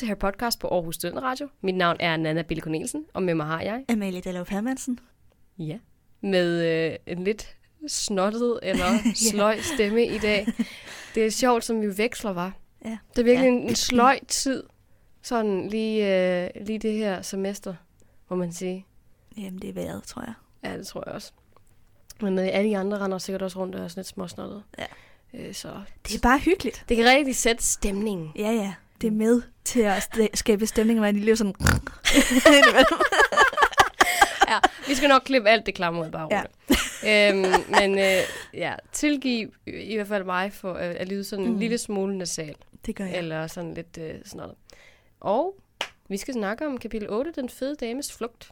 Til 0.00 0.08
her 0.08 0.14
podcast 0.14 0.58
på 0.58 0.68
Aarhus 0.68 0.98
Radio. 1.04 1.48
Mit 1.60 1.74
navn 1.74 1.96
er 2.00 2.16
Nana 2.16 2.42
Bille 2.42 2.60
Cornelsen, 2.60 3.04
og 3.14 3.22
med 3.22 3.34
mig 3.34 3.46
har 3.46 3.60
jeg... 3.60 3.84
Amalie 3.88 4.20
Dallov 4.20 4.46
Hermansen. 4.48 4.98
Ja. 5.58 5.78
Med 6.20 6.64
øh, 6.92 6.96
en 7.06 7.24
lidt 7.24 7.56
snottet 7.88 8.60
eller 8.62 8.86
sløj 9.30 9.58
stemme 9.74 10.06
i 10.06 10.18
dag. 10.18 10.46
Det 11.14 11.26
er 11.26 11.30
sjovt, 11.30 11.64
som 11.64 11.80
vi 11.82 11.98
veksler, 11.98 12.30
var. 12.32 12.52
Ja. 12.84 12.98
Det 13.10 13.18
er 13.18 13.24
virkelig 13.24 13.46
Ja. 13.50 13.52
en, 13.56 13.68
en 13.68 13.74
sløj 13.76 14.18
tid, 14.28 14.62
sådan 15.22 15.68
lige, 15.68 16.06
øh, 16.44 16.50
lige 16.66 16.78
det 16.78 16.92
her 16.92 17.22
semester, 17.22 17.74
må 18.30 18.36
man 18.36 18.52
sige. 18.52 18.86
Jamen, 19.36 19.58
det 19.62 19.70
er 19.70 19.74
vejret, 19.74 20.02
tror 20.02 20.22
jeg. 20.22 20.34
Ja, 20.64 20.78
det 20.78 20.86
tror 20.86 21.02
jeg 21.06 21.14
også. 21.14 21.32
Men 22.20 22.38
øh, 22.38 22.48
alle 22.52 22.70
de 22.70 22.78
andre 22.78 22.98
render 22.98 23.18
sikkert 23.18 23.42
også 23.42 23.58
rundt 23.58 23.74
og 23.74 23.84
er 23.84 23.88
sådan 23.88 23.98
lidt 24.00 24.06
småsnottet. 24.06 24.62
Ja. 24.78 24.86
Øh, 25.34 25.54
så 25.54 25.68
Det 26.08 26.14
er 26.14 26.20
bare 26.22 26.38
hyggeligt. 26.38 26.84
det 26.88 26.96
kan 26.96 27.06
rigtig 27.06 27.36
sætte 27.36 27.62
stemningen. 27.64 28.32
Ja, 28.36 28.50
ja. 28.52 28.74
Det 29.00 29.06
er 29.06 29.10
med 29.10 29.42
til 29.64 29.80
at 29.80 29.96
st- 30.02 30.28
skabe 30.34 30.66
stemning, 30.66 30.98
og 30.98 31.02
man 31.02 31.16
lige 31.16 31.36
sådan... 31.36 31.54
ja, 34.48 34.58
vi 34.88 34.94
skal 34.94 35.08
nok 35.08 35.22
klippe 35.24 35.48
alt 35.48 35.66
det 35.66 35.74
klamme 35.74 36.00
ud, 36.00 36.10
bare 36.10 36.28
Ja. 36.30 36.42
ja. 37.04 37.30
øhm, 37.32 37.52
men 37.80 37.98
øh, 37.98 38.22
ja, 38.54 38.74
tilgiv 38.92 39.52
i 39.66 39.94
hvert 39.94 40.08
fald 40.08 40.24
mig 40.24 40.52
for 40.52 40.72
at, 40.74 40.96
at 40.96 41.08
lyde 41.08 41.24
sådan 41.24 41.44
en 41.44 41.52
Mm. 41.52 41.58
lille 41.58 41.78
smule 41.78 42.18
nasal, 42.18 42.54
det 42.86 42.96
gør 42.96 43.04
jeg. 43.04 43.18
eller 43.18 43.46
sådan 43.46 43.74
lidt 43.74 43.98
øh, 44.00 44.14
snottet. 44.24 44.56
Og 45.20 45.54
vi 46.08 46.16
skal 46.16 46.34
snakke 46.34 46.66
om 46.66 46.78
kapitel 46.78 47.10
8, 47.10 47.32
Den 47.36 47.48
fede 47.48 47.76
dames 47.76 48.12
flugt. 48.12 48.50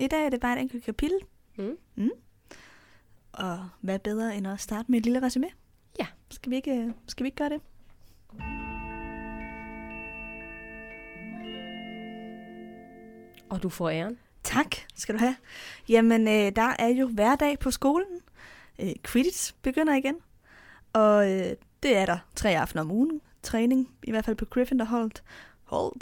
I 0.00 0.06
dag 0.06 0.24
er 0.26 0.30
det 0.30 0.40
bare 0.40 0.56
et 0.56 0.60
enkelt 0.62 0.84
kapitel. 0.84 1.18
Mm. 1.56 1.76
Mm. 1.94 2.10
Og 3.32 3.68
hvad 3.80 3.98
bedre 3.98 4.36
end 4.36 4.46
at 4.48 4.60
starte 4.60 4.90
med 4.90 4.98
et 4.98 5.04
lille 5.04 5.22
resume? 5.22 5.46
Ja. 6.00 6.06
Skal 6.30 6.50
vi 6.50 6.56
ikke, 6.56 6.70
øh, 6.70 6.88
skal 7.08 7.24
vi 7.24 7.28
ikke 7.28 7.36
gøre 7.36 7.48
det? 7.48 7.60
Og 13.48 13.62
du 13.62 13.68
får 13.68 13.90
æren. 13.90 14.18
Tak 14.42 14.76
skal 14.94 15.14
du 15.14 15.18
have. 15.18 15.36
Jamen, 15.88 16.28
øh, 16.28 16.52
der 16.56 16.74
er 16.78 16.88
jo 16.88 17.06
hverdag 17.06 17.58
på 17.58 17.70
skolen. 17.70 18.20
Øh, 18.78 18.92
Quidditch 19.04 19.54
begynder 19.62 19.94
igen. 19.94 20.16
Og 20.92 21.32
øh, 21.32 21.52
det 21.82 21.96
er 21.96 22.06
der 22.06 22.18
tre 22.36 22.58
aftener 22.58 22.82
om 22.82 22.90
ugen. 22.90 23.20
Træning, 23.42 23.88
i 24.02 24.10
hvert 24.10 24.24
fald 24.24 24.36
på 24.36 24.44
Gryffindor-holdet. 24.44 25.22
Hold. 25.64 26.00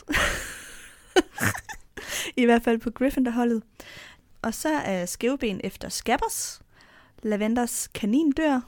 I 2.43 2.45
hvert 2.45 2.63
fald 2.63 2.79
på 2.79 2.91
Gryffindor-holdet. 2.91 3.63
Og 4.43 4.55
så 4.55 4.69
er 4.69 5.07
skæveben 5.07 5.61
efter 5.65 5.89
Scabbers. 5.89 6.63
Lavenders 7.23 7.89
kanin 7.89 8.33
dør. 8.33 8.61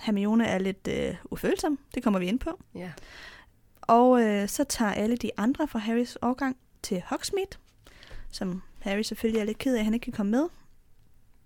Hermione 0.00 0.46
er 0.46 0.58
lidt 0.58 0.88
øh, 0.88 1.14
ufølsom. 1.30 1.78
Det 1.94 2.02
kommer 2.02 2.20
vi 2.20 2.26
ind 2.26 2.38
på. 2.38 2.60
Ja. 2.74 2.92
Og 3.80 4.22
øh, 4.22 4.48
så 4.48 4.64
tager 4.64 4.92
alle 4.92 5.16
de 5.16 5.30
andre 5.36 5.68
fra 5.68 5.78
Harrys 5.78 6.18
årgang 6.22 6.56
til 6.82 7.02
Hogsmeade, 7.06 7.58
som 8.30 8.62
Harry 8.78 9.02
selvfølgelig 9.02 9.40
er 9.40 9.44
lidt 9.44 9.58
ked 9.58 9.74
af, 9.74 9.78
at 9.78 9.84
han 9.84 9.94
ikke 9.94 10.04
kan 10.04 10.12
komme 10.12 10.30
med. 10.30 10.48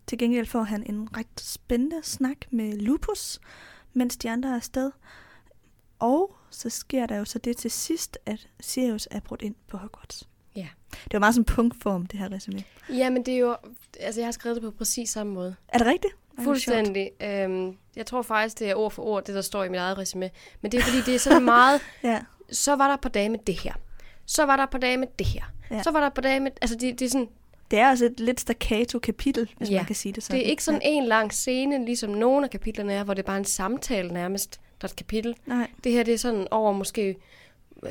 Til 0.07 0.19
gengæld 0.19 0.47
får 0.47 0.63
han 0.63 0.83
en 0.87 1.17
ret 1.17 1.41
spændende 1.41 2.01
snak 2.03 2.37
med 2.51 2.73
Lupus, 2.73 3.41
mens 3.93 4.17
de 4.17 4.31
andre 4.31 4.51
er 4.51 4.55
afsted. 4.55 4.91
Og 5.99 6.37
så 6.51 6.71
sker 6.71 7.07
der 7.07 7.17
jo 7.17 7.25
så 7.25 7.39
det 7.39 7.57
til 7.57 7.71
sidst, 7.71 8.19
at 8.27 8.49
Sirius 8.61 9.09
er 9.11 9.21
brudt 9.21 9.43
ind 9.43 9.55
på 9.69 9.77
Hogwarts. 9.77 10.29
Ja. 10.57 10.69
Det 11.05 11.13
var 11.13 11.19
meget 11.19 11.35
som 11.35 11.45
punktform, 11.45 12.07
det 12.07 12.19
her 12.19 12.33
resume. 12.33 12.65
Ja, 12.89 13.11
men 13.11 13.27
det 13.27 13.35
er 13.35 13.39
jo... 13.39 13.57
Altså, 14.01 14.21
jeg 14.21 14.27
har 14.27 14.33
skrevet 14.33 14.57
det 14.57 14.63
på 14.63 14.71
præcis 14.71 15.11
samme 15.11 15.33
måde. 15.33 15.57
Er 15.69 15.79
det 15.79 15.87
rigtigt? 15.87 16.15
Fuldstændig. 16.45 17.11
Øhm, 17.21 17.77
jeg 17.97 18.07
tror 18.07 18.23
faktisk, 18.23 18.59
det 18.59 18.71
er 18.71 18.75
ord 18.75 18.91
for 18.91 19.03
ord, 19.03 19.25
det 19.25 19.35
der 19.35 19.41
står 19.41 19.65
i 19.65 19.69
mit 19.69 19.79
eget 19.79 19.99
resume. 19.99 20.31
Men 20.61 20.73
det 20.73 20.81
er 20.81 20.85
fordi, 20.85 21.03
det 21.03 21.15
er 21.15 21.19
sådan 21.19 21.45
meget... 21.45 21.81
Ja, 22.03 22.23
så 22.53 22.77
var 22.77 22.89
der 22.89 22.97
på 22.97 23.09
dage 23.09 23.29
med 23.29 23.39
det 23.47 23.55
her. 23.55 23.75
Så 24.27 24.45
var 24.47 24.57
der 24.57 24.67
på 24.67 24.79
dage 24.79 24.97
med 24.97 25.07
det 25.19 25.27
her. 25.27 25.43
Ja. 25.71 25.77
Ja. 25.77 25.83
Så 25.83 25.91
var 25.91 26.01
der 26.01 26.09
på 26.09 26.21
dage 26.21 26.41
med... 26.41 26.51
Altså, 26.63 26.77
det, 26.77 26.99
det 26.99 27.05
er 27.07 27.11
sådan... 27.11 27.29
det 27.71 27.79
er 27.79 27.91
også 27.91 28.05
et 28.05 28.21
lidt 28.21 28.41
staccato 28.41 28.99
kapitel, 28.99 29.51
hvis 29.59 29.71
Ja. 29.71 29.77
man 29.77 29.85
kan 29.85 29.97
sige 29.97 30.13
det 30.13 30.23
sådan. 30.23 30.39
Det 30.39 30.47
er 30.47 30.51
ikke 30.51 30.65
sådan 30.65 30.81
en 30.85 31.05
lang 31.05 31.33
scene, 31.33 31.85
ligesom 31.85 32.11
nogle 32.11 32.45
af 32.47 32.51
kapitlerne 32.51 32.93
er, 32.93 33.05
hvor 33.05 33.15
det 33.15 33.23
er 33.23 33.27
bare 33.27 33.39
en 33.39 33.45
samtale 33.45 34.13
nærmest, 34.13 34.61
der 34.81 34.87
er 34.89 34.91
et 34.93 34.97
kapitel. 34.97 35.35
Nej, 35.47 35.71
Det 35.85 35.93
her, 35.93 36.03
det 36.03 36.15
er 36.15 36.19
sådan 36.19 36.47
over 36.51 36.73
måske 36.73 37.17
øh, 37.83 37.91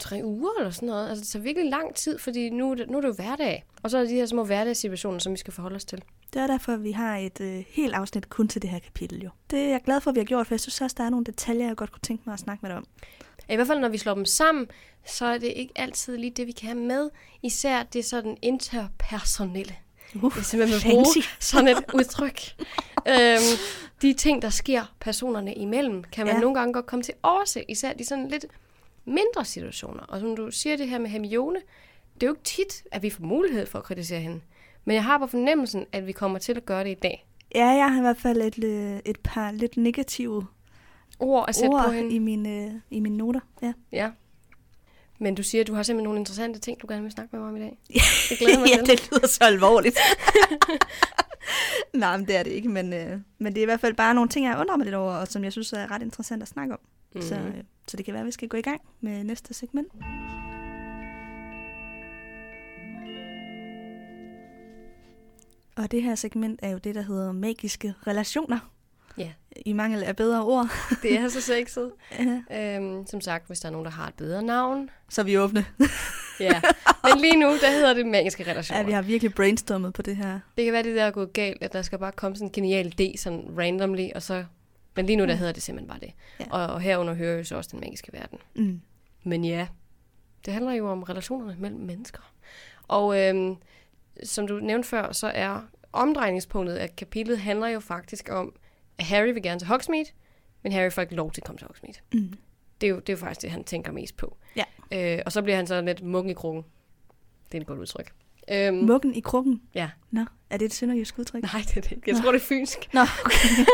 tre 0.00 0.20
uger 0.24 0.50
eller 0.58 0.70
sådan 0.70 0.86
noget. 0.86 1.08
Altså, 1.08 1.20
det 1.22 1.28
tager 1.28 1.42
virkelig 1.42 1.70
lang 1.70 1.94
tid, 1.94 2.18
fordi 2.18 2.50
nu, 2.50 2.74
det- 2.74 2.90
nu 2.90 2.96
er 2.96 3.00
det 3.00 3.08
jo 3.08 3.12
hverdag. 3.12 3.64
Og 3.82 3.90
så 3.90 3.98
er 3.98 4.02
der 4.02 4.08
de 4.08 4.14
her 4.14 4.26
små 4.26 4.44
hverdagssituationer, 4.44 5.18
som 5.18 5.32
vi 5.32 5.38
skal 5.38 5.52
forholde 5.52 5.76
os 5.76 5.84
til. 5.84 6.02
Det 6.32 6.42
er 6.42 6.46
derfor, 6.46 6.72
at 6.72 6.82
vi 6.84 6.92
har 6.92 7.16
et 7.16 7.40
øh, 7.40 7.64
helt 7.68 7.94
afsnit 7.94 8.28
kun 8.28 8.48
til 8.48 8.62
det 8.62 8.70
her 8.70 8.78
kapitel 8.78 9.22
jo. 9.22 9.30
Det 9.50 9.58
er 9.58 9.68
jeg 9.68 9.80
glad 9.84 10.00
for, 10.00 10.10
at 10.10 10.14
vi 10.14 10.20
har 10.20 10.24
gjort, 10.24 10.46
for 10.46 10.54
jeg 10.54 10.60
synes 10.60 10.80
også, 10.80 10.94
der 10.98 11.04
er 11.04 11.10
nogle 11.10 11.24
detaljer, 11.26 11.66
jeg 11.66 11.76
godt 11.76 11.92
kunne 11.92 12.00
tænke 12.02 12.22
mig 12.26 12.32
at 12.32 12.38
snakke 12.38 12.62
med 12.62 12.70
dig 12.70 12.76
om. 12.78 12.84
I 13.48 13.54
hvert 13.54 13.66
fald, 13.66 13.78
når 13.80 13.88
vi 13.88 13.98
slår 13.98 14.14
dem 14.14 14.24
sammen, 14.24 14.66
så 15.06 15.24
er 15.26 15.38
det 15.38 15.52
ikke 15.56 15.72
altid 15.76 16.16
lige 16.16 16.30
det, 16.30 16.46
vi 16.46 16.52
kan 16.52 16.68
have 16.68 16.78
med. 16.80 17.10
Især 17.42 17.82
det 17.82 18.04
sådan 18.04 18.36
interpersonelle. 18.42 19.74
Uh, 20.14 20.22
Det 20.34 20.38
er 20.40 20.42
simpelthen 20.44 20.80
med 20.90 20.90
at 20.90 20.94
bruge 20.94 21.22
sådan 21.40 21.68
et 21.68 21.84
udtryk. 21.94 22.40
øhm, 23.08 23.58
de 24.02 24.12
ting, 24.12 24.42
der 24.42 24.50
sker 24.50 24.94
personerne 25.00 25.54
imellem, 25.54 26.04
kan 26.04 26.26
man 26.26 26.34
Ja. 26.34 26.36
ja. 26.36 26.40
nogle 26.40 26.58
gange 26.58 26.72
godt 26.72 26.86
komme 26.86 27.02
til 27.02 27.12
at 27.12 27.18
overse. 27.22 27.64
Især 27.68 27.92
de 27.92 28.04
sådan 28.04 28.28
lidt 28.28 28.44
mindre 29.04 29.44
situationer. 29.44 30.02
Og 30.02 30.20
som 30.20 30.36
du 30.36 30.50
siger 30.50 30.76
det 30.76 30.88
her 30.88 30.98
med 30.98 31.10
Hermione, 31.10 31.58
det 32.14 32.22
er 32.22 32.26
jo 32.26 32.32
ikke 32.32 32.44
tit, 32.44 32.82
at 32.92 33.02
vi 33.02 33.10
får 33.10 33.24
mulighed 33.24 33.66
for 33.66 33.78
at 33.78 33.84
kritisere 33.84 34.20
hende. 34.20 34.40
Men 34.84 34.94
jeg 34.94 35.04
har 35.04 35.18
på 35.18 35.26
fornemmelsen, 35.26 35.86
at 35.92 36.06
vi 36.06 36.12
kommer 36.12 36.38
til 36.38 36.52
at 36.56 36.66
gøre 36.66 36.84
det 36.84 36.90
i 36.90 36.94
dag. 37.02 37.26
Ja, 37.54 37.66
jeg 37.66 37.90
har 37.90 37.98
i 37.98 38.00
hvert 38.00 38.16
fald 38.20 38.42
et, 38.42 38.64
øh, 38.64 38.98
et 39.04 39.18
par 39.24 39.50
lidt 39.50 39.76
negative 39.76 40.46
Ord 41.18 41.44
at 41.48 41.54
sætte 41.54 41.70
på 41.70 41.74
ord 41.76 41.92
hende. 41.92 42.14
i 42.14 42.18
mine, 42.18 42.64
øh, 42.64 42.70
i 42.90 43.00
mine 43.00 43.16
noter. 43.16 43.40
Ja. 43.62 43.72
Ja. 43.92 44.10
Men 45.18 45.34
du 45.34 45.42
siger, 45.42 45.60
at 45.62 45.66
du 45.68 45.74
har 45.74 45.82
simpelthen 45.82 46.04
nogle 46.04 46.18
interessante 46.18 46.58
ting, 46.58 46.82
du 46.82 46.86
gerne 46.88 47.02
vil 47.02 47.12
snakke 47.12 47.36
med 47.36 47.40
mig 47.40 47.48
om 47.50 47.56
i 47.56 47.60
dag. 47.60 47.78
Det 48.28 48.38
glæder 48.38 48.58
mig 48.60 48.68
ja, 48.68 48.76
til. 48.76 48.86
det 48.86 49.08
lyder 49.12 49.26
så 49.26 49.44
alvorligt. 49.44 49.98
Nej, 51.94 52.16
men 52.16 52.26
det 52.26 52.36
er 52.36 52.42
det 52.42 52.50
ikke, 52.50 52.68
men, 52.68 52.92
øh, 52.92 53.20
men 53.38 53.52
det 53.54 53.58
er 53.60 53.62
i 53.62 53.64
hvert 53.64 53.80
fald 53.80 53.94
bare 53.94 54.14
nogle 54.14 54.30
ting, 54.30 54.46
jeg 54.46 54.58
undrer 54.60 54.76
mig 54.76 54.84
lidt 54.84 54.94
over, 54.94 55.12
og 55.12 55.28
som 55.28 55.44
jeg 55.44 55.52
synes 55.52 55.72
er 55.72 55.90
ret 55.90 56.02
interessant 56.02 56.42
at 56.42 56.48
snakke 56.48 56.72
om. 56.74 56.80
Mm. 57.14 57.20
Så, 57.22 57.34
Mhm. 57.38 57.46
øh, 57.46 57.54
så 57.88 57.96
det 57.96 58.04
kan 58.04 58.14
være, 58.14 58.20
at 58.20 58.26
vi 58.26 58.32
skal 58.32 58.48
gå 58.48 58.56
i 58.56 58.62
gang 58.62 58.80
med 59.00 59.24
næste 59.24 59.54
segment. 59.54 59.88
Og 65.76 65.90
det 65.90 66.02
her 66.02 66.14
segment 66.14 66.60
er 66.62 66.68
jo 66.70 66.78
det, 66.78 66.94
der 66.94 67.02
hedder 67.02 67.32
magiske 67.32 67.94
relationer. 68.06 68.58
Ja. 69.18 69.30
I 69.66 69.72
mangel 69.72 70.02
af 70.02 70.16
bedre 70.16 70.44
ord. 70.44 70.68
Det 71.02 71.18
er 71.18 71.28
så 71.28 71.40
sexet. 71.40 71.92
Ja. 72.50 72.76
Øhm, 72.76 73.06
som 73.06 73.20
sagt, 73.20 73.46
hvis 73.46 73.60
der 73.60 73.68
er 73.68 73.72
nogen, 73.72 73.84
der 73.84 73.90
har 73.90 74.08
et 74.08 74.14
bedre 74.14 74.42
navn. 74.42 74.90
så 75.08 75.20
er 75.20 75.24
vi 75.24 75.38
åbne. 75.38 75.66
Ja. 76.40 76.60
Men 77.04 77.20
lige 77.20 77.36
nu, 77.36 77.46
der 77.46 77.70
hedder 77.70 77.94
det 77.94 78.06
magiske 78.06 78.50
relationer. 78.50 78.80
Ja, 78.80 78.86
vi 78.86 78.92
har 78.92 79.02
virkelig 79.02 79.34
brainstormet 79.34 79.94
på 79.94 80.02
det 80.02 80.16
her. 80.16 80.40
Det 80.56 80.64
kan 80.64 80.72
være, 80.72 80.82
det 80.82 80.96
der 80.96 81.04
er 81.04 81.10
gået 81.10 81.32
galt, 81.32 81.62
at 81.62 81.72
der 81.72 81.82
skal 81.82 81.98
bare 81.98 82.12
komme 82.12 82.36
sådan 82.36 82.48
en 82.48 82.52
genial 82.52 82.94
idé, 83.00 83.16
sådan 83.16 83.44
randomly, 83.58 84.08
og 84.14 84.22
så... 84.22 84.44
Men 84.96 85.06
lige 85.06 85.16
nu, 85.16 85.26
der 85.26 85.34
hedder 85.34 85.52
det 85.52 85.62
simpelthen 85.62 85.88
bare 85.88 86.00
det. 86.00 86.12
Ja. 86.40 86.44
Og, 86.50 86.74
og 86.74 86.80
herunder 86.80 87.14
hører 87.14 87.38
jo 87.38 87.44
så 87.44 87.56
også 87.56 87.70
den 87.72 87.80
magiske 87.80 88.12
verden. 88.12 88.38
Mm. 88.54 88.80
Men 89.24 89.44
ja, 89.44 89.66
det 90.44 90.52
handler 90.52 90.72
jo 90.72 90.90
om 90.90 91.02
relationerne 91.02 91.56
mellem 91.58 91.80
mennesker. 91.80 92.32
Og 92.88 93.20
øhm, 93.20 93.56
som 94.24 94.46
du 94.46 94.58
nævnte 94.58 94.88
før, 94.88 95.12
så 95.12 95.26
er 95.26 95.60
omdrejningspunktet 95.92 96.74
af 96.74 96.96
kapitlet 96.96 97.38
handler 97.38 97.68
jo 97.68 97.80
faktisk 97.80 98.28
om, 98.32 98.52
Harry 99.00 99.32
vil 99.32 99.42
gerne 99.42 99.60
til 99.60 99.68
Hogsmeade, 99.68 100.08
men 100.62 100.72
Harry 100.72 100.90
får 100.90 101.02
ikke 101.02 101.14
lov 101.14 101.32
til 101.32 101.40
at 101.40 101.44
komme 101.44 101.58
til 101.58 101.66
Hogsmeade. 101.66 101.98
Mm. 102.12 102.32
Det 102.80 102.86
er 102.86 102.90
jo, 102.90 102.96
det 103.00 103.08
er 103.08 103.12
jo 103.12 103.16
faktisk 103.18 103.42
det, 103.42 103.50
han 103.50 103.64
tænker 103.64 103.92
mest 103.92 104.16
på. 104.16 104.36
Ja. 104.56 104.64
Øh, 105.16 105.22
og 105.26 105.32
så 105.32 105.42
bliver 105.42 105.56
han 105.56 105.66
så 105.66 105.80
lidt 105.80 106.02
muggen 106.02 106.30
i 106.30 106.34
krukken. 106.34 106.64
Det 107.52 107.58
er 107.58 107.60
et 107.60 107.66
godt 107.66 107.78
udtryk. 107.78 108.12
Øhm, 108.52 108.76
Muggen 108.76 109.14
i 109.14 109.20
krukken. 109.20 109.62
ja. 109.74 109.90
Nå, 110.10 110.24
er 110.50 110.56
det 110.56 110.64
et 110.64 110.72
sønderjysk 110.74 111.18
udtryk? 111.18 111.42
Nej, 111.42 111.62
det 111.68 111.76
er 111.76 111.80
det 111.80 111.92
ikke. 111.92 112.10
Jeg 112.10 112.16
tror, 112.22 112.32
det 112.32 112.40
er 112.40 112.44
fynsk. 112.44 112.94
Nå, 112.94 113.00
okay. 113.24 113.64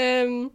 øhm, 0.24 0.50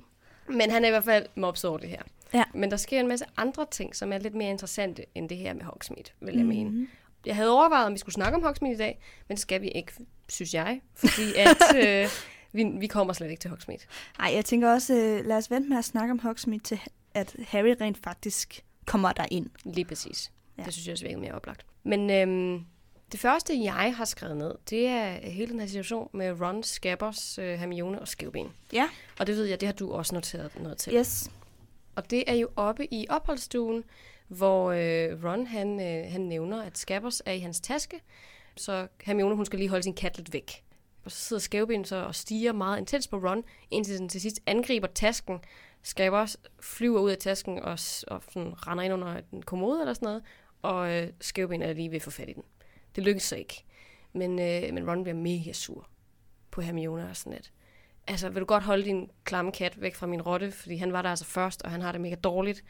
men 0.48 0.72
han 0.72 0.84
er 0.84 0.88
i 0.88 0.92
hvert 0.92 1.04
fald 1.04 1.26
mobset 1.36 1.70
over 1.70 1.80
det 1.80 1.90
her. 1.90 2.02
Ja. 2.34 2.44
Men 2.54 2.72
der 2.72 2.78
sker 2.78 3.00
en 3.00 3.08
masse 3.08 3.26
andre 3.38 3.66
ting, 3.72 3.96
som 3.96 4.14
er 4.14 4.18
lidt 4.18 4.36
mere 4.36 4.50
interessante 4.50 5.06
end 5.16 5.30
det 5.30 5.38
her 5.38 5.54
med 5.54 5.64
Hogsmeade, 5.64 6.10
vil 6.22 6.36
jeg 6.38 6.46
mene. 6.46 6.70
Mhm. 6.70 6.88
Jeg 7.26 7.36
havde 7.36 7.52
overvejet, 7.52 7.86
om 7.86 7.94
vi 7.94 7.98
skulle 7.98 8.14
snakke 8.16 8.36
om 8.36 8.44
Hogsmeade 8.44 8.76
i 8.76 8.78
dag, 8.78 9.00
men 9.28 9.36
det 9.36 9.42
skal 9.42 9.62
vi 9.62 9.68
ikke, 9.68 9.92
synes 10.30 10.54
jeg. 10.54 10.82
Fordi 10.96 11.22
at 11.38 11.76
øh, 12.04 12.08
vi, 12.54 12.64
vi 12.64 12.88
kommer 12.88 13.14
slet 13.14 13.30
ikke 13.30 13.40
til 13.40 13.50
Hogsmeade. 13.50 13.82
Ej, 14.20 14.32
jeg 14.34 14.46
tænker 14.46 14.74
også, 14.74 14.94
øh, 14.94 15.26
lad 15.26 15.38
os 15.38 15.52
vente 15.52 15.70
med 15.70 15.78
at 15.78 15.86
snakke 15.86 16.12
om 16.12 16.20
Hogsmeade 16.20 16.64
til, 16.64 16.80
at 17.14 17.36
Harry 17.48 17.76
rent 17.82 17.98
faktisk 18.04 18.64
kommer 18.86 19.12
der 19.12 19.26
ind. 19.32 19.50
Lige 19.64 19.86
præcis. 19.86 20.32
Ja. 20.58 20.64
Det 20.64 20.74
synes 20.74 20.88
jeg 20.88 20.94
også 20.94 21.06
virker 21.06 21.20
mere 21.20 21.34
oplagt. 21.34 21.66
Men 21.84 22.10
øhm, 22.10 22.66
det 23.12 23.20
første, 23.20 23.64
jeg 23.64 23.96
har 23.96 24.06
skrevet 24.06 24.38
ned, 24.38 24.56
det 24.70 24.88
er 24.88 25.30
hele 25.30 25.52
den 25.52 25.60
her 25.60 25.68
situation 25.68 26.10
med 26.14 26.42
Ron, 26.42 26.64
Scabbers, 26.64 27.38
øh, 27.38 27.60
Hermione 27.60 28.00
og 28.00 28.08
Skævben. 28.08 28.48
Ja. 28.74 28.90
Og 29.20 29.28
det 29.28 29.36
ved 29.36 29.46
jeg, 29.46 29.62
det 29.62 29.68
har 29.68 29.74
du 29.74 29.92
også 29.92 30.16
noteret 30.16 30.60
noget 30.60 30.78
til. 30.78 30.94
Yes. 30.94 31.32
Og 31.96 32.12
det 32.12 32.24
er 32.28 32.36
jo 32.36 32.50
oppe 32.56 32.94
i 32.94 33.06
opholdsstuen, 33.10 33.84
hvor 34.28 34.72
øh, 34.72 35.24
Ron 35.24 35.48
han, 35.48 35.82
øh, 35.82 36.12
han 36.12 36.22
nævner, 36.22 36.64
at 36.64 36.78
Scabbers 36.78 37.22
er 37.26 37.32
i 37.32 37.40
hans 37.40 37.62
taske. 37.62 38.00
Så 38.56 38.88
Hermione 39.04 39.36
hun 39.36 39.46
skal 39.46 39.60
lige 39.60 39.70
holde 39.70 39.84
sin 39.84 39.94
kat 39.94 40.18
lidt 40.18 40.34
væk. 40.34 40.64
Og 41.06 41.12
så 41.12 41.18
sidder 41.18 41.40
Skævben 41.40 41.86
så 41.86 41.96
og 41.96 42.16
stiger 42.16 42.54
meget 42.54 42.80
intens 42.80 43.08
på 43.08 43.18
Ron, 43.18 43.44
indtil 43.72 43.98
den 43.98 44.10
til 44.10 44.22
sidst 44.22 44.40
angriber 44.46 44.88
tasken, 44.88 45.40
Skaber 45.84 46.36
flyver 46.60 47.00
ud 47.00 47.12
af 47.12 47.18
tasken 47.18 47.60
og, 47.60 47.72
og 48.08 48.24
sådan 48.30 48.68
render 48.68 48.84
ind 48.84 48.94
under 48.94 49.22
en 49.34 49.42
kommode 49.42 49.80
eller 49.82 49.94
sådan 49.94 50.06
noget, 50.06 50.24
og 50.62 50.92
øh, 50.92 51.10
skævben 51.22 51.62
er 51.62 51.74
lige 51.74 51.90
ved 51.90 51.96
at 51.96 52.02
få 52.02 52.12
fat 52.12 52.30
i 52.30 52.34
den. 52.34 52.44
Det 52.96 53.04
lykkes 53.04 53.24
så 53.24 53.36
ikke. 53.36 53.64
Men, 54.14 54.40
øh, 54.40 54.74
men 54.74 54.90
Ron 54.90 55.04
bliver 55.04 55.16
mega 55.16 55.54
sur 55.54 55.88
på 56.52 56.62
Hermione 56.62 57.10
og 57.10 57.16
sådan 57.16 57.34
lidt. 57.34 57.52
Altså, 58.08 58.30
vil 58.30 58.40
du 58.40 58.46
godt 58.46 58.64
holde 58.64 58.84
din 58.84 59.12
klamme 59.24 59.52
kat 59.52 59.82
væk 59.82 59.96
fra 59.96 60.08
min 60.08 60.22
rotte, 60.22 60.52
fordi 60.52 60.76
han 60.76 60.94
var 60.94 61.02
der 61.02 61.10
altså 61.10 61.26
først, 61.26 61.62
og 61.62 61.72
han 61.72 61.82
har 61.82 61.92
det 61.92 62.02
mega 62.02 62.16
dårligt. 62.16 62.64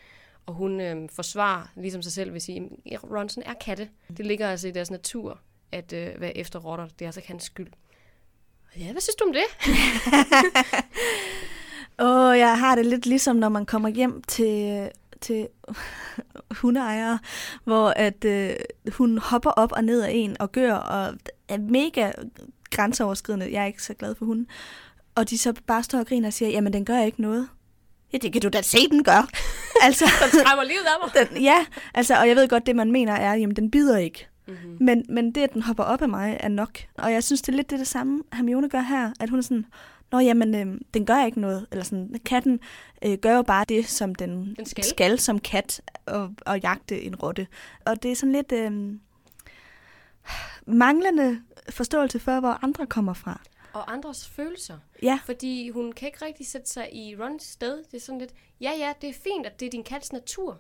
Og 0.46 0.54
hun 0.54 0.82
øh, 0.82 1.10
forsvarer 1.10 1.68
ligesom 1.76 2.02
sig 2.02 2.12
selv 2.12 2.30
ved 2.30 2.36
at 2.36 2.42
sige, 2.42 2.70
at 2.92 3.04
Ronson 3.04 3.44
er 3.44 3.54
katte. 3.54 3.90
Det 4.18 4.26
ligger 4.26 4.50
altså 4.50 4.68
i 4.68 4.72
deres 4.72 4.92
natur, 4.92 5.40
at 5.72 5.94
øh, 5.94 6.22
være 6.22 6.38
efter 6.38 6.60
rotter. 6.60 6.88
Det 6.88 7.02
er 7.02 7.06
altså 7.06 7.20
ikke 7.20 7.28
hans 7.28 7.44
skyld. 7.44 7.72
Ja, 8.80 8.92
hvad 8.92 9.02
synes 9.02 9.16
du 9.16 9.26
om 9.26 9.34
det? 9.34 9.44
Åh, 12.06 12.38
jeg 12.38 12.60
har 12.60 12.76
det 12.76 12.86
lidt 12.86 13.06
ligesom, 13.06 13.36
når 13.36 13.50
man 13.50 13.66
kommer 13.66 13.90
hjem 13.90 14.24
til, 14.28 14.90
til 15.22 15.48
hundeejere, 16.52 17.20
hvor 17.64 17.90
at 17.90 18.26
øh, 18.26 18.56
hun 18.98 19.18
hopper 19.18 19.50
op 19.50 19.72
og 19.72 19.84
ned 19.84 20.02
af 20.02 20.12
en 20.14 20.38
og 20.40 20.52
gør, 20.52 20.74
og 20.74 21.14
er 21.48 21.58
mega 21.58 22.12
grænseoverskridende. 22.72 23.52
Jeg 23.52 23.62
er 23.62 23.66
ikke 23.68 23.84
så 23.84 23.94
glad 23.94 24.16
for 24.16 24.26
hunden. 24.26 24.48
Og 25.16 25.30
de 25.30 25.38
så 25.38 25.54
bare 25.68 25.84
står 25.84 26.00
og 26.00 26.08
griner 26.08 26.28
og 26.28 26.34
siger, 26.34 26.50
jamen 26.50 26.74
den 26.74 26.86
gør 26.86 27.02
ikke 27.02 27.22
noget. 27.22 27.48
Ja, 28.14 28.18
det 28.18 28.34
kan 28.34 28.42
du 28.42 28.50
da 28.50 28.62
se, 28.62 28.90
den 28.90 29.04
gør. 29.04 29.30
altså, 29.82 30.06
Den 30.32 30.40
skræmmer 30.40 30.64
livet 30.64 30.86
af 30.86 31.10
mig. 31.16 31.28
den, 31.30 31.44
ja, 31.44 31.66
altså, 31.94 32.16
og 32.16 32.28
jeg 32.28 32.36
ved 32.36 32.48
godt, 32.48 32.66
det 32.66 32.76
man 32.76 32.92
mener 32.92 33.14
er, 33.14 33.34
jamen 33.34 33.56
den 33.56 33.72
bider 33.72 33.98
ikke. 33.98 34.28
Mm-hmm. 34.52 34.78
Men, 34.80 35.06
men 35.10 35.32
det, 35.32 35.42
at 35.42 35.54
den 35.54 35.62
hopper 35.62 35.84
op 35.84 36.02
af 36.02 36.10
mig, 36.10 36.38
er 36.40 36.48
nok. 36.48 36.78
Og 36.98 37.12
jeg 37.12 37.24
synes, 37.24 37.42
det 37.42 37.52
er 37.52 37.56
lidt 37.56 37.70
det, 37.70 37.80
det 37.80 37.88
samme, 37.88 38.24
Hermione 38.34 38.70
gør 38.70 38.82
her. 38.82 39.12
At 39.20 39.30
hun 39.30 39.40
er 39.40 39.44
sådan, 39.44 39.66
Nå 40.12 40.20
jamen, 40.20 40.56
øh, 40.56 40.82
den 40.94 41.06
gør 41.06 41.26
ikke 41.26 41.40
noget. 41.40 41.68
Eller 41.72 41.84
sådan, 41.84 42.16
katten 42.26 42.60
øh, 43.06 43.18
gør 43.18 43.36
jo 43.36 43.42
bare 43.42 43.66
det, 43.70 43.88
som 43.88 44.16
den, 44.16 44.56
Den 44.56 44.66
skal. 44.66 44.84
skal 44.84 45.20
som 45.20 45.40
kat, 45.40 45.82
og, 46.06 46.34
og 46.46 46.60
jagte 46.60 47.02
en 47.02 47.16
rotte. 47.16 47.48
Og 47.86 48.04
det 48.04 48.12
er 48.12 48.16
sådan 48.16 48.34
lidt 48.34 48.52
øh, 48.52 48.94
manglende 50.66 51.42
forståelse 51.70 52.20
for, 52.20 52.40
hvor 52.40 52.64
andre 52.64 52.88
kommer 52.88 53.14
fra. 53.14 53.42
Og 53.74 53.94
andres 53.94 54.28
følelser. 54.28 54.78
Ja, 55.04 55.20
Fordi 55.26 55.70
hun 55.70 55.92
kan 55.92 56.08
ikke 56.08 56.26
rigtig 56.26 56.48
sætte 56.48 56.70
sig 56.70 56.96
i 56.96 57.16
Rons 57.16 57.44
sted. 57.44 57.84
Det 57.92 57.94
er 57.94 58.02
sådan 58.02 58.20
lidt, 58.20 58.32
ja 58.62 58.72
ja, 58.78 58.94
det 59.02 59.10
er 59.10 59.14
fint, 59.14 59.46
at 59.46 59.60
det 59.60 59.66
er 59.66 59.70
din 59.70 59.84
kats 59.84 60.14
natur. 60.14 60.60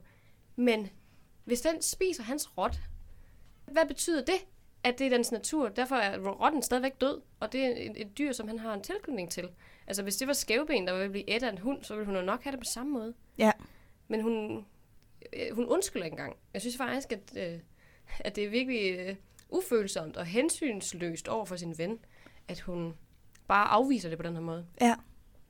Men 0.55 0.89
hvis 1.45 1.61
den 1.61 1.81
spiser 1.81 2.23
hans 2.23 2.57
rot, 2.57 2.79
hvad 3.71 3.85
betyder 3.87 4.25
det? 4.25 4.45
At 4.83 4.99
det 4.99 5.05
er 5.05 5.09
dens 5.09 5.31
natur. 5.31 5.69
Derfor 5.69 5.95
er 5.95 6.17
rotten 6.29 6.61
stadigvæk 6.63 7.01
død, 7.01 7.21
og 7.39 7.51
det 7.51 7.65
er 7.65 7.69
et, 7.69 8.01
et 8.01 8.17
dyr, 8.17 8.31
som 8.31 8.47
han 8.47 8.59
har 8.59 8.73
en 8.73 8.81
tilknytning 8.81 9.31
til. 9.31 9.49
Altså 9.87 10.03
hvis 10.03 10.15
det 10.15 10.27
var 10.27 10.33
skæveben, 10.33 10.87
der 10.87 10.93
ville 10.93 11.09
blive 11.09 11.29
et 11.29 11.43
af 11.43 11.49
en 11.49 11.57
hund, 11.57 11.83
så 11.83 11.95
ville 11.95 12.05
hun 12.05 12.15
jo 12.15 12.21
nok 12.21 12.43
have 12.43 12.51
det 12.51 12.59
på 12.59 12.65
samme 12.73 12.91
måde. 12.91 13.13
ja. 13.37 13.51
Men 14.07 14.21
hun, 14.21 14.65
øh, 15.33 15.55
hun 15.55 15.65
undskylder 15.65 16.05
ikke 16.05 16.13
engang. 16.13 16.35
Jeg 16.53 16.61
synes 16.61 16.77
faktisk, 16.77 17.11
at, 17.11 17.33
øh, 17.37 17.59
at 18.19 18.35
det 18.35 18.43
er 18.43 18.49
virkelig 18.49 18.99
øh, 18.99 19.15
ufølsomt 19.49 20.17
og 20.17 20.25
hensynsløst 20.25 21.27
over 21.27 21.45
for 21.45 21.55
sin 21.55 21.77
ven, 21.77 21.99
at 22.47 22.59
hun 22.59 22.93
bare 23.47 23.67
afviser 23.67 24.09
det 24.09 24.17
på 24.17 24.23
den 24.23 24.33
her 24.33 24.41
måde. 24.41 24.67
ja. 24.81 24.95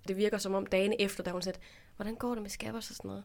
Det 0.07 0.17
virker 0.17 0.37
som 0.37 0.53
om 0.53 0.65
dagen 0.65 0.93
efter, 0.99 1.23
da 1.23 1.31
hun 1.31 1.41
sagde, 1.41 1.59
hvordan 1.95 2.15
går 2.15 2.33
det 2.33 2.41
med 2.41 2.49
Scabbers 2.49 2.89
og 2.89 2.95
sådan 2.95 3.09
noget. 3.09 3.23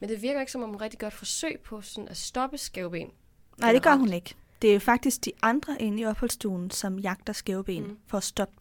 Men 0.00 0.08
det 0.08 0.22
virker 0.22 0.40
ikke 0.40 0.52
som 0.52 0.62
om 0.62 0.68
hun 0.68 0.80
rigtig 0.80 1.06
et 1.06 1.12
forsøg 1.12 1.60
på 1.60 1.80
sådan 1.80 2.08
at 2.08 2.16
stoppe 2.16 2.58
skæveben. 2.58 3.12
Nej, 3.58 3.72
det 3.72 3.82
gør 3.82 3.94
hun 3.94 4.12
ikke. 4.12 4.34
Det 4.62 4.74
er 4.74 4.78
faktisk 4.80 5.24
de 5.24 5.32
andre 5.42 5.76
inde 5.82 6.02
i 6.02 6.06
opholdsstuen, 6.06 6.70
som 6.70 6.98
jagter 6.98 7.32
skæveben 7.32 7.82
Mm. 7.88 7.98
for 8.06 8.16
at 8.18 8.24
stoppe 8.24 8.54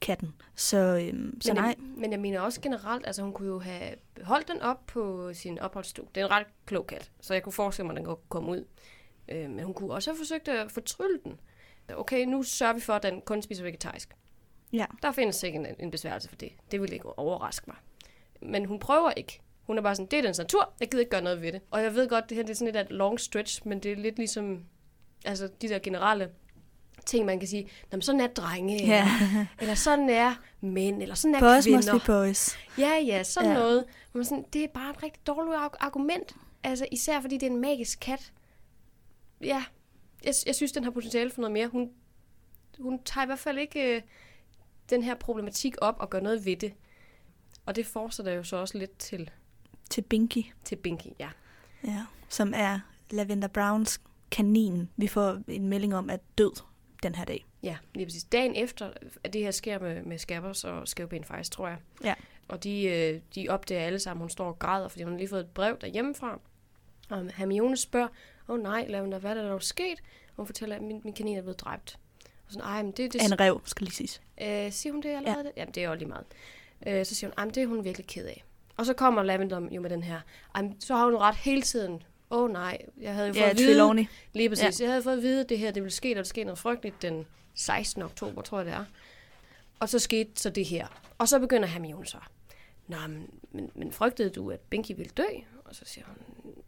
katten. 0.00 0.34
Så, 0.54 0.76
øhm, 0.76 1.40
så 1.40 1.52
Men, 1.52 1.62
nej. 1.62 1.66
jeg, 1.66 1.74
men 1.96 2.12
jeg 2.12 2.20
mener 2.20 2.40
også 2.40 2.60
generelt, 2.60 3.06
altså 3.06 3.22
hun 3.22 3.32
kunne 3.32 3.48
jo 3.48 3.58
have 3.58 3.94
holdt 4.22 4.48
den 4.48 4.60
op 4.60 4.86
på 4.86 5.30
sin 5.34 5.58
opholdsstue. 5.58 6.06
Det 6.14 6.20
er 6.20 6.24
en 6.24 6.30
ret 6.30 6.46
klog 6.66 6.86
kat, 6.86 7.10
så 7.20 7.34
jeg 7.34 7.42
kunne 7.42 7.52
forestille 7.52 7.86
mig, 7.86 7.92
at 7.92 7.96
den 7.96 8.04
kunne 8.04 8.16
komme 8.28 8.50
ud. 8.50 8.64
Øh, 9.28 9.50
men 9.50 9.64
hun 9.64 9.74
kunne 9.74 9.92
også 9.94 10.10
have 10.10 10.18
forsøgt 10.18 10.48
at 10.48 10.70
fortrylle 10.72 11.18
den. 11.24 11.40
Okay, 11.96 12.24
nu 12.24 12.42
sørger 12.42 12.72
vi 12.74 12.80
for, 12.80 12.92
at 12.92 13.02
den 13.02 13.20
kun 13.20 13.42
spiser 13.42 13.62
vegetarisk. 13.64 14.14
Ja. 14.72 14.86
Der 15.02 15.12
findes 15.12 15.42
ikke 15.42 15.58
en, 15.58 15.66
en 15.78 15.90
besværgelse 15.90 16.28
for 16.28 16.36
det. 16.36 16.52
Det 16.70 16.80
ville 16.80 16.94
ikke 16.94 17.18
overraske 17.18 17.64
mig. 17.66 17.76
Men 18.42 18.64
hun 18.64 18.78
prøver 18.78 19.10
ikke. 19.10 19.40
Hun 19.70 19.78
er 19.78 19.82
bare 19.82 19.94
sådan, 19.94 20.06
det 20.10 20.18
er 20.18 20.22
dens 20.22 20.38
natur, 20.38 20.72
jeg 20.80 20.88
gider 20.90 21.00
ikke 21.00 21.10
gøre 21.10 21.22
noget 21.22 21.42
ved 21.42 21.52
det. 21.52 21.60
Og 21.70 21.82
jeg 21.82 21.94
ved 21.94 22.08
godt, 22.08 22.28
det 22.28 22.36
her 22.36 22.42
det 22.42 22.50
er 22.50 22.54
sådan 22.54 22.74
lidt 22.74 22.86
et 22.86 22.96
long 22.96 23.20
stretch, 23.20 23.66
men 23.66 23.80
det 23.80 23.92
er 23.92 23.96
lidt 23.96 24.16
ligesom 24.16 24.64
altså 25.24 25.48
de 25.62 25.68
der 25.68 25.78
generelle 25.78 26.30
ting, 27.06 27.26
man 27.26 27.38
kan 27.38 27.48
sige, 27.48 27.62
Nå, 27.62 27.96
men 27.96 28.02
sådan 28.02 28.20
er 28.20 28.26
drenge, 28.26 28.76
Ja. 28.86 29.08
eller, 29.22 29.46
eller 29.60 29.74
sådan 29.74 30.10
er 30.10 30.34
mænd, 30.60 31.02
eller 31.02 31.14
sådan 31.14 31.34
er 31.34 31.40
Boys 31.40 31.64
kvinder. 31.64 31.92
must 31.94 32.06
be 32.06 32.12
boys. 32.12 32.56
Ja, 32.78 32.98
ja, 33.06 33.22
sådan. 33.22 33.48
Ja. 33.50 33.54
noget. 33.54 33.84
Man 34.12 34.24
sådan, 34.24 34.44
det 34.52 34.64
er 34.64 34.68
bare 34.68 34.90
et 34.90 35.02
rigtig 35.02 35.26
dårligt 35.26 35.56
arg- 35.56 35.76
argument. 35.80 36.36
Altså, 36.64 36.86
især 36.92 37.20
fordi 37.20 37.36
det 37.36 37.46
er 37.46 37.50
en 37.50 37.60
magisk 37.60 37.98
kat. 38.00 38.32
Ja, 39.40 39.64
jeg, 40.24 40.34
jeg 40.46 40.54
synes, 40.54 40.72
den 40.72 40.84
har 40.84 40.90
potentiale 40.90 41.30
for 41.30 41.40
noget 41.40 41.52
mere. 41.52 41.66
Hun, 41.66 41.90
hun 42.78 43.02
tager 43.02 43.22
i 43.22 43.26
hvert 43.26 43.38
fald 43.38 43.58
ikke 43.58 43.96
øh, 43.96 44.02
den 44.90 45.02
her 45.02 45.14
problematik 45.14 45.74
op 45.80 45.96
og 46.00 46.10
gør 46.10 46.20
noget 46.20 46.44
ved 46.46 46.56
det. 46.56 46.72
Og 47.66 47.76
det 47.76 47.86
fortsætter 47.86 48.32
jo 48.32 48.42
så 48.42 48.56
også 48.56 48.78
lidt 48.78 48.98
til, 48.98 49.30
Til 49.90 50.02
Binky, 50.02 50.44
til 50.64 50.76
Binky, 50.76 51.06
ja. 51.18 51.28
ja. 51.84 52.04
som 52.28 52.52
er 52.56 52.80
Lavender 53.10 53.48
Browns 53.48 54.00
kanin. 54.30 54.88
Vi 54.96 55.06
får 55.06 55.38
en 55.48 55.68
melding 55.68 55.94
om, 55.94 56.10
at 56.10 56.20
død 56.38 56.62
den 57.02 57.14
her 57.14 57.24
dag. 57.24 57.46
Ja, 57.62 57.76
lige 57.94 58.06
præcis. 58.06 58.24
Dagen 58.24 58.56
efter, 58.56 58.90
at 59.24 59.32
det 59.32 59.40
her 59.40 59.50
sker 59.50 59.78
med, 59.78 60.02
med 60.02 60.18
Scabbers 60.18 60.64
og 60.64 60.88
Skævben 60.88 61.24
faktisk, 61.24 61.52
tror 61.52 61.68
jeg. 61.68 61.78
Ja. 62.04 62.14
Og 62.48 62.64
de, 62.64 62.84
øh, 62.84 63.20
de 63.34 63.48
opdager 63.48 63.86
alle 63.86 63.98
sammen, 63.98 64.20
hun 64.20 64.30
står 64.30 64.46
og 64.46 64.58
græder, 64.58 64.88
fordi 64.88 65.02
hun 65.02 65.12
har 65.12 65.18
lige 65.18 65.28
fået 65.28 65.40
et 65.40 65.50
brev 65.50 65.78
derhjemmefra. 65.80 66.40
Og 67.10 67.30
Hermione 67.34 67.76
spørger, 67.76 68.08
åh 68.48 68.54
oh, 68.54 68.62
nej, 68.62 68.86
Lavender, 68.88 69.18
hvad 69.18 69.30
er 69.30 69.34
der 69.34 69.48
dog 69.48 69.62
sket? 69.62 69.98
Og 70.28 70.36
hun 70.36 70.46
fortæller, 70.46 70.76
at 70.76 70.82
min, 70.82 71.00
min 71.04 71.12
kanin 71.14 71.36
er 71.36 71.42
blevet 71.42 71.60
dræbt. 71.60 71.98
Og 72.46 72.52
sådan, 72.52 72.66
ej, 72.66 72.82
men 72.82 72.92
det, 72.92 73.12
det 73.12 73.22
en 73.24 73.40
rev, 73.40 73.60
skal 73.64 73.84
lige 73.84 73.94
siges. 73.94 74.22
Øh, 74.42 74.72
siger 74.72 74.92
hun 74.92 75.02
det 75.02 75.08
allerede? 75.08 75.44
Ja. 75.44 75.60
Jamen, 75.60 75.74
det 75.74 75.84
er 75.84 75.88
jo 75.88 75.94
lige 75.94 76.08
meget. 76.08 76.24
Øh, 76.86 77.06
så 77.06 77.14
siger 77.14 77.30
hun, 77.36 77.48
at 77.48 77.54
det 77.54 77.62
er 77.62 77.66
hun 77.66 77.84
virkelig 77.84 78.06
ked 78.06 78.26
af. 78.26 78.44
Og 78.80 78.86
så 78.86 78.94
kommer 78.94 79.22
Lavender 79.22 79.68
jo 79.70 79.80
med 79.80 79.90
den 79.90 80.02
her, 80.02 80.20
"Ej, 80.54 80.62
så 80.78 80.94
har 80.96 81.04
hun 81.04 81.16
ret 81.16 81.34
hele 81.36 81.62
tiden. 81.62 82.02
Åh 82.30 82.42
oh, 82.42 82.50
nej, 82.50 82.78
jeg 83.00 83.14
havde 83.14 83.28
jo 83.28 83.34
fået 83.34 83.40
Ja, 83.42 83.50
at 83.50 83.58
vide, 83.58 83.68
Trelawney. 83.74 84.04
lige 84.32 84.48
præcis, 84.48 84.80
ja. 84.80 84.84
jeg 84.84 84.92
havde 84.92 85.02
fået 85.02 85.16
at 85.16 85.22
vide, 85.22 85.40
at 85.40 85.48
det 85.48 85.58
her 85.58 85.70
det 85.70 85.82
ville 85.82 85.92
ske, 85.94 86.12
og 86.12 86.16
det 86.16 86.26
skete 86.26 86.44
noget 86.44 86.58
frygteligt 86.58 87.02
den 87.02 87.26
16. 87.54 88.02
oktober, 88.02 88.42
tror 88.42 88.58
jeg 88.58 88.66
det 88.66 88.74
er. 88.74 88.84
Og 89.80 89.88
så 89.88 89.98
skete 89.98 90.30
så 90.36 90.50
det 90.50 90.64
her. 90.64 90.86
Og 91.18 91.28
så 91.28 91.38
begynder 91.38 91.68
Hermione 91.68 92.06
så. 92.06 92.16
Nå, 92.88 92.96
men, 93.08 93.30
men, 93.52 93.70
men 93.74 93.92
frygtede 93.92 94.30
du, 94.30 94.50
at 94.50 94.60
Binky 94.60 94.92
ville 94.96 95.10
dø? 95.16 95.22
Og 95.64 95.74
så 95.74 95.82
siger 95.84 96.04
hun, 96.06 96.16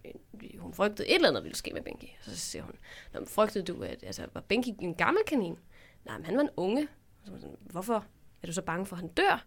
"Øh, 0.05 0.61
hun 0.61 0.75
frygtede 0.75 1.09
et 1.09 1.15
eller 1.15 1.29
andet 1.29 1.45
ville 1.45 1.57
ske 1.57 1.71
med 1.75 1.83
Binky. 1.83 2.05
Og 2.05 2.31
så 2.31 2.37
siger 2.37 2.63
hun, 2.63 2.75
Nå, 3.13 3.21
men 3.21 3.29
frygtede 3.29 3.65
du, 3.65 3.83
at 3.83 4.05
altså, 4.07 4.27
var 4.35 4.41
Binky 4.41 4.69
en 4.81 4.95
gammel 4.95 5.23
kanin? 5.27 5.59
Nej, 6.05 6.17
men 6.17 6.27
han 6.27 6.37
var 6.37 6.43
en 6.43 6.51
unge. 6.57 6.83
Og 7.21 7.27
så 7.27 7.33
var 7.33 7.39
sådan, 7.39 7.57
Hvorfor 7.61 8.05
er 8.43 8.47
du 8.47 8.53
så 8.53 8.63
bange 8.63 8.87
for, 8.87 8.97
at 8.97 9.01
han 9.03 9.09
dør? 9.11 9.45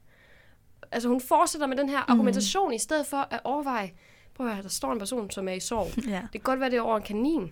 Altså 0.92 1.10
hun 1.10 1.22
fortsætter 1.22 1.68
med 1.68 1.78
den 1.78 1.90
her 1.90 2.00
argumentation, 2.12 2.74
i 2.74 2.78
stedet 2.80 3.06
for 3.06 3.28
at 3.32 3.40
overveje, 3.44 3.92
prøv 4.34 4.48
at 4.48 4.54
høre, 4.54 4.64
der 4.64 4.70
står 4.70 4.92
en 4.92 5.00
person, 5.00 5.32
som 5.32 5.48
er 5.48 5.54
i 5.54 5.60
sorg. 5.60 5.88
Ja. 6.10 6.22
Det 6.22 6.32
kan 6.32 6.42
godt 6.42 6.60
være, 6.60 6.70
det 6.70 6.78
er 6.78 6.82
over 6.82 6.98
en 6.98 7.04
kanin. 7.04 7.52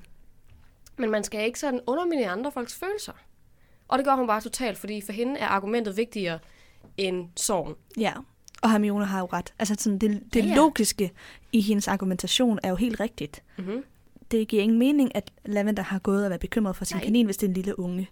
Men 0.97 1.09
man 1.09 1.23
skal 1.23 1.45
ikke 1.45 1.59
sådan 1.59 1.79
underminere 1.87 2.29
andre 2.29 2.51
folks 2.51 2.75
følelser. 2.75 3.13
Og 3.87 3.97
det 3.97 4.05
gør 4.05 4.15
hun 4.15 4.27
bare 4.27 4.41
totalt, 4.41 4.77
fordi 4.77 5.01
for 5.01 5.11
hende 5.11 5.39
er 5.39 5.47
argumentet 5.47 5.97
vigtigere 5.97 6.39
end 6.97 7.29
sorgen. 7.35 7.75
ja. 7.97 8.13
Og 8.61 8.71
Hermione 8.71 9.05
har 9.05 9.19
jo 9.19 9.25
ret. 9.25 9.53
Altså 9.59 9.75
sådan, 9.79 9.97
det, 9.99 10.23
det 10.33 10.39
Ja, 10.39 10.45
ja. 10.49 10.55
logiske 10.55 11.11
i 11.51 11.61
hendes 11.61 11.87
argumentation 11.87 12.59
er 12.63 12.69
jo 12.69 12.75
helt 12.75 12.99
rigtigt. 12.99 13.43
Mm-hmm. 13.57 13.83
Det 14.31 14.47
giver 14.47 14.63
ingen 14.63 14.79
mening, 14.79 15.15
at 15.15 15.31
Lavender 15.45 15.83
har 15.83 15.99
gået 15.99 16.23
og 16.23 16.29
været 16.29 16.39
bekymret 16.41 16.75
for 16.75 16.85
sin 16.85 16.97
Nej. 16.97 17.03
kanin, 17.05 17.25
hvis 17.25 17.37
det 17.37 17.47
er 17.47 17.49
en 17.49 17.53
lille 17.53 17.79
unge. 17.79 18.09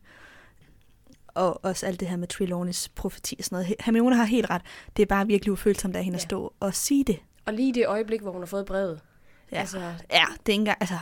Og 1.33 1.65
også 1.65 1.85
alt 1.85 1.99
det 1.99 2.07
her 2.07 2.17
med 2.17 2.27
Trelawneys 2.27 2.89
profeti 2.89 3.35
og 3.39 3.45
sådan 3.45 3.55
noget. 3.63 3.75
Hermione 3.79 4.15
har 4.15 4.23
helt 4.25 4.49
ret. 4.49 4.61
Det 4.97 5.01
er 5.03 5.07
bare 5.07 5.27
virkelig 5.27 5.51
ufølsomt 5.51 5.95
af 5.95 6.03
hende 6.03 6.15
at 6.15 6.21
Ja. 6.21 6.27
stå 6.27 6.53
og 6.59 6.73
sige 6.73 7.03
det. 7.03 7.19
Og 7.45 7.53
lige 7.53 7.73
det 7.73 7.87
øjeblik, 7.87 8.21
hvor 8.21 8.31
hun 8.31 8.41
har 8.41 8.45
fået 8.45 8.65
brevet. 8.65 8.99
Ja. 9.51 9.59
Altså, 9.59 9.79
Ja, 9.79 9.91
det 10.09 10.13
er 10.13 10.49
ikke 10.49 10.53
engang, 10.53 10.77
altså, 10.81 10.97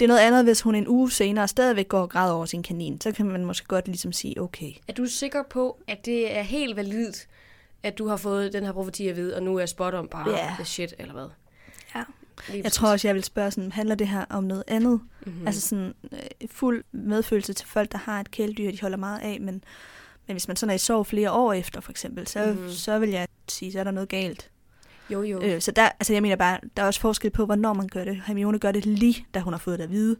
det 0.00 0.06
er 0.06 0.08
noget 0.08 0.20
andet, 0.20 0.44
hvis 0.44 0.60
hun 0.60 0.74
en 0.74 0.88
uge 0.88 1.10
senere 1.10 1.48
stadigvæk 1.48 1.88
går 1.88 2.00
og 2.00 2.10
græder 2.10 2.32
over 2.34 2.44
sin 2.46 2.62
kanin. 2.62 3.00
Så 3.00 3.12
kan 3.12 3.26
man 3.26 3.44
måske 3.44 3.66
godt 3.66 3.86
ligesom 3.86 4.12
sige, 4.12 4.40
okay. 4.40 4.72
er 4.88 4.92
du 4.92 5.06
sikker 5.06 5.42
på, 5.50 5.78
at 5.88 6.04
det 6.06 6.36
er 6.36 6.42
helt 6.42 6.76
validt, 6.76 7.28
at 7.82 7.98
du 7.98 8.08
har 8.08 8.16
fået 8.16 8.52
den 8.52 8.64
her 8.64 8.72
profeti 8.72 9.08
at 9.08 9.16
vide, 9.16 9.36
og 9.36 9.42
nu 9.42 9.56
er 9.58 9.66
spot 9.66 9.94
om 9.94 10.08
bare 10.08 10.28
yeah. 10.30 10.64
shit, 10.64 10.94
eller 10.98 11.12
hvad? 11.14 11.26
Ja. 11.94 12.02
Jeg 12.64 12.72
tror 12.72 12.88
også, 12.88 13.08
jeg 13.08 13.14
vil 13.14 13.24
spørge 13.24 13.50
sådan, 13.50 13.72
handler 13.72 13.94
det 13.94 14.08
her 14.08 14.24
om 14.30 14.44
noget 14.44 14.64
andet? 14.68 15.00
mm-hmm. 15.26 15.40
Mm. 15.40 15.46
Altså 15.46 15.60
sådan 15.68 15.94
øh, 16.12 16.18
fuld 16.50 16.84
medfølelse 16.92 17.52
til 17.52 17.66
folk, 17.68 17.92
der 17.92 17.98
har 17.98 18.20
et 18.20 18.30
kæledyr, 18.30 18.70
de 18.70 18.80
holder 18.80 18.96
meget 18.98 19.20
af, 19.20 19.38
men, 19.40 19.64
men 20.26 20.34
hvis 20.34 20.48
man 20.48 20.56
sådan 20.56 20.70
er 20.70 20.74
i 20.74 20.78
sorg 20.78 21.06
flere 21.06 21.32
år 21.32 21.52
efter, 21.52 21.80
for 21.80 21.90
eksempel, 21.90 22.26
så, 22.26 22.46
Mhm. 22.46 22.62
mm. 22.62 22.68
så 22.70 22.98
vil 22.98 23.10
jeg 23.10 23.28
sige, 23.48 23.72
så 23.72 23.80
er 23.80 23.84
der 23.84 23.90
noget 23.90 24.08
galt. 24.08 24.48
jo, 25.10 25.22
jo, 25.22 25.40
Øh, 25.42 25.60
så 25.60 25.70
der, 25.70 25.82
altså 26.00 26.12
jeg 26.12 26.22
mener 26.22 26.36
bare, 26.36 26.58
der 26.76 26.82
er 26.82 26.86
også 26.86 27.00
forskel 27.00 27.30
på, 27.30 27.46
hvornår 27.46 27.72
man 27.72 27.88
gør 27.88 28.04
det. 28.04 28.22
Hermione 28.26 28.58
gør 28.58 28.72
det 28.72 28.86
lige, 28.86 29.26
da 29.34 29.40
hun 29.40 29.52
har 29.52 29.58
fået 29.58 29.78
det 29.78 29.84
at 29.84 29.90
vide. 29.90 30.16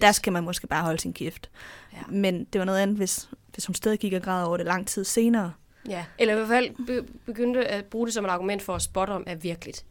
Der 0.00 0.12
skal 0.12 0.32
man 0.32 0.44
måske 0.44 0.66
bare 0.66 0.82
holde 0.82 0.98
sin 1.00 1.12
kæft. 1.12 1.50
Ja. 1.92 1.98
Men 2.08 2.44
det 2.44 2.58
var 2.58 2.64
noget 2.64 2.78
andet, 2.78 2.96
hvis, 2.96 3.28
hvis 3.54 3.66
hun 3.66 3.74
stadig 3.74 3.98
gik 3.98 4.12
og 4.12 4.22
græd 4.22 4.44
over 4.44 4.56
det 4.56 4.66
lang 4.66 4.86
tid 4.86 5.04
senere. 5.04 5.52
Ja, 5.88 6.04
eller 6.18 6.34
i 6.34 6.36
hvert 6.36 6.48
fald 6.48 6.86
be- 6.86 7.06
begyndte 7.26 7.66
at 7.66 7.84
bruge 7.84 8.06
det 8.06 8.14
som 8.14 8.24
et 8.24 8.28
argument 8.28 8.62
for, 8.62 8.74
at 8.74 8.82
spot 8.82 9.08
om 9.08 9.24
er 9.26 9.34
virkeligt. 9.34 9.84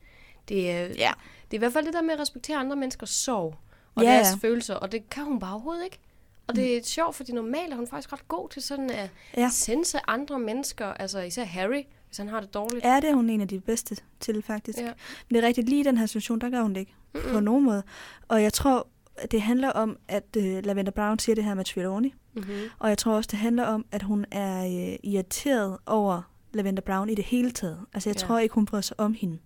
Det 0.50 0.72
er, 0.72 0.88
Ja. 0.98 1.12
Er 1.56 1.58
i 1.58 1.60
hvert 1.60 1.74
fald 1.74 1.86
det 1.86 1.94
der 1.94 2.02
med 2.02 2.14
at 2.14 2.20
respektere 2.20 2.58
andre 2.58 2.76
menneskers 2.76 3.10
sorg 3.10 3.56
og 3.96 4.04
Ja, 4.04 4.10
deres 4.14 4.28
ja. 4.44 4.48
følelser, 4.48 4.76
og 4.76 4.92
det 4.92 5.10
kan 5.10 5.24
hun 5.24 5.40
bare 5.40 5.52
overhovedet 5.54 5.84
ikke. 5.84 6.00
Og 6.48 6.56
det 6.56 6.78
er 6.78 6.84
sjovt, 6.84 7.16
fordi 7.16 7.32
normalt 7.32 7.74
er 7.74 7.78
hun 7.78 7.88
faktisk 7.88 8.14
ret 8.14 8.28
god 8.28 8.50
til 8.50 8.62
sådan 8.62 8.90
at 8.90 9.10
Ja. 9.38 9.50
sense 9.52 10.00
andre 10.08 10.40
mennesker, 10.40 10.86
altså 10.86 11.20
især 11.20 11.44
Harry, 11.44 11.84
hvis 12.08 12.18
han 12.18 12.28
har 12.28 12.40
det 12.40 12.54
dårligt. 12.54 12.86
Ja, 12.86 12.96
det 12.96 13.10
er 13.10 13.14
hun 13.14 13.30
en 13.30 13.42
af 13.42 13.48
de 13.48 13.60
bedste 13.60 13.98
til, 14.20 14.42
faktisk. 14.44 14.80
Ja. 14.80 14.84
Men 15.30 15.36
det 15.36 15.44
er 15.44 15.48
rigtigt, 15.48 15.70
lige 15.70 15.80
i 15.82 15.84
den 15.84 15.98
her 15.98 16.06
situation, 16.06 16.40
der 16.40 16.50
gør 16.50 16.62
hun 16.62 16.74
det 16.74 16.80
ikke. 16.80 16.94
Mm-mm. 17.14 17.32
På 17.32 17.40
nogen 17.40 17.64
måde. 17.66 17.84
Og 18.28 18.44
jeg 18.44 18.54
tror, 18.54 18.88
at 19.16 19.32
det 19.32 19.42
handler 19.42 19.70
om, 19.70 19.98
at 20.08 20.24
øh, 20.38 20.66
Lavender 20.66 20.92
Brown 20.92 21.20
siger 21.20 21.36
det 21.36 21.44
her 21.44 21.54
med 21.54 21.66
Trelawney. 21.66 22.10
Mm-hmm. 22.34 22.54
Og 22.80 22.90
jeg 22.90 22.98
tror 22.98 23.14
også, 23.16 23.28
det 23.32 23.40
handler 23.40 23.64
om, 23.66 23.86
at 23.92 24.04
hun 24.04 24.26
er 24.32 24.66
øh, 24.66 24.96
irriteret 25.04 25.78
over 25.86 26.22
Lavender 26.54 26.82
Brown 26.82 27.10
i 27.10 27.16
det 27.16 27.26
hele 27.26 27.52
taget. 27.52 27.80
Altså, 27.94 28.10
jeg 28.10 28.16
ja. 28.22 28.28
tror 28.28 28.40
ikke, 28.40 28.56
hun 28.56 28.66
bryder 28.66 28.82
sig 28.82 29.00
om 29.00 29.14
hende. 29.14 29.38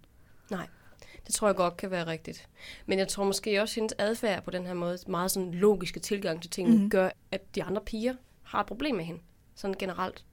Nej, 0.51 0.67
det 1.29 1.35
tror 1.35 1.47
jeg 1.47 1.55
godt 1.55 1.77
kan 1.77 1.91
være 1.91 2.07
rigtigt. 2.07 2.47
Men 2.85 2.99
jeg 2.99 3.07
tror 3.07 3.23
måske 3.23 3.61
også, 3.61 3.71
at 3.73 3.75
hendes 3.75 3.93
adfærd 3.97 4.43
på 4.43 4.51
den 4.51 4.65
her 4.65 4.73
måde, 4.73 4.97
meget 5.07 5.31
sådan 5.31 5.51
logiske 5.51 5.99
tilgang 5.99 6.41
til 6.41 6.51
tingene, 6.51 6.83
mm. 6.83 6.89
gør, 6.89 7.09
at 7.31 7.55
de 7.55 7.63
andre 7.63 7.81
piger 7.81 8.15
har 8.43 8.59
et 8.59 8.65
problem 8.65 8.95
med 8.95 9.05
hende. 9.05 9.21
Sådan 9.55 9.75
generelt. 9.79 10.25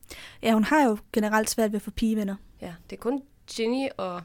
Ja, 0.42 0.52
hun 0.52 0.64
har 0.64 0.84
jo 0.84 0.98
generelt 1.12 1.50
svært 1.50 1.72
ved 1.72 1.76
at 1.76 1.82
få 1.82 1.90
pigevenner. 1.90 2.36
Ja, 2.60 2.74
det 2.90 2.96
er 2.96 3.00
kun 3.00 3.22
Ginny 3.50 3.88
og 3.96 4.22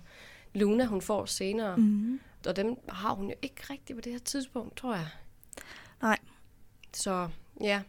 Luna, 0.54 0.86
hun 0.86 1.02
får 1.02 1.26
senere. 1.26 1.78
Mm. 1.78 2.20
Og 2.48 2.56
dem 2.56 2.78
har 2.90 3.14
hun 3.14 3.30
jo 3.30 3.36
ikke 3.42 3.62
rigtigt 3.70 3.98
på 3.98 4.02
det 4.02 4.12
her 4.12 4.20
tidspunkt, 4.20 4.78
tror 4.78 4.96
jeg. 4.96 5.08
Nej. 6.02 6.18
Så 6.94 7.30
ja, 7.62 7.82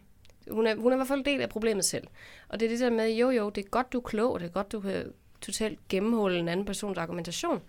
hun 0.51 0.67
er, 0.67 0.75
hun 0.75 0.91
er 0.91 0.95
i 0.95 0.97
hvert 0.97 1.07
fald 1.07 1.19
en 1.19 1.25
del 1.25 1.41
af 1.41 1.49
problemet 1.49 1.85
selv. 1.85 2.07
Og 2.47 2.59
det 2.59 2.65
er 2.65 2.69
det 2.69 2.79
der 2.79 2.89
med, 2.89 3.09
jo 3.09 3.29
jo, 3.29 3.49
det 3.49 3.65
er 3.65 3.69
godt, 3.69 3.93
du 3.93 3.97
er 3.97 4.03
klog, 4.03 4.33
og 4.33 4.39
det 4.39 4.45
er 4.45 4.51
godt, 4.51 4.71
du 4.71 4.79
kan 4.79 5.13
totalt 5.41 5.87
gennemholde 5.87 6.39
en 6.39 6.47
anden 6.47 6.65
persons 6.65 6.97
argumentation. 6.97 7.61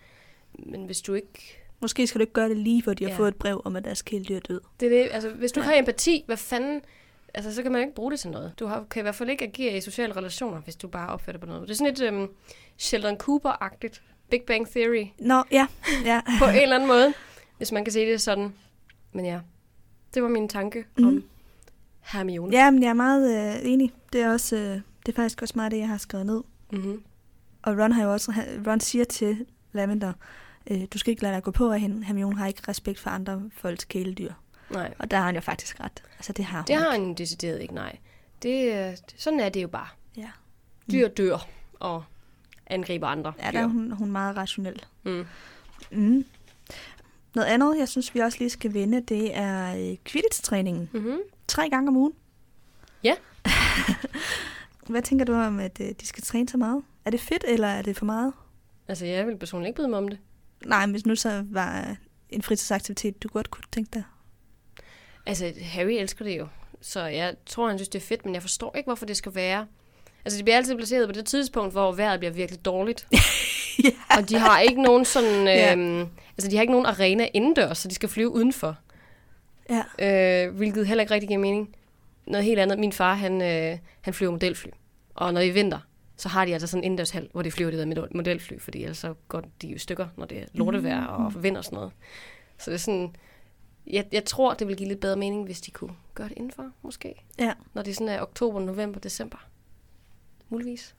Men 0.59 0.85
hvis 0.85 1.01
du 1.03 1.15
ikke 1.15 1.61
Måske 1.81 2.07
skal 2.07 2.19
du 2.19 2.23
ikke 2.23 2.33
gøre 2.33 2.49
det 2.49 2.57
lige, 2.57 2.83
hvor 2.83 2.95
de 2.95 3.05
har 3.05 3.11
Ja. 3.11 3.17
fået 3.17 3.29
et 3.29 3.37
brev 3.37 3.63
om, 3.65 3.77
at 3.77 3.85
deres 3.85 4.03
kæledyr 4.03 4.37
er 4.37 4.41
død. 4.41 4.61
Det 4.81 4.87
er 4.87 5.03
det, 5.03 5.09
altså, 5.13 5.31
hvis 5.31 5.53
du 5.53 5.61
Ja. 5.61 5.67
har 5.67 5.75
empati, 5.75 6.23
hvad 6.27 6.37
fanden... 6.37 6.81
Altså, 7.35 7.55
så 7.55 7.63
kan 7.63 7.73
man 7.73 7.81
ikke 7.81 7.95
bruge 7.95 8.11
det 8.11 8.21
til 8.21 8.31
noget. 8.31 8.53
Du 8.59 8.67
har, 8.67 8.85
kan 8.91 9.01
i 9.01 9.03
hvert 9.03 9.15
fald 9.15 9.31
ikke 9.31 9.45
agere 9.45 9.77
i 9.77 9.81
sociale 9.81 10.17
relationer, 10.17 10.61
hvis 10.61 10.77
du 10.77 10.89
bare 10.89 11.09
opfører 11.09 11.33
dig 11.33 11.41
på 11.41 11.47
noget. 11.47 11.63
Det 11.63 11.71
er 11.71 11.75
sådan 11.77 11.95
lidt 11.95 12.13
um, 12.15 12.31
Sheldon 12.79 13.17
Cooper-agtigt. 13.23 14.01
Big 14.31 14.43
Bang 14.47 14.69
Theory. 14.69 15.07
Nå, 15.19 15.43
ja. 15.53 15.67
ja. 16.05 16.21
På 16.41 16.45
en 16.45 16.55
eller 16.63 16.75
anden 16.75 16.89
måde. 16.89 17.15
Hvis 17.57 17.73
man 17.73 17.85
kan 17.85 17.93
se 17.93 18.01
det 18.07 18.21
sådan. 18.21 18.53
Men 19.13 19.25
ja, 19.27 19.41
det 20.15 20.23
var 20.23 20.29
min 20.29 20.49
tanke 20.49 20.85
mm. 20.99 21.07
om 21.07 21.13
Mhm. 21.13 21.25
Hermione. 22.01 22.57
ja, 22.57 22.71
men 22.71 22.83
jeg 22.83 22.89
er 22.91 22.95
meget 22.95 23.55
øh, 23.65 23.71
enig. 23.73 23.93
Det 24.13 24.21
er, 24.21 24.31
også, 24.33 24.57
øh, 24.57 24.63
det 25.07 25.13
er 25.13 25.13
faktisk 25.17 25.43
også 25.43 25.53
meget 25.57 25.73
det, 25.73 25.79
jeg 25.79 25.89
har 25.89 25.99
skrevet 25.99 26.27
ned. 26.27 26.43
Mm-hmm. 26.73 27.03
Og 27.63 27.79
Ron, 27.79 27.93
har 27.93 28.05
jo 28.05 28.13
også, 28.13 28.33
Ron 28.67 28.81
siger 28.81 29.05
til 29.05 29.47
Lavender, 29.73 30.13
øh, 30.71 30.83
du 30.95 30.99
skal 30.99 31.11
ikke 31.11 31.23
lade 31.23 31.35
dig 31.35 31.43
gå 31.43 31.51
på 31.51 31.73
af 31.73 31.81
hende. 31.81 32.05
Hermione 32.05 32.37
har 32.39 32.47
ikke 32.47 32.63
respekt 32.69 32.99
for 32.99 33.11
andre 33.11 33.43
folks 33.57 33.85
kæledyr. 33.85 34.33
Nej, 34.71 34.95
Og 34.99 35.11
der 35.11 35.17
har 35.17 35.25
han 35.25 35.35
jo 35.35 35.41
faktisk 35.41 35.81
ret. 35.81 36.03
Altså, 36.17 36.33
det 36.33 36.45
har 36.45 36.59
hun 36.59 36.67
det 36.67 36.77
har 36.77 36.93
ikke. 36.95 37.05
han 37.07 37.15
decideret 37.15 37.61
ikke, 37.63 37.75
nej. 37.75 37.99
Det, 38.43 38.75
øh, 38.91 38.97
sådan 39.17 39.41
er 39.41 39.49
det 39.49 39.63
jo 39.63 39.69
bare. 39.69 39.89
Ja, 40.17 40.31
Dyr 40.91 41.09
dør 41.09 41.47
og 41.81 42.05
angriber 42.67 43.07
andre 43.07 43.33
ja 43.39 43.47
dyr. 43.47 43.51
der 43.53 43.59
er 43.61 43.67
hun, 43.67 43.91
hun 43.91 44.09
er 44.09 44.13
meget 44.13 44.37
rationel. 44.37 44.83
Mm. 45.03 45.27
Mm. 45.91 46.25
Noget 47.35 47.49
andet, 47.49 47.79
jeg 47.79 47.89
synes, 47.89 48.15
vi 48.15 48.21
også 48.21 48.39
lige 48.39 48.51
skal 48.51 48.75
vende, 48.75 49.01
det 49.01 49.37
er 49.37 49.75
øh, 49.91 49.97
Quidditch-træningen. 50.05 50.91
Mm-hmm. 50.93 51.19
Tre 51.49 51.71
gange 51.71 51.89
om 51.89 51.97
ugen. 51.97 52.13
Ja. 53.05 53.15
Hvad 54.89 55.03
tænker 55.03 55.25
du 55.25 55.35
om, 55.35 55.61
at 55.61 55.81
øh, 55.81 55.89
de 56.01 56.07
skal 56.07 56.23
træne 56.23 56.49
så 56.49 56.57
meget? 56.57 56.83
Er 57.05 57.11
det 57.11 57.21
fedt, 57.21 57.45
eller 57.49 57.69
er 57.69 57.83
det 57.83 57.97
for 57.97 58.05
meget? 58.05 58.33
Altså, 58.89 59.07
jeg 59.07 59.27
vil 59.27 59.37
personligt 59.37 59.69
ikke 59.69 59.77
bryde 59.77 59.89
mig 59.89 59.99
om 59.99 60.09
det. 60.09 60.19
Nej, 60.67 60.87
hvis 60.87 61.07
nu 61.07 61.17
så 61.17 61.45
var 61.51 61.97
en 62.31 62.43
fritidsaktivitet, 62.43 63.23
du 63.23 63.29
godt 63.29 63.51
kunne 63.51 63.65
tænke 63.73 63.91
dig. 63.95 64.03
Altså, 65.27 65.53
Harry 65.63 65.93
elsker 65.93 66.25
det 66.25 66.39
jo. 66.39 66.49
Så 66.81 67.05
jeg 67.05 67.35
tror, 67.47 67.69
han 67.69 67.79
synes, 67.79 67.89
det 67.89 68.03
er 68.03 68.07
fedt, 68.07 68.25
men 68.25 68.35
jeg 68.35 68.43
forstår 68.43 68.77
ikke, 68.77 68.87
hvorfor 68.87 69.07
det 69.07 69.17
skal 69.17 69.35
være. 69.35 69.67
Altså, 70.25 70.37
det 70.37 70.45
bliver 70.45 70.57
altid 70.57 70.77
placeret 70.77 71.09
på 71.09 71.13
det 71.13 71.27
tidspunkt, 71.27 71.73
hvor 71.73 71.93
vejret 71.93 72.21
bliver 72.21 72.33
virkelig 72.33 72.65
dårligt. 72.65 73.07
ja. 73.85 73.91
Og 74.19 74.29
de 74.29 74.39
har 74.39 74.61
ikke 74.61 74.83
nogen 74.83 75.05
sådan... 75.05 75.47
Ja. 75.47 75.73
Øhm, 75.73 76.09
altså, 76.37 76.51
de 76.51 76.57
har 76.57 76.61
ikke 76.61 76.73
nogen 76.73 76.87
arena 76.87 77.29
indendørs, 77.35 77.79
så 77.79 77.89
de 77.89 77.95
skal 77.95 78.09
flyve 78.09 78.31
udenfor. 78.31 78.77
ja. 79.71 80.47
Øh, 80.47 80.57
hvilket 80.57 80.87
heller 80.87 81.03
ikke 81.03 81.15
rigtig 81.15 81.29
giver 81.29 81.41
mening. 81.41 81.75
Noget 82.27 82.45
helt 82.45 82.61
andet. 82.61 82.79
Min 82.79 82.93
far, 82.93 83.15
han, 83.15 83.43
øh, 83.43 83.79
han 84.01 84.15
flyver 84.15 84.33
modelfly. 84.33 84.69
Og 85.15 85.33
når 85.33 85.41
det 85.41 85.49
er 85.49 85.53
vinter, 85.53 85.79
så 86.17 86.29
har 86.29 86.45
de 86.45 86.53
altså 86.53 86.67
sådan 86.67 86.81
en 86.81 86.85
indendørshal, 86.85 87.29
hvor 87.33 87.43
de 87.43 87.51
flyver 87.51 87.71
det 87.71 87.79
der 87.79 87.87
med 87.87 87.97
modelfly, 88.15 88.59
fordi 88.59 88.83
ellers 88.83 88.99
så 88.99 89.15
går 89.29 89.43
de 89.63 89.69
jo 89.69 89.79
stykker, 89.79 90.09
når 90.17 90.27
det 90.27 90.39
er 90.39 90.45
lortevejr 90.53 91.05
og 91.07 91.43
vind 91.43 91.57
og 91.57 91.65
sådan 91.65 91.77
noget. 91.77 91.93
Så 92.59 92.71
det 92.71 92.75
er 92.75 92.81
sådan... 92.81 93.17
Jeg, 93.87 94.07
jeg 94.13 94.25
tror, 94.25 94.55
det 94.55 94.69
vil 94.69 94.77
give 94.77 94.89
lidt 94.89 95.01
bedre 95.01 95.17
mening, 95.17 95.45
hvis 95.45 95.61
de 95.61 95.71
kunne 95.71 95.95
gøre 96.15 96.29
det 96.29 96.37
indenfor, 96.37 96.71
måske. 96.83 97.25
Ja. 97.39 97.53
Når 97.75 97.83
det 97.83 97.95
sådan 97.95 98.09
er 98.09 98.23
oktober, 98.23 98.61
november, 98.61 99.01
december. 99.01 99.39
Muligvis. 100.49 100.95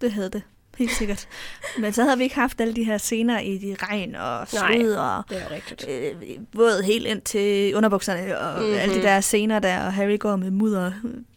Det 0.00 0.12
havde 0.12 0.30
det. 0.30 0.42
Helt 0.78 0.90
sikkert. 0.90 1.28
Men 1.82 1.92
så 1.92 2.02
havde 2.02 2.18
vi 2.18 2.22
ikke 2.22 2.34
haft 2.34 2.60
alle 2.60 2.76
de 2.76 2.84
her 2.84 2.98
scener 2.98 3.40
i 3.40 3.58
de 3.58 3.76
regn 3.78 4.14
og 4.14 4.48
sved 4.48 4.94
og 4.94 5.22
øh, 5.88 6.38
våd 6.52 6.82
helt 6.82 7.06
ind 7.06 7.22
til 7.22 7.74
underbukserne 7.74 8.38
og 8.38 8.60
mm-hmm. 8.60 8.78
alle 8.78 8.94
de 8.94 9.02
der 9.02 9.20
scener 9.20 9.58
der, 9.58 9.86
og 9.86 9.92
Harry 9.92 10.18
går 10.18 10.36
med 10.36 10.50
mudder 10.50 10.92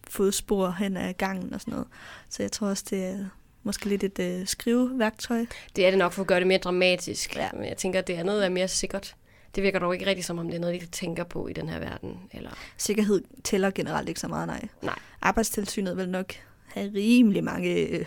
fodspor 0.09 0.71
hen 0.79 0.97
ad 0.97 1.13
gangen 1.13 1.53
og 1.53 1.61
sådan 1.61 1.71
noget. 1.71 1.87
Så 2.29 2.43
jeg 2.43 2.51
tror 2.51 2.67
også, 2.67 2.83
det 2.89 3.05
er 3.05 3.25
måske 3.63 3.85
lidt 3.85 4.03
et 4.03 4.19
øh, 4.19 4.47
skriveværktøj. 4.47 5.45
Det 5.75 5.85
er 5.85 5.89
det 5.89 5.99
nok 5.99 6.11
for 6.11 6.21
at 6.21 6.27
gøre 6.27 6.39
det 6.39 6.47
mere 6.47 6.57
dramatisk. 6.57 7.35
Ja. 7.35 7.49
Men 7.53 7.65
jeg 7.65 7.77
tænker, 7.77 7.99
at 7.99 8.07
det 8.07 8.13
andet 8.13 8.45
er 8.45 8.49
mere 8.49 8.67
sikkert. 8.67 9.15
Det 9.55 9.63
virker 9.63 9.79
dog 9.79 9.93
ikke 9.93 10.05
rigtig 10.05 10.25
som 10.25 10.39
om, 10.39 10.47
det 10.47 10.55
er 10.55 10.59
noget, 10.59 10.81
de 10.81 10.85
tænker 10.85 11.23
på 11.23 11.47
i 11.47 11.53
den 11.53 11.69
her 11.69 11.79
verden. 11.79 12.17
Eller... 12.31 12.49
Sikkerhed 12.77 13.23
tæller 13.43 13.71
generelt 13.71 14.09
ikke 14.09 14.19
så 14.19 14.27
meget, 14.27 14.47
nej. 14.47 14.67
Nej. 14.81 14.99
Arbejdstilsynet 15.21 15.97
vil 15.97 16.09
nok 16.09 16.33
have 16.67 16.91
rimelig 16.95 17.43
mange 17.43 17.75
øh, 17.75 18.05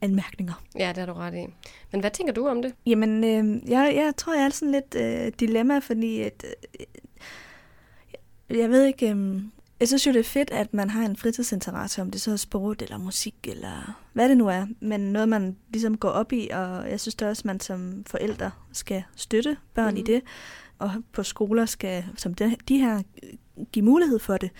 anmærkninger. 0.00 0.64
Ja, 0.78 0.88
det 0.88 0.96
har 0.96 1.06
du 1.06 1.12
ret 1.12 1.34
i. 1.34 1.46
Men 1.92 2.00
hvad 2.00 2.10
tænker 2.10 2.32
du 2.32 2.48
om 2.48 2.62
det? 2.62 2.74
Jamen, 2.86 3.24
øh, 3.24 3.70
jeg, 3.70 3.92
jeg 3.94 4.12
tror, 4.16 4.34
jeg 4.34 4.44
er 4.44 4.50
sådan 4.50 4.72
lidt 4.72 4.94
øh, 4.94 5.32
dilemma, 5.40 5.78
fordi 5.78 6.20
at, 6.20 6.44
øh, 6.80 8.58
jeg 8.58 8.70
ved 8.70 8.84
ikke, 8.84 9.10
øh, 9.10 9.42
jeg 9.80 9.88
synes 9.88 10.06
jo, 10.06 10.12
det 10.12 10.18
er 10.18 10.24
fedt, 10.24 10.50
at 10.50 10.74
man 10.74 10.90
har 10.90 11.02
en 11.06 11.16
fritidsinteresse, 11.16 12.02
om 12.02 12.10
det 12.10 12.20
så 12.20 12.32
er 12.32 12.36
sport 12.36 12.82
eller 12.82 12.98
musik 12.98 13.34
eller 13.44 14.00
hvad 14.12 14.28
det 14.28 14.36
nu 14.36 14.48
er, 14.48 14.66
men 14.80 15.00
noget, 15.00 15.28
man 15.28 15.56
ligesom 15.70 15.96
går 15.96 16.08
op 16.08 16.32
i, 16.32 16.48
og 16.52 16.90
jeg 16.90 17.00
synes 17.00 17.14
da 17.14 17.28
også, 17.28 17.42
man 17.44 17.60
som 17.60 18.04
forældre 18.06 18.50
skal 18.72 19.02
støtte 19.16 19.56
børn 19.74 19.90
mm. 19.90 19.96
i 19.96 20.00
Mhm. 20.00 20.06
det, 20.06 20.22
og 20.78 20.90
på 21.12 21.22
skoler 21.22 21.66
skal, 21.66 22.04
som 22.16 22.34
de, 22.34 22.56
her, 22.78 23.02
give 23.72 23.84
mulighed 23.84 24.18
for 24.18 24.36
det. 24.36 24.50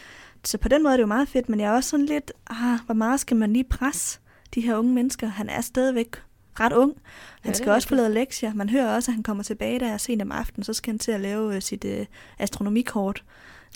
Så 0.44 0.58
på 0.58 0.68
den 0.68 0.82
måde 0.82 0.92
er 0.92 0.96
det 0.96 1.02
jo 1.02 1.06
meget 1.06 1.28
fedt, 1.28 1.48
men 1.48 1.60
jeg 1.60 1.66
er 1.70 1.72
også 1.76 1.90
sådan 1.90 2.06
lidt, 2.06 2.32
ah, 2.50 2.78
hvor 2.86 2.94
meget 2.94 3.20
skal 3.20 3.36
man 3.36 3.52
lige 3.52 3.64
presse 3.64 4.18
de 4.54 4.60
her 4.60 4.76
unge 4.76 4.94
mennesker? 4.94 5.26
Han 5.26 5.48
er 5.48 5.60
stadigvæk 5.60 6.16
ret 6.60 6.72
ung. 6.72 6.94
Han 7.40 7.50
Ja, 7.52 7.56
skal 7.56 7.72
også 7.72 7.88
få 7.88 7.94
lavet 7.94 8.10
lektier. 8.10 8.54
Man 8.54 8.68
hører 8.68 8.94
også, 8.94 9.10
at 9.10 9.14
han 9.14 9.22
kommer 9.22 9.42
tilbage 9.42 9.80
der 9.80 9.96
sent 9.96 10.22
om 10.22 10.32
aftenen, 10.32 10.64
så 10.64 10.72
skal 10.72 10.90
han 10.92 10.98
til 10.98 11.12
at 11.12 11.20
lave 11.20 11.54
øh, 11.56 11.62
sit 11.62 11.84
øh, 11.84 12.06
astronomikort. 12.38 13.24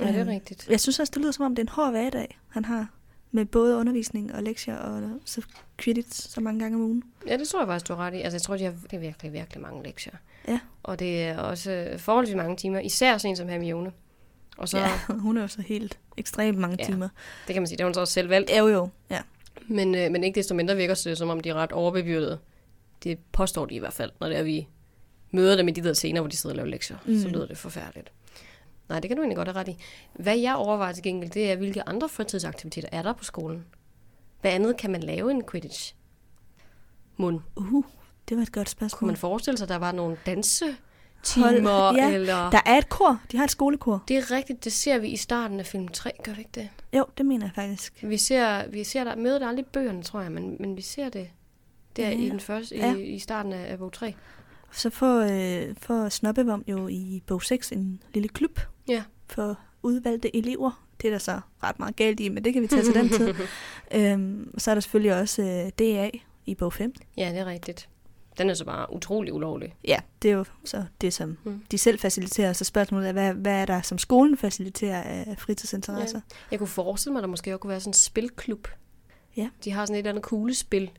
Ja, 0.00 0.04
det 0.06 0.14
er 0.14 0.20
Øhm, 0.20 0.28
rigtigt. 0.28 0.66
Jeg 0.70 0.80
synes 0.80 1.00
også, 1.00 1.10
det 1.14 1.20
lyder 1.22 1.32
som 1.32 1.44
om, 1.44 1.54
det 1.54 1.62
er 1.62 1.64
en 1.64 1.68
hård 1.68 1.90
hverdag, 1.90 2.38
han 2.48 2.64
har 2.64 2.86
med 3.30 3.44
både 3.44 3.76
undervisning 3.76 4.34
og 4.34 4.42
lektier 4.42 4.76
og 4.76 5.02
så 5.24 5.42
Quidditch 5.78 6.28
så 6.30 6.40
mange 6.40 6.60
gange 6.60 6.76
om 6.76 6.82
ugen. 6.82 7.02
Ja, 7.26 7.36
det 7.36 7.48
tror 7.48 7.60
jeg 7.60 7.66
faktisk, 7.68 7.88
du 7.88 7.94
har 7.94 8.06
ret 8.06 8.14
i. 8.14 8.20
Altså, 8.20 8.34
jeg 8.36 8.42
tror, 8.42 8.56
de 8.56 8.64
har 8.64 8.74
det 8.90 8.92
er 8.96 8.98
virkelig, 9.00 9.32
virkelig 9.32 9.62
mange 9.62 9.82
lektier. 9.82 10.12
Ja. 10.48 10.58
Og 10.82 10.98
det 10.98 11.24
er 11.24 11.38
også 11.38 11.88
forholdsvis 11.98 12.36
mange 12.36 12.56
timer. 12.56 12.78
Især 12.80 13.18
sådan 13.18 13.30
en 13.30 13.36
som 13.36 13.48
Hermione. 13.48 13.92
Og 14.56 14.68
så, 14.68 14.78
Ja, 14.78 14.90
hun 15.26 15.36
er 15.36 15.42
jo 15.42 15.48
så 15.48 15.62
helt 15.62 15.98
ekstremt 16.16 16.58
mange 16.58 16.76
Ja. 16.80 16.84
timer. 16.84 17.08
det 17.46 17.52
kan 17.54 17.62
man 17.62 17.66
sige, 17.66 17.76
det 17.76 17.82
har 17.82 17.88
hun 17.88 17.94
så 17.94 18.00
også 18.00 18.12
selv 18.12 18.28
valgt. 18.30 18.50
Jo 18.58 18.68
jo, 18.68 18.88
ja. 19.10 19.20
Men, 19.68 19.94
øh, 19.94 20.10
men 20.12 20.24
ikke 20.24 20.36
desto 20.36 20.54
mindre 20.54 20.76
virker 20.76 20.94
det, 21.04 21.18
som 21.18 21.28
om 21.28 21.40
de 21.40 21.48
er 21.48 21.54
ret 21.54 21.72
overbebyrdede. 21.72 22.38
Det 23.04 23.18
påstår 23.32 23.66
de 23.66 23.74
i 23.74 23.78
hvert 23.78 23.92
fald, 23.92 24.10
når 24.20 24.28
det 24.28 24.38
er, 24.38 24.42
vi 24.42 24.68
møder 25.30 25.56
dem 25.56 25.68
i 25.68 25.70
de 25.70 25.82
der 25.82 25.92
scener, 25.92 26.20
hvor 26.20 26.28
de 26.28 26.36
sidder 26.36 26.52
og 26.52 26.56
laver 26.56 26.68
lektier. 26.70 26.96
Mm. 27.06 27.18
Så 27.20 27.28
lyder 27.28 27.46
det 27.46 27.58
forfærdeligt. 27.58 28.12
Nej, 28.88 29.00
det 29.00 29.08
kan 29.08 29.16
du 29.16 29.22
egentlig 29.22 29.36
godt 29.36 29.48
have 29.48 29.56
ret 29.60 29.68
i. 29.68 29.76
Hvad 30.12 30.38
jeg 30.38 30.54
overvejer 30.56 30.92
til 30.92 31.02
gengæld, 31.02 31.30
det 31.30 31.52
er, 31.52 31.56
hvilke 31.56 31.88
andre 31.88 32.08
fritidsaktiviteter 32.08 32.88
er 32.92 33.02
der 33.02 33.12
på 33.12 33.24
skolen? 33.24 33.64
Hvad 34.40 34.50
andet 34.52 34.76
kan 34.76 34.90
man 34.90 35.02
lave 35.02 35.30
end 35.30 35.42
Quidditch? 35.50 35.94
Mund. 37.16 37.40
Uh, 37.56 37.84
det 38.28 38.36
var 38.36 38.42
et 38.42 38.52
godt 38.52 38.66
Kunne 38.66 38.70
spørgsmål. 38.70 39.06
man 39.06 39.16
forestille 39.16 39.58
sig, 39.58 39.64
at 39.64 39.68
der 39.68 39.76
var 39.76 39.92
nogle 39.92 40.16
dansetimer? 40.26 41.70
Hold- 41.78 41.96
ja, 41.96 42.10
eller... 42.10 42.50
Der 42.50 42.60
er 42.66 42.78
et 42.78 42.88
kor. 42.88 43.20
De 43.32 43.36
har 43.36 43.44
et 43.44 43.50
skolekor. 43.50 44.04
Det 44.08 44.16
er 44.16 44.30
rigtigt, 44.30 44.64
det 44.64 44.72
ser 44.72 44.98
vi 44.98 45.08
i 45.08 45.16
starten 45.16 45.60
af 45.60 45.66
film 45.66 45.88
3, 45.88 46.10
gør 46.24 46.32
vi 46.32 46.38
ikke 46.38 46.50
det? 46.54 46.68
Jo, 46.92 47.04
det 47.18 47.26
mener 47.26 47.46
jeg 47.46 47.52
faktisk. 47.54 48.02
Vi 48.02 48.16
ser, 48.16 48.68
vi 48.68 48.84
ser 48.84 49.04
der, 49.04 49.16
møder 49.16 49.38
der 49.38 49.48
aldrig 49.48 49.66
bøgerne, 49.66 50.02
tror 50.02 50.20
jeg, 50.20 50.32
men, 50.32 50.56
men 50.60 50.76
vi 50.76 50.82
ser 50.82 51.08
det 51.08 51.30
der 51.96 52.08
Ja. 52.08 52.16
i 52.18 52.28
den 52.28 52.40
første, 52.40 52.76
Ja. 52.76 52.94
i, 52.94 53.02
i 53.02 53.18
starten 53.18 53.52
af, 53.52 53.72
af 53.72 53.78
bog 53.78 53.92
3. 53.92 54.14
Så 54.72 54.90
får, 54.90 55.18
øh, 55.20 55.74
får 55.78 56.08
Snobbevom 56.08 56.64
jo 56.68 56.88
i 56.88 57.22
bog 57.26 57.42
6 57.42 57.72
en 57.72 58.02
lille 58.14 58.28
klub 58.28 58.60
Ja. 58.88 59.02
for 59.26 59.58
udvalgte 59.82 60.36
elever. 60.36 60.84
Det 61.00 61.08
er 61.08 61.12
der 61.12 61.18
så 61.18 61.40
ret 61.62 61.78
meget 61.78 61.96
galt 61.96 62.20
i, 62.20 62.28
men 62.28 62.44
det 62.44 62.52
kan 62.52 62.62
vi 62.62 62.66
tage 62.66 62.82
til 62.82 62.94
den 62.94 63.08
tid. 63.08 63.34
Øhm, 63.94 64.54
så 64.58 64.70
er 64.70 64.74
der 64.74 64.80
selvfølgelig 64.80 65.14
også 65.20 65.42
øh, 65.42 65.70
DA 65.78 66.10
i 66.46 66.54
bog 66.54 66.72
5. 66.72 66.92
Ja, 67.16 67.28
det 67.30 67.38
er 67.38 67.46
rigtigt. 67.46 67.88
Den 68.38 68.50
er 68.50 68.54
så 68.54 68.64
bare 68.64 68.92
utrolig 68.92 69.32
ulovlig. 69.32 69.74
Ja, 69.88 69.96
det 70.22 70.30
er 70.30 70.34
jo 70.34 70.44
så 70.64 70.84
det, 71.00 71.12
som 71.12 71.36
Mm. 71.44 71.62
de 71.70 71.78
selv 71.78 71.98
faciliterer. 71.98 72.52
Så 72.52 72.64
spørgsmålet 72.64 73.08
er, 73.08 73.12
hvad, 73.12 73.34
hvad 73.34 73.52
er 73.60 73.64
der, 73.64 73.82
som 73.82 73.98
skolen 73.98 74.36
faciliterer 74.36 75.02
af 75.02 75.34
fritidsinteresser? 75.38 76.20
Jeg 76.50 76.58
kunne 76.58 76.66
forestille 76.66 77.12
mig, 77.12 77.18
at 77.20 77.22
der 77.22 77.28
måske 77.28 77.52
også 77.52 77.58
kunne 77.58 77.68
være 77.70 77.80
sådan 77.80 77.90
en 77.90 77.94
spilklub. 77.94 78.68
Ja. 79.36 79.48
De 79.64 79.70
har 79.70 79.86
sådan 79.86 79.94
et 79.94 79.98
eller 79.98 80.10
andet 80.10 80.22
kuglespil, 80.24 80.90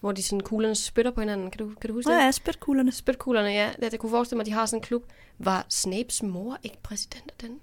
hvor 0.00 0.12
de 0.12 0.22
sådan 0.22 0.40
kuglerne 0.40 0.74
spytter 0.74 1.10
på 1.10 1.20
hinanden. 1.20 1.50
Kan 1.50 1.58
du, 1.58 1.74
kan 1.80 1.88
du 1.88 1.94
huske 1.94 2.10
Nå 2.10 2.16
det? 2.16 2.20
ja, 2.24 2.30
spytkuglerne. 2.30 2.92
Spytkuglerne, 2.92 3.48
ja. 3.48 3.70
Jeg 3.82 3.98
kunne 3.98 4.10
forestille 4.10 4.36
mig, 4.36 4.42
at 4.42 4.46
de 4.46 4.52
har 4.52 4.66
sådan 4.66 4.78
en 4.78 4.82
klub. 4.82 5.04
Var 5.38 5.66
Snapes 5.68 6.22
mor 6.22 6.58
ikke 6.62 6.76
præsident 6.82 7.24
af 7.30 7.34
den? 7.48 7.60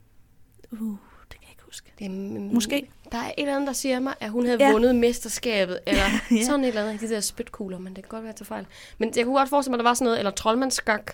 Uh, 0.72 0.98
det 1.30 1.40
kan 1.40 1.42
jeg 1.42 1.50
ikke 1.52 1.64
huske. 1.66 1.94
Det 2.00 2.06
er, 2.06 2.10
Måske. 2.54 2.90
Der 3.12 3.18
er 3.18 3.28
et 3.28 3.34
eller 3.38 3.56
andet, 3.56 3.68
der 3.68 3.74
siger 3.74 4.00
mig, 4.00 4.14
at 4.20 4.30
hun 4.30 4.46
havde 4.46 4.58
Ja. 4.60 4.66
ja. 4.68 4.72
vundet 4.72 4.96
mesterskabet, 4.96 5.80
eller 5.88 6.04
Ja. 6.32 6.36
ja. 6.36 6.44
sådan 6.46 6.64
et 6.64 6.68
eller 6.68 6.84
andet, 6.90 7.02
de 7.02 7.10
der 7.10 7.20
spytkugler, 7.20 7.78
men 7.80 7.96
det 7.96 8.04
kan 8.04 8.10
godt 8.10 8.24
være 8.24 8.34
til 8.34 8.46
fejl. 8.46 8.66
Men 8.98 9.14
jeg 9.16 9.26
kunne 9.26 9.38
godt 9.38 9.50
forestille 9.50 9.72
mig, 9.72 9.76
at 9.80 9.84
der 9.86 9.90
var 9.90 9.94
sådan 9.94 10.06
noget, 10.06 10.20
eller 10.20 10.32
troldmandsskak, 10.32 11.14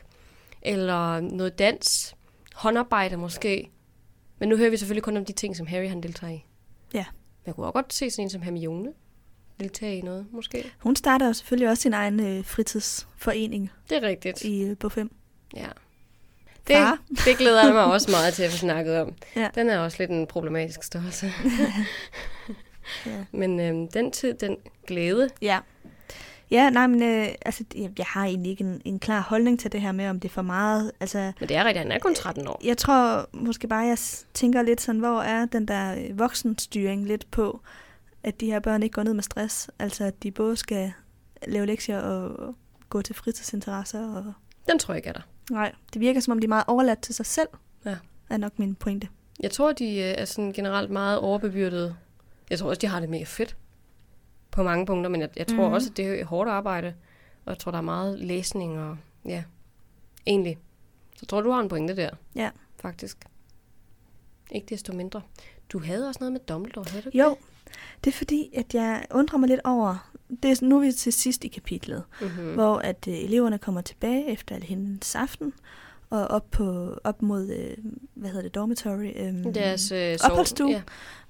eller 0.61 1.19
noget 1.19 1.59
dans, 1.59 2.15
håndarbejde 2.55 3.17
måske. 3.17 3.69
Men 4.39 4.49
nu 4.49 4.57
hører 4.57 4.69
vi 4.69 4.77
selvfølgelig 4.77 5.03
kun 5.03 5.17
om 5.17 5.25
de 5.25 5.33
ting, 5.33 5.55
som 5.57 5.67
Harry 5.67 5.87
han 5.89 6.03
deltager 6.03 6.33
i. 6.33 6.45
Ja. 6.93 7.05
Men 7.11 7.45
jeg 7.45 7.55
kunne 7.55 7.65
også 7.65 7.73
godt 7.73 7.93
se 7.93 8.09
sådan 8.09 8.25
en 8.25 8.29
som 8.29 8.41
Hermione 8.41 8.93
deltage 9.59 9.97
i 9.97 10.01
noget, 10.01 10.25
måske. 10.31 10.71
Hun 10.79 10.95
starter 10.95 11.27
jo 11.27 11.33
selvfølgelig 11.33 11.69
også 11.69 11.81
sin 11.81 11.93
egen 11.93 12.19
øh, 12.19 12.45
fritidsforening 12.45 13.71
Det 13.89 13.97
er 14.03 14.07
rigtigt. 14.07 14.41
i 14.41 14.63
øh, 14.63 14.77
på 14.77 14.89
5. 14.89 15.11
Ja. 15.55 15.67
Far. 16.67 16.97
Det, 17.09 17.19
det 17.25 17.37
glæder 17.37 17.65
jeg 17.65 17.73
mig 17.73 17.83
også 17.85 18.11
meget 18.11 18.33
til 18.33 18.43
at 18.43 18.51
få 18.51 18.57
snakket 18.57 18.97
om. 18.99 19.13
Ja. 19.35 19.49
Den 19.55 19.69
er 19.69 19.79
også 19.79 19.97
lidt 19.99 20.11
en 20.11 20.27
problematisk 20.27 20.83
størrelse. 20.83 21.31
Ja. 23.05 23.25
Men 23.31 23.59
øhm, 23.59 23.87
den 23.87 24.11
tid, 24.11 24.33
den 24.33 24.57
glæde, 24.87 25.29
Ja. 25.41 25.59
Ja, 26.51 26.69
nej, 26.69 26.87
men 26.87 27.03
øh, 27.03 27.27
altså, 27.45 27.63
jeg, 27.75 27.89
jeg 27.97 28.05
har 28.09 28.25
egentlig 28.25 28.49
ikke 28.49 28.63
en, 28.63 28.81
en 28.85 28.99
klar 28.99 29.21
holdning 29.21 29.59
til 29.59 29.71
det 29.71 29.81
her 29.81 29.91
med, 29.91 30.09
om 30.09 30.19
det 30.19 30.29
er 30.29 30.33
for 30.33 30.41
meget. 30.41 30.91
Altså, 30.99 31.31
men 31.39 31.49
det 31.49 31.57
er 31.57 31.63
rigtigt, 31.65 31.83
han 31.83 31.91
er 31.91 31.99
kun 31.99 32.15
13 32.15 32.47
år. 32.47 32.61
jeg 32.63 32.77
tror 32.77 33.29
måske 33.33 33.67
bare, 33.67 33.85
jeg 33.85 33.97
tænker 34.33 34.61
lidt 34.61 34.81
sådan, 34.81 34.99
hvor 34.99 35.21
er 35.21 35.45
den 35.45 35.67
der 35.67 35.95
øh, 35.95 36.19
voksenstyring 36.19 37.05
lidt 37.07 37.31
på, 37.31 37.61
at 38.23 38.39
de 38.39 38.45
her 38.45 38.59
børn 38.59 38.83
ikke 38.83 38.93
går 38.93 39.03
ned 39.03 39.13
med 39.13 39.23
stress. 39.23 39.69
Altså, 39.79 40.03
at 40.03 40.23
de 40.23 40.31
både 40.31 40.55
skal 40.57 40.93
lave 41.47 41.65
lektier 41.65 41.99
og 41.99 42.55
gå 42.89 43.01
til 43.01 43.15
fritidsinteresser. 43.15 44.15
Og... 44.15 44.33
Den 44.69 44.79
tror 44.79 44.93
jeg 44.93 44.97
ikke 44.97 45.09
er 45.09 45.13
der. 45.13 45.21
Nej, 45.51 45.71
det 45.93 46.01
virker 46.01 46.19
som 46.19 46.31
om, 46.31 46.39
de 46.39 46.45
er 46.45 46.49
meget 46.49 46.63
overladt 46.67 47.01
til 47.01 47.15
sig 47.15 47.25
selv, 47.25 47.47
Ja. 47.85 47.97
er 48.29 48.37
nok 48.37 48.59
min 48.59 48.75
pointe. 48.75 49.07
Jeg 49.39 49.51
tror, 49.51 49.73
de 49.73 49.85
øh, 49.85 50.15
er 50.17 50.25
sådan 50.25 50.53
generelt 50.53 50.89
meget 50.91 51.19
overbebyrdede. 51.19 51.95
Jeg 52.49 52.59
tror 52.59 52.69
også, 52.69 52.79
de 52.79 52.87
har 52.87 52.99
det 52.99 53.09
mega 53.09 53.23
fedt 53.23 53.57
på 54.51 54.63
mange 54.63 54.85
punkter, 54.85 55.09
men 55.09 55.21
jeg, 55.21 55.29
jeg 55.35 55.47
tror 55.47 55.67
mm. 55.67 55.73
også, 55.73 55.89
at 55.89 55.97
det 55.97 56.21
er 56.21 56.25
hårdt 56.25 56.49
arbejde. 56.49 56.93
Og 57.45 57.49
jeg 57.49 57.57
tror, 57.59 57.71
der 57.71 57.77
er 57.77 57.81
meget 57.81 58.19
læsning 58.19 58.79
og 58.79 58.97
ja, 59.25 59.43
egentlig. 60.25 60.57
Så 61.11 61.19
jeg 61.21 61.27
tror, 61.27 61.41
du 61.41 61.51
har 61.51 61.59
en 61.59 61.69
pointe 61.69 61.95
der. 61.95 62.09
Ja. 62.35 62.49
Faktisk. 62.79 63.17
Ikke 64.51 64.67
desto 64.69 64.93
mindre. 64.93 65.21
Du 65.69 65.79
havde 65.79 66.07
også 66.07 66.17
noget 66.19 66.31
med 66.31 66.39
Dumbledore, 66.39 66.85
havde 66.89 67.03
du 67.03 67.09
ikke 67.09 67.19
Jo, 67.19 67.37
det 68.03 68.13
er 68.13 68.17
fordi, 68.17 68.49
at 68.55 68.73
jeg 68.73 69.05
undrer 69.11 69.37
mig 69.37 69.49
lidt 69.49 69.61
over, 69.63 70.11
det 70.43 70.51
er, 70.51 70.65
nu 70.65 70.77
er 70.77 70.81
vi 70.85 70.91
til 70.91 71.13
sidst 71.13 71.43
i 71.43 71.47
kapitlet? 71.47 72.03
Mm-hmm. 72.21 72.53
hvor 72.53 72.75
at 72.77 73.05
øh, 73.07 73.13
eleverne 73.13 73.57
kommer 73.57 73.81
tilbage 73.81 74.27
efter 74.29 74.59
hendes 74.61 75.15
aften, 75.15 75.53
og 76.09 76.27
op, 76.27 76.51
på, 76.51 76.97
op 77.03 77.21
mod, 77.21 77.49
øh, 77.49 77.77
hvad 78.13 78.29
hedder 78.29 78.43
det, 78.43 78.55
dormitory, 78.55 79.11
øh, 79.15 79.53
Deres 79.53 79.91
øh, 79.91 80.17
opholdsstue. 80.23 80.69
Ja. 80.71 80.81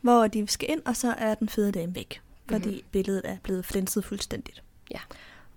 hvor 0.01 0.27
de 0.27 0.47
skal 0.47 0.69
ind, 0.71 0.81
og 0.85 0.95
så 0.95 1.13
er 1.17 1.35
den 1.35 1.49
fede 1.49 1.71
dame 1.71 1.95
væk, 1.95 2.21
fordi 2.49 2.65
Mhm. 2.65 2.73
mm-hmm. 2.75 2.87
billedet 2.91 3.21
er 3.25 3.37
blevet 3.43 3.65
flænset 3.65 4.05
fuldstændigt. 4.05 4.63
Ja. 4.91 4.99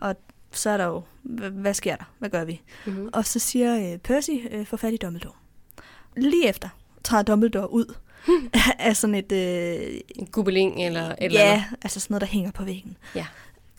Og 0.00 0.16
så 0.52 0.70
er 0.70 0.76
der 0.76 0.84
jo, 0.84 1.02
hvad, 1.22 1.50
hvad 1.50 1.74
sker 1.74 1.96
der? 1.96 2.04
Hvad 2.18 2.30
gør 2.30 2.44
vi? 2.44 2.62
Mm-hmm. 2.86 3.08
Og 3.12 3.24
så 3.24 3.38
siger 3.38 3.92
øh, 3.92 3.98
Percy, 3.98 4.30
øh, 4.50 4.66
få 4.66 4.76
fat 4.76 4.92
i 4.92 4.96
Dumbledore. 4.96 5.34
Lige 6.16 6.48
efter 6.48 6.68
træder 7.04 7.22
Dumbledore 7.22 7.72
ud 7.72 7.94
af 8.78 8.96
sådan 8.96 9.14
et... 9.14 9.32
Øh, 9.32 10.00
En 10.14 10.26
gubeling 10.26 10.86
eller 10.86 11.08
et 11.08 11.16
eller 11.20 11.40
ja, 11.40 11.52
andet. 11.52 11.64
altså 11.82 12.00
sådan 12.00 12.14
noget, 12.14 12.20
der 12.20 12.26
hænger 12.26 12.50
på 12.50 12.64
væggen. 12.64 12.96
Ja. 13.14 13.26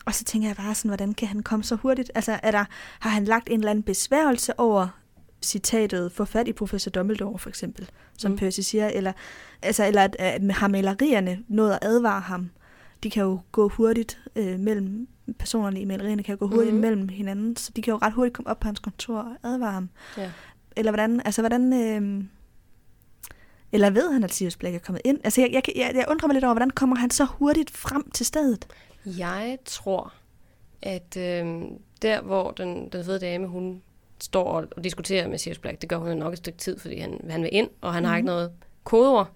Og 0.05 0.13
så 0.15 0.23
tænker 0.23 0.47
jeg 0.47 0.55
bare 0.55 0.75
sådan, 0.75 0.89
hvordan 0.89 1.13
kan 1.13 1.27
han 1.27 1.43
komme 1.43 1.63
så 1.63 1.75
hurtigt? 1.75 2.11
Altså, 2.15 2.39
er 2.43 2.51
der, 2.51 2.65
har 2.99 3.09
han 3.09 3.25
lagt 3.25 3.49
en 3.49 3.59
eller 3.59 3.71
anden 3.71 3.83
besværgelse 3.83 4.59
over 4.59 4.87
citatet, 5.41 6.11
få 6.11 6.25
fat 6.25 6.47
i 6.47 6.53
professor 6.53 6.91
Dumbledore, 6.91 7.39
for 7.39 7.49
eksempel, 7.49 7.89
som 8.17 8.31
Mm. 8.31 8.37
Percy 8.37 8.59
siger, 8.59 8.87
eller, 8.87 9.11
altså, 9.61 9.85
eller 9.85 10.03
at, 10.03 10.15
at 10.19 10.53
har 10.53 10.67
malerierne 10.67 11.39
nået 11.47 11.71
at 11.71 11.79
advare 11.81 12.21
ham? 12.21 12.49
De 13.03 13.09
kan 13.09 13.23
jo 13.23 13.39
gå 13.51 13.69
hurtigt 13.69 14.19
øh, 14.35 14.59
mellem, 14.59 15.07
personerne 15.39 15.81
i 15.81 15.85
malerierne 15.85 16.23
kan 16.23 16.33
jo 16.33 16.39
gå 16.39 16.55
hurtigt 16.55 16.75
mm. 16.75 16.81
mellem 16.81 17.09
hinanden, 17.09 17.55
så 17.55 17.71
de 17.75 17.81
kan 17.81 17.91
jo 17.91 17.97
ret 18.01 18.13
hurtigt 18.13 18.35
komme 18.35 18.49
op 18.49 18.59
på 18.59 18.67
hans 18.67 18.79
kontor 18.79 19.19
og 19.19 19.35
advare 19.43 19.71
ham. 19.71 19.89
Ja. 20.17 20.31
Eller 20.75 20.91
hvordan, 20.91 21.21
altså 21.25 21.41
hvordan, 21.41 21.73
øh, 21.73 22.23
eller 23.71 23.89
ved 23.89 24.13
han, 24.13 24.23
at 24.23 24.33
Sirius 24.33 24.57
Black 24.57 24.75
er 24.75 24.79
kommet 24.79 25.01
ind? 25.05 25.19
Altså 25.23 25.41
jeg, 25.41 25.49
jeg, 25.53 25.63
jeg, 25.75 25.91
jeg 25.95 26.05
undrer 26.09 26.27
mig 26.27 26.33
lidt 26.33 26.45
over, 26.45 26.53
hvordan 26.53 26.69
kommer 26.69 26.95
han 26.95 27.09
så 27.11 27.25
hurtigt 27.25 27.71
frem 27.71 28.11
til 28.11 28.25
stedet? 28.25 28.67
Jeg 29.05 29.57
tror, 29.65 30.13
at 30.81 31.17
øh, 31.17 31.61
der, 32.01 32.21
hvor 32.21 32.51
den, 32.51 32.89
den 32.89 33.05
fede 33.05 33.19
dame, 33.19 33.47
hun 33.47 33.81
står 34.21 34.43
og, 34.43 34.67
og 34.77 34.83
diskuterer 34.83 35.27
med 35.27 35.37
Sirius 35.37 35.57
Black, 35.59 35.81
det 35.81 35.89
gør 35.89 35.97
hun 35.97 36.17
nok 36.17 36.33
et 36.33 36.37
stykke 36.37 36.57
tid, 36.59 36.79
fordi 36.79 36.99
han, 36.99 37.27
han 37.29 37.41
vil 37.43 37.49
ind, 37.53 37.69
og 37.81 37.93
han 37.93 38.03
mm. 38.03 38.05
har 38.07 38.13
Mhm. 38.13 38.17
ikke 38.17 38.25
noget 38.25 38.51
kodeord. 38.83 39.31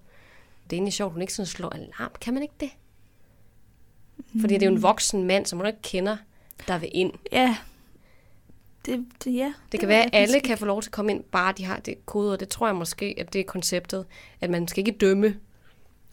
Det 0.64 0.72
er 0.72 0.76
egentlig 0.76 0.92
sjovt, 0.92 1.12
hun 1.12 1.20
ikke 1.22 1.34
sådan 1.34 1.46
slår 1.46 1.68
alarm. 1.68 2.10
Kan 2.20 2.34
man 2.34 2.42
ikke 2.42 2.54
det? 2.60 2.70
Fordi 4.40 4.54
det 4.54 4.62
er 4.62 4.66
jo 4.66 4.72
en 4.76 4.82
voksen 4.82 5.24
mand, 5.24 5.46
som 5.46 5.58
hun 5.58 5.66
ikke 5.66 5.82
kender, 5.82 6.16
der 6.68 6.78
vil 6.78 6.90
ind. 6.92 7.12
Ja. 7.32 7.56
Det, 8.86 9.06
det, 9.24 9.34
ja. 9.34 9.52
Det 9.72 9.80
kan 9.80 9.88
ved 9.88 9.94
være, 9.94 10.04
at 10.04 10.10
alle 10.12 10.40
kan 10.40 10.58
få 10.58 10.64
lov 10.64 10.82
til 10.82 10.88
at 10.88 10.92
komme 10.92 11.12
ind, 11.12 11.24
bare 11.24 11.54
de 11.58 11.64
har 11.64 11.78
det 11.78 12.06
kodeord. 12.06 12.38
Det 12.38 12.48
tror 12.48 12.66
jeg 12.66 12.76
måske, 12.76 13.14
at 13.18 13.32
det 13.32 13.40
er 13.40 13.44
konceptet, 13.44 14.06
at 14.40 14.50
man 14.50 14.68
skal 14.68 14.78
ikke 14.88 14.98
dømme, 15.00 15.36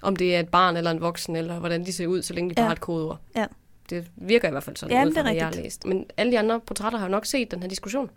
om 0.01 0.15
det 0.15 0.35
er 0.35 0.39
et 0.39 0.49
barn 0.49 0.77
eller 0.77 0.91
en 0.91 1.01
voksen, 1.01 1.35
eller 1.35 1.59
hvordan 1.59 1.85
de 1.85 1.93
ser 1.93 2.07
ud, 2.07 2.21
så 2.21 2.33
længe 2.33 2.49
de 2.49 2.55
bare 2.55 2.63
Ja. 2.63 2.67
har 2.67 2.73
et 2.75 2.81
kodeord. 2.81 3.19
Ja. 3.35 3.45
Det 3.89 4.11
virker 4.15 4.47
i 4.47 4.51
hvert 4.51 4.63
fald 4.63 4.75
sådan, 4.75 4.95
Ja, 4.97 5.05
ud 5.05 5.11
fra, 5.13 5.19
det 5.19 5.23
hvad 5.25 5.35
jeg 5.35 5.45
har 5.45 5.53
læst. 5.53 5.85
Men 5.85 6.05
alle 6.17 6.31
de 6.31 6.39
andre 6.39 6.59
portrætter 6.59 6.99
har 6.99 7.05
jo 7.05 7.11
nok 7.11 7.25
set 7.25 7.51
den 7.51 7.61
her 7.61 7.69
diskussion. 7.69 8.09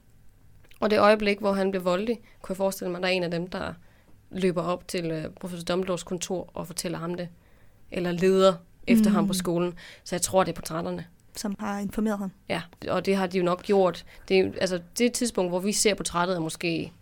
Og 0.80 0.90
det 0.90 0.98
øjeblik, 0.98 1.38
hvor 1.38 1.52
han 1.52 1.70
bliver 1.70 1.82
voldelig, 1.84 2.20
kunne 2.42 2.52
jeg 2.52 2.56
forestille 2.56 2.90
mig, 2.90 2.98
at 2.98 3.02
der 3.02 3.08
er 3.08 3.12
en 3.12 3.22
af 3.22 3.30
dem, 3.30 3.46
der 3.46 3.74
løber 4.30 4.62
op 4.62 4.88
til 4.88 5.12
uh, 5.12 5.32
professor 5.40 5.64
Dumbledores 5.64 6.02
kontor 6.02 6.50
og 6.54 6.66
fortæller 6.66 6.98
ham 6.98 7.14
det. 7.14 7.28
Eller 7.90 8.12
leder 8.12 8.54
efter 8.86 9.10
Mm. 9.10 9.14
ham 9.14 9.26
på 9.26 9.32
skolen. 9.32 9.74
Så 10.04 10.14
jeg 10.16 10.22
tror, 10.22 10.44
det 10.44 10.50
er 10.52 10.54
portrætterne. 10.56 11.06
Som 11.36 11.56
har 11.58 11.78
informeret 11.78 12.18
ham. 12.18 12.32
Ja, 12.48 12.62
og 12.88 13.06
det 13.06 13.16
har 13.16 13.26
de 13.26 13.38
jo 13.38 13.44
nok 13.44 13.62
gjort. 13.62 14.04
Det 14.28 14.54
altså, 14.60 14.80
det 14.98 15.06
et 15.06 15.12
tidspunkt, 15.12 15.50
hvor 15.50 15.60
vi 15.60 15.72
ser 15.72 15.94
portrættet 15.94 16.36
er 16.36 16.40
måske 16.40 16.92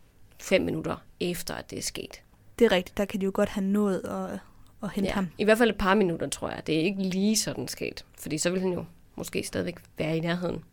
fem 0.40 0.62
minutter 0.62 0.96
efter, 1.20 1.54
at 1.54 1.70
det 1.70 1.78
er 1.78 1.82
sket. 1.82 2.22
Det 2.58 2.64
er 2.64 2.72
rigtigt, 2.72 2.96
der 2.98 3.04
kan 3.04 3.20
de 3.20 3.24
jo 3.24 3.30
godt 3.34 3.48
have 3.48 3.64
nået 3.66 3.98
at, 4.04 4.38
at 4.82 4.90
hente 4.92 5.08
Ja, 5.08 5.14
ham. 5.14 5.28
I 5.38 5.44
hvert 5.44 5.58
fald 5.58 5.70
et 5.70 5.78
par 5.78 5.94
minutter, 5.94 6.28
tror 6.28 6.48
jeg. 6.50 6.62
Det 6.66 6.74
er 6.74 6.80
ikke 6.80 7.02
lige 7.02 7.36
sådan 7.36 7.68
sket. 7.68 8.04
Fordi 8.18 8.38
så 8.38 8.50
vil 8.50 8.60
han 8.60 8.72
jo 8.72 8.84
måske 9.16 9.42
stadigvæk 9.46 9.76
være 9.98 10.16
i 10.16 10.20
nærheden. 10.20 10.64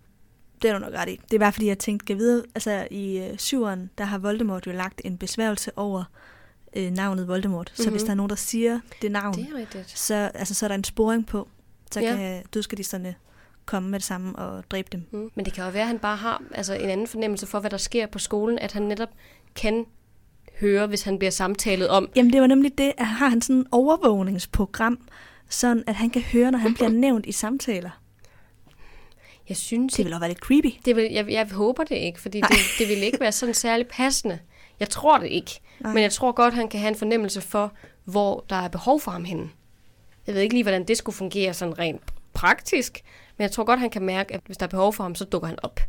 Det 0.61 0.69
er 0.69 0.73
du 0.73 0.79
nok 0.79 0.93
ret 0.93 1.09
i. 1.09 1.19
Det 1.31 1.35
er 1.35 1.39
bare 1.39 1.51
fordi, 1.53 1.67
jeg 1.67 1.79
tænkte, 1.79 2.05
kan 2.05 2.17
vide, 2.17 2.45
altså 2.55 2.87
i 2.91 3.17
øh, 3.17 3.37
syveren, 3.37 3.89
der 3.97 4.03
har 4.03 4.17
Voldemort 4.17 4.67
jo 4.67 4.71
lagt 4.71 5.01
en 5.05 5.17
besværgelse 5.17 5.71
over 5.77 6.03
øh, 6.75 6.91
navnet 6.91 7.27
Voldemort. 7.27 7.71
Så 7.75 7.83
Mhm. 7.83 7.91
hvis 7.91 8.03
der 8.03 8.09
er 8.11 8.15
nogen, 8.15 8.29
der 8.29 8.35
siger 8.35 8.79
det 9.01 9.11
navn, 9.11 9.33
Det 9.35 9.47
er 9.53 9.57
rigtigt. 9.57 9.99
så, 9.99 10.31
altså, 10.33 10.53
så 10.53 10.65
er 10.65 10.67
der 10.67 10.75
en 10.75 10.83
sporing 10.83 11.27
på. 11.27 11.47
Så 11.91 11.99
Ja. 12.01 12.15
kan 12.15 12.43
dødskadisterne 12.53 13.15
komme 13.67 13.89
med 13.89 13.99
det 13.99 14.06
samme 14.06 14.36
og 14.36 14.63
dræbe 14.71 14.88
dem. 14.91 15.06
Mm. 15.12 15.32
Men 15.36 15.45
det 15.45 15.53
kan 15.53 15.63
jo 15.63 15.69
være, 15.69 15.82
at 15.82 15.88
han 15.88 15.99
bare 15.99 16.17
har 16.17 16.43
altså, 16.51 16.73
en 16.73 16.89
anden 16.89 17.08
fornemmelse 17.08 17.47
for, 17.47 17.60
hvad 17.60 17.69
der 17.69 17.77
sker 17.77 18.06
på 18.06 18.19
skolen. 18.19 18.60
At 18.60 18.71
han 18.71 18.84
netop 18.84 19.10
kan 19.56 19.86
høre, 20.60 20.88
hvis 20.88 21.03
han 21.03 21.19
bliver 21.19 21.32
samtalet 21.32 21.89
om. 21.89 22.10
Jamen 22.15 22.34
det 22.34 22.41
var 22.41 22.47
nemlig 22.47 22.77
det, 22.77 22.93
at 22.97 23.06
har 23.06 23.27
han 23.27 23.41
sådan 23.41 23.62
et 23.62 23.67
overvågningsprogram, 23.71 24.99
sådan 25.49 25.84
at 25.88 25.95
han 25.95 26.10
kan 26.10 26.21
høre, 26.21 26.51
når 26.51 26.60
han 26.60 26.73
bliver 26.73 26.89
nævnt 27.06 27.25
i 27.25 27.32
samtaler. 27.32 27.89
Jeg 29.49 29.58
synes 29.58 29.93
Det 29.93 30.06
vil 30.06 30.13
også 30.13 30.19
være 30.19 30.30
lidt 30.30 30.39
creepy. 30.39 30.80
Det 30.86 30.95
vil, 30.95 31.12
jeg, 31.12 31.30
jeg 31.30 31.47
håber 31.51 31.84
det 31.84 31.95
ikke, 31.95 32.21
fordi 32.21 32.41
det, 32.41 32.58
det 32.80 32.88
vil 32.88 33.03
ikke 33.03 33.19
være 33.19 33.32
sådan 33.32 33.56
særlig 33.56 33.88
passende. 33.88 34.39
Jeg 34.80 34.89
tror 34.89 35.17
det 35.17 35.27
ikke. 35.27 35.60
Nej. 35.80 35.93
Men 35.93 36.03
jeg 36.03 36.12
tror 36.12 36.32
godt, 36.32 36.53
han 36.53 36.67
kan 36.67 36.80
have 36.80 36.89
en 36.89 36.95
fornemmelse 36.95 37.41
for, 37.41 37.73
hvor 38.03 38.45
der 38.49 38.56
er 38.56 38.67
behov 38.67 38.99
for 38.99 39.12
ham 39.12 39.23
henne. 39.23 39.49
Jeg 40.27 40.36
ved 40.36 40.41
ikke 40.41 40.56
lige, 40.56 40.63
hvordan 40.63 40.84
det 40.84 40.97
skulle 40.97 41.15
fungere 41.15 41.53
sådan 41.53 41.80
rent 41.80 42.01
praktisk, 42.34 43.01
men 43.38 43.43
jeg 43.43 43.52
tror 43.52 43.63
godt, 43.63 43.80
han 43.80 43.89
kan 43.89 44.02
mærke, 44.02 44.34
at 44.34 44.41
hvis 44.45 44.58
der 44.58 44.65
er 44.65 44.69
behov 44.69 44.93
for 44.93 45.04
ham, 45.04 45.15
så 45.15 45.26
dukker 45.26 45.47
han 45.47 45.58
op. 45.63 45.80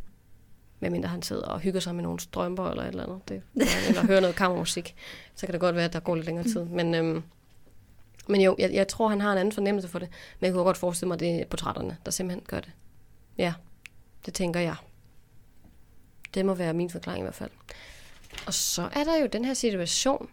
Medmindre 0.79 1.09
han 1.09 1.21
sidder 1.21 1.45
og 1.45 1.59
hygger 1.59 1.79
sig 1.79 1.95
med 1.95 2.03
nogle 2.03 2.19
strømper 2.19 2.69
eller 2.69 2.83
et 2.83 2.87
eller 2.87 3.03
andet. 3.03 3.19
Det, 3.29 3.41
eller 3.87 4.05
hører 4.05 4.19
noget 4.19 4.35
kammermusik. 4.35 4.95
Så 5.35 5.45
kan 5.45 5.53
det 5.53 5.61
godt 5.61 5.75
være, 5.75 5.85
at 5.85 5.93
der 5.93 5.99
går 5.99 6.15
lidt 6.15 6.25
længere 6.25 6.47
tid. 6.47 6.63
Men, 6.63 6.95
øhm, 6.95 7.23
men 8.27 8.41
jo, 8.41 8.55
jeg, 8.59 8.73
jeg 8.73 8.87
tror, 8.87 9.07
han 9.07 9.21
har 9.21 9.31
en 9.31 9.37
anden 9.37 9.51
fornemmelse 9.51 9.87
for 9.87 9.99
det. 9.99 10.09
Men 10.39 10.45
jeg 10.45 10.53
kunne 10.53 10.63
godt 10.63 10.77
forestille 10.77 11.07
mig, 11.07 11.15
at 11.15 11.19
det 11.19 11.41
er 11.41 11.45
portrætterne, 11.45 11.97
der 12.05 12.11
simpelthen 12.11 12.45
gør 12.47 12.59
det. 12.59 12.71
Ja, 13.37 13.53
det 14.25 14.33
tænker 14.33 14.59
jeg. 14.59 14.75
Det 16.33 16.45
må 16.45 16.53
være 16.53 16.73
min 16.73 16.89
forklaring 16.89 17.21
i 17.21 17.23
hvert 17.23 17.35
fald. 17.35 17.51
Og 18.47 18.53
så 18.53 18.89
er 18.93 19.03
der 19.03 19.17
jo 19.17 19.27
den 19.27 19.45
her 19.45 19.53
situation, 19.53 20.29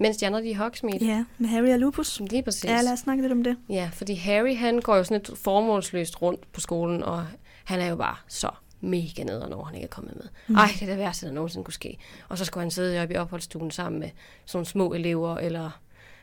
mens 0.00 0.16
de 0.16 0.26
andre 0.26 0.40
de 0.40 0.46
er 0.46 0.50
i 0.50 0.54
Hogsmeade. 0.54 1.04
Ja, 1.04 1.24
med 1.38 1.48
Harry 1.48 1.68
og 1.68 1.78
Lupus. 1.78 2.20
Lige 2.20 2.42
præcis. 2.42 2.64
Ja, 2.64 2.80
lad 2.82 2.92
os 2.92 2.98
snakke 2.98 3.22
lidt 3.22 3.32
om 3.32 3.44
det. 3.44 3.56
Ja, 3.68 3.90
fordi 3.92 4.14
Harry 4.14 4.56
han 4.56 4.80
går 4.80 4.96
jo 4.96 5.04
sådan 5.04 5.22
lidt 5.26 5.38
formålsløst 5.38 6.22
rundt 6.22 6.52
på 6.52 6.60
skolen, 6.60 7.02
og 7.02 7.26
han 7.64 7.80
er 7.80 7.86
jo 7.86 7.96
bare 7.96 8.16
så 8.28 8.50
mega 8.80 9.22
nederen 9.24 9.52
over, 9.52 9.62
at 9.62 9.66
han 9.66 9.74
ikke 9.74 9.84
er 9.84 9.88
kommet 9.88 10.16
med. 10.16 10.24
Mm. 10.46 10.56
Ej, 10.56 10.68
det 10.74 10.82
er 10.82 10.86
det 10.86 10.98
værste, 10.98 11.26
der 11.26 11.32
nogensinde 11.32 11.64
kunne 11.64 11.74
ske. 11.74 11.98
Og 12.28 12.38
så 12.38 12.44
skulle 12.44 12.62
han 12.62 12.70
sidde 12.70 13.02
oppe 13.02 13.14
i 13.14 13.16
opholdsstuen 13.16 13.70
sammen 13.70 14.00
med 14.00 14.10
sådan 14.44 14.64
små 14.64 14.92
elever, 14.92 15.36
eller 15.36 15.70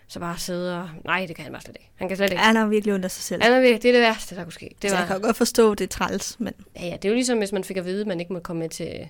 så 0.07 0.19
bare 0.19 0.37
sidde 0.37 0.81
og... 0.81 0.89
Nej, 1.05 1.25
det 1.25 1.35
kan 1.35 1.43
han 1.43 1.51
bare 1.51 1.61
slet 1.61 1.75
ikke. 1.79 1.91
Han 1.95 2.07
kan 2.07 2.17
slet 2.17 2.29
ikke. 2.29 2.43
Han 2.43 2.55
har 2.55 2.67
virkelig 2.67 3.03
af 3.03 3.11
sig 3.11 3.23
selv. 3.23 3.43
Han 3.43 3.53
er 3.53 3.59
virkelig, 3.59 3.83
det 3.83 3.89
er 3.89 3.93
det 3.93 4.01
værste, 4.01 4.35
der 4.35 4.43
kunne 4.43 4.53
ske. 4.53 4.65
Det 4.65 4.81
Det 4.81 4.91
var... 4.91 4.97
Jeg 4.97 5.07
kan 5.07 5.21
godt 5.21 5.35
forstå, 5.35 5.75
det 5.75 5.83
er 5.83 5.87
træls, 5.87 6.39
men 6.39 6.53
Ja, 6.75 6.85
ja, 6.85 6.93
det 6.93 7.05
er 7.05 7.09
jo 7.09 7.15
ligesom, 7.15 7.37
hvis 7.37 7.51
man 7.51 7.63
fik 7.63 7.77
at 7.77 7.85
vide, 7.85 8.01
at 8.01 8.07
man 8.07 8.19
ikke 8.19 8.33
må 8.33 8.39
komme 8.39 8.59
med 8.59 8.69
til, 8.69 9.09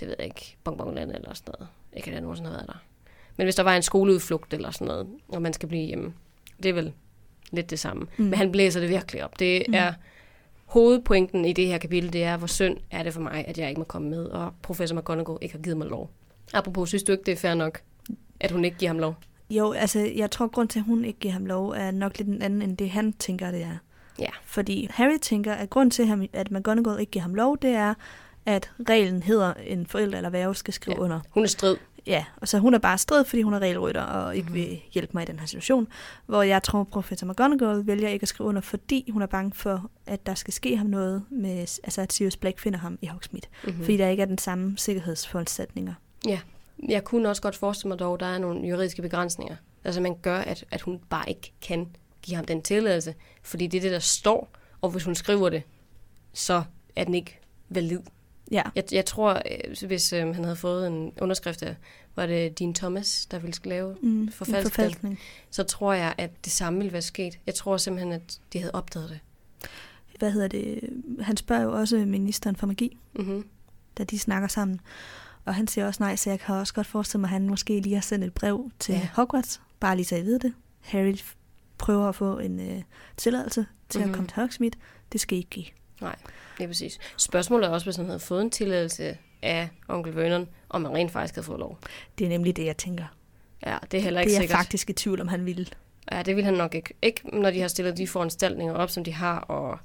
det 0.00 0.08
ved 0.08 0.14
jeg 0.18 0.26
ikke, 0.26 0.56
bonbonland 0.64 1.10
eller 1.10 1.34
sådan 1.34 1.54
noget. 1.58 1.68
Ikke 1.92 2.08
at 2.08 2.14
jeg 2.14 2.20
nogensinde 2.20 2.50
har 2.50 2.56
været 2.56 2.68
der. 2.68 2.82
Men 3.40 3.44
hvis 3.44 3.54
der 3.54 3.62
var 3.62 3.76
en 3.76 3.82
skoleudflugt 3.82 4.54
eller 4.54 4.70
sådan 4.70 4.86
noget, 4.86 5.06
og 5.28 5.42
man 5.42 5.52
skal 5.52 5.68
blive 5.68 5.86
hjemme, 5.86 6.12
det 6.62 6.68
er 6.68 6.72
vel 6.72 6.92
lidt 7.52 7.70
det 7.70 7.78
samme. 7.78 8.06
Mm. 8.16 8.24
Men 8.24 8.34
han 8.34 8.52
blæser 8.52 8.80
det 8.80 8.88
virkelig 8.88 9.24
op. 9.24 9.38
Det 9.38 9.62
Mm. 9.68 9.74
er 9.74 9.92
hovedpointen 10.64 11.44
i 11.44 11.52
det 11.52 11.66
her 11.66 11.78
kapitel, 11.78 12.12
det 12.12 12.24
er, 12.24 12.36
hvor 12.36 12.46
synd 12.46 12.76
er 12.90 13.02
det 13.02 13.14
for 13.14 13.20
mig, 13.20 13.44
at 13.48 13.58
jeg 13.58 13.68
ikke 13.68 13.78
må 13.80 13.84
komme 13.84 14.10
med, 14.10 14.24
og 14.24 14.52
professor 14.62 14.96
McGonagall 14.96 15.38
ikke 15.42 15.54
har 15.54 15.62
givet 15.62 15.76
mig 15.76 15.86
lov. 15.86 16.10
Apropos, 16.52 16.88
synes 16.88 17.02
du 17.02 17.12
ikke, 17.12 17.24
det 17.26 17.32
er 17.32 17.36
fair 17.36 17.54
nok, 17.54 17.80
at 18.40 18.50
hun 18.50 18.64
ikke 18.64 18.76
giver 18.76 18.88
ham 18.88 18.98
lov? 18.98 19.14
jo, 19.50 19.72
altså, 19.72 19.98
jeg 20.16 20.30
tror, 20.30 20.46
grund 20.46 20.68
til, 20.68 20.78
at 20.78 20.84
hun 20.84 21.04
ikke 21.04 21.18
giver 21.20 21.32
ham 21.32 21.46
lov, 21.46 21.68
er 21.70 21.90
nok 21.90 22.18
lidt 22.18 22.28
en 22.28 22.42
anden, 22.42 22.62
end 22.62 22.76
det 22.76 22.90
han 22.90 23.12
tænker, 23.12 23.50
det 23.50 23.62
er. 23.62 23.76
Ja. 24.18 24.28
Fordi 24.44 24.86
Harry 24.90 25.18
tænker, 25.22 25.52
at 25.54 25.70
grund 25.70 25.90
til, 25.90 26.28
at 26.32 26.50
McGonagall 26.50 27.00
ikke 27.00 27.10
giver 27.12 27.22
ham 27.22 27.34
lov, 27.34 27.58
det 27.62 27.70
er, 27.70 27.94
at 28.46 28.70
reglen 28.88 29.22
hedder, 29.22 29.54
en 29.66 29.86
forælder 29.86 30.16
eller 30.16 30.30
værge 30.30 30.54
skal 30.54 30.74
skrive 30.74 30.96
Ja. 30.96 31.02
under. 31.02 31.20
Hun 31.30 31.42
er 31.42 31.46
strid. 31.48 31.76
Ja, 32.06 32.24
og 32.36 32.48
så 32.48 32.58
hun 32.58 32.74
er 32.74 32.78
bare 32.78 32.98
strid, 32.98 33.24
fordi 33.24 33.42
hun 33.42 33.54
er 33.54 33.58
regelrytter 33.58 34.02
og 34.02 34.36
ikke 34.36 34.46
Mhm. 34.46 34.54
vil 34.54 34.80
hjælpe 34.92 35.10
mig 35.14 35.22
i 35.22 35.26
den 35.26 35.38
her 35.38 35.46
situation. 35.46 35.88
Hvor 36.26 36.42
jeg 36.42 36.62
tror, 36.62 36.84
professor 36.84 37.26
McGonagall 37.26 37.86
vælger 37.86 38.08
ikke 38.08 38.22
at 38.24 38.28
skrive 38.28 38.48
under, 38.48 38.60
fordi 38.60 39.10
hun 39.10 39.22
er 39.22 39.26
bange 39.26 39.52
for, 39.54 39.90
at 40.06 40.26
der 40.26 40.34
skal 40.34 40.54
ske 40.54 40.76
ham 40.76 40.86
noget, 40.86 41.22
med, 41.30 41.58
altså 41.60 42.00
at 42.00 42.12
Sirius 42.12 42.36
Black 42.36 42.58
finder 42.58 42.78
ham 42.78 42.98
i 43.02 43.06
Hogsmeade. 43.06 43.46
Mm-hmm. 43.64 43.78
Mm. 43.78 43.84
Fordi 43.84 43.96
der 43.96 44.08
ikke 44.08 44.22
er 44.22 44.26
den 44.26 44.38
samme 44.38 44.78
sikkerhedsforanstaltninger. 44.78 45.94
Jeg 46.88 47.04
kunne 47.04 47.28
også 47.28 47.42
godt 47.42 47.56
forestille 47.56 47.88
mig 47.88 47.98
dog, 47.98 48.14
at 48.14 48.20
der 48.20 48.26
er 48.26 48.38
nogle 48.38 48.68
juridiske 48.68 49.02
begrænsninger. 49.02 49.56
Altså 49.84 50.00
man 50.00 50.16
gør, 50.22 50.38
at, 50.38 50.64
at 50.70 50.80
hun 50.80 51.00
bare 51.10 51.28
ikke 51.28 51.52
kan 51.62 51.88
give 52.22 52.36
ham 52.36 52.44
den 52.44 52.62
tilladelse, 52.62 53.14
fordi 53.42 53.66
det 53.66 53.78
er 53.78 53.82
det, 53.82 53.90
der 53.92 53.98
står, 53.98 54.48
og 54.80 54.90
hvis 54.90 55.04
hun 55.04 55.14
skriver 55.14 55.48
det, 55.48 55.62
så 56.32 56.62
er 56.96 57.04
den 57.04 57.14
ikke 57.14 57.38
valid. 57.68 58.00
Ja, 58.50 58.62
Jeg, 58.76 58.84
jeg 58.92 59.06
tror, 59.06 59.34
øh, 59.34 59.86
hvis 59.88 60.12
øh, 60.12 60.34
han 60.34 60.44
havde 60.44 60.56
fået 60.56 60.86
en 60.86 61.12
underskrift 61.20 61.62
af, 61.62 61.76
var 62.16 62.26
det 62.26 62.58
Dean 62.58 62.74
Thomas, 62.74 63.26
der 63.26 63.38
ville 63.38 63.54
lave, 63.64 63.96
mm, 64.02 64.32
Forfalskning. 64.32 65.18
så 65.50 65.62
tror 65.62 65.92
jeg, 65.92 66.14
at 66.18 66.30
det 66.44 66.52
samme 66.52 66.78
ville 66.78 66.92
være 66.92 67.02
sket. 67.02 67.38
Jeg 67.46 67.54
tror 67.54 67.76
simpelthen, 67.76 68.12
at 68.12 68.40
de 68.52 68.58
havde 68.58 68.74
opdaget 68.74 69.10
det. 69.10 69.20
Hvad 70.18 70.30
hedder 70.32 70.48
det? 70.48 70.80
Han 71.20 71.36
spørger 71.36 71.62
jo 71.62 71.72
også 71.72 71.96
ministeren 71.96 72.56
for 72.56 72.66
magi, 72.66 72.98
Mm-hmm. 73.14 73.44
da 73.98 74.04
de 74.04 74.18
snakker 74.18 74.48
sammen. 74.48 74.80
Og 75.44 75.54
han 75.54 75.68
siger 75.68 75.86
også 75.86 76.02
nej, 76.02 76.16
så 76.16 76.30
jeg 76.30 76.40
kan 76.40 76.54
også 76.54 76.74
godt 76.74 76.86
forestille 76.86 77.20
mig, 77.20 77.28
at 77.28 77.32
han 77.32 77.48
måske 77.48 77.80
lige 77.80 77.94
har 77.94 78.02
sendt 78.02 78.24
et 78.24 78.32
brev 78.34 78.70
til 78.78 78.94
Ja. 78.94 79.08
Hogwarts, 79.14 79.60
bare 79.80 79.96
lige 79.96 80.06
så 80.06 80.16
jeg 80.16 80.24
ved 80.24 80.38
det. 80.38 80.52
Harry 80.80 81.16
prøver 81.78 82.08
at 82.08 82.14
få 82.14 82.38
en 82.38 82.60
øh, 82.60 82.82
tilladelse 83.16 83.66
til 83.88 83.98
mm-hmm. 83.98 84.08
Mhm. 84.08 84.10
at 84.10 84.16
komme 84.16 84.28
til 84.28 84.36
Hogsmeade. 84.36 84.76
Det 85.12 85.20
skal 85.20 85.38
ikke 85.38 85.50
give. 85.50 85.64
Nej, 86.00 86.16
det 86.58 86.64
er 86.64 86.68
præcis. 86.68 86.98
Spørgsmålet 87.16 87.66
er 87.66 87.70
også, 87.70 87.86
hvis 87.86 87.96
han 87.96 88.06
havde 88.06 88.20
fået 88.20 88.42
en 88.42 88.50
tilladelse 88.50 89.18
af 89.42 89.68
onkel 89.88 90.16
Vernon, 90.16 90.48
om 90.68 90.84
han 90.84 90.94
rent 90.94 91.12
faktisk 91.12 91.34
havde 91.34 91.46
fået 91.46 91.58
lov. 91.58 91.78
Det 92.18 92.24
er 92.24 92.28
nemlig 92.28 92.56
det, 92.56 92.64
jeg 92.64 92.76
tænker. 92.76 93.04
Ja, 93.66 93.78
det 93.90 93.98
er 93.98 94.02
heller 94.02 94.20
ikke 94.20 94.30
Det 94.30 94.36
er 94.36 94.40
sikkert. 94.40 94.58
faktisk 94.58 94.90
i 94.90 94.92
tvivl 94.92 95.20
om, 95.20 95.28
han 95.28 95.46
ville. 95.46 95.66
Ja, 96.12 96.22
det 96.22 96.36
vil 96.36 96.44
han 96.44 96.54
nok 96.54 96.74
ikke. 96.74 96.94
Ikke 97.02 97.40
når 97.40 97.50
de 97.50 97.60
har 97.60 97.68
stillet 97.68 97.96
de 97.96 98.06
foranstaltninger 98.08 98.74
op, 98.74 98.90
som 98.90 99.04
de 99.04 99.12
har, 99.12 99.38
og 99.38 99.78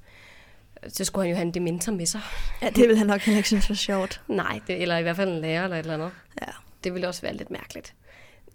så 0.88 1.06
skulle 1.06 1.24
han 1.24 1.30
jo 1.30 1.36
have 1.36 1.46
en 1.48 1.54
dementor 1.54 1.92
med 1.92 2.06
sig. 2.06 2.22
Ja, 2.62 2.70
det 2.70 2.88
vil 2.88 2.98
han 2.98 3.08
nok 3.08 3.22
heller 3.22 3.38
ikke 3.38 3.48
synes 3.50 3.70
var 3.70 3.76
sjovt. 3.76 4.22
Nej, 4.28 4.60
det, 4.68 4.82
eller 4.82 4.98
i 4.98 5.02
hvert 5.02 5.16
fald 5.16 5.30
en 5.32 5.42
lærer 5.42 5.64
eller 5.64 5.76
et 5.76 5.80
eller 5.80 5.94
andet. 5.94 6.12
Ja. 6.42 6.48
Det 6.84 6.94
ville 6.94 7.08
også 7.08 7.22
være 7.22 7.34
lidt 7.36 7.52
mærkeligt. 7.52 7.94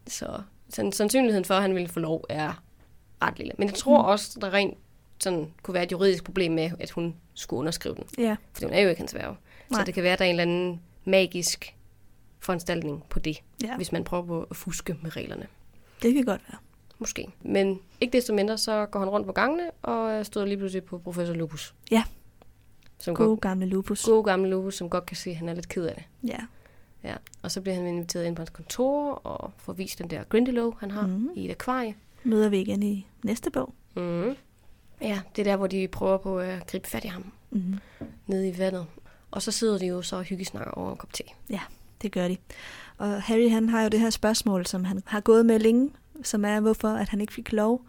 Så 0.06 0.42
sandsynligheden 0.70 1.44
for, 1.44 1.54
at 1.54 1.62
han 1.62 1.74
ville 1.74 1.88
få 1.88 2.00
lov, 2.00 2.24
er 2.28 2.62
ret 3.22 3.38
lille. 3.38 3.52
Men 3.58 3.68
jeg 3.68 3.74
tror 3.76 4.02
Mm. 4.02 4.08
også, 4.08 4.38
der 4.40 4.52
rent 4.52 4.78
sådan, 5.20 5.52
kunne 5.62 5.74
være 5.74 5.82
et 5.84 5.92
juridisk 5.92 6.24
problem 6.24 6.52
med, 6.52 6.70
at 6.78 6.90
hun 6.90 7.14
skulle 7.34 7.58
underskrive 7.58 7.94
den. 7.94 8.04
Ja, 8.18 8.36
For 8.52 8.66
hun 8.66 8.74
er 8.74 8.80
jo 8.80 8.88
ikke 8.88 9.00
hans 9.00 9.14
værve. 9.14 9.36
Så 9.72 9.82
det 9.86 9.94
kan 9.94 10.02
være, 10.02 10.12
at 10.12 10.18
der 10.18 10.24
er 10.24 10.28
en 10.28 10.40
eller 10.40 10.42
anden 10.42 10.80
magisk 11.04 11.74
foranstaltning 12.40 13.04
på 13.08 13.18
det, 13.18 13.42
ja. 13.62 13.76
hvis 13.76 13.92
man 13.92 14.04
prøver 14.04 14.26
på 14.26 14.42
at 14.50 14.56
fuske 14.56 14.96
med 15.02 15.16
reglerne. 15.16 15.46
det 16.02 16.14
kan 16.14 16.24
godt 16.24 16.40
være. 16.48 16.58
Måske. 16.98 17.28
Men 17.42 17.80
ikke 18.00 18.12
desto 18.12 18.34
mindre, 18.34 18.58
så 18.58 18.86
går 18.86 19.00
han 19.00 19.08
rundt 19.08 19.26
på 19.26 19.32
gangene 19.32 19.70
og 19.82 20.26
støder 20.26 20.46
lige 20.46 20.56
pludselig 20.56 20.84
på 20.84 20.98
professor 20.98 21.34
Lupus. 21.34 21.74
Ja. 21.90 22.04
Som 22.98 23.14
går 23.14 23.26
God 23.26 23.38
gamle 23.38 23.66
lupus. 23.66 24.04
gode 24.04 24.24
gamle 24.24 24.50
Lupus, 24.50 24.74
som 24.74 24.90
godt 24.90 25.06
kan 25.06 25.16
se, 25.16 25.30
at 25.30 25.36
han 25.36 25.48
er 25.48 25.54
lidt 25.54 25.68
ked 25.68 25.84
af 25.86 25.94
det. 25.94 26.30
Ja. 26.30 26.38
Ja. 27.04 27.14
Og 27.42 27.50
så 27.50 27.60
bliver 27.60 27.74
han 27.74 27.86
inviteret 27.86 28.24
ind 28.24 28.36
på 28.36 28.40
hans 28.40 28.50
kontor 28.50 29.12
og 29.14 29.50
får 29.58 29.72
vist 29.72 29.98
den 29.98 30.10
der 30.10 30.24
Grindelow, 30.24 30.74
han 30.80 30.90
har 30.90 31.06
mm. 31.06 31.30
i 31.34 31.44
et 31.44 31.50
akvarie. 31.50 31.94
Møder 32.24 32.48
vi 32.48 32.60
igen 32.60 32.82
i 32.82 33.06
næste 33.22 33.50
bog. 33.50 33.74
Mm. 33.96 34.36
Ja, 35.02 35.20
det 35.36 35.42
er 35.46 35.50
der, 35.50 35.56
hvor 35.56 35.66
de 35.66 35.88
prøver 35.88 36.16
på 36.18 36.38
at 36.38 36.66
gribe 36.66 36.88
fat 36.88 37.04
i 37.04 37.08
ham 37.08 37.32
Mm. 37.50 37.78
nede 38.26 38.48
i 38.48 38.58
vandet. 38.58 38.86
Og 39.30 39.42
så 39.42 39.50
sidder 39.50 39.78
de 39.78 39.86
jo 39.86 40.02
så 40.02 40.16
og 40.16 40.22
hyggesnakker 40.24 40.70
over 40.72 40.90
en 40.90 40.96
kop 40.96 41.12
te. 41.12 41.22
Det 42.02 42.12
gør 42.12 42.28
de. 42.28 42.36
Og 42.98 43.22
Harry 43.22 43.50
han 43.50 43.68
har 43.68 43.82
jo 43.82 43.88
det 43.88 44.00
her 44.00 44.10
spørgsmål, 44.10 44.66
som 44.66 44.84
han 44.84 45.02
har 45.06 45.20
gået 45.20 45.46
med 45.46 45.58
længe, 45.58 45.90
som 46.22 46.44
er, 46.44 46.60
hvorfor 46.60 46.88
at 46.88 47.08
han 47.08 47.20
ikke 47.20 47.32
fik 47.32 47.52
lov 47.52 47.82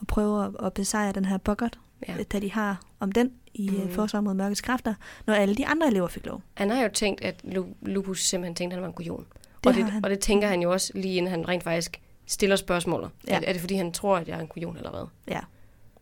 at 0.00 0.06
prøve 0.06 0.44
at- 0.44 0.66
at 0.66 0.72
besejre 0.72 1.12
den 1.12 1.24
her 1.24 1.36
Boggart, 1.38 1.78
Ja. 2.08 2.14
ja. 2.16 2.22
da 2.22 2.38
de 2.40 2.52
har 2.52 2.80
om 3.00 3.12
den 3.12 3.32
i 3.54 3.68
Mhm. 3.70 3.82
mm. 3.86 3.92
forsvar 3.92 4.20
mod 4.20 4.34
mørkets 4.34 4.60
kræfter, 4.60 4.94
når 5.26 5.34
alle 5.34 5.54
de 5.54 5.66
andre 5.66 5.86
elever 5.86 6.08
fik 6.08 6.26
lov. 6.26 6.42
Han 6.54 6.70
har 6.70 6.82
jo 6.82 6.88
tænkt, 6.94 7.20
at 7.24 7.40
Lu- 7.44 7.74
Lupus 7.82 8.22
simpelthen 8.24 8.54
tænkte, 8.54 8.74
at 8.74 8.76
han 8.76 8.82
var 8.82 8.88
en 8.88 8.94
kujon. 8.94 9.26
Det 9.64 9.66
og, 9.66 9.74
det, 9.74 9.84
han. 9.84 10.04
og 10.04 10.10
det 10.10 10.18
tænker 10.20 10.48
han 10.48 10.62
jo 10.62 10.72
også 10.72 10.92
lige 10.94 11.14
inden 11.14 11.30
han 11.30 11.48
rent 11.48 11.62
faktisk 11.64 12.00
stiller 12.26 12.56
spørgsmålet. 12.56 13.10
Ja. 13.26 13.32
Ja. 13.34 13.40
Er, 13.40 13.44
er 13.48 13.52
det 13.52 13.60
fordi, 13.60 13.74
han 13.74 13.92
tror, 13.92 14.16
at 14.16 14.28
jeg 14.28 14.36
er 14.36 14.40
en 14.40 14.46
kujon 14.48 14.76
eller 14.76 14.90
hvad? 14.90 15.04
Ja. 15.28 15.40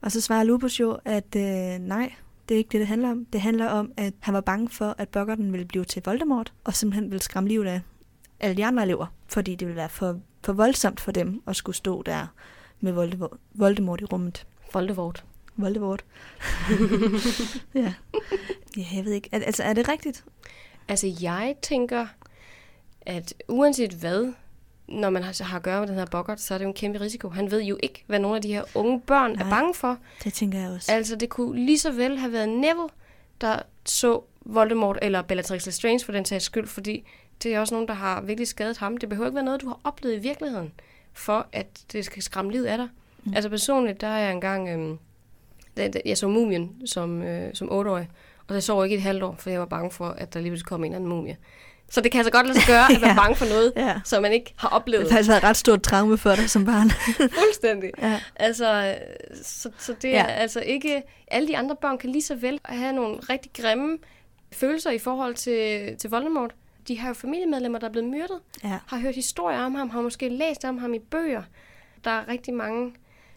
Og 0.06 0.12
så 0.12 0.20
svarer 0.20 0.44
Lupus 0.44 0.80
jo, 0.80 0.98
at 1.04 1.36
øh, 1.36 1.78
nej, 1.78 2.12
det 2.48 2.54
er 2.54 2.58
ikke 2.58 2.68
det, 2.72 2.80
det 2.80 2.86
handler 2.86 3.10
om. 3.10 3.24
Det 3.32 3.40
handler 3.40 3.66
om, 3.68 3.92
at 3.96 4.14
han 4.20 4.34
var 4.34 4.40
bange 4.40 4.68
for, 4.68 4.94
at 4.98 5.08
Boggarten 5.08 5.52
ville 5.52 5.66
blive 5.66 5.84
til 5.84 6.02
Voldemort, 6.04 6.52
og 6.64 6.74
simpelthen 6.74 7.10
ville 7.10 7.22
skræmme 7.22 7.48
livet 7.48 7.66
af 7.66 7.80
alle 8.40 8.56
de 8.56 8.64
andre 8.64 8.82
elever, 8.82 9.06
fordi 9.28 9.54
det 9.54 9.66
ville 9.68 9.76
være 9.76 9.88
for, 9.88 10.20
for 10.44 10.52
voldsomt 10.52 11.00
for 11.00 11.12
dem 11.12 11.42
at 11.46 11.56
skulle 11.56 11.76
stå 11.76 12.02
der 12.02 12.26
med 12.80 12.92
Voldemort, 12.92 13.30
Voldemort 13.54 14.00
i 14.00 14.04
rummet. 14.04 14.46
Voldemort. 14.72 15.24
Voldemort. 15.56 16.04
ja. 17.74 17.94
ja, 18.76 18.86
jeg 18.96 19.04
ved 19.04 19.12
ikke. 19.12 19.28
Al- 19.32 19.42
Altså, 19.42 19.62
er 19.62 19.72
det 19.72 19.88
rigtigt? 19.88 20.24
Altså, 20.88 21.16
jeg 21.22 21.54
tænker, 21.62 22.06
at 23.00 23.34
uanset 23.48 23.92
hvad, 23.92 24.32
når 24.88 25.11
man 25.11 25.22
har, 25.22 25.42
har 25.44 25.57
at 25.57 25.62
gøre 25.62 25.81
med 25.81 25.88
den 25.88 25.96
her 25.96 26.07
bokkert, 26.07 26.40
så 26.40 26.55
er 26.55 26.59
det 26.59 26.64
jo 26.64 26.68
en 26.68 26.75
kæmpe 26.75 27.01
risiko. 27.01 27.29
Han 27.29 27.51
ved 27.51 27.62
jo 27.62 27.79
ikke, 27.83 28.05
hvad 28.07 28.18
nogle 28.18 28.37
af 28.37 28.42
de 28.42 28.49
her 28.49 28.62
unge 28.75 29.01
børn 29.01 29.33
Nej. 29.33 29.46
er 29.46 29.51
bange 29.51 29.75
for. 29.75 29.99
Det 30.25 30.33
tænker 30.33 30.59
jeg 30.59 30.70
også. 30.70 30.92
Altså, 30.92 31.16
det 31.16 31.29
kunne 31.29 31.66
lige 31.66 31.79
så 31.79 31.92
vel 31.92 32.18
have 32.18 32.33
været 32.33 32.49
Neville, 32.49 32.88
der 33.40 33.59
så 33.85 34.20
Voldemort, 34.40 34.99
eller 35.03 35.22
Bellatrix 35.22 35.66
Lestrange 35.66 36.05
for 36.05 36.12
den 36.12 36.25
sags 36.25 36.44
skyld, 36.44 36.66
fordi 36.66 37.07
det 37.42 37.55
er 37.55 37.61
også 37.61 37.75
nogen, 37.75 37.88
der 37.88 37.94
har 37.94 38.20
virkelig 38.20 38.49
skadet 38.49 38.77
ham. 38.77 38.96
Det 38.96 39.09
behøver 39.09 39.29
ikke 39.29 39.35
være 39.35 39.44
noget, 39.44 39.62
du 39.62 39.68
har 39.68 39.81
oplevet 39.85 40.16
i 40.16 40.18
virkeligheden, 40.18 40.72
for 41.12 41.46
at 41.53 41.66
det 41.92 42.05
skal 42.05 42.22
skræmme 42.22 42.53
livet 42.53 42.66
af 42.66 42.79
dig. 42.79 42.88
Mm. 43.25 43.33
Altså 43.35 43.51
personligt, 43.51 44.01
der 44.01 44.07
er 44.07 44.18
jeg 44.18 44.33
engang, 44.33 44.68
øhm, 44.68 44.99
jeg 46.05 46.18
så 46.18 46.29
Mumien 46.29 46.87
som, 46.87 47.22
øh, 47.22 47.55
som 47.55 47.68
8-årig, 47.68 48.09
og 48.49 48.55
jeg 48.55 48.62
sov 48.62 48.85
ikke 48.85 48.94
i 48.94 48.96
et 48.96 49.03
halvt 49.03 49.22
år, 49.22 49.35
for 49.38 49.51
jeg 49.51 49.61
var 49.61 49.66
bange 49.66 49.90
for, 49.90 50.09
at 50.09 50.35
der 50.35 50.40
lige 50.40 50.51
pludselig 50.51 50.68
kom 50.68 50.85
en 50.85 50.92
eller 50.92 50.96
anden 50.96 51.09
mumie. 51.09 51.37
Så 51.90 52.01
det 52.01 52.12
kan 52.12 52.18
altså 52.18 52.31
godt 52.33 52.46
lade 52.46 52.59
sig 52.61 52.66
gøre, 52.66 52.92
at 52.94 53.01
være 53.01 53.11
Ja. 53.14 53.16
bange 53.16 53.37
for 53.37 53.44
noget, 53.46 53.72
Ja. 53.77 54.01
som 54.05 54.22
man 54.22 54.33
ikke 54.33 54.55
har 54.57 54.68
Det 54.68 54.77
oplevet. 54.77 55.03
har 55.11 55.11
faktisk 55.16 55.29
været 55.29 55.38
et 55.38 55.44
ret 55.44 55.57
stort 55.57 55.83
traume 55.83 56.18
for 56.18 56.35
dig 56.35 56.51
som 56.51 56.64
barn. 56.64 56.90
Fuldstændig. 57.44 57.90
ja. 58.03 58.20
Altså, 58.37 58.96
så, 59.42 59.70
så 59.79 59.94
det 60.03 60.11
er 60.11 60.18
Ja. 60.18 60.25
altså 60.27 60.61
ikke... 60.61 61.03
Alle 61.29 61.49
de 61.49 61.57
andre 61.57 61.77
børn 61.77 61.99
kan 61.99 62.11
lige 62.11 62.22
så 62.22 62.35
vel 62.35 62.61
have 62.64 62.92
nogle 62.92 63.16
rigtig 63.31 63.51
grimme 63.62 63.99
følelser 64.53 64.90
i 64.90 64.99
forhold 64.99 65.35
til, 65.35 65.96
til 65.99 66.11
Voldemort. 66.11 66.55
De 66.88 66.99
har 66.99 67.09
jo 67.09 67.14
familiemedlemmer, 67.14 67.79
der 67.79 67.87
er 67.87 67.92
blevet 67.92 68.09
myrdet, 68.11 68.38
ja. 68.64 68.79
har 68.87 68.99
hørt 68.99 69.14
historier 69.14 69.59
om 69.61 69.75
ham, 69.75 69.90
har 69.90 70.01
måske 70.01 70.29
læst 70.29 70.64
om 70.64 70.79
ham 70.79 70.94
i 70.94 70.99
bøger. 70.99 71.42
Der 72.05 72.11
er 72.11 72.29
rigtig 72.29 72.55
mange 72.55 72.92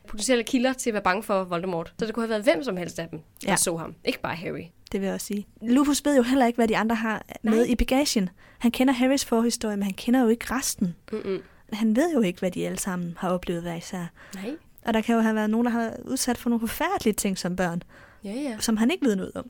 potentielle 0.08 0.44
kilder 0.44 0.74
til 0.74 0.90
at 0.90 0.94
være 0.94 1.04
bange 1.04 1.24
for 1.24 1.44
Voldemort. 1.44 1.94
Så 2.00 2.06
det 2.06 2.14
kunne 2.14 2.24
have 2.24 2.30
været 2.30 2.44
hvem 2.44 2.64
som 2.64 2.78
helst 2.78 3.00
af 3.00 3.08
dem, 3.10 3.20
der. 3.46 3.50
Ja. 3.52 3.56
så 3.56 3.78
ham. 3.78 3.96
Ikke 4.06 4.20
bare 4.22 4.36
Harry. 4.36 4.64
Det 4.91 5.02
vil 5.02 5.06
jeg 5.08 5.13
også 5.13 5.28
sige. 5.28 5.47
Lupus 5.62 6.06
ved 6.06 6.15
jo 6.17 6.23
heller 6.23 6.45
ikke, 6.45 6.58
hvad 6.58 6.67
de 6.67 6.78
andre 6.78 6.95
har 6.95 7.25
med 7.43 7.58
Nej. 7.58 7.65
i 7.69 7.75
bagagen. 7.75 8.30
Han 8.60 8.71
kender 8.71 8.93
Harrys 8.93 9.25
forhistorie, 9.25 9.78
men 9.78 9.84
han 9.84 9.93
kender 9.93 10.21
jo 10.21 10.28
ikke 10.28 10.54
resten. 10.54 10.95
Mm-mm. 11.12 11.41
Han 11.73 11.95
ved 11.95 12.13
jo 12.13 12.21
ikke, 12.21 12.39
hvad 12.39 12.52
de 12.52 12.65
alle 12.65 12.80
sammen 12.80 13.15
har 13.17 13.30
oplevet 13.30 13.62
hver 13.62 13.75
især. 13.75 14.06
Nej. 14.36 14.52
Og 14.86 14.93
der 14.93 15.02
kan 15.02 15.15
jo 15.15 15.21
have 15.21 15.36
været 15.36 15.49
nogen, 15.49 15.65
der 15.65 15.71
har 15.71 15.80
været 15.80 15.99
udsat 16.06 16.38
for 16.38 16.49
nogle 16.49 16.67
forfærdelige 16.67 17.13
ting 17.13 17.38
som 17.38 17.56
børn, 17.56 17.84
Ja, 18.23 18.32
ja. 18.34 18.58
som 18.60 18.78
han 18.78 18.91
ikke 18.91 19.06
ved 19.06 19.15
noget 19.15 19.32
om. 19.36 19.49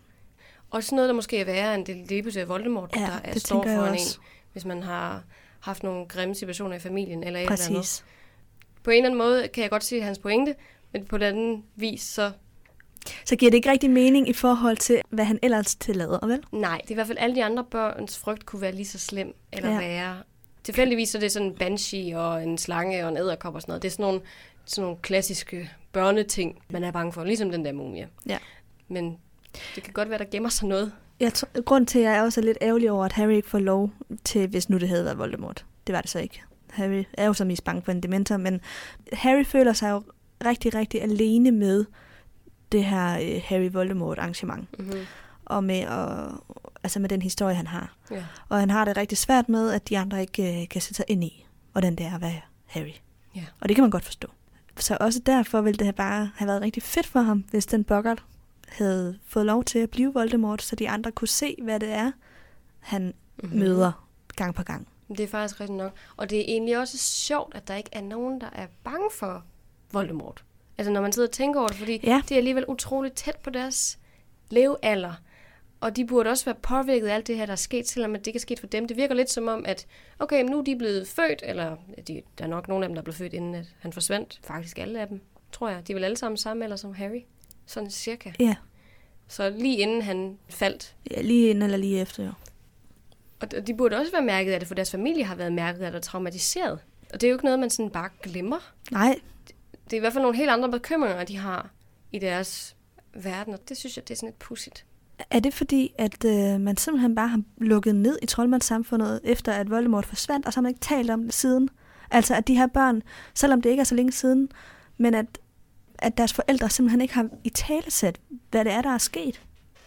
Også 0.69 0.95
noget, 0.95 1.08
der 1.10 1.15
måske 1.15 1.38
er 1.39 1.45
værre 1.45 1.75
end 1.75 1.86
det 1.86 1.95
lige 2.10 2.21
pludselig 2.21 2.49
Voldemort, 2.49 2.95
Ja, 2.95 3.02
der 3.02 3.19
er, 3.23 3.39
står 3.39 3.63
foran 3.63 3.93
en, 3.93 3.99
hvis 4.52 4.65
man 4.65 4.84
har 4.84 5.23
haft 5.60 5.84
nogle 5.84 6.06
grimme 6.06 6.36
situationer 6.36 6.75
i 6.75 6.80
familien 6.80 7.23
eller 7.23 7.39
et 7.39 7.43
eller 7.43 7.65
andet. 7.65 7.78
Præcis. 7.78 8.06
På 8.84 8.91
en 8.91 8.97
eller 8.97 9.06
anden 9.10 9.17
måde 9.17 9.47
kan 9.47 9.62
jeg 9.62 9.69
godt 9.69 9.84
se 9.84 10.02
hans 10.02 10.19
pointe, 10.19 10.56
men 10.93 11.06
på 11.06 11.17
den 11.17 11.23
anden 11.36 11.63
vis, 11.75 12.02
så 12.02 12.32
Så 13.26 13.36
giver 13.36 13.52
det 13.52 13.56
ikke 13.58 13.72
rigtig 13.72 13.89
mening 13.89 14.30
i 14.30 14.34
forhold 14.34 14.78
til, 14.78 15.02
hvad 15.10 15.26
han 15.26 15.39
ellers 15.41 15.76
tillader, 15.76 16.28
vel? 16.28 16.39
Nej, 16.52 16.78
det 16.82 16.88
er 16.88 16.91
i 16.91 16.93
hvert 16.93 17.08
fald 17.08 17.17
alle 17.22 17.36
de 17.36 17.43
andre 17.43 17.63
børns 17.72 18.17
frygt 18.17 18.45
kunne 18.45 18.62
være 18.62 18.72
lige 18.72 18.86
så 18.88 19.00
slem 19.00 19.34
eller 19.54 19.69
Ja. 19.72 19.78
værre. 19.80 20.17
Tilfældigvis 20.63 21.10
så 21.10 21.17
er 21.17 21.19
det 21.19 21.32
sådan 21.32 21.48
en 21.48 21.56
banshee 21.56 22.19
og 22.19 22.43
en 22.43 22.58
slange 22.58 23.04
og 23.04 23.10
en 23.10 23.17
æderkop 23.17 23.56
og 23.56 23.62
sådan 23.62 23.72
noget. 23.72 23.82
Det 23.82 23.88
er 23.88 23.91
sådan 23.91 24.04
nogle, 24.04 24.22
sådan 24.65 24.82
nogle 24.84 24.98
klassiske 25.02 25.72
børneting, 25.91 26.60
man 26.69 26.84
er 26.84 26.91
bange 26.91 27.13
for, 27.13 27.24
ligesom 27.24 27.52
den 27.52 27.65
der 27.65 27.72
mumie. 27.72 28.08
Ja. 28.30 28.38
Men 28.88 29.17
det 29.76 29.84
kan 29.84 29.93
godt 29.93 30.10
være, 30.10 30.19
der 30.19 30.26
gemmer 30.32 30.50
sig 30.50 30.67
noget. 30.67 30.91
Jeg 31.19 31.34
tror, 31.34 31.62
grund 31.62 31.88
til, 31.88 32.00
at 32.00 32.06
jeg 32.13 32.24
også 32.24 32.41
er 32.41 32.45
lidt 32.45 32.58
ærgerlig 32.62 32.91
over, 32.91 33.06
at 33.06 33.12
Harry 33.12 33.32
ikke 33.32 33.50
får 33.50 33.60
lov 33.60 33.91
til, 34.24 34.48
hvis 34.48 34.69
nu 34.69 34.78
det 34.78 34.89
havde 34.89 35.06
været 35.06 35.17
Voldemort. 35.17 35.65
Det 35.88 35.93
var 35.95 36.02
det 36.02 36.10
så 36.10 36.19
ikke. 36.19 36.41
Harry 36.69 37.04
er 37.13 37.26
jo 37.26 37.34
så 37.34 37.45
mest 37.45 37.63
bange 37.63 37.82
for 37.82 37.91
en 37.91 38.04
dementor, 38.04 38.38
men 38.38 38.62
Harry 39.13 39.43
føler 39.45 39.74
sig 39.74 39.91
jo 39.91 40.04
rigtig, 40.45 40.76
rigtig 40.76 41.02
alene 41.02 41.52
med 41.52 41.86
det 42.71 42.86
her 42.86 43.19
øh, 43.21 43.41
Harry 43.45 43.69
Voldemort 43.71 44.19
arrangement. 44.19 44.79
Mm-hmm. 44.79 45.05
Og 45.45 45.63
med, 45.63 45.88
og, 45.88 46.32
altså 46.84 46.99
med 46.99 47.10
den 47.10 47.21
historie, 47.21 47.55
han 47.55 47.67
har. 47.67 47.95
Ja. 48.12 48.25
Og 48.49 48.60
han 48.60 48.69
har 48.69 48.86
det 48.86 48.97
rigtig 48.97 49.17
svært 49.17 49.49
med, 49.49 49.71
at 49.71 49.89
de 49.89 49.97
andre 49.97 50.21
ikke 50.21 50.62
øh, 50.62 50.69
kan 50.69 50.82
sætte 50.82 50.95
sig 50.95 51.05
ind 51.08 51.23
i, 51.23 51.45
hvordan 51.71 51.95
det 51.95 52.05
er 52.05 52.15
at 52.15 52.21
være 52.21 52.41
Harry. 52.65 52.93
Ja. 53.36 53.45
Og 53.60 53.69
det 53.69 53.75
kan 53.75 53.84
man 53.84 53.91
godt 53.91 54.05
forstå. 54.05 54.27
Så 54.77 54.97
også 54.99 55.19
derfor 55.25 55.62
ville 55.62 55.77
det 55.77 55.86
have 55.86 55.93
bare 55.93 56.32
have 56.36 56.47
været 56.47 56.62
rigtig 56.62 56.84
fedt 56.84 57.08
for 57.08 57.19
ham, 57.19 57.45
hvis 57.51 57.65
den 57.65 57.84
bokkert 57.84 58.23
havde 58.67 59.19
fået 59.25 59.45
lov 59.45 59.63
til 59.63 59.79
at 59.79 59.89
blive 59.89 60.13
Voldemort, 60.13 60.62
så 60.62 60.75
de 60.75 60.89
andre 60.89 61.12
kunne 61.12 61.27
se, 61.27 61.55
hvad 61.63 61.79
det 61.79 61.91
er, 61.91 62.12
han 62.79 63.13
mm-hmm. 63.43 63.60
møder 63.60 64.08
gang 64.36 64.55
på 64.55 64.63
gang. 64.63 64.88
Det 65.08 65.19
er 65.19 65.27
faktisk 65.27 65.60
rigtigt 65.60 65.77
nok. 65.77 65.91
Og 66.17 66.29
det 66.29 66.39
er 66.39 66.43
egentlig 66.47 66.77
også 66.77 66.97
sjovt, 66.97 67.55
at 67.55 67.67
der 67.67 67.75
ikke 67.75 67.89
er 67.93 68.01
nogen, 68.01 68.41
der 68.41 68.49
er 68.53 68.67
bange 68.84 69.10
for 69.19 69.43
Voldemort. 69.91 70.43
Altså 70.80 70.92
når 70.92 71.02
man 71.02 71.12
sidder 71.12 71.28
og 71.28 71.32
tænker 71.32 71.60
over 71.60 71.68
det, 71.68 71.78
fordi 71.78 72.00
Ja. 72.04 72.22
det 72.24 72.32
er 72.32 72.38
alligevel 72.38 72.65
utroligt 72.68 73.15
tæt 73.15 73.36
på 73.44 73.50
deres 73.50 74.00
levealder. 74.50 75.13
Og 75.82 75.96
de 75.96 76.06
burde 76.06 76.30
også 76.30 76.46
være 76.46 76.56
påvirket 76.56 77.08
af 77.08 77.15
alt 77.15 77.28
det 77.28 77.38
her, 77.38 77.46
der 77.46 77.52
er 77.52 77.56
sket, 77.58 77.88
selvom 77.89 78.13
det 78.13 78.28
ikke 78.28 78.38
er 78.38 78.42
sket 78.42 78.60
for 78.60 78.68
dem. 78.68 78.88
Det 78.88 78.98
virker 78.98 79.15
lidt 79.15 79.30
som 79.32 79.48
om, 79.48 79.65
at 79.65 79.86
okay, 80.20 80.44
nu 80.44 80.60
er 80.60 80.63
de 80.63 80.76
blevet 80.76 81.08
født, 81.08 81.42
eller 81.44 81.76
de, 82.08 82.22
der 82.38 82.44
er 82.44 82.48
nok 82.48 82.68
nogle 82.68 82.86
af 82.86 82.89
dem, 82.89 82.96
der 82.96 83.02
er 83.02 83.04
blevet 83.04 83.15
født, 83.18 83.34
inden 83.34 83.56
at 83.56 83.65
han 83.80 83.94
forsvandt. 83.94 84.39
Faktisk 84.44 84.80
alle 84.80 85.02
af 85.02 85.08
dem, 85.08 85.22
tror 85.52 85.70
jeg. 85.70 85.88
De 85.88 85.92
er 85.92 85.96
vel 85.96 86.04
alle 86.04 86.18
sammen 86.18 86.38
samme 86.38 86.63
alder 86.63 86.76
som 86.78 86.94
Harry. 86.94 87.22
Sådan 87.65 87.89
cirka. 87.92 88.32
Ja, 88.39 88.56
Så 89.28 89.50
lige 89.50 89.78
inden 89.78 90.02
han 90.02 90.38
faldt. 90.50 90.96
ja 91.12 91.22
lige 91.22 91.50
inden 91.50 91.63
eller 91.63 91.78
lige 91.78 92.02
efter, 92.02 92.24
jo. 92.26 92.32
Og 93.42 93.68
de 93.68 93.74
burde 93.74 93.96
også 93.98 94.12
være 94.12 94.22
mærket 94.22 94.52
af 94.52 94.60
det, 94.60 94.68
for 94.68 94.76
deres 94.76 94.92
familie 94.92 95.24
har 95.24 95.36
været 95.36 95.54
mærket 95.54 95.82
af 95.82 95.92
det 95.92 95.96
og 95.98 96.04
traumatiseret. 96.04 96.80
Og 97.13 97.22
det 97.22 97.24
er 97.24 97.30
jo 97.30 97.36
ikke 97.36 97.46
noget, 97.46 97.60
man 97.60 97.70
sådan 97.70 97.89
bare 97.92 98.10
glemmer. 98.24 98.74
Nej, 98.92 99.20
Det 99.89 99.93
er 99.93 99.97
i 99.97 99.99
hvert 99.99 100.13
fald 100.13 100.21
nogle 100.21 100.38
helt 100.38 100.49
andre 100.49 100.69
bekymringer, 100.69 101.23
de 101.23 101.38
har 101.38 101.69
i 102.12 102.19
deres 102.19 102.75
verden, 103.13 103.54
og 103.54 103.69
det 103.69 103.78
synes 103.78 103.97
jeg, 103.97 104.08
det 104.08 104.13
er 104.13 104.17
sådan 104.17 104.30
lidt 104.30 104.39
pudsigt. 104.39 104.86
er 105.32 105.39
det 105.39 105.54
fordi, 105.54 105.93
at 105.97 106.25
øh, 106.25 106.62
man 106.62 106.78
simpelthen 106.78 107.15
bare 107.15 107.28
har 107.28 107.41
lukket 107.58 107.95
ned 107.95 108.19
i 108.21 108.25
troldmandssamfundet, 108.25 109.21
efter 109.23 109.54
at 109.54 109.69
Voldemort 109.69 110.06
forsvandt, 110.06 110.45
og 110.45 110.54
så 110.54 110.58
har 110.58 110.62
man 110.62 110.69
ikke 110.69 110.82
talt 110.82 111.10
om 111.10 111.23
det 111.23 111.34
siden? 111.34 111.69
Altså, 112.12 112.36
at 112.36 112.47
de 112.47 112.56
her 112.56 112.67
børn, 112.67 113.02
selvom 113.34 113.62
det 113.62 113.69
ikke 113.69 113.82
er 113.82 113.86
så 113.86 113.95
længe 113.95 114.12
siden, 114.12 114.49
men 114.97 115.13
at, 115.13 115.39
at 115.99 116.17
deres 116.17 116.34
forældre 116.34 116.69
simpelthen 116.69 117.02
ikke 117.02 117.13
har 117.13 117.30
i 117.43 117.49
talesæt, 117.49 118.19
hvad 118.52 118.65
det 118.65 118.73
er, 118.73 118.82
der 118.82 118.89
er 118.89 118.97
sket 118.97 119.41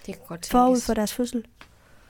Det 0.06 0.14
kan 0.14 0.24
godt 0.28 0.40
tænkes. 0.40 0.50
forud 0.50 0.80
for 0.80 0.94
deres 0.94 1.14
fødsel. 1.14 1.44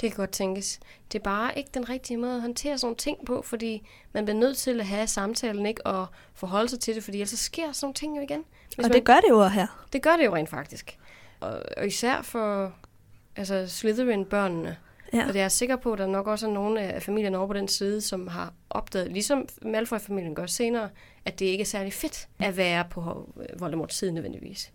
Det 0.02 0.10
kan 0.10 0.16
godt 0.16 0.30
tænkes. 0.30 0.80
Det 1.12 1.18
er 1.18 1.22
bare 1.22 1.58
ikke 1.58 1.70
den 1.74 1.88
rigtige 1.88 2.16
måde 2.16 2.34
at 2.34 2.40
håndtere 2.40 2.78
sådan 2.78 2.86
nogle 2.86 2.96
ting 2.96 3.18
på, 3.26 3.42
fordi 3.42 3.88
man 4.12 4.24
bliver 4.24 4.38
nødt 4.38 4.56
til 4.56 4.80
at 4.80 4.86
have 4.86 5.06
samtalen, 5.06 5.66
ikke? 5.66 5.86
Og 5.86 6.06
forholde 6.34 6.68
sig 6.68 6.80
til 6.80 6.94
det, 6.94 7.04
fordi 7.04 7.16
ellers 7.16 7.30
så 7.30 7.36
sker 7.36 7.72
sådan 7.72 7.84
nogle 7.84 7.94
ting 7.94 8.16
jo 8.16 8.22
igen. 8.22 8.44
Hvis 8.66 8.78
og 8.78 8.82
man, 8.82 8.92
det 8.92 9.04
gør 9.04 9.14
det 9.16 9.28
jo 9.28 9.48
her. 9.48 9.86
det 9.92 10.02
gør 10.02 10.16
det 10.16 10.24
jo 10.24 10.34
rent 10.34 10.48
faktisk. 10.48 10.98
Og, 11.40 11.62
og 11.76 11.86
især 11.86 12.22
for 12.22 12.72
altså 13.36 13.66
Slytherin-børnene. 13.68 14.76
Ja. 15.12 15.20
Og 15.20 15.28
det 15.28 15.36
er 15.36 15.40
jeg 15.44 15.52
sikker 15.52 15.76
på, 15.76 15.92
at 15.92 15.98
der 15.98 16.06
nok 16.06 16.26
også 16.26 16.46
er 16.46 16.50
nogle 16.50 16.80
af 16.80 17.02
familierne 17.02 17.38
over 17.38 17.46
på 17.46 17.52
den 17.52 17.68
side, 17.68 18.00
som 18.00 18.28
har 18.28 18.52
opdaget, 18.70 19.12
ligesom 19.12 19.48
Malfoy-familien 19.62 20.34
gør 20.34 20.46
senere, 20.46 20.88
at 21.24 21.38
det 21.38 21.46
ikke 21.46 21.62
er 21.62 21.66
særlig 21.66 21.92
fedt 21.92 22.28
at 22.38 22.56
være 22.56 22.84
på 22.90 23.32
Voldemorts 23.58 23.96
side 23.96 24.12
nødvendigvis. 24.12 24.72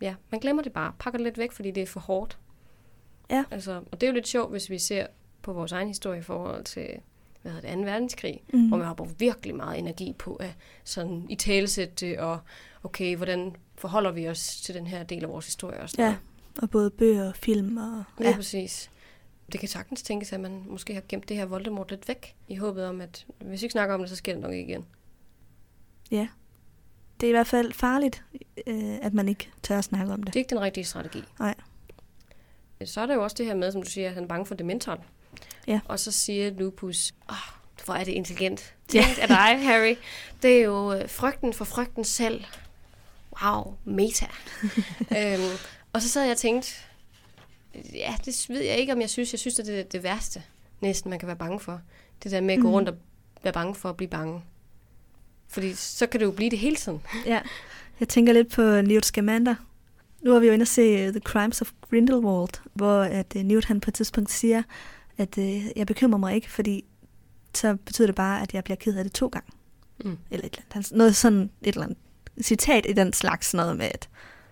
Ja, 0.00 0.14
man 0.30 0.40
glemmer 0.40 0.62
det 0.62 0.72
bare. 0.72 0.92
Pakker 0.98 1.18
det 1.18 1.24
lidt 1.24 1.38
væk, 1.38 1.52
fordi 1.52 1.70
det 1.70 1.82
er 1.82 1.86
for 1.86 2.00
hårdt. 2.00 2.38
Ja. 3.32 3.44
Altså, 3.50 3.80
og 3.92 4.00
det 4.00 4.06
er 4.06 4.10
jo 4.10 4.14
lidt 4.14 4.28
sjovt, 4.28 4.50
hvis 4.50 4.70
vi 4.70 4.78
ser 4.78 5.06
på 5.42 5.52
vores 5.52 5.72
egen 5.72 5.88
historie 5.88 6.18
i 6.18 6.22
forhold 6.22 6.64
til 6.64 6.88
hvad 7.42 7.52
hedder 7.52 7.68
det, 7.68 7.78
2. 7.78 7.82
verdenskrig, 7.90 8.42
Mm. 8.52 8.68
hvor 8.68 8.76
man 8.76 8.86
har 8.86 8.94
brugt 8.94 9.20
virkelig 9.20 9.54
meget 9.54 9.78
energi 9.78 10.14
på 10.18 10.34
at 10.36 10.54
sådan 10.84 11.26
i 11.28 11.34
talesætte 11.34 12.20
og 12.22 12.38
okay, 12.82 13.16
hvordan 13.16 13.56
forholder 13.76 14.10
vi 14.10 14.28
os 14.28 14.60
til 14.60 14.74
den 14.74 14.86
her 14.86 15.02
del 15.02 15.22
af 15.24 15.28
vores 15.30 15.46
historie 15.46 15.80
og 15.80 15.90
sådan 15.90 16.04
Ja, 16.04 16.08
noget. 16.08 16.20
og 16.62 16.70
både 16.70 16.90
bøger 16.90 17.28
og 17.28 17.36
film 17.36 17.76
og... 17.76 18.04
Ja, 18.20 18.28
Ja, 18.28 18.36
præcis. 18.36 18.90
Det 19.52 19.60
kan 19.60 19.68
sagtens 19.68 20.02
tænkes, 20.02 20.32
at 20.32 20.40
man 20.40 20.64
måske 20.68 20.94
har 20.94 21.02
gemt 21.08 21.28
det 21.28 21.36
her 21.36 21.44
Voldemort 21.44 21.90
lidt 21.90 22.08
væk, 22.08 22.34
i 22.48 22.56
håbet 22.56 22.86
om, 22.86 23.00
at 23.00 23.26
hvis 23.40 23.60
vi 23.62 23.64
ikke 23.64 23.72
snakker 23.72 23.94
om 23.94 24.00
det, 24.00 24.10
så 24.10 24.16
sker 24.16 24.32
det 24.32 24.42
nok 24.42 24.52
ikke 24.52 24.70
igen. 24.72 24.84
ja. 26.10 26.28
Det 27.20 27.26
er 27.26 27.30
i 27.30 27.32
hvert 27.32 27.46
fald 27.46 27.72
farligt, 27.72 28.24
øh, 28.66 28.98
at 29.02 29.14
man 29.14 29.28
ikke 29.28 29.50
tør 29.62 29.78
at 29.78 29.84
snakke 29.84 30.12
om 30.12 30.22
det. 30.22 30.34
Det 30.34 30.40
er 30.40 30.44
ikke 30.44 30.50
den 30.50 30.60
rigtige 30.60 30.84
strategi. 30.84 31.22
Nej. 31.38 31.54
Så 32.86 33.00
er 33.00 33.06
der 33.06 33.14
jo 33.14 33.22
også 33.22 33.34
det 33.38 33.46
her 33.46 33.54
med, 33.54 33.72
som 33.72 33.82
du 33.82 33.90
siger, 33.90 34.08
at 34.08 34.14
han 34.14 34.22
er 34.22 34.26
bange 34.28 34.46
for 34.46 34.54
dementoren. 34.54 34.98
Ja. 35.66 35.80
Og 35.84 36.00
så 36.00 36.12
siger 36.12 36.50
Lupus, 36.50 37.14
oh, 37.28 37.34
hvor 37.84 37.94
er 37.94 38.04
det 38.04 38.12
intelligent. 38.12 38.74
Ja. 38.94 39.02
Tænkt 39.02 39.18
af 39.18 39.28
dig, 39.28 39.64
Harry. 39.66 39.94
Det 40.42 40.58
er 40.58 40.64
jo 40.64 40.92
øh, 40.92 41.08
frygten 41.10 41.52
for 41.52 41.64
frygten 41.64 42.04
selv. 42.04 42.44
Wow, 43.42 43.74
meta. 43.84 44.26
øhm, 45.18 45.42
og 45.92 46.02
så 46.02 46.08
sad 46.08 46.22
jeg 46.22 46.30
og 46.32 46.36
tænkte, 46.38 46.72
ja, 47.94 48.14
det 48.24 48.46
ved 48.48 48.60
jeg 48.60 48.76
ikke, 48.76 48.92
om 48.92 49.00
jeg 49.00 49.10
synes. 49.10 49.32
Jeg 49.32 49.40
synes, 49.40 49.58
at 49.58 49.66
det 49.66 49.78
er 49.80 49.84
det 49.84 50.02
værste, 50.02 50.42
næsten, 50.80 51.10
man 51.10 51.18
kan 51.18 51.26
være 51.26 51.36
bange 51.36 51.60
for. 51.60 51.80
Det 52.22 52.30
der 52.30 52.40
med 52.40 52.54
at 52.54 52.60
gå 52.60 52.66
Mhm. 52.66 52.74
rundt 52.74 52.88
og 52.88 52.94
være 53.42 53.52
bange 53.52 53.74
for 53.74 53.88
at 53.88 53.96
blive 53.96 54.08
bange. 54.10 54.42
Fordi 55.48 55.74
så 55.74 56.06
kan 56.06 56.20
det 56.20 56.26
jo 56.26 56.30
blive 56.30 56.50
det 56.50 56.58
hele 56.58 56.76
tiden. 56.76 57.02
Ja. 57.26 57.40
Jeg 58.00 58.08
tænker 58.08 58.32
lidt 58.32 58.50
på 58.52 58.62
Newt 58.62 59.06
Scamander. 59.06 59.54
Nu 60.22 60.32
har 60.32 60.38
vi 60.40 60.46
jo 60.46 60.52
inde 60.52 60.62
at 60.62 60.68
se 60.68 61.06
uh, 61.06 61.12
The 61.12 61.20
Crimes 61.20 61.60
of 61.60 61.70
Grindelwald, 61.90 62.60
hvor 62.74 63.02
at 63.02 63.32
uh, 63.36 63.42
Newt 63.42 63.64
han 63.64 63.80
på 63.80 63.90
et 63.90 63.94
tidspunkt 63.94 64.30
siger, 64.30 64.62
at 65.18 65.38
uh, 65.38 65.78
jeg 65.78 65.86
bekymrer 65.86 66.18
mig 66.18 66.34
ikke, 66.34 66.50
fordi 66.50 66.84
så 67.54 67.76
betyder 67.86 68.06
det 68.06 68.14
bare, 68.14 68.42
at 68.42 68.54
jeg 68.54 68.64
bliver 68.64 68.76
ked 68.76 68.96
af 68.96 69.04
det 69.04 69.12
to 69.12 69.26
gange. 69.26 69.52
Mm. 70.04 70.18
Eller 70.30 70.46
et 70.46 70.52
eller 70.52 70.64
andet. 70.74 70.92
Noget 70.92 71.16
sådan 71.16 71.50
et 71.62 71.74
eller 71.74 71.82
andet 71.82 71.98
citat 72.42 72.86
i 72.88 72.92
den 72.92 73.12
slags 73.12 73.54
noget 73.54 73.76
med, 73.76 73.86
at 73.86 74.08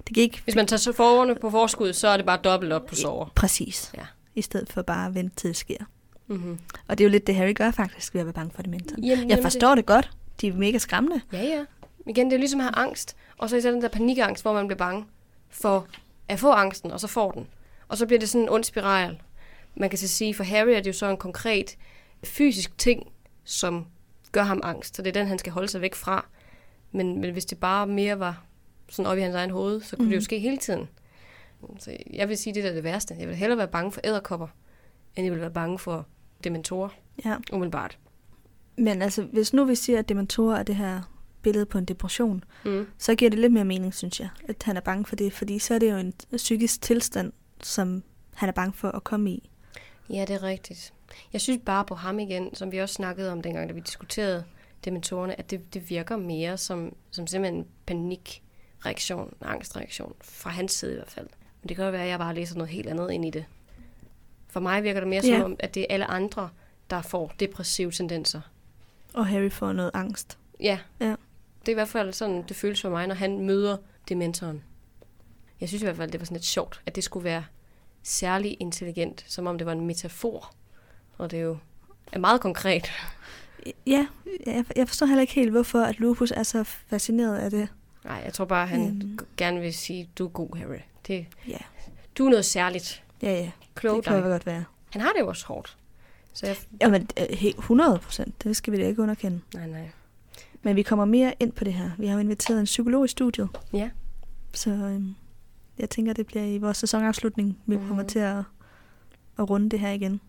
det 0.07 0.15
gik 0.15 0.41
Hvis 0.45 0.55
man 0.55 0.67
tager 0.67 0.79
så 0.79 0.93
forerne 0.93 1.35
på 1.35 1.51
forskud, 1.51 1.93
så 1.93 2.09
er 2.09 2.17
det 2.17 2.27
bare 2.27 2.41
dobbelt 2.45 2.73
op 2.73 2.87
på 2.87 2.95
sover. 2.95 3.27
præcis. 3.35 3.93
Ja. 3.97 4.03
I 4.35 4.43
stedet 4.43 4.73
for 4.73 4.83
bare 4.83 5.07
at 5.07 5.15
vente 5.15 5.37
til 5.37 5.49
det 5.49 5.57
sker. 5.57 5.85
Mm-hmm. 6.27 6.59
Og 6.89 6.99
det 6.99 7.05
er 7.05 7.09
jo 7.09 7.11
lidt 7.11 7.27
det, 7.27 7.35
Harry 7.35 7.55
gør 7.55 7.71
faktisk, 7.71 8.15
ved 8.15 8.21
at 8.21 8.27
være 8.27 8.35
bange 8.35 8.53
for 8.55 8.63
dementoren. 8.63 9.05
Jamen, 9.05 9.31
Jeg 9.31 9.39
forstår 9.43 9.75
det 9.75 9.87
godt. 9.87 10.11
De 10.41 10.49
er 10.49 10.53
mega 10.53 10.79
skræmmende. 10.79 11.21
Ja, 11.33 11.43
ja. 11.43 11.65
Igen, 12.07 12.27
det 12.27 12.35
er 12.35 12.39
ligesom 12.39 12.61
at 12.61 12.65
have 12.65 12.77
angst. 12.87 13.17
Og 13.39 13.51
så 13.51 13.57
især 13.57 13.71
den 13.71 13.83
der 13.83 13.89
panikangst, 13.89 14.45
hvor 14.45 14.53
man 14.53 14.67
bliver 14.67 14.79
bange 14.79 15.05
for 15.51 15.87
at 16.29 16.39
få 16.39 16.51
angsten, 16.51 16.91
og 16.91 17.01
så 17.01 17.07
får 17.07 17.31
den. 17.33 17.47
Og 17.89 17.97
så 17.99 18.07
bliver 18.07 18.21
det 18.21 18.29
sådan 18.29 18.43
en 18.43 18.49
ond 18.49 18.65
spiral. 18.65 19.23
Man 19.77 19.91
kan 19.91 19.99
så 19.99 20.09
sige, 20.09 20.35
for 20.35 20.45
Harry 20.45 20.69
er 20.69 20.77
det 20.81 20.87
jo 20.87 20.93
så 20.93 21.07
en 21.11 21.17
konkret 21.17 21.77
fysisk 22.25 22.79
ting, 22.79 23.13
som 23.45 23.87
gør 24.33 24.43
ham 24.43 24.61
angst. 24.65 24.97
Så 24.97 25.03
det 25.03 25.09
er 25.09 25.21
den, 25.21 25.27
han 25.29 25.39
skal 25.39 25.53
holde 25.53 25.69
sig 25.69 25.81
væk 25.81 25.95
fra. 25.95 26.27
Men, 26.93 27.21
men 27.21 27.33
hvis 27.33 27.45
det 27.45 27.59
bare 27.59 27.87
mere 27.87 28.19
var 28.19 28.45
sådan 28.89 29.07
op 29.13 29.19
i 29.19 29.21
hans 29.21 29.35
egen 29.35 29.51
hoved, 29.51 29.81
så 29.81 29.97
kunne 29.97 30.05
mm. 30.05 30.09
det 30.11 30.17
jo 30.17 30.19
Mhm. 30.19 30.25
ske 30.25 30.39
hele 30.39 30.57
tiden. 30.59 30.89
Så 31.79 31.97
jeg 32.13 32.29
vil 32.29 32.39
sige, 32.39 32.55
det 32.55 32.65
der 32.65 32.71
er 32.71 32.75
det 32.75 32.85
værste. 32.85 33.17
Jeg 33.19 33.29
vil 33.29 33.37
hellere 33.37 33.59
være 33.59 33.69
bange 33.69 33.93
for 33.93 34.01
æderkopper, 34.05 34.47
end 35.17 35.25
jeg 35.25 35.33
vil 35.33 35.41
være 35.41 35.51
bange 35.51 35.79
for 35.79 36.07
dementorer, 36.45 36.89
Ja. 37.25 37.37
umiddelbart. 37.53 37.99
Men 38.77 39.03
altså, 39.03 39.23
hvis 39.23 39.53
nu 39.53 39.65
vi 39.65 39.75
siger, 39.75 39.99
at 39.99 40.09
dementorer 40.09 40.59
er 40.59 40.63
det 40.63 40.77
her 40.77 41.03
billede 41.43 41.67
på 41.67 41.79
en 41.79 41.85
depression, 41.85 42.45
Mm. 42.65 42.87
så 42.99 43.15
giver 43.15 43.31
det 43.31 43.39
lidt 43.39 43.53
mere 43.53 43.65
mening, 43.65 43.95
synes 43.95 44.21
jeg, 44.21 44.29
at 44.49 44.63
han 44.63 44.77
er 44.77 44.81
bange 44.81 45.05
for 45.05 45.17
det, 45.17 45.33
fordi 45.33 45.59
så 45.59 45.75
er 45.75 45.79
det 45.79 45.91
jo 45.93 45.97
en 45.97 46.13
psykisk 46.37 46.81
tilstand, 46.83 47.33
som 47.63 48.03
han 48.35 48.49
er 48.49 48.53
bange 48.53 48.73
for 48.73 48.89
at 48.89 49.05
komme 49.05 49.31
i. 49.31 49.51
Ja, 50.11 50.21
det 50.21 50.31
er 50.31 50.43
rigtigt. 50.43 50.93
Jeg 51.33 51.41
synes 51.41 51.61
bare 51.67 51.85
på 51.85 51.95
ham 51.95 52.19
igen, 52.19 52.55
som 52.55 52.73
vi 52.73 52.79
også 52.79 52.95
snakkede 52.95 53.33
om 53.33 53.43
dengang, 53.43 53.69
da 53.69 53.75
vi 53.75 53.81
diskuterede 53.81 54.45
dementorerne, 54.85 55.39
at 55.39 55.51
det, 55.51 55.75
det 55.75 55.91
virker 55.91 56.17
mere 56.17 56.59
som, 56.59 56.95
som 57.11 57.27
simpelthen 57.27 57.61
en 57.61 57.67
panikreaktion, 57.87 59.35
angstreaktion, 59.41 60.15
fra 60.21 60.51
hans 60.51 60.73
side 60.73 60.93
i 60.93 60.95
hvert 60.95 61.11
fald. 61.11 61.27
Men 61.63 61.69
det 61.69 61.77
kan 61.77 61.85
jo 61.85 61.91
være, 61.91 62.03
at 62.03 62.09
jeg 62.09 62.19
bare 62.19 62.35
læser 62.35 62.55
noget 62.55 62.71
helt 62.71 62.89
andet 62.89 63.11
ind 63.11 63.25
i 63.25 63.31
det. 63.31 63.45
For 64.49 64.61
mig 64.61 64.83
virker 64.83 65.01
det 65.01 65.09
mere 65.09 65.23
Ja. 65.27 65.37
som 65.37 65.45
om, 65.45 65.57
at 65.59 65.75
det 65.75 65.81
er 65.83 65.87
alle 65.91 66.07
andre, 66.07 66.49
der 66.91 67.03
får 67.03 67.33
depressive 67.41 67.91
tendenser. 67.91 68.41
Og 69.15 69.27
Harry 69.27 69.51
får 69.51 69.73
noget 69.73 69.91
angst. 69.95 70.39
Ja. 70.61 70.79
Ja. 71.01 71.15
Det 71.61 71.69
er 71.69 71.73
i 71.73 71.75
hvert 71.75 71.89
fald 71.89 72.13
sådan, 72.13 72.45
det 72.49 72.57
føles 72.57 72.81
for 72.83 72.91
mig, 72.91 73.07
når 73.07 73.15
han 73.15 73.41
møder 73.47 73.77
dementoren. 74.09 74.63
Jeg 75.61 75.69
synes 75.69 75.83
i 75.83 75.85
hvert 75.85 75.97
fald, 75.97 76.11
det 76.11 76.21
var 76.21 76.25
sådan 76.25 76.35
lidt 76.37 76.45
sjovt, 76.45 76.81
at 76.87 76.97
det 76.97 77.05
skulle 77.05 77.25
være 77.25 77.45
særlig 78.03 78.57
intelligent, 78.61 79.25
som 79.29 79.47
om 79.47 79.59
det 79.59 79.67
var 79.67 79.73
en 79.73 79.87
metafor. 79.87 80.53
Og 81.19 81.31
det 81.31 81.39
er 81.39 81.43
jo 81.43 81.57
er 82.13 82.19
meget 82.19 82.41
konkret. 82.41 82.91
Ja, 83.87 84.07
jeg, 84.47 84.65
jeg 84.77 84.89
forstår 84.89 85.07
heller 85.07 85.21
ikke 85.21 85.33
helt, 85.35 85.51
hvorfor 85.51 85.81
at 85.81 85.99
Lupus 85.99 86.31
er 86.31 86.43
så 86.43 86.65
fascineret 86.65 87.39
af 87.39 87.51
det. 87.51 87.69
Nej, 88.05 88.23
jeg 88.25 88.33
tror 88.33 88.45
bare, 88.45 88.67
han 88.67 88.87
øhm. 88.87 89.19
gerne 89.37 89.61
vil 89.61 89.75
sige, 89.75 90.11
du 90.19 90.25
er 90.25 90.29
god, 90.29 90.57
Harry. 90.57 90.79
Det 91.07 91.27
Ja, 91.49 91.59
du 92.19 92.27
er 92.27 92.31
noget 92.31 92.45
særligt. 92.45 93.03
ja, 93.23 93.33
ja. 93.33 93.51
Klog 93.75 93.97
det 93.97 94.05
kan 94.05 94.15
dig. 94.15 94.23
godt 94.23 94.47
være. 94.47 94.65
Han 94.91 95.01
har 95.03 95.13
det 95.13 95.21
jo 95.21 95.29
også 95.29 95.47
hårdt. 95.47 95.77
Så 96.33 96.47
jeg, 96.47 96.57
Jamen, 96.81 97.09
øh, 97.21 97.37
helt 97.39 97.59
100 97.59 97.99
procent. 97.99 98.45
Det 98.45 98.57
skal 98.57 98.73
vi 98.73 98.79
da 98.79 98.87
ikke 98.87 99.03
underkende. 99.03 99.41
nej, 99.55 99.67
nej. 99.67 99.91
Men 100.63 100.77
vi 100.77 100.83
kommer 100.83 101.05
mere 101.05 101.35
ind 101.41 101.53
på 101.53 101.65
det 101.65 101.73
her. 101.73 101.91
Vi 101.99 102.07
har 102.07 102.15
jo 102.15 102.21
inviteret 102.21 102.59
en 102.61 102.65
psykolog 102.65 103.05
i 103.05 103.09
studiet. 103.09 103.49
Ja. 103.73 103.91
Så 104.55 104.71
øhm, 104.71 105.15
jeg 105.79 105.91
tænker, 105.91 106.13
det 106.13 106.27
bliver 106.27 106.45
i 106.45 106.59
vores 106.59 106.77
sæsonafslutning, 106.77 107.59
vi 107.67 107.77
Mhm. 107.77 107.89
kommer 107.89 108.03
til 108.03 108.19
at, 108.19 108.37
at 109.39 109.51
runde 109.51 109.71
det 109.71 109.81
her 109.81 109.91
igen. 109.91 110.21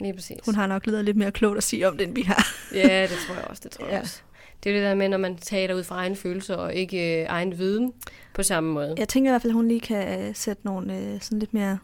Lige 0.00 0.14
præcis. 0.14 0.36
Hun 0.44 0.54
har 0.54 0.66
nok 0.66 0.86
lidt 0.86 1.04
lidt 1.04 1.16
mere 1.16 1.30
klogt 1.32 1.56
at 1.56 1.62
sige 1.64 1.88
om 1.88 1.96
det, 1.96 2.06
end 2.06 2.14
vi 2.14 2.22
har. 2.22 2.46
Ja, 2.74 3.02
det 3.02 3.16
tror 3.26 3.34
jeg 3.34 3.44
også. 3.44 3.60
Det 3.64 3.70
tror 3.70 3.84
jeg 3.84 3.92
Ja. 3.94 4.00
også. 4.00 4.20
Det 4.64 4.70
er 4.70 4.74
jo 4.74 4.80
det 4.80 4.88
der 4.88 4.94
med, 4.94 5.08
når 5.08 5.18
man 5.18 5.36
taler 5.36 5.74
ud 5.74 5.82
fra 5.84 5.96
egen 5.96 6.16
følelser 6.16 6.54
og 6.56 6.74
ikke 6.74 7.20
øh, 7.22 7.26
egen 7.28 7.58
viden 7.58 7.92
på 8.34 8.42
samme 8.42 8.72
måde. 8.72 8.94
Jeg 8.98 9.08
tænker 9.08 9.30
i 9.30 9.32
hvert 9.32 9.42
fald, 9.42 9.50
at 9.50 9.54
hun 9.54 9.68
lige 9.68 9.80
kan 9.80 10.28
øh, 10.28 10.34
sætte 10.34 10.66
nogle 10.66 10.98
øh, 10.98 11.20
sådan 11.20 11.38
lidt 11.38 11.54
mere 11.54 11.78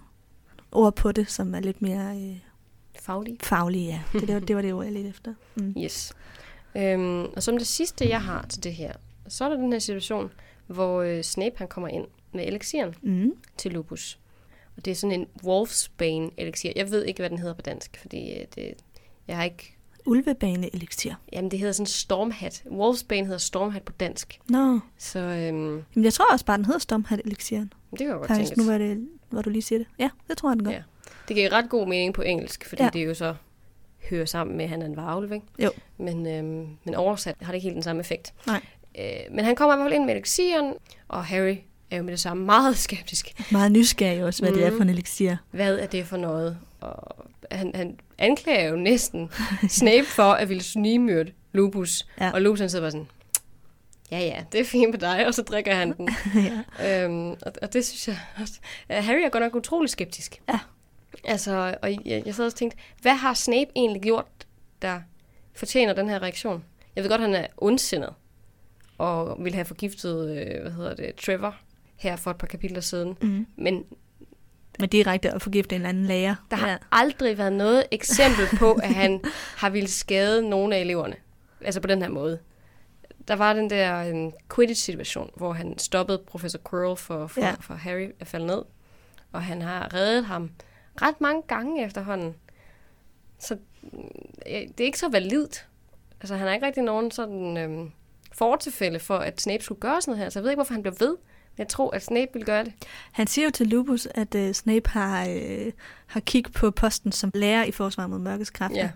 ord 0.73 0.97
på 0.97 1.13
det, 1.13 1.31
som 1.31 1.55
er 1.55 1.61
lidt 1.61 1.83
mere 1.83 2.17
øh, 2.17 2.37
Faglig. 3.03 3.37
faglige. 3.43 3.87
Ja. 4.15 4.19
Det, 4.19 4.27
det, 4.29 4.35
var, 4.35 4.41
det 4.41 4.57
var 4.57 4.63
det 4.63 4.73
ord, 4.73 4.85
jeg 4.85 4.93
lidt 4.93 5.07
efter. 5.07 5.35
Mm. 5.57 5.75
Yes. 5.85 6.13
Øhm, 6.77 7.25
og 7.25 7.43
som 7.43 7.59
det 7.59 7.67
sidste, 7.67 8.09
jeg 8.09 8.23
har 8.23 8.47
til 8.49 8.65
det 8.65 8.75
her, 8.75 8.93
så 9.29 9.45
er 9.45 9.49
der 9.49 9.57
den 9.57 9.73
her 9.73 9.79
situation, 9.79 10.33
hvor 10.67 11.03
øh, 11.03 11.23
Snape 11.23 11.55
han 11.59 11.69
kommer 11.69 11.89
ind 11.89 12.05
med 12.33 12.47
elixiren 12.47 12.95
Mm. 13.03 13.33
til 13.57 13.73
Lupus. 13.73 14.19
Og 14.77 14.85
det 14.85 14.91
er 14.91 14.95
sådan 14.95 15.21
en 15.21 15.27
Wolfsbane 15.45 16.31
elixir. 16.37 16.73
Jeg 16.77 16.91
ved 16.91 17.05
ikke, 17.05 17.23
hvad 17.23 17.31
den 17.31 17.39
hedder 17.39 17.55
på 17.55 17.63
dansk, 17.63 17.99
fordi 18.01 18.33
øh, 18.33 18.47
det, 18.55 18.75
jeg 19.29 19.37
har 19.37 19.45
ikke... 19.45 19.73
Ulvebane 20.07 20.75
elixir. 20.75 21.13
Jamen, 21.33 21.51
det 21.51 21.59
hedder 21.59 21.73
sådan 21.73 21.87
Stormhat. 21.87 22.63
Wolfsbane 22.71 23.27
hedder 23.27 23.39
Stormhat 23.39 23.83
på 23.83 23.93
dansk. 24.01 24.39
Nå, 24.49 24.59
no. 24.73 24.79
Så 24.99 25.19
øhm, 25.19 25.35
Jamen, 25.37 26.05
jeg 26.05 26.13
tror 26.13 26.33
også 26.33 26.45
bare, 26.45 26.57
den 26.57 26.65
hedder 26.65 26.79
Stomhat 26.81 27.21
elixiren. 27.25 27.73
det 27.91 27.99
kan 27.99 28.07
jeg 28.09 28.17
godt 28.17 28.27
Faktisk, 28.29 28.49
tænke. 28.55 28.65
nu 28.65 28.71
var 28.73 28.79
det, 28.79 29.09
hvor 29.31 29.43
du 29.43 29.51
lige 29.51 29.63
siger 29.63 29.79
det. 29.79 29.87
Ja, 29.99 30.11
det 30.29 30.37
tror 30.39 30.51
jeg, 30.51 30.57
den 30.57 30.65
gør. 30.65 30.73
Ja. 30.73 30.83
Det 31.29 31.37
giver 31.37 31.53
ret 31.53 31.71
god 31.71 31.87
mening 31.89 32.15
på 32.15 32.23
engelsk, 32.23 32.65
fordi 32.69 32.83
Ja. 32.83 32.91
det 32.93 33.07
jo 33.07 33.15
så 33.15 33.35
hører 34.11 34.25
sammen 34.25 34.57
med, 34.57 34.65
at 34.65 34.71
han 34.71 34.83
er 34.83 34.87
en 34.87 34.97
varulv, 34.97 35.33
ikke? 35.33 35.47
Jo. 35.59 35.71
Men, 35.99 36.27
øhm, 36.27 36.69
men 36.85 36.95
oversat 36.95 37.37
har 37.41 37.47
det 37.47 37.55
ikke 37.55 37.65
helt 37.65 37.75
den 37.75 37.83
samme 37.83 38.01
effekt. 38.01 38.35
Nej. 38.47 38.61
Øh, 38.99 39.05
men 39.31 39.45
han 39.45 39.57
kommer 39.57 39.75
i 39.75 39.77
hvert 39.77 39.85
fald 39.85 39.95
ind 39.95 40.05
med 40.05 40.15
elixiren, 40.15 40.75
og 41.09 41.25
Harry 41.25 41.57
er 41.91 41.97
jo 41.97 42.03
med 42.03 42.13
det 42.13 42.21
samme 42.21 42.45
meget 42.45 42.77
skeptisk. 42.87 43.53
Meget 43.53 43.73
nysgerrig 43.73 44.25
også, 44.25 44.43
hvad 44.43 44.51
mm. 44.51 44.57
det 44.57 44.67
er 44.67 44.71
for 44.71 44.83
en 44.83 44.89
elixir. 44.89 45.35
Hvad 45.51 45.79
er 45.79 45.87
det 45.87 46.07
for 46.07 46.17
noget? 46.17 46.59
Og 46.81 47.27
han, 47.51 47.71
han 47.75 47.99
anklager 48.19 48.69
jo 48.69 48.77
næsten 48.77 49.31
Snape 49.69 50.07
for 50.07 50.33
at 50.33 50.49
ville 50.49 50.63
snigmyrde 50.63 51.33
Lupus. 51.53 52.07
Ja. 52.21 52.31
Og 52.31 52.43
Lupus 52.43 52.61
han 52.61 52.71
sidder 52.71 52.85
bare 52.85 52.91
sådan, 52.91 53.09
ja 54.11 54.19
ja, 54.19 54.45
det 54.53 54.61
er 54.61 54.65
fint 54.65 54.91
med 54.91 54.99
dig, 54.99 55.27
og 55.27 55.35
så 55.35 55.43
drikker 55.43 55.75
han 55.75 55.97
den. 55.97 56.09
ja. 56.81 57.05
Øhm, 57.05 57.31
og, 57.31 57.53
og 57.63 57.73
det 57.73 57.87
synes 57.87 58.09
jeg 58.09 58.19
også... 58.41 58.55
Harry 58.91 59.21
er 59.21 59.29
godt 59.29 59.43
nok 59.43 59.55
utrolig 59.55 59.91
skeptisk. 59.91 60.43
Ja. 60.49 60.59
Altså, 61.25 61.77
og 61.83 61.91
jeg, 62.05 62.23
jeg 62.27 62.35
sad 62.35 62.45
også 62.45 62.55
og 62.55 62.59
tænkte, 62.59 62.79
hvad 63.03 63.15
har 63.15 63.35
Snape 63.35 63.71
egentlig 63.77 64.03
gjort, 64.03 64.27
der 64.83 65.01
fortjener 65.55 65.93
den 65.93 66.09
her 66.09 66.23
reaktion? 66.23 66.65
Jeg 66.97 67.05
ved 67.05 67.11
godt, 67.11 67.21
han 67.21 67.35
er 67.35 67.47
ondsindet, 67.57 68.11
og 68.99 69.37
ville 69.45 69.55
have 69.55 69.65
forgiftet, 69.65 70.31
øh, 70.31 70.63
hvad 70.63 70.73
hedder 70.73 70.95
det, 70.95 71.15
Trevor, 71.17 71.57
her 71.97 72.17
for 72.17 72.31
et 72.31 72.37
par 72.39 72.47
kapitler 72.47 72.81
siden. 72.81 73.17
Mm. 73.23 73.47
Men 73.57 73.85
Men 74.81 74.89
direkte 74.89 75.31
at 75.31 75.43
forgifte 75.43 75.75
en 75.75 75.81
eller 75.81 75.89
anden 75.89 76.05
lærer. 76.07 76.35
der 76.51 76.57
har 76.57 76.69
ja. 76.69 76.77
aldrig 76.93 77.39
været 77.39 77.53
noget 77.53 77.85
eksempel 77.91 78.59
på, 78.59 78.73
at 78.73 78.95
han 78.95 79.21
har 79.61 79.71
ville 79.71 79.89
skade 79.89 80.49
nogen 80.49 80.73
af 80.73 80.79
eleverne. 80.81 81.17
Altså 81.61 81.81
på 81.81 81.87
den 81.87 82.03
her 82.03 82.09
måde. 82.09 82.39
Der 83.29 83.37
var 83.37 83.53
den 83.53 83.71
der 83.71 84.13
um, 84.13 84.33
Quidditch-situation, 84.55 85.31
hvor 85.37 85.53
han 85.53 85.79
stoppede 85.79 86.19
professor 86.27 86.59
Quirrell 86.71 86.97
for, 86.97 87.27
for, 87.27 87.41
Ja. 87.41 87.47
ja. 87.47 87.55
for 87.61 87.75
Harry 87.75 88.09
at 88.21 88.27
falde 88.27 88.47
ned. 88.47 88.63
Og 89.33 89.43
han 89.43 89.63
har 89.63 89.95
reddet 89.95 90.25
ham 90.25 90.51
ret 91.03 91.21
mange 91.21 91.43
gange 91.49 91.85
efterhånden. 91.85 92.35
Så 93.39 93.57
mm, 93.83 93.91
det 94.45 94.81
er 94.81 94.85
ikke 94.85 94.99
så 94.99 95.09
validt. 95.09 95.67
Altså 96.21 96.37
han 96.37 96.47
har 96.47 96.55
ikke 96.55 96.67
rigtig 96.67 96.83
nogen 96.83 97.11
sådan 97.11 97.57
øhm, 97.57 97.91
fortilfælde 98.33 99.01
for, 99.01 99.17
at 99.19 99.41
Snape 99.41 99.65
skulle 99.65 99.81
gøre 99.81 100.01
sådan 100.01 100.13
noget 100.13 100.25
her. 100.25 100.31
Så 100.31 100.39
jeg 100.39 100.45
ved 100.45 100.51
ikke, 100.51 100.59
hvorfor 100.59 100.75
han 100.75 100.83
blev 100.83 100.95
ved. 101.01 101.17
Men 101.57 101.59
jeg 101.59 101.69
tror, 101.69 101.95
at 101.95 102.03
Snape 102.05 102.31
ville 102.33 102.47
gøre 102.47 102.65
det. 102.65 102.73
Han 103.13 103.27
siger 103.27 103.45
jo 103.45 103.51
til 103.51 103.67
Lupus, 103.67 104.09
at 104.15 104.35
uh, 104.35 104.53
Snape 104.53 104.91
har, 104.91 105.29
uh, 105.29 105.73
har 106.07 106.21
kig 106.21 106.45
på 106.55 106.71
posten 106.71 107.13
som 107.13 107.31
lærer 107.35 107.65
i 107.65 107.73
forsvar 107.73 108.07
mod 108.07 108.19
mørkets 108.19 108.51
kræfter. 108.51 108.79
Ja. 108.79 108.91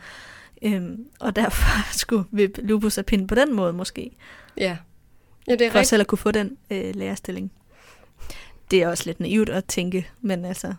Øhm, 0.75 1.07
og 1.21 1.37
derfor 1.37 1.93
skulle 1.99 2.25
vippe 2.31 2.63
Lupus 2.63 2.99
af 2.99 3.07
pinden 3.07 3.27
på 3.27 3.35
den 3.35 3.55
måde 3.55 3.73
måske, 3.73 4.11
Ja, 4.57 4.77
ja 5.47 5.53
det 5.53 5.61
er 5.63 5.71
for 5.71 5.79
rigtigt. 5.79 5.89
selv 5.89 6.01
at 6.01 6.07
kunne 6.07 6.19
få 6.19 6.31
den 6.31 6.57
øh, 6.71 6.95
lærerstilling. 6.95 7.53
Det 8.71 8.83
er 8.83 8.89
også 8.89 9.03
lidt 9.07 9.21
naivt 9.21 9.49
at 9.49 9.65
tænke, 9.65 10.11
men 10.21 10.45
altså, 10.45 10.75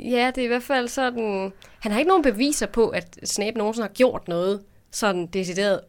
Ja, 0.00 0.30
det 0.34 0.38
er 0.40 0.44
i 0.44 0.46
hvert 0.46 0.62
fald 0.62 0.88
sådan... 0.88 1.52
Han 1.80 1.92
har 1.92 1.98
ikke 1.98 2.08
nogen 2.08 2.22
beviser 2.22 2.66
på, 2.66 2.88
at 2.88 3.18
Snape 3.24 3.58
nogensinde 3.58 3.88
har 3.88 3.94
gjort 3.94 4.28
noget 4.28 4.62
sådan 4.90 5.26
decideret 5.26 5.80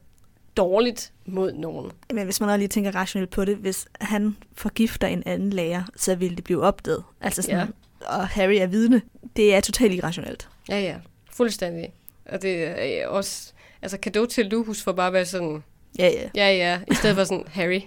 dårligt 0.57 1.11
mod 1.25 1.53
nogen. 1.53 1.91
men 2.13 2.25
hvis 2.25 2.39
man 2.39 2.49
også 2.49 2.57
lige 2.57 2.67
tænker 2.67 2.95
rationelt 2.95 3.29
på 3.29 3.45
det, 3.45 3.57
hvis 3.57 3.87
han 4.01 4.37
forgifter 4.53 5.07
en 5.07 5.23
anden 5.25 5.49
lærer, 5.49 5.83
så 5.95 6.15
vil 6.15 6.35
det 6.35 6.43
blive 6.43 6.63
opdaget. 6.63 7.03
Altså 7.21 7.41
sådan, 7.41 7.57
ja. 8.01 8.07
og 8.07 8.27
Harry 8.27 8.55
er 8.55 8.67
vidne. 8.67 9.01
Det 9.35 9.55
er 9.55 9.61
totalt 9.61 9.93
irrationelt. 9.93 10.49
Ja, 10.69 10.79
ja. 10.79 10.95
Fuldstændig. 11.31 11.93
Og 12.25 12.41
det 12.41 12.63
er 13.01 13.07
også... 13.07 13.53
Altså, 13.81 13.97
kado 13.97 14.25
til 14.25 14.45
Lupus 14.45 14.83
for 14.83 14.91
bare 14.91 15.07
at 15.07 15.13
være 15.13 15.25
sådan... 15.25 15.63
Ja, 15.99 16.07
ja. 16.07 16.29
Ja, 16.35 16.55
ja. 16.55 16.79
I 16.91 16.95
stedet 16.95 17.15
for 17.15 17.23
sådan, 17.23 17.43
Harry, 17.57 17.81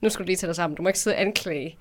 nu 0.00 0.08
skal 0.08 0.24
du 0.24 0.26
lige 0.26 0.36
tage 0.36 0.48
dig 0.48 0.56
sammen. 0.56 0.76
Du 0.76 0.82
må 0.82 0.88
ikke 0.88 0.98
sidde 0.98 1.16
og 1.16 1.20
anklage 1.20 1.78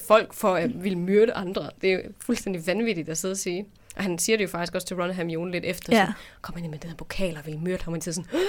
folk 0.00 0.32
for 0.34 0.54
at 0.54 0.82
ville 0.84 0.98
myrde 0.98 1.32
andre. 1.32 1.70
Det 1.80 1.92
er 1.92 1.94
jo 1.94 2.00
fuldstændig 2.20 2.66
vanvittigt 2.66 3.08
at 3.08 3.18
sidde 3.18 3.32
og 3.32 3.38
sige. 3.38 3.66
Og 3.96 4.02
han 4.02 4.18
siger 4.18 4.36
det 4.36 4.44
jo 4.44 4.48
faktisk 4.48 4.74
også 4.74 4.86
til 4.86 4.96
Ron 4.96 5.08
og 5.08 5.14
Hermione 5.14 5.50
lidt 5.52 5.64
efter. 5.64 5.96
Ja. 5.96 6.02
Sådan, 6.02 6.14
Kom 6.42 6.58
ind 6.58 6.68
med 6.68 6.78
den 6.78 6.90
her 6.90 6.96
pokal 6.96 7.36
og 7.36 7.46
vil 7.46 7.58
myrde 7.58 7.84
ham. 7.84 7.92
Og 7.94 8.04
de 8.04 8.12
sådan, 8.12 8.30
"Åh, 8.34 8.40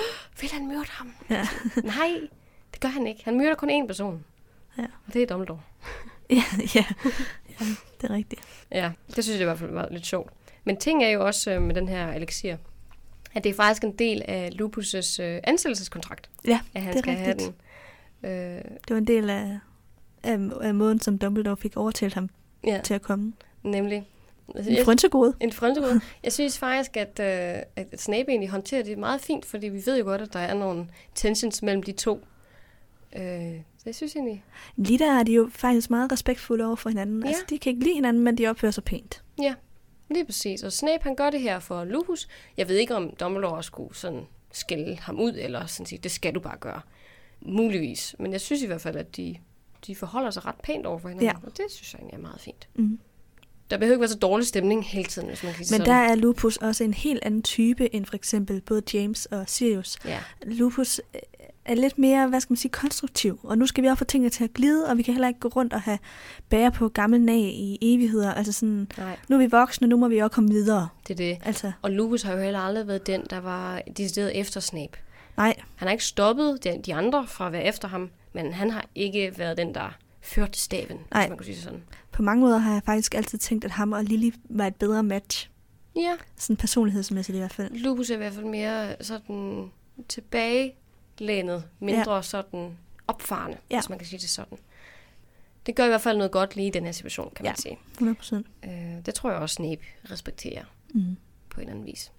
vil 0.41 0.49
han 0.53 0.67
myrde 0.67 0.85
ham? 0.89 1.13
Ja. 1.29 1.47
Nej, 1.97 2.19
det 2.73 2.79
gør 2.81 2.89
han 2.89 3.07
ikke. 3.07 3.21
Han 3.25 3.37
myrder 3.37 3.55
kun 3.55 3.69
én 3.83 3.87
person. 3.87 4.25
Ja. 4.77 4.83
Og 5.07 5.13
det 5.13 5.21
er 5.23 5.27
Dumbledore. 5.27 5.61
ja, 6.29 6.43
ja. 6.75 6.85
ja, 7.59 7.65
det 8.01 8.09
er 8.09 8.13
rigtigt. 8.13 8.41
Ja, 8.71 8.91
det 9.15 9.23
synes 9.23 9.35
jeg 9.39 9.41
i 9.41 9.45
hvert 9.45 9.59
fald 9.59 9.71
var 9.71 9.87
lidt 9.91 10.05
sjovt. 10.05 10.33
Men 10.63 10.77
ting 10.77 11.03
er 11.03 11.09
jo 11.09 11.25
også 11.25 11.51
øh, 11.51 11.61
med 11.61 11.75
den 11.75 11.89
her 11.89 12.11
elixir, 12.13 12.55
at 13.33 13.43
det 13.43 13.49
er 13.49 13.53
faktisk 13.53 13.83
en 13.83 13.91
del 13.99 14.21
af 14.27 14.49
Lupus' 14.61 15.21
øh, 15.23 15.39
ansættelseskontrakt, 15.43 16.29
Ja, 16.47 16.59
at 16.73 16.81
han 16.81 16.91
det 16.93 16.97
er 16.97 17.01
skal 17.01 17.13
have 17.15 17.29
rigtigt. 17.31 17.51
den. 18.21 18.29
Øh, 18.31 18.61
Det 18.63 18.89
var 18.89 18.97
en 18.97 19.07
del 19.07 19.29
af, 19.29 19.59
af, 20.25 20.39
af 20.61 20.75
måden, 20.75 20.99
som 20.99 21.17
Dumbledore 21.17 21.57
fik 21.57 21.77
overtalt 21.77 22.13
ham 22.13 22.29
ja, 22.67 22.81
til 22.83 22.93
at 22.93 23.01
komme. 23.01 23.33
nemlig. 23.63 24.07
Altså, 24.55 24.71
En 24.71 24.85
frønsegode. 24.85 25.33
En 25.39 25.51
frønsegode. 25.51 26.01
Jeg 26.23 26.33
synes 26.33 26.57
faktisk, 26.57 26.97
at, 26.97 27.19
øh, 27.19 27.61
at 27.75 28.01
Snape 28.01 28.29
egentlig 28.29 28.49
håndterer 28.49 28.83
det 28.83 28.97
meget 28.97 29.21
fint, 29.21 29.45
fordi 29.45 29.67
vi 29.69 29.81
ved 29.85 29.97
jo 29.97 30.03
godt, 30.03 30.21
at 30.21 30.33
der 30.33 30.39
er 30.39 30.53
nogle 30.53 30.87
tensions 31.15 31.61
mellem 31.63 31.83
de 31.83 31.91
to. 31.91 32.25
Øh, 33.15 33.21
så 33.77 33.83
jeg 33.85 33.95
synes 33.95 34.15
egentlig, 34.15 34.43
Lige 34.75 34.99
der 34.99 35.19
er 35.19 35.23
de 35.23 35.33
jo 35.33 35.49
faktisk 35.51 35.89
meget 35.89 36.11
respektfulde 36.11 36.65
over 36.65 36.75
for 36.75 36.89
hinanden. 36.89 37.23
Ja. 37.23 37.27
Altså, 37.27 37.43
de 37.49 37.59
kan 37.59 37.69
ikke 37.69 37.83
lide 37.83 37.95
hinanden, 37.95 38.23
men 38.23 38.37
de 38.37 38.47
opfører 38.47 38.71
sig 38.71 38.83
pænt. 38.83 39.23
lige 40.09 40.25
præcis. 40.25 40.63
Og 40.63 40.73
Snape, 40.73 41.03
han 41.03 41.15
gør 41.15 41.29
det 41.29 41.41
her 41.41 41.59
for 41.59 41.83
Lupus. 41.83 42.27
Jeg 42.57 42.69
ved 42.69 42.75
ikke, 42.75 42.95
om 42.95 43.09
Dumbledore 43.19 43.63
skulle 43.63 43.95
sådan 43.95 44.21
skælde 44.51 44.95
ham 44.97 45.19
ud, 45.19 45.33
eller 45.37 45.65
sådan 45.65 45.85
sige, 45.85 45.99
det 45.99 46.11
skal 46.11 46.35
du 46.35 46.39
bare 46.39 46.57
gøre. 46.57 46.81
Muligvis. 47.41 48.15
Men 48.19 48.31
jeg 48.31 48.41
synes 48.41 48.61
i 48.61 48.65
hvert 48.65 48.81
fald, 48.81 48.95
at 48.95 49.17
de, 49.17 49.35
de 49.87 49.95
forholder 49.95 50.31
sig 50.31 50.45
ret 50.45 50.55
pænt 50.63 50.85
over 50.85 50.99
for 50.99 51.07
hinanden. 51.09 51.27
Ja. 51.29 51.47
Og 51.47 51.57
det 51.57 51.65
synes 51.69 51.93
jeg 51.93 51.99
egentlig 51.99 52.17
er 52.17 52.21
meget 52.21 52.41
fint. 52.41 52.67
Mm. 52.75 52.99
Der 53.69 53.77
behøver 53.77 53.93
ikke 53.93 54.01
være 54.01 54.09
så 54.09 54.17
dårlig 54.17 54.47
stemning 54.47 54.85
hele 54.85 55.07
tiden, 55.09 55.27
hvis 55.27 55.43
man 55.43 55.53
kan 55.53 55.65
sige 55.65 55.77
Men 55.79 55.85
der 55.85 55.93
sådan. 55.93 56.09
er 56.11 56.15
Lupus 56.15 56.57
også 56.57 56.83
en 56.83 56.93
helt 56.93 57.19
anden 57.23 57.41
type 57.41 57.95
end 57.95 58.05
for 58.05 58.15
eksempel 58.15 58.61
både 58.61 58.81
James 58.93 59.25
og 59.25 59.43
Sirius. 59.47 59.97
Ja. 60.05 60.19
Lupus 60.45 61.01
øh, 61.15 61.21
er 61.65 61.75
lidt 61.75 61.97
mere, 61.97 62.27
hvad 62.27 62.39
skal 62.39 62.51
man 62.51 62.57
sige, 62.57 62.71
konstruktiv. 62.71 63.39
Og 63.43 63.57
nu 63.57 63.65
skal 63.65 63.83
vi 63.83 63.87
også 63.87 63.97
få 63.97 64.03
tingene 64.05 64.29
til 64.29 64.43
at 64.43 64.53
glide, 64.53 64.89
og 64.89 64.97
vi 64.97 65.03
kan 65.03 65.13
heller 65.13 65.27
ikke 65.27 65.39
gå 65.39 65.47
rundt 65.47 65.73
og 65.73 65.81
have 65.81 65.99
bære 66.49 66.71
på 66.71 66.89
gammel 66.89 67.21
nag 67.21 67.39
i 67.39 67.77
evigheder. 67.81 68.33
Altså 68.33 68.53
sådan, 68.53 68.87
Nej, 68.97 69.17
nu 69.27 69.35
er 69.35 69.39
vi 69.39 69.47
voksne, 69.47 69.87
nu 69.87 69.97
må 69.97 70.07
vi 70.07 70.17
også 70.17 70.35
komme 70.35 70.49
videre. 70.49 70.87
det 71.07 71.13
er 71.13 71.17
det. 71.17 71.37
Altså, 71.47 71.71
Og 71.81 71.91
Lupus 71.91 72.21
har 72.21 72.33
jo 72.33 72.41
heller 72.41 72.59
aldrig 72.59 72.87
været 72.87 73.07
den, 73.07 73.23
der 73.29 73.37
var 73.39 73.81
decideret 73.97 74.39
efter 74.39 74.59
Snape. 74.59 74.97
nej, 75.37 75.53
Han 75.75 75.87
har 75.87 75.91
ikke 75.91 76.05
stoppet 76.05 76.63
de, 76.63 76.81
de 76.85 76.93
andre 76.95 77.27
fra 77.27 77.45
at 77.45 77.51
være 77.51 77.63
efter 77.63 77.87
ham, 77.87 78.09
men 78.35 78.53
han 78.53 78.69
har 78.71 78.85
ikke 78.95 79.33
været 79.37 79.57
den, 79.57 79.73
der 79.75 79.97
førte 80.21 80.59
staven, 80.59 80.99
Nej. 81.11 81.21
hvis 81.21 81.29
man 81.29 81.37
kunne 81.37 81.45
sige 81.45 81.57
sådan. 81.57 81.83
på 82.11 82.21
mange 82.21 82.41
måder 82.41 82.57
har 82.57 82.73
jeg 82.73 82.83
faktisk 82.85 83.15
altid 83.15 83.37
tænkt, 83.37 83.65
at 83.65 83.71
ham 83.71 83.91
og 83.91 84.03
Lily 84.03 84.31
var 84.49 84.67
et 84.67 84.75
bedre 84.75 85.03
match. 85.03 85.49
Ja, 85.95 86.15
Sådan 86.37 86.57
personlighedsmæssigt 86.57 87.35
i 87.35 87.39
hvert 87.39 87.53
fald. 87.53 87.71
Lupus 87.73 88.09
er 88.09 88.13
i 88.13 88.17
hvert 88.17 88.33
fald 88.33 88.45
mere 88.45 88.95
sådan 89.03 89.71
tilbagelænet, 90.09 91.63
mindre 91.79 92.15
ja. 92.15 92.21
sådan 92.21 92.77
opfarende, 93.07 93.57
Ja. 93.71 93.79
hvis 93.79 93.89
man 93.89 93.97
kan 93.97 94.07
sige 94.07 94.19
det 94.19 94.29
sådan. 94.29 94.57
Det 95.65 95.75
gør 95.75 95.85
i 95.85 95.87
hvert 95.87 96.01
fald 96.01 96.17
noget 96.17 96.31
godt 96.31 96.55
lige 96.55 96.67
i 96.67 96.71
den 96.71 96.85
her 96.85 96.91
situation, 96.91 97.31
kan 97.35 97.43
man 97.43 97.51
Ja. 97.57 97.61
sige. 97.61 97.77
100 97.93 98.15
procent. 98.15 98.47
Øh, 98.65 98.71
det 99.05 99.13
tror 99.13 99.31
jeg 99.31 99.39
også, 99.39 99.53
Snape 99.53 99.81
respekterer 100.11 100.63
Mm. 100.93 101.17
på 101.49 101.61
en 101.61 101.61
eller 101.61 101.71
anden 101.73 101.85
vis. 101.85 102.11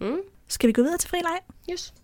Mm? 0.00 0.16
Skal 0.48 0.66
vi 0.68 0.72
gå 0.72 0.82
videre 0.82 0.98
til 0.98 1.10
fri 1.10 1.16
leg? 1.18 1.38
Yes. 1.72 1.94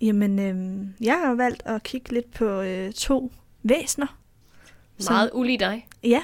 Jamen, 0.00 0.38
øh, 0.38 0.86
jeg 1.06 1.20
har 1.24 1.34
valgt 1.34 1.62
at 1.66 1.82
kigge 1.82 2.12
lidt 2.12 2.30
på 2.34 2.44
øh, 2.60 2.92
to 2.92 3.32
væsner, 3.62 4.06
Som- 4.98 5.12
Meget 5.14 5.30
ulig 5.34 5.60
dig. 5.60 5.86
ja, 6.04 6.22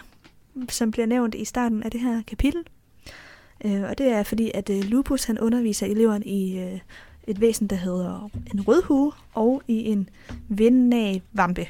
som 0.68 0.90
bliver 0.90 1.06
nævnt 1.06 1.34
i 1.34 1.44
starten 1.44 1.82
af 1.82 1.90
det 1.90 2.00
her 2.00 2.22
kapitel. 2.26 2.62
Øh, 3.64 3.82
og 3.82 3.98
det 3.98 4.06
er 4.06 4.22
fordi, 4.22 4.50
at 4.54 4.70
øh, 4.70 4.84
Lupus 4.84 5.24
han 5.24 5.38
underviser 5.38 5.86
eleverne 5.86 6.24
i 6.24 6.58
øh, 6.58 6.78
et 7.26 7.40
væsen, 7.40 7.66
der 7.66 7.76
hedder 7.76 8.30
en 8.54 8.60
rødhue, 8.68 9.12
og 9.34 9.62
i 9.68 9.84
en 9.84 10.08
vindnavampe. 10.48 11.66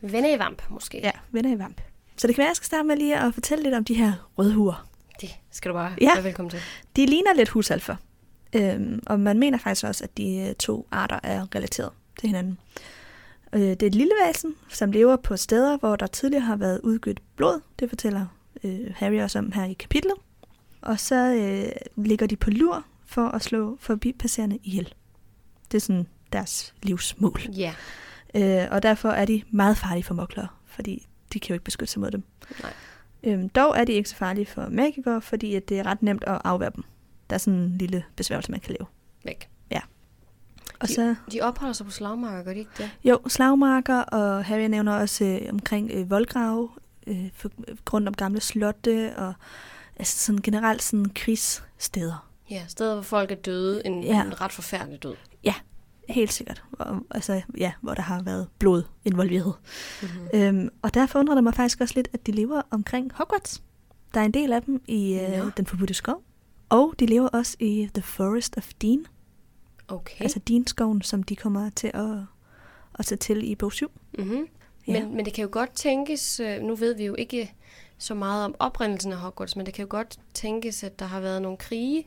Vennevamp, 0.00 0.62
måske. 0.70 1.00
Ja, 1.02 1.10
vindnavamp. 1.30 1.80
Så 2.16 2.26
det 2.26 2.34
kan 2.34 2.42
være, 2.42 2.46
at 2.46 2.50
jeg 2.50 2.56
skal 2.56 2.66
starte 2.66 2.84
med 2.88 2.96
lige 2.96 3.16
at 3.18 3.34
fortælle 3.34 3.62
lidt 3.64 3.74
om 3.74 3.84
de 3.84 3.94
her 3.94 4.12
rødhuer. 4.38 4.86
Det 5.20 5.30
skal 5.50 5.68
du 5.68 5.74
bare 5.74 5.92
Ja. 6.00 6.14
være 6.14 6.24
velkommen 6.24 6.50
til. 6.50 6.60
De 6.96 7.06
ligner 7.06 7.34
lidt 7.34 7.48
husalfer. 7.48 7.96
Øhm, 8.56 9.02
og 9.06 9.20
man 9.20 9.38
mener 9.38 9.58
faktisk 9.58 9.84
også, 9.84 10.04
at 10.04 10.16
de 10.16 10.36
øh, 10.36 10.54
to 10.54 10.86
arter 10.90 11.20
er 11.22 11.54
relateret 11.54 11.90
til 12.18 12.26
hinanden. 12.26 12.58
Øh, 13.52 13.60
det 13.60 13.82
er 13.82 13.86
et 13.86 13.94
lille 13.94 14.12
væsen, 14.26 14.54
som 14.68 14.92
lever 14.92 15.16
på 15.16 15.36
steder, 15.36 15.76
hvor 15.78 15.96
der 15.96 16.06
tidligere 16.06 16.44
har 16.44 16.56
været 16.56 16.80
udgivet 16.80 17.20
blod. 17.36 17.60
Det 17.78 17.88
fortæller 17.88 18.26
øh, 18.64 18.90
Harry 18.94 19.20
også 19.20 19.38
om 19.38 19.52
her 19.52 19.64
i 19.64 19.72
kapitlet. 19.72 20.14
Og 20.80 21.00
så 21.00 21.34
øh, 21.34 22.04
ligger 22.04 22.26
de 22.26 22.36
på 22.36 22.50
lur 22.50 22.84
for 23.06 23.28
at 23.28 23.42
slå 23.42 23.76
forbipasserende 23.80 24.58
ihjel. 24.62 24.94
Det 25.72 25.76
er 25.76 25.80
sådan 25.80 26.06
deres 26.32 26.74
livsmål. 26.82 27.40
Ja. 27.56 27.74
Øh, 28.34 28.68
og 28.70 28.82
derfor 28.82 29.08
er 29.08 29.24
de 29.24 29.42
meget 29.50 29.76
farlige 29.76 30.04
for 30.04 30.14
moklere, 30.14 30.48
fordi 30.66 31.06
de 31.32 31.40
kan 31.40 31.48
jo 31.48 31.54
ikke 31.54 31.64
beskytte 31.64 31.92
sig 31.92 32.00
mod 32.00 32.10
dem. 32.10 32.22
Nej. 32.62 32.72
Øhm, 33.22 33.48
dog 33.48 33.78
er 33.78 33.84
de 33.84 33.92
ikke 33.92 34.08
så 34.08 34.16
farlige 34.16 34.46
for 34.46 34.68
magikere, 34.70 35.22
fordi 35.22 35.54
at 35.54 35.68
det 35.68 35.78
er 35.78 35.86
ret 35.86 36.02
nemt 36.02 36.24
at 36.26 36.40
afvære 36.44 36.70
dem. 36.76 36.84
Der 37.30 37.34
er 37.34 37.38
sådan 37.38 37.58
en 37.58 37.78
lille 37.78 38.04
besværgelse, 38.16 38.50
man 38.50 38.60
kan 38.60 38.76
lave. 38.80 38.86
Væk. 39.24 39.48
Og 40.80 40.88
De- 40.88 40.94
så, 40.94 41.14
De 41.32 41.40
opholder 41.40 41.72
sig 41.72 41.86
på 41.86 41.92
slagmarker, 41.92 42.42
gør 42.42 42.52
de 42.52 42.58
ikke 42.58 42.70
det? 42.78 42.90
jo, 43.04 43.20
slagmarker, 43.28 44.00
og 44.00 44.44
Harry 44.44 44.60
nævner 44.66 44.92
også 44.96 45.24
øh, 45.24 45.40
omkring 45.52 45.90
øh, 45.94 46.10
voldgrave, 46.10 46.68
øh, 47.06 47.28
for, 47.34 47.50
rundt 47.92 48.08
om 48.08 48.14
gamle 48.14 48.40
slotte, 48.40 49.16
og 49.16 49.34
altså 49.96 50.18
sådan 50.18 50.40
generelt 50.42 50.82
sådan 50.82 51.06
krigssteder. 51.14 52.30
Ja, 52.50 52.64
steder, 52.68 52.94
hvor 52.94 53.02
folk 53.02 53.30
er 53.30 53.34
døde. 53.34 53.86
En, 53.86 54.02
Ja. 54.04 54.08
ja. 54.16 54.24
en 54.24 54.40
ret 54.40 54.52
forfærdelig 54.52 55.02
død. 55.02 55.14
Helt 56.08 56.32
sikkert. 56.32 56.62
Og, 56.72 57.00
altså, 57.10 57.42
ja, 57.58 57.72
hvor 57.80 57.94
der 57.94 58.02
har 58.02 58.22
været 58.22 58.48
blod 58.58 58.82
involveret. 59.04 59.54
Mm-hmm. 60.02 60.28
Øhm, 60.34 60.68
og 60.82 60.94
derfor 60.94 61.18
undrer 61.18 61.34
det 61.34 61.44
mig 61.44 61.54
faktisk 61.54 61.80
også 61.80 61.94
lidt, 61.96 62.08
at 62.12 62.26
de 62.26 62.32
lever 62.32 62.62
omkring 62.70 63.10
Hogwarts. 63.14 63.62
Der 64.14 64.20
er 64.20 64.24
en 64.24 64.34
del 64.34 64.52
af 64.52 64.62
dem 64.62 64.82
i 64.86 65.14
øh, 65.18 65.38
Nå. 65.44 65.50
Den 65.56 65.66
Forbudte 65.66 65.94
Skov. 65.94 66.22
Og 66.70 66.94
de 66.98 67.06
lever 67.06 67.28
også 67.28 67.56
i 67.60 67.88
The 67.94 68.02
Forest 68.02 68.56
of 68.56 68.70
Dean. 68.82 69.06
Okay. 69.88 70.22
Altså 70.22 70.38
Dean-skoven, 70.38 71.02
som 71.02 71.22
de 71.22 71.36
kommer 71.36 71.70
til 71.70 71.90
at, 71.94 72.10
at 72.98 73.04
tage 73.06 73.16
til 73.16 73.50
i 73.50 73.54
bog 73.54 73.72
7. 73.72 73.90
mm-hmm. 74.18 74.46
Ja. 74.86 74.92
men, 75.04 75.16
men 75.16 75.24
det 75.24 75.32
kan 75.34 75.42
jo 75.42 75.48
godt 75.52 75.72
tænkes, 75.74 76.40
øh, 76.40 76.62
nu 76.62 76.74
ved 76.74 76.94
vi 76.94 77.04
jo 77.04 77.14
ikke 77.14 77.54
så 77.98 78.14
meget 78.14 78.44
om 78.44 78.54
oprindelsen 78.58 79.12
af 79.12 79.18
Hogwarts, 79.18 79.56
men 79.56 79.66
det 79.66 79.74
kan 79.74 79.82
jo 79.82 79.86
godt 79.90 80.18
tænkes, 80.34 80.82
at 80.84 80.98
der 80.98 81.04
har 81.06 81.20
været 81.20 81.42
nogle 81.42 81.58
krige 81.58 82.06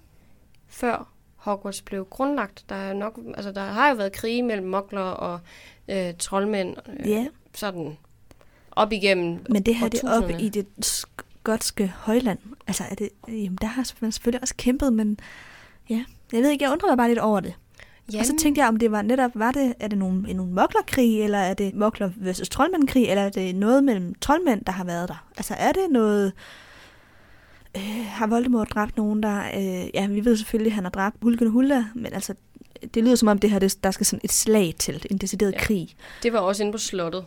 før 0.68 1.10
Hogwarts 1.36 1.82
blev 1.82 2.06
grundlagt. 2.10 2.66
Der, 2.70 2.76
er 2.76 2.94
nok, 2.94 3.20
altså, 3.36 3.52
der 3.52 3.62
har 3.62 3.90
jo 3.90 3.96
været 3.96 4.12
krige 4.14 4.44
mellem 4.44 4.68
mokler 4.68 5.02
og 5.02 5.40
øh, 5.88 6.14
troldmænd, 6.20 6.76
øh, 7.00 7.10
Ja, 7.10 7.28
sådan 7.56 7.98
op 8.72 8.92
igennem 8.92 9.46
men 9.50 9.64
det 9.64 9.76
her 9.76 9.88
det 9.90 10.04
er 10.04 10.08
årtusinderne. 10.18 10.44
i 10.44 10.50
det 10.50 10.68
skotske 11.44 11.94
højland. 11.98 12.40
Altså, 12.68 12.84
er 12.92 12.96
det, 12.96 13.10
jamen, 13.28 13.58
der 13.62 13.68
har 13.68 13.92
man 14.02 14.12
selvfølgelig 14.12 14.42
også 14.42 14.54
kæmpet, 14.58 14.94
men 14.94 15.18
ja, 15.90 16.04
jeg 16.34 16.42
ved 16.44 16.50
ikke, 16.50 16.64
jeg 16.64 16.72
undrer 16.72 16.90
mig 16.90 16.98
bare 16.98 17.08
lidt 17.08 17.20
over 17.20 17.40
det. 17.40 17.54
Jamen. 18.12 18.20
Og 18.20 18.26
så 18.26 18.34
tænkte 18.40 18.62
jeg, 18.62 18.68
om 18.68 18.78
det 18.78 18.92
var 18.92 19.02
netop, 19.02 19.32
var 19.36 19.52
det, 19.52 19.74
er 19.80 19.88
det 19.88 19.98
nogle, 19.98 20.30
en 20.30 20.36
nogle 20.36 20.52
moklerkrig, 20.54 21.24
eller 21.24 21.38
er 21.38 21.54
det 21.54 21.76
mokler 21.76 22.10
versus 22.18 22.50
troldmændkrig, 22.50 23.06
eller 23.10 23.24
er 23.24 23.30
det 23.30 23.56
noget 23.56 23.84
mellem 23.84 24.16
troldmænd, 24.16 24.66
der 24.66 24.72
har 24.72 24.84
været 24.84 25.10
der? 25.10 25.28
Altså 25.38 25.54
er 25.58 25.72
det 25.72 25.88
noget, 25.92 26.34
øh, 27.78 28.06
har 28.08 28.28
Voldemort 28.28 28.70
dræbt 28.74 28.98
nogen, 28.98 29.24
der, 29.24 29.44
øh, 29.58 29.90
ja, 29.94 30.08
vi 30.08 30.26
ved 30.26 30.38
selvfølgelig, 30.38 30.70
at 30.72 30.76
han 30.76 30.84
har 30.84 30.92
dræbt 30.92 31.18
Hulken 31.22 31.48
Hulda, 31.50 31.86
men 31.96 32.14
altså, 32.14 32.34
det 32.94 33.04
lyder 33.04 33.16
som 33.16 33.28
om 33.28 33.38
det 33.40 33.50
her, 33.52 33.60
det, 33.60 33.84
der 33.84 33.92
skal 33.92 34.06
sådan 34.06 34.22
et 34.24 34.32
slag 34.32 34.74
til, 34.80 35.06
en 35.12 35.18
decideret 35.18 35.52
Ja. 35.52 35.60
krig. 35.60 35.96
Det 36.24 36.34
var 36.34 36.40
også 36.40 36.64
inde 36.64 36.72
på 36.72 36.78
slottet. 36.78 37.26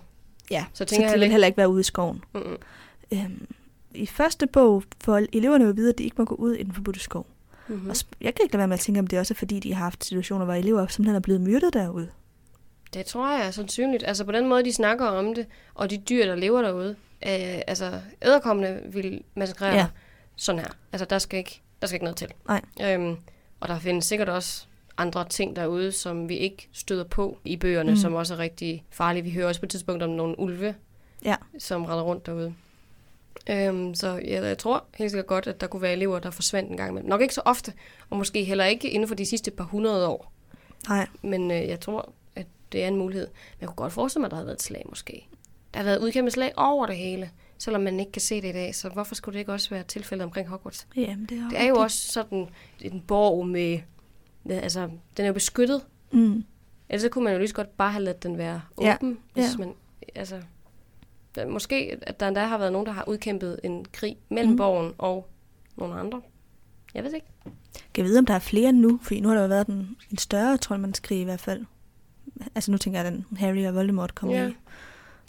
Ja, 0.51 0.65
Så 0.73 0.79
så, 0.79 0.85
tænker 0.85 1.03
jeg 1.05 1.11
så 1.11 1.15
de 1.15 1.15
heller 1.15 1.19
vil 1.19 1.23
ikke- 1.25 1.33
heller 1.33 1.47
ikke 1.47 1.57
være 1.57 1.69
ude 1.69 1.81
i 1.81 1.85
skoven. 1.85 2.25
Mm-mm. 2.35 2.57
Øhm, 3.13 3.47
I 3.97 4.07
første 4.07 4.47
bog 4.47 4.83
får 5.01 5.21
eleverne 5.33 5.65
jo 5.65 5.71
at 5.71 5.77
vide, 5.77 5.89
at 5.93 5.99
de 5.99 6.05
ikke 6.05 6.17
må 6.19 6.25
gå 6.25 6.35
ud 6.35 6.53
i 6.55 6.63
den 6.63 6.73
forbudte 6.73 7.01
skov. 7.01 7.27
Mm-hmm. 7.69 7.85
Mm. 7.85 7.91
Og 7.91 7.97
jeg 8.21 8.35
kan 8.35 8.43
ikke 8.43 8.55
lade 8.55 8.59
være 8.59 8.69
med 8.69 8.75
at 8.75 8.81
tænke, 8.81 8.99
om 8.99 9.07
det 9.07 9.19
også 9.19 9.35
er 9.35 9.37
fordi, 9.37 9.61
de 9.61 9.75
har 9.75 9.85
haft 9.85 10.05
situationer, 10.05 10.45
hvor 10.45 10.55
elever 10.55 10.87
simpelthen 10.87 11.17
er 11.17 11.21
blevet 11.21 11.41
myrdet 11.41 11.75
derude. 11.75 12.09
Det 12.95 13.07
tror 13.07 13.31
jeg 13.39 13.47
er 13.47 13.51
sandsynligt. 13.51 14.05
Altså 14.07 14.25
på 14.25 14.33
den 14.33 14.49
måde, 14.49 14.65
de 14.65 14.73
snakker 14.73 15.07
om 15.07 15.35
det, 15.35 15.47
og 15.75 15.91
de 15.91 15.97
dyr, 15.97 16.27
der 16.27 16.35
lever 16.35 16.63
derude, 16.63 16.89
øh, 17.27 17.61
altså 17.67 18.01
æderkommende 18.23 18.81
vil 18.93 19.23
massakrere 19.35 19.75
Ja. 19.75 19.87
sådan 20.37 20.59
her. 20.61 20.69
Altså 20.93 21.05
der 21.11 21.19
skal 21.19 21.39
ikke, 21.39 21.61
der 21.81 21.87
skal 21.87 21.95
ikke 21.97 22.05
noget 22.05 22.17
til. 22.17 22.29
Nej. 22.49 22.63
Øhm, 22.83 23.17
og 23.61 23.69
der 23.69 23.79
findes 23.79 24.05
sikkert 24.05 24.29
også 24.29 24.67
andre 24.99 25.25
ting 25.29 25.57
derude, 25.57 25.93
som 25.93 26.29
vi 26.29 26.37
ikke 26.37 26.69
støder 26.73 27.05
på 27.05 27.39
i 27.45 27.57
bøgerne, 27.57 27.91
mm. 27.91 27.97
som 27.97 28.15
også 28.15 28.35
er 28.35 28.39
rigtig 28.39 28.85
farlige. 28.91 29.23
Vi 29.23 29.31
hører 29.31 29.49
også 29.49 29.61
på 29.61 29.67
et 29.67 29.71
tidspunkt 29.71 30.03
om 30.03 30.11
nogle 30.11 30.39
ulve, 30.41 30.75
Ja. 31.25 31.35
som 31.59 31.85
render 31.85 32.03
rundt 32.05 32.27
derude. 32.27 32.55
Øhm, 33.51 33.95
så 33.95 34.09
jeg, 34.17 34.43
jeg 34.43 34.59
tror 34.59 34.85
helt 34.95 35.11
sikkert 35.11 35.27
godt, 35.27 35.47
at 35.47 35.61
der 35.61 35.67
kunne 35.67 35.83
være 35.83 35.93
elever, 35.93 36.19
der 36.19 36.31
forsvandt 36.31 36.71
en 36.71 36.77
gang 36.77 36.91
imellem. 36.91 37.09
Nok 37.09 37.21
ikke 37.21 37.35
så 37.35 37.43
ofte, 37.45 37.73
og 38.11 38.17
måske 38.17 38.45
heller 38.45 38.65
ikke 38.65 38.91
inden 38.91 39.09
for 39.09 39.15
de 39.15 39.27
sidste 39.27 39.51
par 39.51 39.65
hundrede 39.65 40.09
år. 40.09 40.33
Nej, 40.89 41.07
Men 41.23 41.51
øh, 41.51 41.69
jeg 41.69 41.81
tror, 41.81 42.13
at 42.37 42.47
det 42.73 42.85
er 42.85 42.89
en 42.89 42.97
mulighed. 42.97 43.27
Men 43.27 43.61
jeg 43.61 43.69
kunne 43.69 43.77
godt 43.77 43.93
forestille 43.93 44.21
mig, 44.21 44.27
at 44.27 44.31
der 44.31 44.37
havde 44.37 44.47
været 44.47 44.57
et 44.57 44.63
slag 44.63 44.83
måske. 44.89 45.29
Der 45.75 45.81
har 45.81 45.85
været 45.85 45.99
udkæmpet 45.99 46.33
slag 46.33 46.53
over 46.57 46.87
det 46.87 46.97
hele, 46.97 47.31
selvom 47.59 47.83
man 47.83 48.01
ikke 48.01 48.13
kan 48.13 48.23
se 48.23 48.43
det 48.43 48.49
i 48.49 48.53
dag. 48.53 48.75
Så 48.75 48.89
hvorfor 48.89 49.15
skulle 49.15 49.33
det 49.35 49.39
ikke 49.39 49.53
også 49.53 49.71
være 49.71 49.83
tilfældet 49.83 50.25
omkring 50.25 50.49
Hogwarts? 50.49 50.87
jamen 50.97 51.27
det 51.27 51.39
er, 51.39 51.49
Det 51.49 51.61
er 51.61 51.65
jo 51.69 51.77
også 51.77 52.13
sådan 52.13 52.49
en 52.81 53.01
borg 53.09 53.47
med... 53.47 53.79
Altså, 54.51 54.81
den 55.17 55.25
er 55.25 55.27
jo 55.27 55.33
beskyttet. 55.33 55.83
Mm. 56.13 56.45
Ellers 56.89 57.03
så 57.03 57.09
kunne 57.09 57.25
man 57.25 57.33
jo 57.33 57.39
lige 57.39 57.49
så 57.49 57.55
godt 57.55 57.77
bare 57.77 57.93
have 57.93 58.05
ladet 58.05 58.23
den 58.23 58.39
være 58.39 58.61
Ja, 58.81 58.95
åben. 58.95 59.19
Hvis 59.35 59.45
ja. 59.53 59.59
man, 59.59 59.75
altså, 60.15 60.43
måske, 61.45 61.99
at 62.03 62.21
der 62.21 62.29
endda 62.29 62.45
har 62.45 62.59
været 62.59 62.73
nogen, 62.73 62.87
der 62.87 62.93
har 62.93 63.09
udkæmpet 63.09 63.61
en 63.65 63.85
krig 63.93 64.17
mellem 64.29 64.51
Mm. 64.51 64.57
borgen 64.57 64.93
og 64.99 65.29
nogle 65.77 65.95
andre. 65.95 66.21
Jeg 66.95 67.05
ved 67.05 67.15
ikke. 67.15 67.27
Kan 67.45 67.53
jeg 67.97 68.05
vide, 68.05 68.19
om 68.19 68.27
der 68.27 68.35
er 68.35 68.39
flere 68.39 68.73
nu? 68.73 68.99
Fordi 69.03 69.21
nu 69.21 69.29
har 69.29 69.35
der 69.35 69.43
jo 69.43 69.49
været 69.49 69.67
en, 69.67 69.97
en 70.11 70.19
større 70.19 70.57
troldmandskrig 70.57 71.21
i 71.21 71.25
hvert 71.25 71.41
fald. 71.41 71.65
Altså 72.55 72.71
nu 72.71 72.79
tænker 72.79 73.01
jeg, 73.01 73.07
at 73.07 73.13
den 73.13 73.37
Harry 73.39 73.67
og 73.67 73.75
Voldemort 73.75 74.15
kommer 74.15 74.37
Ja. 74.37 74.49
i. 74.49 74.57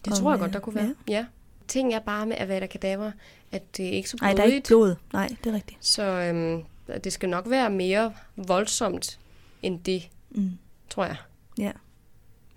Det 0.04 0.12
Om, 0.12 0.18
tror 0.18 0.30
jeg 0.30 0.36
øh, 0.36 0.40
godt, 0.40 0.52
der 0.52 0.60
kunne 0.60 0.74
være. 0.74 0.94
Ja. 1.08 1.12
ja. 1.14 1.26
Ting 1.68 1.94
er 1.94 1.98
bare 1.98 2.26
med 2.26 2.36
Avada 2.38 2.66
Kedavra, 2.66 3.12
at 3.52 3.76
det 3.76 3.86
er 3.86 3.90
ikke 3.90 4.10
så 4.10 4.16
Nej, 4.20 4.30
blodigt. 4.34 4.46
der 4.46 4.52
er 4.52 4.56
ikke 4.56 4.66
blod. 4.66 4.94
Nej, 5.12 5.28
det 5.44 5.50
er 5.50 5.54
rigtigt. 5.54 5.86
Så 5.86 6.02
øhm, 6.02 6.62
det 7.04 7.12
skal 7.12 7.28
nok 7.28 7.50
være 7.50 7.70
mere 7.70 8.12
voldsomt 8.36 9.18
end 9.62 9.80
det, 9.80 10.08
Mm. 10.30 10.50
tror 10.90 11.04
jeg. 11.04 11.16
Ja. 11.58 11.72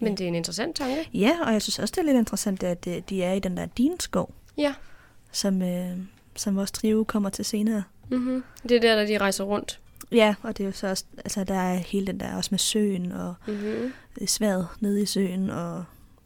Men 0.02 0.18
det 0.18 0.24
er 0.24 0.28
en 0.28 0.36
interessant 0.36 0.76
tanke. 0.76 1.10
Ja, 1.14 1.32
og 1.46 1.54
jeg 1.54 1.62
synes 1.62 1.80
også, 1.80 1.92
det 1.92 1.98
er 2.02 2.06
lidt 2.06 2.18
interessant, 2.18 2.64
at 2.64 2.88
øh, 2.88 3.02
de 3.10 3.24
er 3.24 3.34
i 3.34 3.40
den 3.40 3.58
der 3.58 3.66
dinskov, 3.66 4.34
Ja. 4.58 4.74
som, 5.32 5.62
øh, 5.62 5.98
som 6.36 6.56
vores 6.56 6.72
trio 6.72 7.04
kommer 7.08 7.30
til 7.30 7.46
senere. 7.46 7.84
Mm-hmm. 8.10 8.44
Det 8.64 8.72
er 8.72 8.80
der, 8.82 8.96
der 8.96 9.06
de 9.06 9.18
rejser 9.18 9.44
rundt. 9.44 9.80
Ja, 10.12 10.36
og 10.42 10.58
det 10.58 10.64
er 10.64 10.68
jo 10.68 10.72
så 10.74 10.88
også, 10.88 11.04
altså 11.18 11.44
der 11.44 11.54
er 11.56 11.76
hele 11.76 12.08
den 12.08 12.20
der 12.20 12.36
også 12.36 12.48
med 12.52 12.60
søen, 12.60 13.12
og 13.12 13.34
Mm-hmm. 13.48 13.94
øh, 14.22 14.28
sværet 14.28 14.68
nede 14.80 15.02
i 15.02 15.06
søen, 15.06 15.50
og 15.50 15.84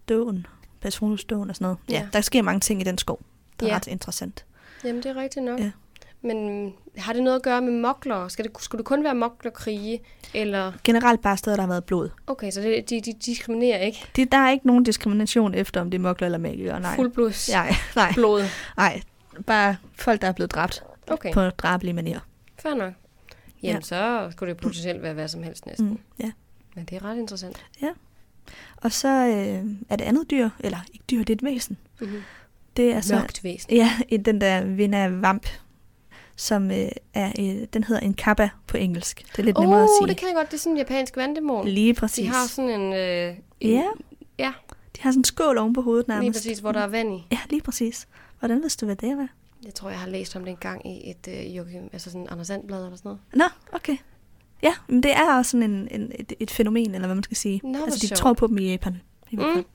dåen, 0.09 0.45
Patronusdåen 0.82 1.49
og 1.49 1.55
sådan 1.55 1.65
noget. 1.65 1.78
Ja. 1.89 1.93
Ja. 1.93 1.99
ja, 2.01 2.07
der 2.13 2.21
sker 2.21 2.41
mange 2.41 2.59
ting 2.59 2.82
i 2.82 2.84
den 2.84 2.97
skov, 2.97 3.19
der 3.59 3.65
er 3.65 3.69
Ja. 3.69 3.76
ret 3.76 3.88
interessant. 3.88 4.45
Jamen, 4.84 5.03
det 5.03 5.09
er 5.11 5.15
rigtigt 5.15 5.45
nok. 5.45 5.59
Ja. 5.59 5.71
Men 6.26 6.73
har 6.97 7.13
det 7.13 7.23
noget 7.23 7.36
at 7.36 7.41
gøre 7.43 7.61
med 7.61 7.71
mokler? 7.71 8.28
Skal 8.28 8.45
det, 8.45 8.51
skulle 8.59 8.80
det 8.80 8.86
kun 8.86 9.03
være 9.03 9.15
moklerkrige? 9.15 9.99
Eller... 10.34 10.71
Generelt 10.84 11.21
bare 11.21 11.38
steder, 11.38 11.55
der 11.55 11.61
har 11.63 11.67
været 11.69 11.84
blod. 11.84 12.09
Okay, 12.28 12.51
så 12.51 12.61
det, 12.61 12.89
de, 12.89 13.01
de 13.01 13.13
diskriminerer 13.26 13.78
ikke. 13.80 14.05
Det, 14.15 14.32
der 14.32 14.38
er 14.38 14.51
ikke 14.51 14.67
nogen 14.67 14.84
diskrimination 14.84 15.53
efter, 15.53 15.82
om 15.82 15.91
det 15.91 15.97
er 15.97 16.01
mokler 16.01 16.26
eller 16.26 16.38
magikere, 16.38 16.80
nej. 16.80 16.95
Fuldblods 16.95 17.49
Nej, 17.51 17.76
nej, 17.95 18.11
blod. 18.13 18.43
nej. 18.78 19.01
Bare 19.47 19.76
folk, 19.95 20.21
der 20.21 20.28
er 20.28 20.32
blevet 20.32 20.51
dræbt 20.51 20.84
Okay, 21.07 21.34
på 21.34 21.49
drabelig 21.49 21.95
manier. 21.95 22.19
fair 22.59 22.73
nok. 22.73 22.93
Jamen, 23.63 23.76
Ja. 23.76 23.82
så 23.82 24.28
skulle 24.32 24.53
det 24.53 24.61
potentielt 24.61 25.01
være 25.01 25.13
hvad 25.13 25.28
som 25.28 25.43
helst 25.43 25.65
næsten. 25.65 25.88
Mm, 25.89 25.99
ja. 26.19 26.32
Men 26.76 26.86
det 26.86 26.95
er 26.95 27.05
ret 27.05 27.17
interessant. 27.17 27.65
Og 28.78 28.91
så 28.91 29.07
øh, 29.07 29.71
er 29.89 29.95
det 29.95 30.05
andet 30.05 30.32
dyr, 30.32 30.49
eller 30.59 30.78
ikke 30.93 31.05
dyr, 31.11 31.17
det 31.19 31.30
er 31.30 31.34
et 31.36 31.43
væsen. 31.43 31.78
Mm-hmm. 32.01 32.21
Det 32.78 32.93
er 32.93 33.01
så 33.01 33.15
Mørkt 33.15 33.43
væsen. 33.43 33.71
Ja, 33.73 33.91
i 34.09 34.17
den 34.17 34.41
der 34.41 34.65
vinda 34.65 35.07
vamp, 35.07 35.47
som 36.36 36.72
øh, 36.72 36.88
er, 37.14 37.32
øh, 37.40 37.68
den 37.74 37.84
hedder 37.84 38.02
en 38.02 38.14
kappa 38.14 38.50
på 38.68 38.78
engelsk. 38.78 39.26
Det 39.32 39.40
er 39.40 39.44
lidt 39.44 39.60
nemmere 39.60 39.84
at 39.84 39.90
sige. 40.00 40.08
det 40.08 40.18
kan 40.18 40.28
jeg 40.28 40.36
godt. 40.36 40.52
Det 40.52 40.58
er 40.58 40.60
sådan 40.60 40.72
en 40.74 40.78
japansk 40.78 41.18
vandemor. 41.18 41.64
Lige 41.64 41.94
De 41.94 42.00
præcis. 42.00 42.28
har 42.30 42.48
sådan 42.48 42.82
en... 42.82 42.94
Øh, 42.94 43.36
en 43.60 43.70
Ja. 43.72 43.84
Ja, 44.40 44.52
De 44.96 45.02
har 45.02 45.12
sådan 45.12 45.20
en 45.20 45.24
skål 45.24 45.58
oven 45.58 45.74
på 45.74 45.82
hovedet 45.82 46.08
nærmest. 46.08 46.24
lige 46.24 46.32
præcis, 46.54 46.60
hvor 46.60 46.72
der 46.72 46.80
er 46.80 46.88
vand 46.88 47.14
i. 47.16 47.28
Ja, 47.32 47.38
lige 47.50 47.62
præcis. 47.62 48.08
Hvordan 48.40 48.62
vidste 48.62 48.82
du, 48.82 48.86
hvad 48.86 48.96
det 49.10 49.18
var? 49.18 49.28
Jeg 49.66 49.74
tror, 49.74 49.90
jeg 49.90 50.00
har 50.00 50.08
læst 50.08 50.36
om 50.36 50.42
det 50.44 50.52
en 50.52 50.58
gang 50.58 50.88
i 50.88 51.10
et 51.10 51.28
øh, 51.28 51.58
Joachim, 51.58 51.90
altså 51.94 52.12
sådan 52.12 52.28
Anders 52.32 52.48
Sandblad 52.48 52.84
eller 52.86 52.98
sådan 52.98 53.10
noget. 53.10 53.20
Nå, 53.36 53.46
okay. 53.72 53.98
Ja, 54.64 54.74
men 54.88 55.04
det 55.04 55.12
er 55.12 55.38
også 55.38 55.52
sådan 55.52 55.72
en, 55.72 55.88
en, 55.92 56.12
et, 56.20 56.34
et 56.40 56.52
fænomen, 56.52 56.96
eller 56.96 57.08
hvad 57.08 57.16
man 57.16 57.24
skal 57.24 57.38
sige. 57.38 57.62
Nå, 57.64 57.84
altså, 57.84 58.00
de 58.00 58.08
sjovt. 58.08 58.18
tror 58.20 58.34
på 58.34 58.48
dem 58.48 58.58
i 58.58 58.70
Japan. 58.72 59.02
I 59.32 59.36
Mm. 59.36 59.66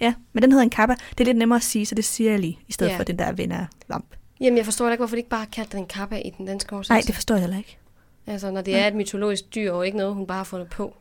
Ja, 0.00 0.14
men 0.32 0.42
den 0.42 0.52
hedder 0.52 0.62
en 0.62 0.70
kappa. 0.70 0.94
Det 1.10 1.20
er 1.20 1.24
lidt 1.24 1.36
nemmere 1.36 1.56
at 1.56 1.62
sige, 1.62 1.86
så 1.86 1.94
det 1.94 2.04
siger 2.04 2.30
jeg 2.30 2.40
lige, 2.40 2.58
i 2.68 2.72
stedet 2.72 2.92
Ja. 2.92 2.98
for 2.98 3.04
den 3.04 3.18
der 3.18 3.32
venner-lamp. 3.32 4.06
Jamen, 4.42 4.56
jeg 4.56 4.64
forstår 4.64 4.90
ikke, 4.90 5.00
hvorfor 5.00 5.16
de 5.16 5.18
ikke 5.20 5.28
bare 5.30 5.40
har 5.40 5.48
kaldt 5.52 5.72
den 5.72 5.80
en 5.80 5.86
kappa 5.86 6.16
i 6.16 6.30
den 6.38 6.46
danske 6.46 6.72
oversættelse. 6.74 6.92
Nej, 6.92 7.06
det 7.06 7.14
forstår 7.14 7.34
jeg 7.34 7.42
heller 7.42 7.58
ikke. 7.58 7.78
Altså, 8.26 8.50
når 8.50 8.60
det 8.62 8.72
Nej. 8.74 8.82
er 8.82 8.86
et 8.88 8.94
mytologisk 8.94 9.54
dyr, 9.54 9.72
og 9.72 9.86
ikke 9.86 9.98
noget, 9.98 10.14
hun 10.14 10.26
bare 10.26 10.36
har 10.36 10.44
fundet 10.44 10.68
på. 10.68 10.94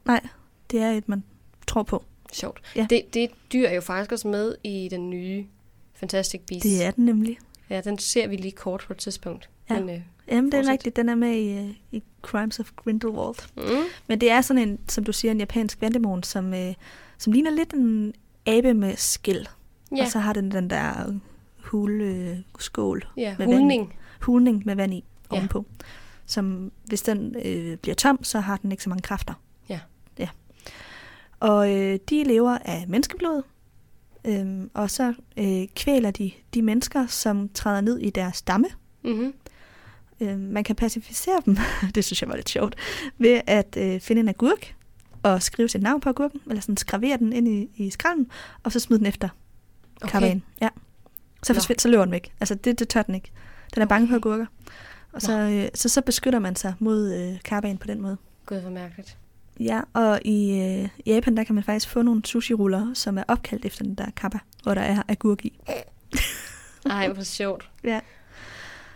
Det 0.71 0.81
er 0.81 0.91
et, 0.91 1.09
man 1.09 1.23
tror 1.67 1.83
på. 1.83 2.03
Sjovt. 2.33 2.61
Ja. 2.75 2.87
Det, 2.89 3.13
det 3.13 3.29
dyr 3.53 3.67
er 3.67 3.73
jo 3.75 3.81
faktisk 3.81 4.11
også 4.11 4.27
med 4.27 4.55
i 4.63 4.87
den 4.91 5.09
nye 5.09 5.45
Fantastic 5.93 6.41
Beasts. 6.47 6.63
Det 6.63 6.83
er 6.83 6.91
den 6.91 7.05
nemlig. 7.05 7.37
Ja, 7.69 7.81
den 7.81 7.97
ser 7.97 8.27
vi 8.27 8.35
lige 8.35 8.51
kort 8.51 8.83
på 8.87 8.93
et 8.93 8.97
tidspunkt. 8.99 9.49
Ja. 9.69 9.79
Men, 9.79 9.89
øh, 9.89 10.01
Jamen, 10.27 10.51
det 10.51 10.59
er 10.59 10.71
rigtigt. 10.71 10.95
Den 10.95 11.09
er 11.09 11.15
med 11.15 11.31
i, 11.31 11.57
øh, 11.57 11.69
i 11.91 12.03
Crimes 12.21 12.59
of 12.59 12.71
Grindelwald. 12.75 13.35
mm, 13.57 13.83
Men 14.07 14.21
det 14.21 14.31
er 14.31 14.41
sådan 14.41 14.67
en, 14.69 14.79
som 14.87 15.03
du 15.03 15.11
siger, 15.13 15.31
en 15.31 15.39
japansk 15.39 15.81
vandemon, 15.81 16.23
som, 16.23 16.53
øh, 16.53 16.73
som 17.17 17.33
ligner 17.33 17.51
lidt 17.51 17.73
en 17.73 18.13
abe 18.45 18.73
med 18.73 18.95
skæld. 18.97 19.45
ja, 19.97 20.03
Og 20.03 20.11
så 20.11 20.19
har 20.19 20.33
den 20.33 20.51
den 20.51 20.69
der 20.69 21.19
hul 21.71 22.01
øh, 22.01 22.37
skål, 22.59 23.03
ja 23.17 23.35
med 23.39 23.45
hulning. 23.45 23.93
hulning 24.21 24.63
med 24.65 24.75
vand 24.75 24.93
i 24.93 25.03
Ja. 25.31 25.37
ovenpå. 25.37 25.65
Som 26.25 26.71
hvis 26.85 27.01
den 27.01 27.35
øh, 27.45 27.77
bliver 27.77 27.95
tom, 27.95 28.23
så 28.23 28.39
har 28.39 28.57
den 28.57 28.71
ikke 28.71 28.83
så 28.83 28.89
mange 28.89 29.01
kræfter. 29.01 29.33
Ja. 29.69 29.79
ja. 30.19 30.29
Og 31.39 31.71
øh, 31.75 31.99
de 32.09 32.23
lever 32.23 32.57
af 32.65 32.85
menneskeblod, 32.87 33.41
øhm, 34.25 34.69
og 34.73 34.89
så 34.89 35.13
øh, 35.37 35.67
kvæler 35.75 36.11
de 36.11 36.31
de 36.53 36.61
mennesker, 36.61 37.07
som 37.07 37.49
træder 37.49 37.81
ned 37.81 37.99
i 37.99 38.09
deres 38.09 38.37
stamme. 38.37 38.67
Mm-hmm. 39.03 39.33
Øh, 40.21 40.39
man 40.39 40.63
kan 40.63 40.75
pacificere 40.75 41.41
dem, 41.45 41.57
det 41.95 42.05
synes 42.05 42.21
jeg 42.21 42.29
var 42.29 42.35
lidt 42.35 42.49
sjovt, 42.49 42.75
ved 43.17 43.41
at 43.47 43.77
øh, 43.77 43.99
finde 43.99 44.19
en 44.19 44.29
agurk 44.29 44.75
og 45.23 45.41
skrive 45.41 45.69
sit 45.69 45.81
navn 45.81 46.01
på 46.01 46.09
agurken, 46.09 46.39
eller 46.47 46.61
sådan 46.61 46.77
skravere 46.77 47.17
den 47.17 47.33
ind 47.33 47.47
i, 47.47 47.69
i 47.75 47.89
skralden, 47.89 48.27
og 48.63 48.71
så 48.71 48.79
smide 48.79 48.99
den 48.99 49.07
efter 49.07 49.29
okay. 50.01 50.11
Kappaen. 50.11 50.43
Ja. 50.61 50.69
Så, 51.43 51.53
forsvind, 51.53 51.79
så 51.79 51.87
løber 51.87 52.05
den 52.05 52.11
væk. 52.11 52.33
Altså, 52.39 52.55
det, 52.55 52.79
det 52.79 52.87
tør 52.89 53.01
den 53.01 53.15
ikke. 53.15 53.31
Den 53.75 53.81
er 53.81 53.85
bange 53.85 54.07
for 54.07 54.15
Okay. 54.15 54.27
agurker. 54.29 54.45
Og 55.13 55.21
så, 55.21 55.39
øh, 55.39 55.69
så, 55.73 55.89
så 55.89 56.01
beskytter 56.01 56.39
man 56.39 56.55
sig 56.55 56.73
mod 56.79 57.13
øh, 57.13 57.39
kappaen 57.43 57.77
på 57.77 57.87
den 57.87 58.01
måde. 58.01 58.17
Gud, 58.45 58.57
hvor 58.57 58.69
mærkeligt. 58.69 59.17
Ja, 59.59 59.81
og 59.93 60.19
i 60.25 60.59
øh, 60.59 60.89
Japan, 61.05 61.37
der 61.37 61.43
kan 61.43 61.55
man 61.55 61.63
faktisk 61.63 61.89
få 61.89 62.01
nogle 62.01 62.25
sushi-ruller, 62.25 62.93
som 62.93 63.17
er 63.17 63.23
opkaldt 63.27 63.65
efter 63.65 63.83
den 63.83 63.95
der 63.95 64.05
kappa, 64.15 64.39
hvor 64.63 64.73
der 64.73 64.81
er 64.81 65.03
agurk 65.07 65.45
i. 65.45 65.59
Ej, 66.85 67.07
hvor 67.07 67.23
sjovt. 67.23 67.69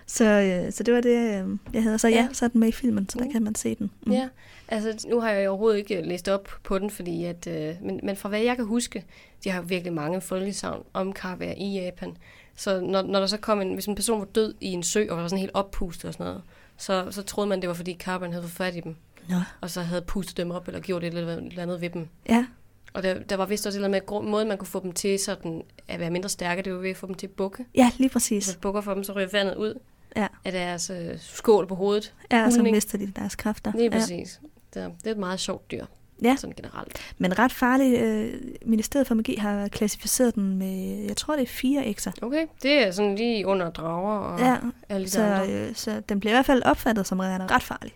Så, 0.07 0.25
øh, 0.25 0.71
så 0.71 0.83
det 0.83 0.93
var 0.93 1.01
det, 1.01 1.09
øh, 1.43 1.57
jeg 1.73 1.83
havde. 1.83 1.99
Så 1.99 2.07
ja, 2.07 2.15
Ja. 2.15 2.27
så 2.33 2.45
er 2.45 2.49
den 2.49 2.59
med 2.59 2.67
i 2.67 2.71
filmen, 2.71 3.09
så 3.09 3.17
der 3.19 3.25
Mm. 3.25 3.31
kan 3.31 3.43
man 3.43 3.55
se 3.55 3.75
den. 3.75 3.91
Mm. 4.05 4.11
Ja, 4.11 4.29
altså 4.67 5.07
nu 5.09 5.19
har 5.19 5.29
jeg 5.31 5.49
overhovedet 5.49 5.77
ikke 5.77 6.01
læst 6.01 6.27
op 6.29 6.49
på 6.63 6.79
den, 6.79 6.89
fordi 6.89 7.23
at, 7.25 7.47
øh, 7.47 7.75
men, 7.81 7.99
men 8.03 8.15
fra 8.15 8.29
hvad 8.29 8.39
jeg 8.39 8.55
kan 8.55 8.65
huske, 8.65 9.05
de 9.43 9.49
har 9.49 9.61
virkelig 9.61 9.93
mange 9.93 10.21
folkesavn 10.21 10.85
om 10.93 11.13
karvær 11.13 11.53
i 11.57 11.73
Japan. 11.73 12.17
Så 12.55 12.81
når, 12.81 13.01
når 13.01 13.19
der 13.19 13.27
så 13.27 13.37
kom 13.37 13.61
en, 13.61 13.73
hvis 13.73 13.85
en 13.85 13.95
person 13.95 14.19
var 14.19 14.25
død 14.25 14.53
i 14.61 14.67
en 14.71 14.83
sø, 14.83 15.05
og 15.09 15.17
var 15.17 15.27
sådan 15.27 15.39
helt 15.39 15.51
oppustet 15.53 16.05
og 16.05 16.13
sådan 16.13 16.25
noget, 16.25 16.41
så, 16.77 17.07
så 17.11 17.21
troede 17.23 17.49
man, 17.49 17.61
det 17.61 17.67
var 17.67 17.75
fordi 17.75 17.93
karveren 17.93 18.31
havde 18.33 18.43
fået 18.43 18.51
fat 18.51 18.75
i 18.75 18.79
dem, 18.79 18.95
Nå. 19.29 19.35
og 19.61 19.69
så 19.69 19.81
havde 19.81 20.01
pustet 20.01 20.37
dem 20.37 20.51
op, 20.51 20.67
eller 20.67 20.79
gjort 20.79 21.03
et 21.03 21.07
eller 21.07 21.21
andet- 21.21 21.45
et 21.45 21.49
eller 21.49 21.63
andet 21.63 21.81
ved 21.81 21.89
dem. 21.89 22.07
Ja, 22.29 22.45
Og 22.93 23.03
der, 23.03 23.19
der 23.19 23.35
var 23.35 23.45
vist 23.45 23.65
også 23.67 23.79
et 23.79 23.85
eller 23.85 23.97
andet 23.97 24.11
med, 24.23 24.31
måden 24.31 24.47
man 24.47 24.57
kunne 24.57 24.67
få 24.67 24.79
dem 24.83 24.91
til 24.91 25.19
sådan, 25.19 25.61
at 25.87 25.99
være 25.99 26.09
mindre 26.11 26.29
stærke, 26.29 26.61
det 26.61 26.73
var 26.73 26.79
ved 26.79 26.89
at 26.89 26.97
få 26.97 27.07
dem 27.07 27.15
til 27.15 27.27
at 27.27 27.31
bukke. 27.33 27.65
ja, 27.75 27.91
lige 27.97 28.09
præcis. 28.09 28.45
Hvis 28.45 28.55
man 28.55 28.61
bukker 28.61 28.81
for 28.81 28.93
dem, 28.93 29.03
så 29.03 29.13
ryger 29.13 29.27
vandet 29.31 29.55
ud 29.55 29.79
Ja. 30.16 30.28
af 30.45 30.51
deres 30.51 30.89
øh, 30.89 31.20
skål 31.20 31.68
på 31.68 31.76
hovedet. 31.76 32.13
Ja, 32.32 32.45
og 32.45 32.51
så 32.53 32.63
mister 32.63 32.97
de 32.97 33.07
deres 33.07 33.36
kræfter. 33.36 33.72
Lige 33.72 33.84
ja. 33.84 33.89
præcis. 33.89 34.41
Det, 34.74 34.91
det 34.99 35.07
er 35.07 35.11
et 35.11 35.18
meget 35.18 35.39
sjovt 35.39 35.72
dyr, 35.72 35.86
Ja. 36.24 36.36
sådan 36.36 36.55
generelt. 36.55 37.13
Men 37.18 37.39
ret 37.39 37.51
farligt. 37.51 38.01
Øh, 38.01 38.34
Ministeriet 38.66 39.07
for 39.07 39.16
Magi 39.16 39.36
har 39.36 39.68
klassificeret 39.68 40.36
den 40.36 40.57
med, 40.57 41.03
jeg 41.07 41.18
tror 41.18 41.36
det 41.36 41.43
er 41.43 41.47
fire 41.47 41.86
ekser. 41.86 42.11
Okay, 42.22 42.45
det 42.63 42.88
er 42.88 42.91
sådan 42.91 43.16
lige 43.16 43.45
under 43.47 43.70
drager 43.70 44.18
og 44.20 44.39
Ja, 44.39 44.57
alle 44.89 45.05
de 45.05 45.11
så, 45.11 45.24
andre. 45.24 45.53
øh, 45.53 45.76
så 45.76 45.99
den 46.09 46.20
bliver 46.20 46.32
i 46.34 46.36
hvert 46.36 46.45
fald 46.45 46.63
opfattet 46.63 47.07
som 47.07 47.20
ret 47.20 47.51
ret 47.51 47.63
farlig. 47.63 47.93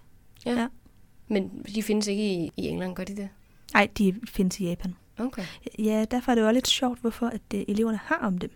Men 1.27 1.65
de 1.75 1.83
findes 1.83 2.07
ikke 2.07 2.23
i, 2.23 2.51
i 2.57 2.67
England, 2.67 2.95
gør 2.95 3.03
de 3.03 3.15
det? 3.15 3.29
Nej, 3.73 3.87
de 3.97 4.15
findes 4.27 4.59
i 4.59 4.65
Japan. 4.67 4.95
Okay. 5.19 5.43
Ja, 5.79 6.05
derfor 6.11 6.31
er 6.31 6.35
det 6.35 6.41
jo 6.41 6.47
også 6.47 6.53
lidt 6.53 6.67
sjovt, 6.67 6.99
hvorfor 6.99 7.27
at, 7.27 7.41
øh, 7.55 7.61
eleverne 7.67 7.99
har 8.03 8.15
om 8.21 8.37
dem. 8.37 8.51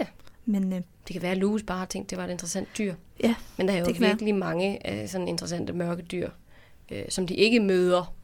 Ja. 0.00 0.06
Men 0.44 0.72
øh, 0.72 0.80
Det 1.08 1.12
kan 1.14 1.22
være, 1.22 1.32
at 1.32 1.38
Louis 1.38 1.62
bare 1.62 1.78
har 1.78 1.86
tænkt, 1.86 2.10
det 2.10 2.18
var 2.18 2.24
et 2.24 2.30
interessant 2.30 2.68
dyr. 2.78 2.94
Ja, 3.22 3.34
Men 3.56 3.68
der 3.68 3.74
er 3.74 3.78
jo 3.78 3.84
kan 3.84 4.00
være. 4.00 4.08
virkelig 4.10 4.34
mange 4.34 4.86
af 4.86 5.08
sådan 5.08 5.28
interessante 5.28 5.72
mørke 5.72 6.02
dyr, 6.02 6.30
øh, 6.92 7.02
som 7.08 7.26
de 7.26 7.34
ikke 7.34 7.60
møder 7.60 8.14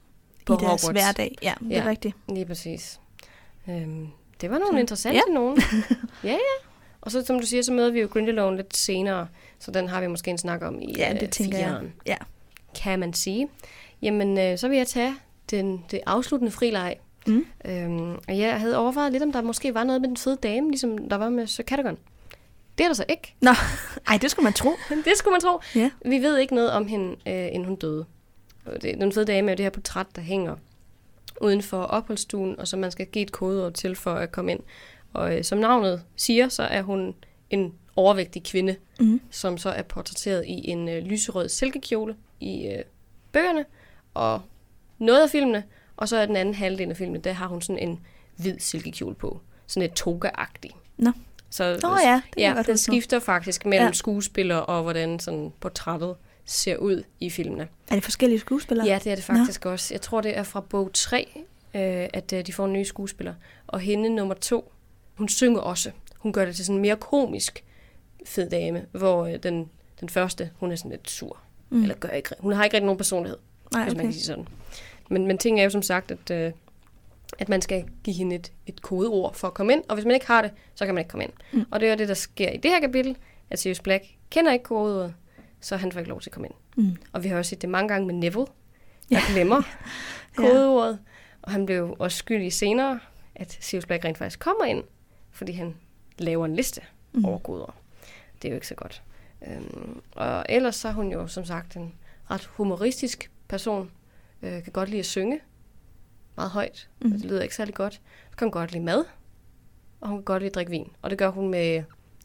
på 0.47 0.53
i 0.55 0.57
deres 0.61 0.83
Hogwarts. 0.83 1.05
hverdag. 1.05 1.37
Ja, 1.43 1.55
det 1.61 1.77
er 1.77 1.83
Ja. 1.85 1.89
rigtigt. 1.91 2.17
Lige 2.29 2.45
præcis. 2.47 3.01
Øhm, 3.69 4.07
det 4.41 4.51
var 4.51 4.59
nogle 4.59 4.75
Så- 4.75 4.81
interessante 4.81 5.21
ja. 5.29 5.35
nogen. 5.35 5.59
ja, 6.25 6.31
ja. 6.33 6.39
Og 7.01 7.11
så, 7.11 7.25
som 7.27 7.41
du 7.41 7.47
siger, 7.47 7.63
så 7.63 7.73
møder 7.73 7.91
vi 7.91 8.01
jo 8.01 8.09
Grindelwald 8.13 8.57
lidt 8.57 8.77
senere, 8.77 9.29
så 9.59 9.71
den 9.71 9.89
har 9.89 10.01
vi 10.01 10.07
måske 10.07 10.31
en 10.31 10.39
snak 10.39 10.63
om 10.63 10.81
i 10.83 10.95
Ja, 10.99 11.15
øh, 11.15 11.21
det 11.21 11.41
jeg. 11.41 11.47
fireren, 11.47 11.93
Ja. 12.07 12.17
kan 12.83 12.99
man 12.99 13.13
sige. 13.13 13.49
Jamen, 14.03 14.39
øh, 14.39 14.59
så 14.59 14.69
vil 14.69 14.77
jeg 14.77 14.87
tage 14.87 15.15
den, 15.51 15.85
det 15.91 16.01
afsluttende 16.07 16.53
frileg. 16.53 16.97
Mm. 17.27 17.45
Øhm, 17.65 18.11
og 18.29 18.39
jeg 18.39 18.61
havde 18.61 18.77
overvejet 18.79 19.13
lidt, 19.13 19.23
om 19.23 19.33
der 19.33 19.43
måske 19.43 19.75
var 19.75 19.85
noget 19.85 20.01
med 20.01 20.09
den 20.09 20.17
fede 20.17 20.37
dame, 20.43 20.69
ligesom 20.71 21.09
der 21.09 21.17
var 21.17 21.29
med 21.29 21.47
Sir 21.47 21.65
Cadogan. 21.65 21.97
Det 22.81 22.85
er 22.85 22.89
der 22.89 22.95
så 22.95 23.05
ikke. 23.09 23.35
Ej, 24.07 24.19
det 24.23 24.31
skulle 24.31 24.45
man 24.45 24.53
tro. 24.53 24.71
det 25.05 25.13
skulle 25.17 25.33
man 25.33 25.41
tro. 25.41 25.61
Ja. 25.75 25.91
Vi 26.05 26.19
ved 26.19 26.39
ikke 26.39 26.55
noget 26.55 26.71
om 26.71 26.87
hende, 26.87 27.17
øh, 27.27 27.47
inden 27.47 27.65
hun 27.65 27.77
døde. 27.77 28.05
Det, 28.83 29.01
den 29.01 29.13
fede 29.13 29.25
dame 29.25 29.51
er 29.51 29.55
det 29.55 29.65
her 29.65 29.71
portræt, 29.71 30.07
der 30.17 30.23
hænger 30.23 30.57
uden 31.41 31.63
for 31.63 31.83
opholdsstuen, 31.83 32.61
og 32.61 32.69
som 32.69 32.81
man 32.81 32.91
skal 32.91 33.07
give 33.07 33.23
et 33.23 33.33
kodeord 33.33 33.73
til 33.73 33.97
for 33.97 34.15
at 34.15 34.33
komme 34.33 34.51
ind. 34.53 34.61
Og 35.13 35.37
øh, 35.39 35.45
som 35.45 35.59
navnet 35.59 36.03
siger, 36.17 36.49
så 36.49 36.63
er 36.63 36.83
hun 36.83 37.15
en 37.51 37.75
overvægtig 37.97 38.43
kvinde, 38.45 38.77
Mm. 39.01 39.21
som 39.31 39.59
så 39.59 39.71
er 39.71 39.83
portrætteret 39.83 40.45
i 40.47 40.71
en 40.71 40.89
øh, 40.89 41.03
lyserød 41.03 41.49
silkekjole 41.49 42.17
i 42.41 42.67
øh, 42.67 42.85
bøgerne, 43.33 43.65
og 44.15 44.43
noget 44.99 45.23
af 45.23 45.31
filmene, 45.31 45.65
og 45.97 46.09
så 46.09 46.17
er 46.17 46.27
den 46.27 46.37
anden 46.37 46.55
halvdel 46.55 46.91
af 46.91 46.97
filmene, 46.97 47.19
der 47.21 47.33
har 47.33 47.47
hun 47.47 47.63
sådan 47.63 47.89
en 47.89 48.01
hvid 48.37 48.59
silkekjole 48.59 49.15
på. 49.15 49.41
Sådan 49.67 49.91
et 49.91 49.95
toga-agtig. 50.01 50.71
Nå. 50.97 51.11
Så, 51.51 51.79
Nå 51.83 51.97
ja, 52.05 52.23
det 52.35 52.43
ja, 52.43 52.55
den 52.67 52.73
nu. 52.73 52.77
skifter 52.77 53.19
faktisk 53.19 53.67
mellem 53.67 53.87
Ja. 53.87 53.93
skuespiller 53.93 54.57
og 54.57 54.83
hvordan 54.83 55.19
sådan 55.19 55.53
portrættet 55.61 56.15
ser 56.45 56.77
ud 56.77 57.03
i 57.21 57.31
filmene. 57.31 57.69
Er 57.91 57.95
det 57.95 58.05
forskellige 58.05 58.39
skuespillere? 58.41 58.87
Ja, 58.87 58.99
det 59.05 59.13
er 59.13 59.15
det 59.15 59.25
faktisk 59.25 59.65
Nå. 59.65 59.71
også. 59.71 59.95
Jeg 59.95 60.01
tror, 60.01 60.21
det 60.21 60.37
er 60.39 60.43
fra 60.43 60.61
bog 60.61 60.91
3, 60.95 61.29
øh, 61.75 62.09
at 62.13 62.33
øh, 62.33 62.47
de 62.47 62.53
får 62.53 62.65
en 62.67 62.73
ny 62.73 62.83
skuespiller. 62.85 63.35
Og 63.67 63.81
hende 63.81 64.09
nummer 64.15 64.35
to, 64.35 64.73
hun 65.15 65.29
synger 65.29 65.61
også. 65.61 65.91
Hun 66.19 66.33
gør 66.33 66.45
det 66.45 66.57
til 66.57 66.65
sådan 66.65 66.77
en 66.77 66.83
mere 66.83 66.97
komisk 66.97 67.65
fed 68.27 68.51
dame, 68.51 68.87
hvor 68.93 69.27
øh, 69.27 69.37
den, 69.43 69.71
den 70.01 70.09
første, 70.09 70.51
hun 70.59 70.73
er 70.73 70.77
sådan 70.77 70.91
lidt 70.91 71.11
sur. 71.11 71.39
Mm. 71.71 71.83
Eller 71.83 71.95
gør 71.95 72.09
ikke, 72.09 72.31
hun 72.39 72.53
har 72.53 72.65
ikke 72.65 72.75
rigtig 72.77 72.87
nogen 72.87 72.99
personlighed, 72.99 73.39
Nej, 73.73 73.83
hvis 73.83 73.95
man 73.95 74.01
okay. 74.01 74.07
kan 74.07 74.13
sige 74.13 74.25
sådan. 74.25 74.49
Men, 75.11 75.27
men 75.27 75.39
ting 75.39 75.61
er 75.61 75.65
jo 75.65 75.71
som 75.71 75.83
sagt, 75.83 76.11
at, 76.11 76.31
øh, 76.31 76.53
at 77.39 77.49
man 77.49 77.63
skal 77.63 77.85
give 78.05 78.17
hende 78.17 78.37
et, 78.37 78.53
et 78.67 78.83
kodeord 78.83 79.35
for 79.35 79.49
at 79.49 79.55
komme 79.55 79.73
ind, 79.73 79.83
og 79.89 79.95
hvis 79.95 80.05
man 80.05 80.15
ikke 80.15 80.27
har 80.27 80.43
det, 80.43 80.51
så 80.75 80.87
kan 80.87 80.95
man 80.95 81.01
ikke 81.03 81.09
komme 81.11 81.25
ind. 81.25 81.33
Mm. 81.53 81.65
Og 81.71 81.81
det 81.81 81.89
er 81.89 81.95
det, 81.95 82.09
der 82.09 82.15
sker 82.15 82.51
i 82.51 82.57
det 82.57 82.71
her 82.71 82.81
kapitel, 82.81 83.17
at 83.51 83.59
Sirius 83.59 83.81
Black 83.81 84.05
kender 84.31 84.53
ikke 84.53 84.63
kodeordet, 84.65 85.15
så 85.61 85.77
han 85.77 85.93
får 85.93 85.99
ikke 86.01 86.09
lov 86.11 86.21
til 86.21 86.29
at 86.31 86.35
komme 86.35 86.49
ind. 86.49 86.55
Mm. 86.87 86.97
Og 87.13 87.23
vi 87.25 87.29
har 87.29 87.37
også 87.39 87.49
set 87.51 87.63
det 87.63 87.71
mange 87.71 87.89
gange 87.89 88.07
med 88.07 88.15
Neville, 88.15 88.47
der 88.47 88.53
Ja. 89.11 89.21
glemmer 89.33 89.63
Ja. 90.39 90.43
kodeordet. 90.43 90.99
Og 91.43 91.53
han 91.53 91.67
blev 91.67 91.97
også 91.99 92.17
skyldig 92.19 92.53
senere, 92.53 93.01
at 93.35 93.59
Sirius 93.61 93.87
Black 93.87 94.05
rent 94.05 94.19
faktisk 94.19 94.39
kommer 94.39 94.65
ind, 94.65 94.85
fordi 95.31 95.53
han 95.53 95.75
laver 96.19 96.45
en 96.47 96.57
liste 96.57 96.81
mm. 97.13 97.25
over 97.25 97.39
kodeord. 97.39 97.75
Det 98.43 98.49
er 98.49 98.53
jo 98.53 98.55
ikke 98.55 98.67
så 98.67 98.75
godt. 98.75 99.03
Øhm, 99.49 100.01
og 100.17 100.47
ellers 100.49 100.77
så 100.77 100.89
er 100.89 100.93
hun 100.93 101.13
jo 101.13 101.27
som 101.27 101.45
sagt 101.45 101.77
en 101.77 101.95
ret 102.31 102.45
humoristisk 102.47 103.31
person. 103.49 103.91
Øh, 104.43 104.63
kan 104.63 104.73
godt 104.73 104.89
lide 104.89 104.99
at 104.99 105.07
synge 105.07 105.41
meget 106.37 106.51
højt. 106.51 106.89
Mm. 107.03 107.11
Det 107.11 107.25
lyder 107.25 107.43
ikke 107.43 107.55
særlig 107.55 107.75
godt. 107.75 107.95
Så 108.31 108.37
kan 108.37 108.45
hun 108.47 108.53
godt 108.53 108.73
lide 108.73 108.85
mad, 108.85 109.05
og 110.01 110.09
hun 110.09 110.19
kan 110.19 110.25
godt 110.25 110.43
lide 110.43 110.49
at 110.51 110.55
drikke 110.55 110.71
vin. 110.71 110.89
Og 111.03 111.11
det 111.11 111.19
gør 111.19 111.29
hun 111.31 111.49
med 111.49 111.83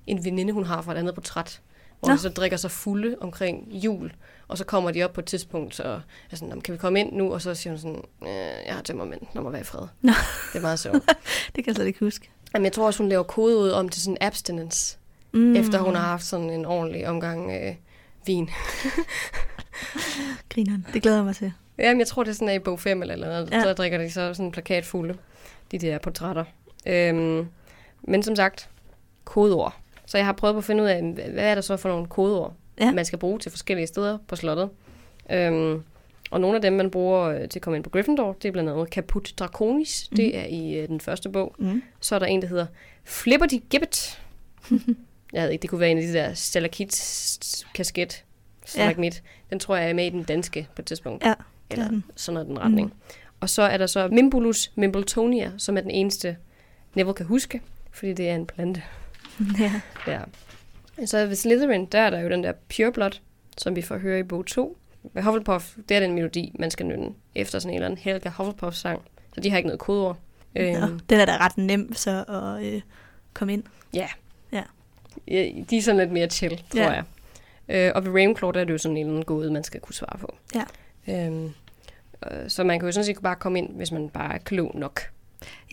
en 0.07 0.25
veninde, 0.25 0.53
hun 0.53 0.65
har 0.65 0.81
fra 0.81 0.91
et 0.91 0.97
andet 0.97 1.15
portræt, 1.15 1.61
hvor 1.99 2.09
Nå. 2.09 2.13
de 2.15 2.19
så 2.19 2.29
drikker 2.29 2.57
sig 2.57 2.71
fulde 2.71 3.15
omkring 3.21 3.67
jul. 3.71 4.11
Og 4.47 4.57
så 4.57 4.63
kommer 4.63 4.91
de 4.91 5.03
op 5.03 5.13
på 5.13 5.21
et 5.21 5.25
tidspunkt, 5.25 5.79
og 5.79 6.01
er 6.31 6.35
sådan, 6.35 6.47
"Nå, 6.49 6.55
men 6.55 6.61
kan 6.61 6.73
vi 6.73 6.77
komme 6.77 6.99
ind 6.99 7.13
nu? 7.13 7.33
Og 7.33 7.41
så 7.41 7.55
siger 7.55 7.71
hun 7.71 7.79
sådan, 7.79 8.01
øh, 8.21 8.67
jeg 8.67 8.75
har 8.75 8.81
tømmermænd, 8.81 9.21
når 9.33 9.41
må 9.41 9.49
være 9.49 9.61
i 9.61 9.63
fred. 9.63 9.87
Nå. 10.01 10.11
Det 10.53 10.57
er 10.57 10.61
meget 10.61 10.79
sjovt. 10.79 10.95
Det 11.55 11.63
kan 11.63 11.67
jeg 11.67 11.75
slet 11.75 11.85
ikke 11.87 11.99
huske. 11.99 12.29
Jamen, 12.53 12.63
jeg 12.65 12.73
tror 12.73 12.85
også, 12.85 13.03
hun 13.03 13.09
laver 13.09 13.23
kodeud 13.23 13.69
om 13.69 13.89
til 13.89 14.01
sådan 14.01 14.17
abstinence, 14.21 14.97
mm. 15.33 15.55
efter 15.55 15.79
hun 15.79 15.95
har 15.95 16.01
haft 16.05 16.23
sådan 16.25 16.49
en 16.49 16.65
ordentlig 16.65 17.07
omgang 17.07 17.51
øh, 17.51 17.75
vin. 18.25 18.49
Grineren. 20.49 20.85
Det 20.93 21.01
glæder 21.01 21.17
jeg 21.17 21.25
mig 21.25 21.35
til. 21.35 21.53
Jamen, 21.77 21.99
jeg 21.99 22.07
tror, 22.07 22.23
det 22.23 22.29
er 22.29 22.33
sådan, 22.35 22.49
at 22.49 22.55
i 22.55 22.59
bog 22.59 22.79
5 22.79 23.01
eller 23.01 23.15
noget, 23.15 23.51
Ja. 23.51 23.57
ja. 23.57 23.63
så 23.63 23.73
drikker 23.73 23.97
de 23.97 24.11
så 24.11 24.33
sådan 24.33 24.45
en 24.45 24.51
plakat 24.51 24.85
fulde, 24.85 25.17
de 25.71 25.79
der 25.79 25.97
portrætter. 25.97 26.43
Øhm, 26.85 27.47
men 28.01 28.23
som 28.23 28.35
sagt, 28.35 28.69
kodeord. 29.23 29.75
Så 30.05 30.17
jeg 30.17 30.25
har 30.25 30.33
prøvet 30.33 30.53
på 30.53 30.57
at 30.57 30.63
finde 30.63 30.83
ud 30.83 30.87
af, 30.87 31.01
hvad 31.03 31.43
er 31.43 31.55
der 31.55 31.61
så 31.61 31.77
for 31.77 31.89
nogle 31.89 32.07
kodeord, 32.07 32.53
Ja. 32.79 32.85
ja. 32.85 32.91
man 32.91 33.05
skal 33.05 33.19
bruge 33.19 33.39
til 33.39 33.51
forskellige 33.51 33.87
steder 33.87 34.17
på 34.27 34.35
slottet. 34.35 34.69
Øhm, 35.31 35.83
Og 36.31 36.41
nogle 36.41 36.55
af 36.55 36.61
dem, 36.61 36.73
man 36.73 36.91
bruger 36.91 37.21
øh, 37.23 37.49
til 37.49 37.59
at 37.59 37.63
komme 37.63 37.75
ind 37.77 37.83
på 37.83 37.89
Gryffindor, 37.89 38.33
det 38.33 38.47
er 38.47 38.51
blandt 38.51 38.69
andet 38.69 38.87
Caput 38.89 39.33
Draconis. 39.39 40.07
Mm. 40.11 40.15
Det 40.17 40.37
er 40.37 40.45
i 40.45 40.73
øh, 40.75 40.87
den 40.87 40.99
første 41.01 41.29
bog. 41.29 41.55
Mm. 41.59 41.83
Så 41.99 42.15
er 42.15 42.19
der 42.19 42.25
en, 42.25 42.41
der 42.41 42.47
hedder 42.47 42.65
Flipperty 43.03 43.55
Gibbet. 43.69 44.21
jeg 45.33 45.43
ved 45.43 45.49
ikke, 45.49 45.61
det 45.61 45.69
kunne 45.69 45.79
være 45.79 45.91
en 45.91 45.97
af 45.97 46.03
de 46.03 46.13
der 46.13 46.33
Stalakits 46.33 47.65
kasket. 47.75 48.23
Stalagmit. 48.65 49.23
Den 49.49 49.59
tror 49.59 49.75
jeg 49.75 49.89
er 49.89 49.93
med 49.93 50.05
i 50.05 50.09
den 50.09 50.23
danske 50.23 50.67
på 50.75 50.81
et 50.81 50.85
tidspunkt. 50.85 51.25
Ja, 51.25 51.33
Eller 51.69 51.85
er 51.85 51.89
den. 51.89 52.03
sådan 52.15 52.33
noget 52.33 52.47
den 52.49 52.59
retning. 52.59 52.87
Mm. 52.87 52.93
Og 53.39 53.49
så 53.49 53.61
er 53.61 53.77
der 53.77 53.87
så 53.87 54.07
Mimbulus 54.07 54.71
Mimbletonia, 54.75 55.51
som 55.57 55.77
er 55.77 55.81
den 55.81 55.91
eneste, 55.91 56.37
Neville 56.93 57.13
kan 57.13 57.25
huske, 57.25 57.61
fordi 57.91 58.13
det 58.13 58.29
er 58.29 58.35
en 58.35 58.45
plante. 58.45 58.83
ja. 59.59 59.81
Ja. 60.07 60.19
Så 61.05 61.25
ved 61.25 61.35
Slytherin, 61.35 61.85
der 61.85 61.99
er 61.99 62.09
der 62.09 62.19
jo 62.19 62.29
den 62.29 62.43
der 62.43 62.51
Pure 62.75 62.91
Blood, 62.91 63.11
som 63.57 63.75
vi 63.75 63.81
får 63.81 63.97
høre 63.97 64.19
i 64.19 64.23
bog 64.23 64.45
2. 64.45 64.77
Ved 65.13 65.23
Hufflepuff, 65.23 65.75
det 65.89 65.97
er 65.97 65.99
den 65.99 66.13
melodi, 66.13 66.55
man 66.59 66.71
skal 66.71 66.85
nynne 66.85 67.09
efter 67.35 67.59
sådan 67.59 67.69
en 67.71 67.75
eller 67.75 67.85
anden 67.85 67.97
Helga 67.97 68.29
Hufflepuff-sang. 68.29 69.01
Så 69.33 69.41
de 69.41 69.49
har 69.49 69.57
ikke 69.57 69.67
noget 69.67 69.79
kodeord. 69.79 70.17
Nå, 70.55 70.61
Øhm, 70.61 70.99
den 70.99 71.19
er 71.19 71.25
da 71.25 71.37
ret 71.37 71.57
nem 71.57 71.93
så 71.93 72.23
at 72.27 72.65
øh, 72.65 72.81
komme 73.33 73.53
ind. 73.53 73.63
ja. 73.93 74.07
Ja. 74.51 74.63
ja. 75.27 75.49
De 75.69 75.77
er 75.77 75.81
sådan 75.81 75.99
lidt 75.99 76.11
mere 76.11 76.27
chill, 76.29 76.57
tror 76.71 76.79
Ja. 76.81 76.89
jeg. 76.91 77.03
Øh, 77.69 77.91
og 77.95 78.05
ved 78.05 78.11
Ravenclaw, 78.11 78.51
der 78.51 78.59
er 78.59 78.63
det 78.63 78.73
jo 78.73 78.77
sådan 78.77 78.97
en 78.97 79.01
eller 79.05 79.13
anden 79.13 79.25
gåde, 79.25 79.51
man 79.51 79.63
skal 79.63 79.79
kunne 79.79 79.95
svare 79.95 80.17
på. 80.19 80.35
Ja. 80.55 80.63
Øhm, 81.09 81.45
øh, 82.31 82.49
så 82.49 82.63
man 82.63 82.79
kan 82.79 82.87
jo 82.87 82.91
sådan 82.91 83.05
set 83.05 83.17
bare 83.23 83.35
komme 83.35 83.59
ind, 83.59 83.69
hvis 83.75 83.91
man 83.91 84.09
bare 84.09 84.33
er 84.33 84.37
klog 84.37 84.71
nok. 84.75 85.01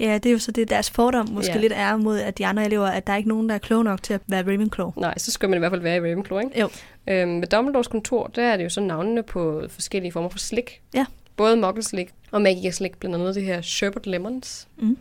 Ja, 0.00 0.14
det 0.14 0.26
er 0.26 0.32
jo 0.32 0.38
så 0.38 0.50
det, 0.52 0.70
deres 0.70 0.90
fordom 0.90 1.28
måske 1.28 1.52
Ja. 1.52 1.58
lidt 1.60 1.72
er 1.76 1.96
mod, 1.96 2.18
at 2.18 2.38
de 2.38 2.46
andre 2.46 2.64
elever, 2.64 2.86
at 2.86 3.06
der 3.06 3.12
er 3.12 3.16
ikke 3.16 3.28
nogen, 3.28 3.48
der 3.48 3.54
er 3.54 3.58
klog 3.58 3.84
nok 3.84 4.02
til 4.02 4.14
at 4.14 4.20
være 4.26 4.42
Ravenclaw. 4.42 4.90
Nej, 4.96 5.18
så 5.18 5.30
skal 5.30 5.48
man 5.48 5.56
i 5.56 5.58
hvert 5.58 5.72
fald 5.72 5.80
være 5.80 5.96
i 5.96 6.00
Ravenclaw, 6.00 6.38
ikke? 6.40 6.60
Jo. 6.60 6.68
Øhm, 7.06 7.40
ved 7.40 7.46
Dumbledores 7.48 7.88
kontor, 7.88 8.26
der 8.26 8.42
er 8.42 8.56
det 8.56 8.64
jo 8.64 8.68
så 8.68 8.80
navnene 8.80 9.22
på 9.22 9.62
forskellige 9.68 10.12
former 10.12 10.28
for 10.28 10.38
slik. 10.38 10.80
Ja. 10.94 11.06
Både 11.36 11.56
muggle-slik 11.56 12.10
og 12.30 12.42
magic 12.42 12.74
slik, 12.74 12.98
blandt 12.98 13.16
andet 13.16 13.34
det 13.34 13.42
her 13.42 13.60
Sherbet 13.60 14.06
Lemons. 14.06 14.68
Mm. 14.76 14.98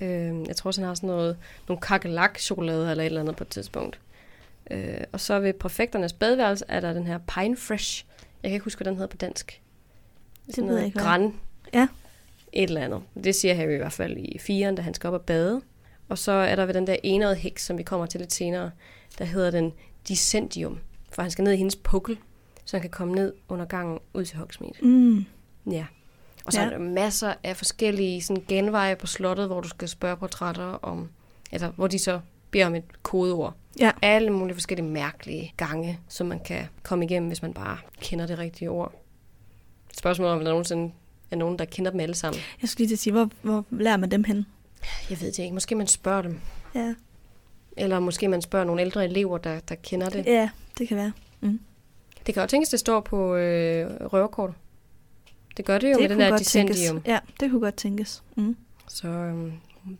Øhm, 0.00 0.44
jeg 0.46 0.56
tror 0.56 0.68
også, 0.68 0.80
han 0.80 0.88
har 0.88 0.94
sådan 0.94 1.06
noget, 1.06 1.36
nogle 1.68 1.80
kakelak-chokolade 1.80 2.90
eller 2.90 3.02
et 3.04 3.06
eller 3.06 3.20
andet 3.20 3.36
på 3.36 3.44
et 3.44 3.48
tidspunkt. 3.48 3.98
Øh, 4.70 4.94
og 5.12 5.20
så 5.20 5.40
ved 5.40 5.52
præfekternes 5.52 6.12
badeværelse 6.12 6.64
er 6.68 6.80
der 6.80 6.92
den 6.92 7.06
her 7.06 7.18
Pine 7.18 7.56
Fresh. 7.56 8.04
Jeg 8.42 8.48
kan 8.50 8.54
ikke 8.54 8.64
huske, 8.64 8.78
hvad 8.78 8.84
den 8.84 8.94
hedder 8.94 9.08
på 9.10 9.16
dansk. 9.16 9.60
Det 10.56 10.66
ved 10.66 10.76
jeg 10.76 10.86
ikke. 10.86 10.98
Gran. 10.98 11.34
Ja. 11.74 11.88
Et 12.52 12.68
eller 12.68 12.80
andet. 12.80 13.02
Det 13.24 13.34
siger 13.34 13.54
Harry 13.54 13.74
i 13.74 13.76
hvert 13.76 13.92
fald 13.92 14.16
i 14.16 14.38
firen, 14.38 14.74
da 14.74 14.82
han 14.82 14.94
skal 14.94 15.08
op 15.08 15.14
og 15.14 15.22
bade. 15.22 15.62
Og 16.08 16.18
så 16.18 16.32
er 16.32 16.56
der 16.56 16.66
ved 16.66 16.74
den 16.74 16.86
der 16.86 16.96
enårede 17.02 17.36
heks, 17.36 17.64
som 17.66 17.78
vi 17.78 17.82
kommer 17.82 18.06
til 18.06 18.20
lidt 18.20 18.32
senere, 18.32 18.70
der 19.18 19.24
hedder 19.24 19.50
den 19.50 19.72
Dissendium. 20.08 20.78
For 21.12 21.22
han 21.22 21.30
skal 21.30 21.44
ned 21.44 21.52
i 21.52 21.56
hendes 21.56 21.76
pukkel, 21.76 22.18
så 22.64 22.76
han 22.76 22.80
kan 22.80 22.90
komme 22.90 23.14
ned 23.14 23.32
under 23.48 23.64
gangen 23.64 23.98
ud 24.14 24.24
til 24.24 24.38
Hogsmeade. 24.38 24.86
Mm. 24.86 25.24
Ja. 25.70 25.86
Og 26.44 26.52
så 26.52 26.60
ja. 26.60 26.66
er 26.66 26.70
der 26.70 26.78
masser 26.78 27.34
af 27.44 27.56
forskellige 27.56 28.22
sådan, 28.22 28.44
genveje 28.48 28.96
på 28.96 29.06
slottet, 29.06 29.46
hvor 29.46 29.60
du 29.60 29.68
skal 29.68 29.88
spørge 29.88 30.16
portrætter 30.16 30.64
om, 30.64 31.08
altså 31.52 31.68
hvor 31.76 31.86
de 31.86 31.98
så 31.98 32.20
beder 32.50 32.66
om 32.66 32.74
et 32.74 33.02
kodeord. 33.02 33.54
Ja. 33.80 33.90
Alle 34.02 34.30
mulige 34.30 34.54
forskellige 34.54 34.88
mærkelige 34.88 35.52
gange, 35.56 36.00
som 36.08 36.26
man 36.26 36.40
kan 36.40 36.64
komme 36.82 37.04
igennem, 37.04 37.28
hvis 37.28 37.42
man 37.42 37.54
bare 37.54 37.78
kender 38.00 38.26
det 38.26 38.38
rigtige 38.38 38.70
ord. 38.70 38.92
Spørgsmålet 39.96 40.32
om 40.32 40.38
der 40.38 40.48
nogensinde 40.50 40.92
er 41.30 41.36
nogen, 41.36 41.58
der 41.58 41.64
kender 41.64 41.90
dem 41.90 42.00
alle 42.00 42.14
sammen. 42.14 42.40
Jeg 42.62 42.68
skulle 42.68 42.78
lige 42.78 42.88
til 42.88 42.94
at 42.94 42.98
sige, 42.98 43.12
hvor, 43.12 43.30
hvor 43.42 43.64
lærer 43.70 43.96
man 43.96 44.10
dem 44.10 44.24
hen? 44.24 44.46
Jeg 45.10 45.20
ved 45.20 45.26
det 45.32 45.38
ikke. 45.38 45.54
Måske 45.54 45.74
man 45.74 45.86
spørger 45.86 46.22
dem. 46.22 46.40
Ja. 46.74 46.94
Eller 47.76 48.00
måske 48.00 48.28
man 48.28 48.42
spørger 48.42 48.66
nogle 48.66 48.82
ældre 48.82 49.04
elever, 49.04 49.38
der, 49.38 49.60
der 49.60 49.74
kender 49.74 50.08
det. 50.08 50.26
ja, 50.26 50.50
det 50.78 50.88
kan 50.88 50.96
være. 50.96 51.12
Det 52.26 52.34
kan 52.34 52.42
jo 52.42 52.46
tænkes, 52.46 52.68
det 52.68 52.80
står 52.80 53.00
på 53.00 53.34
øh, 53.34 53.90
røverkortet. 54.12 54.56
Det 55.56 55.64
gør 55.64 55.78
det 55.78 55.92
jo 55.92 55.98
det 55.98 56.00
med 56.00 56.08
den 56.08 56.18
der. 56.18 56.38
Dissendium. 56.38 57.02
Ja, 57.06 57.18
det 57.40 57.50
kunne 57.50 57.60
godt 57.60 57.74
tænkes. 57.74 58.22
Mm. 58.36 58.56
Så 58.88 59.08
øhm, 59.08 59.52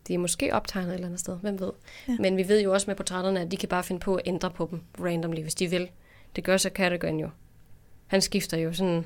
de 0.09 0.15
er 0.15 0.19
måske 0.19 0.55
optegnet 0.55 0.89
et 0.89 0.95
eller 0.95 1.07
andet 1.07 1.21
sted, 1.21 1.37
hvem 1.37 1.61
ved. 1.61 1.73
Ja. 2.09 2.17
Men 2.19 2.37
vi 2.37 2.49
ved 2.49 2.63
jo 2.63 2.73
også 2.73 2.85
med 2.87 2.97
portrætterne, 2.97 3.41
at 3.41 3.51
de 3.51 3.57
kan 3.57 3.69
bare 3.69 3.83
finde 3.83 4.01
på 4.01 4.15
at 4.15 4.23
ændre 4.27 4.51
på 4.51 4.69
dem 4.71 4.81
randomly, 5.07 5.41
hvis 5.43 5.55
de 5.55 5.71
vil. 5.71 5.89
Det 6.37 6.45
gør 6.45 6.57
så 6.57 6.71
Cadogan 6.75 7.21
jo. 7.21 7.29
Han 8.07 8.23
skifter 8.23 8.57
jo 8.57 8.73
sådan 8.73 9.05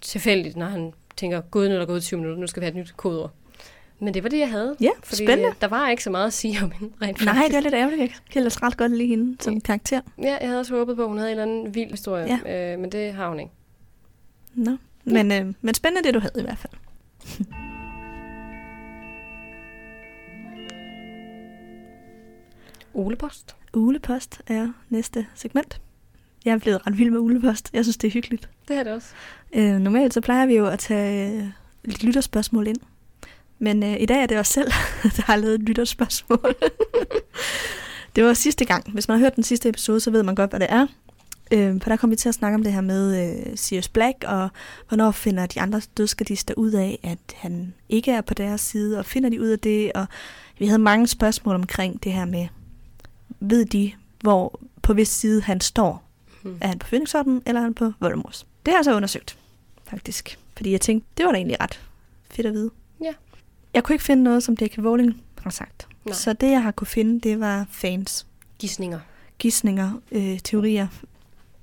tilfældigt, 0.00 0.56
når 0.56 0.66
han 0.66 0.92
tænker, 1.16 1.40
gud, 1.40 1.68
nu 1.68 1.74
er 1.74 1.78
der 1.78 1.86
gået 1.86 2.02
20 2.02 2.20
minutter, 2.20 2.40
nu 2.40 2.46
skal 2.46 2.60
vi 2.60 2.64
have 2.64 2.70
et 2.70 2.76
nyt 2.76 2.94
kodeord. 2.96 3.30
Men 4.00 4.14
det 4.14 4.22
var 4.22 4.28
det, 4.28 4.38
jeg 4.38 4.50
havde. 4.50 4.76
Ja, 4.80 4.90
Fordi 5.02 5.24
spændende. 5.24 5.48
øh, 5.48 5.54
der 5.60 5.66
var 5.68 5.88
ikke 5.88 6.02
så 6.02 6.10
meget 6.10 6.26
at 6.26 6.32
sige 6.32 6.58
om 6.64 6.70
hende, 6.70 6.94
rent 7.02 7.24
Nej, 7.24 7.34
faktisk. 7.34 7.50
det 7.50 7.56
er 7.56 7.60
lidt 7.60 7.74
ærgerligt. 7.74 8.00
Jeg 8.00 8.10
kan 8.30 8.38
ellers 8.40 8.62
ret 8.62 8.76
godt 8.76 8.92
lide 8.96 9.08
hende 9.08 9.36
som 9.42 9.54
Ja. 9.54 9.60
karakter. 9.60 10.00
Ja, 10.22 10.36
jeg 10.40 10.48
havde 10.48 10.60
også 10.60 10.74
håbet 10.74 10.96
på, 10.96 11.02
at 11.02 11.08
hun 11.08 11.18
havde 11.18 11.32
en 11.32 11.38
eller 11.38 11.52
anden 11.52 11.74
vild 11.74 11.90
historie, 11.90 12.38
ja. 12.46 12.72
øh, 12.74 12.78
men 12.78 12.92
det 12.92 13.12
har 13.12 13.28
hun 13.28 13.40
ikke. 13.40 13.52
Nå. 14.54 14.76
Men, 15.04 15.32
øh, 15.32 15.54
men 15.60 15.74
spændende 15.74 16.06
det, 16.06 16.14
du 16.14 16.20
havde 16.20 16.34
i 16.38 16.42
hvert 16.42 16.58
fald. 16.58 16.72
Olepost. 22.94 23.56
Ulepost 23.74 24.42
er 24.46 24.72
næste 24.88 25.26
segment. 25.34 25.80
Jeg 26.46 26.54
er 26.54 26.58
blevet 26.58 26.86
ret 26.86 26.98
vild 26.98 27.10
med 27.10 27.18
ulepost. 27.18 27.70
Jeg 27.72 27.84
synes, 27.84 27.96
det 27.96 28.08
er 28.08 28.12
hyggeligt. 28.12 28.48
Det 28.68 28.76
er 28.76 28.82
det 28.82 28.92
også. 28.92 29.08
Øh, 29.54 29.78
normalt 29.78 30.14
så 30.14 30.20
plejer 30.20 30.46
vi 30.46 30.56
jo 30.56 30.66
at 30.66 30.78
tage 30.78 31.32
øh, 31.32 31.44
lidt 31.84 32.04
lytterspørgsmål 32.04 32.66
ind. 32.66 32.76
Men 33.58 33.82
øh, 33.82 34.00
i 34.00 34.06
dag 34.06 34.22
er 34.22 34.26
det 34.26 34.38
os 34.38 34.48
selv, 34.48 34.70
der 35.16 35.22
har 35.22 35.36
lavet 35.36 35.54
et 35.54 35.60
lytterspørgsmål. 35.60 36.54
det 38.16 38.24
var 38.24 38.34
sidste 38.34 38.64
gang. 38.64 38.92
Hvis 38.92 39.08
man 39.08 39.18
har 39.18 39.24
hørt 39.24 39.36
den 39.36 39.44
sidste 39.44 39.68
episode, 39.68 40.00
så 40.00 40.10
ved 40.10 40.22
man 40.22 40.34
godt, 40.34 40.50
hvad 40.50 40.60
det 40.60 40.68
er. 40.70 40.86
Øh, 41.52 41.80
for 41.82 41.90
der 41.90 41.96
kom 41.96 42.10
vi 42.10 42.16
til 42.16 42.28
at 42.28 42.34
snakke 42.34 42.54
om 42.54 42.62
det 42.62 42.72
her 42.72 42.80
med 42.80 43.30
øh, 43.30 43.56
Sirius 43.56 43.88
Black, 43.88 44.24
og 44.26 44.48
hvornår 44.88 45.10
finder 45.10 45.46
de 45.46 45.60
andre 45.60 45.80
dødskadister 45.96 46.54
ud 46.56 46.72
af, 46.72 46.98
at 47.02 47.18
han 47.34 47.74
ikke 47.88 48.12
er 48.12 48.20
på 48.20 48.34
deres 48.34 48.60
side, 48.60 48.98
og 48.98 49.06
finder 49.06 49.30
de 49.30 49.40
ud 49.40 49.48
af 49.48 49.58
det, 49.58 49.92
og 49.92 50.06
vi 50.58 50.66
havde 50.66 50.78
mange 50.78 51.06
spørgsmål 51.06 51.54
omkring 51.54 52.04
det 52.04 52.12
her 52.12 52.24
med, 52.24 52.48
ved 53.40 53.64
de, 53.64 53.92
hvor 54.20 54.60
på 54.82 54.92
hvis 54.92 55.08
side 55.08 55.42
han 55.42 55.60
står? 55.60 56.05
Hmm. 56.46 56.58
Er 56.60 56.66
han 56.68 56.78
på 56.78 56.86
Phoenixorden, 56.86 57.42
eller 57.46 57.60
er 57.60 57.64
han 57.64 57.74
på 57.74 57.92
Voldemorts? 58.00 58.46
Det 58.66 58.72
har 58.72 58.78
jeg 58.78 58.84
så 58.84 58.94
undersøgt, 58.96 59.38
faktisk. 59.84 60.38
Fordi 60.56 60.72
jeg 60.72 60.80
tænkte, 60.80 61.08
det 61.16 61.26
var 61.26 61.32
da 61.32 61.36
egentlig 61.36 61.60
ret 61.60 61.80
fedt 62.30 62.46
at 62.46 62.52
vide. 62.52 62.70
Ja. 63.02 63.12
Jeg 63.74 63.84
kunne 63.84 63.94
ikke 63.94 64.04
finde 64.04 64.22
noget, 64.22 64.42
som 64.42 64.56
J.K. 64.60 64.78
Rowling 64.78 65.20
har 65.38 65.50
sagt. 65.50 65.88
Nej. 66.04 66.14
Så 66.14 66.32
det, 66.32 66.50
jeg 66.50 66.62
har 66.62 66.70
kunne 66.70 66.86
finde, 66.86 67.20
det 67.20 67.40
var 67.40 67.66
fans, 67.70 68.26
Gisninger. 68.58 69.00
gissninger, 69.38 69.90
øh, 70.12 70.38
teorier. 70.44 70.86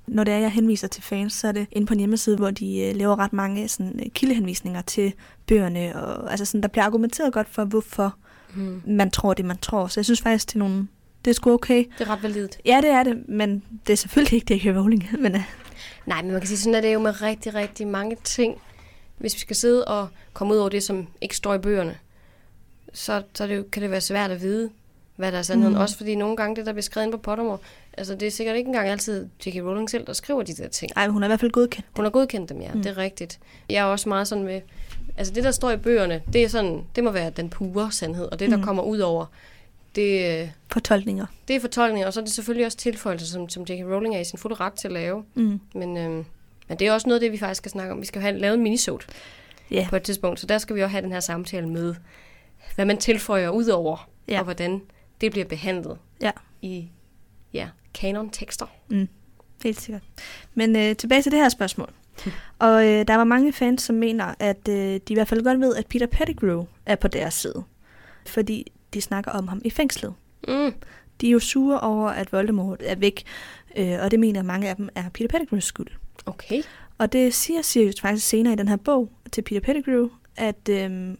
Når 0.06 0.24
det 0.24 0.34
er, 0.34 0.38
jeg 0.38 0.50
henviser 0.52 0.88
til 0.88 1.02
fans, 1.02 1.32
så 1.32 1.48
er 1.48 1.52
det 1.52 1.66
inde 1.72 1.86
på 1.86 1.94
en 1.94 1.98
hjemmeside, 1.98 2.36
hvor 2.36 2.50
de 2.50 2.78
øh, 2.80 2.96
laver 2.96 3.18
ret 3.18 3.32
mange 3.32 3.68
sådan, 3.68 4.00
øh, 4.04 4.10
kildehenvisninger 4.10 4.82
til 4.82 5.12
bøgerne. 5.46 5.96
Og, 6.02 6.30
altså 6.30 6.44
sådan, 6.44 6.60
der 6.62 6.68
bliver 6.68 6.84
argumenteret 6.84 7.32
godt 7.32 7.48
for, 7.48 7.64
hvorfor 7.64 8.14
Hmm. 8.54 8.82
man 8.86 9.10
tror 9.10 9.34
det, 9.34 9.44
man 9.44 9.58
tror. 9.58 9.86
Så 9.86 10.00
jeg 10.00 10.04
synes 10.04 10.20
faktisk, 10.22 10.48
det 10.48 10.54
er, 10.54 10.58
nogle, 10.58 10.88
det 11.24 11.30
er 11.30 11.34
sgu 11.34 11.52
okay. 11.52 11.84
Det 11.98 12.06
er 12.06 12.10
ret 12.10 12.22
validt. 12.22 12.58
Ja, 12.66 12.80
det 12.82 12.90
er 12.90 13.02
det, 13.02 13.28
men 13.28 13.62
det 13.86 13.92
er 13.92 13.96
selvfølgelig 13.96 14.36
ikke 14.36 14.68
J.K. 14.68 14.76
Rowling. 14.76 15.08
Men, 15.18 15.34
øh, 15.34 15.42
Nej, 16.06 16.22
men 16.22 16.30
man 16.30 16.40
kan 16.40 16.48
sige, 16.48 16.58
sådan 16.58 16.74
er 16.74 16.80
det 16.80 16.94
jo 16.94 16.98
med 16.98 17.22
rigtig, 17.22 17.54
rigtig 17.54 17.86
mange 17.86 18.16
ting. 18.24 18.60
Hvis 19.18 19.34
vi 19.34 19.38
skal 19.38 19.56
sidde 19.56 19.84
og 19.84 20.08
komme 20.32 20.54
ud 20.54 20.58
over 20.58 20.68
det, 20.68 20.82
som 20.82 21.06
ikke 21.20 21.36
står 21.36 21.54
i 21.54 21.58
bøgerne, 21.58 21.96
så, 22.92 23.22
så 23.34 23.46
det 23.46 23.70
kan 23.70 23.82
det 23.82 23.90
være 23.90 24.00
svært 24.00 24.30
at 24.30 24.40
vide, 24.42 24.70
hvad 25.16 25.32
der 25.32 25.38
er 25.38 25.42
sandheden. 25.42 25.74
Mm. 25.74 25.80
Også 25.80 25.96
fordi 25.96 26.14
nogle 26.14 26.36
gange 26.36 26.56
det, 26.56 26.66
der 26.66 26.72
bliver 26.72 26.82
skrevet 26.82 27.06
ind 27.06 27.12
på 27.12 27.18
Pottermore, 27.18 27.58
altså 27.98 28.14
det 28.14 28.26
er 28.26 28.30
sikkert 28.30 28.56
ikke 28.56 28.68
engang 28.68 28.88
altid 28.88 29.28
J.K. 29.46 29.56
Rowling 29.56 29.90
selv, 29.90 30.06
der 30.06 30.12
skriver 30.12 30.42
de 30.42 30.54
der 30.54 30.68
ting. 30.68 30.92
ej, 30.96 31.06
men 31.06 31.12
hun 31.12 31.22
er 31.22 31.26
i 31.26 31.28
hvert 31.28 31.40
fald 31.40 31.50
godkendt. 31.50 31.86
Hun 31.96 32.04
har 32.04 32.10
godkendt 32.10 32.48
dem, 32.48 32.60
ja. 32.60 32.72
Mm. 32.74 32.82
Det 32.82 32.90
er 32.90 32.98
rigtigt. 32.98 33.38
Jeg 33.68 33.76
er 33.76 33.84
også 33.84 34.08
meget 34.08 34.28
sådan 34.28 34.44
med, 34.44 34.60
altså 35.16 35.32
det, 35.32 35.44
der 35.44 35.50
står 35.50 35.70
i 35.70 35.76
bøgerne, 35.76 36.22
det 36.32 36.44
er 36.44 36.48
sådan, 36.48 36.84
det 36.96 37.04
må 37.04 37.10
være 37.10 37.30
den 37.30 37.50
pure 37.50 37.92
sandhed, 37.92 38.24
og 38.24 38.38
det, 38.38 38.50
der 38.50 38.56
mm. 38.56 38.62
kommer 38.62 38.82
ud 38.82 38.98
over, 38.98 39.26
det, 39.94 40.40
øh, 40.42 40.48
Fortolkninger. 40.72 41.26
det 41.48 41.56
er 41.56 41.60
fortolkninger, 41.60 42.06
og 42.06 42.12
så 42.12 42.20
er 42.20 42.24
det 42.24 42.34
selvfølgelig 42.34 42.66
også 42.66 42.78
tilføjelser, 42.78 43.26
som, 43.26 43.48
som 43.48 43.62
J.K. 43.62 43.84
Rowling 43.84 44.16
er 44.16 44.20
i 44.20 44.24
sin 44.24 44.38
fulde 44.38 44.54
ret 44.56 44.72
til 44.72 44.88
at 44.88 44.92
lave. 44.92 45.24
Mm. 45.34 45.60
Men, 45.74 45.96
øhm, 45.96 46.24
men 46.68 46.78
det 46.78 46.86
er 46.86 46.92
også 46.92 47.06
noget 47.08 47.16
af 47.16 47.20
det, 47.20 47.32
vi 47.32 47.38
faktisk 47.38 47.58
skal 47.58 47.70
snakke 47.70 47.92
om. 47.92 48.00
Vi 48.00 48.06
skal 48.06 48.22
have 48.22 48.38
lavet 48.38 48.54
en 48.54 48.62
minisode 48.62 49.04
Ja. 49.70 49.86
på 49.90 49.96
et 49.96 50.02
tidspunkt, 50.02 50.40
så 50.40 50.46
der 50.46 50.58
skal 50.58 50.76
vi 50.76 50.82
også 50.82 50.90
have 50.90 51.02
den 51.02 51.12
her 51.12 51.20
samtale 51.20 51.68
med, 51.68 51.94
hvad 52.74 52.84
man 52.84 52.98
tilføjer 52.98 53.48
ud 53.50 53.66
over, 53.68 54.08
ja. 54.28 54.38
og 54.38 54.44
hvordan 54.44 54.82
det 55.20 55.30
bliver 55.32 55.44
behandlet 55.46 55.98
Ja. 56.22 56.30
i 56.62 56.88
ja, 57.52 57.68
kanon-tekster. 57.94 58.66
Mm. 58.88 59.08
Helt 59.64 59.80
sikkert. 59.80 60.02
Men 60.54 60.76
øh, 60.76 60.96
tilbage 60.96 61.22
til 61.22 61.32
det 61.32 61.40
her 61.40 61.48
spørgsmål. 61.48 61.90
Og 62.58 62.86
øh, 62.86 63.06
der 63.08 63.14
var 63.14 63.24
mange 63.24 63.52
fans, 63.52 63.82
som 63.82 63.96
mener, 63.96 64.34
at 64.38 64.68
øh, 64.68 64.74
de 64.76 65.00
i 65.08 65.14
hvert 65.14 65.28
fald 65.28 65.44
godt 65.44 65.60
ved, 65.60 65.76
at 65.76 65.86
Peter 65.86 66.06
Pettigrew 66.06 66.64
er 66.86 66.96
på 66.96 67.08
deres 67.08 67.34
side. 67.34 67.62
Fordi 68.26 68.72
de 68.94 69.00
snakker 69.00 69.30
om 69.30 69.48
ham 69.48 69.60
i 69.64 69.70
fængslet. 69.70 70.14
Mm. 70.48 70.74
De 71.20 71.26
er 71.26 71.30
jo 71.30 71.38
sure 71.38 71.80
over, 71.80 72.08
at 72.08 72.32
Voldemort 72.32 72.82
er 72.84 72.94
væk, 72.94 73.22
øh, 73.76 73.98
og 74.02 74.10
det 74.10 74.20
mener 74.20 74.42
mange 74.42 74.68
af 74.68 74.76
dem 74.76 74.88
er 74.94 75.08
Peter 75.08 75.28
Pettigrews 75.28 75.64
skyld. 75.64 75.86
Okay. 76.26 76.62
Og 76.98 77.12
det 77.12 77.34
siger 77.34 77.62
Sirius 77.62 78.00
faktisk 78.00 78.26
senere 78.26 78.52
i 78.52 78.56
den 78.56 78.68
her 78.68 78.76
bog 78.76 79.12
til 79.32 79.42
Peter 79.42 79.60
Pettigrew, 79.60 80.08
at 80.36 80.68
øh, 80.70 81.14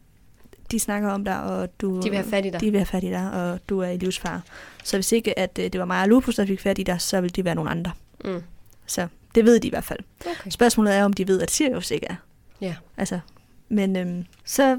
de 0.70 0.80
snakker 0.80 1.08
om 1.10 1.24
dig, 1.24 1.42
og 1.42 1.80
du... 1.80 2.00
De 2.00 2.10
vil 2.10 2.18
have 2.18 2.30
fat 2.30 2.46
i 2.46 2.50
dig. 2.50 2.60
De 2.60 2.70
vil 2.70 2.80
have 2.80 2.86
fat 2.86 3.04
i 3.04 3.10
dig, 3.10 3.32
og 3.32 3.60
du 3.68 3.80
er 3.80 3.88
i 3.88 3.96
livsfare. 3.96 4.40
Så 4.84 4.96
hvis 4.96 5.12
ikke, 5.12 5.38
at 5.38 5.58
øh, 5.62 5.64
det 5.72 5.80
var 5.80 5.86
mig 5.86 6.02
og 6.02 6.08
Lupus, 6.08 6.34
der 6.34 6.46
fik 6.46 6.60
fat 6.60 6.78
i 6.78 6.82
dig, 6.82 7.00
så 7.00 7.20
ville 7.20 7.32
de 7.32 7.44
være 7.44 7.54
nogle 7.54 7.70
andre. 7.70 7.92
Mm. 8.24 8.42
Så 8.86 9.08
det 9.34 9.44
ved 9.44 9.60
de 9.60 9.66
i 9.66 9.70
hvert 9.70 9.84
fald. 9.84 10.00
Okay. 10.20 10.50
Spørgsmålet 10.50 10.94
er, 10.94 11.04
om 11.04 11.12
de 11.12 11.28
ved, 11.28 11.42
at 11.42 11.50
Sirius 11.50 11.90
ikke 11.90 12.06
er 12.10 12.14
Ja. 12.60 12.74
Altså, 12.96 13.20
men 13.68 13.96
øhm, 13.96 14.24
så 14.44 14.78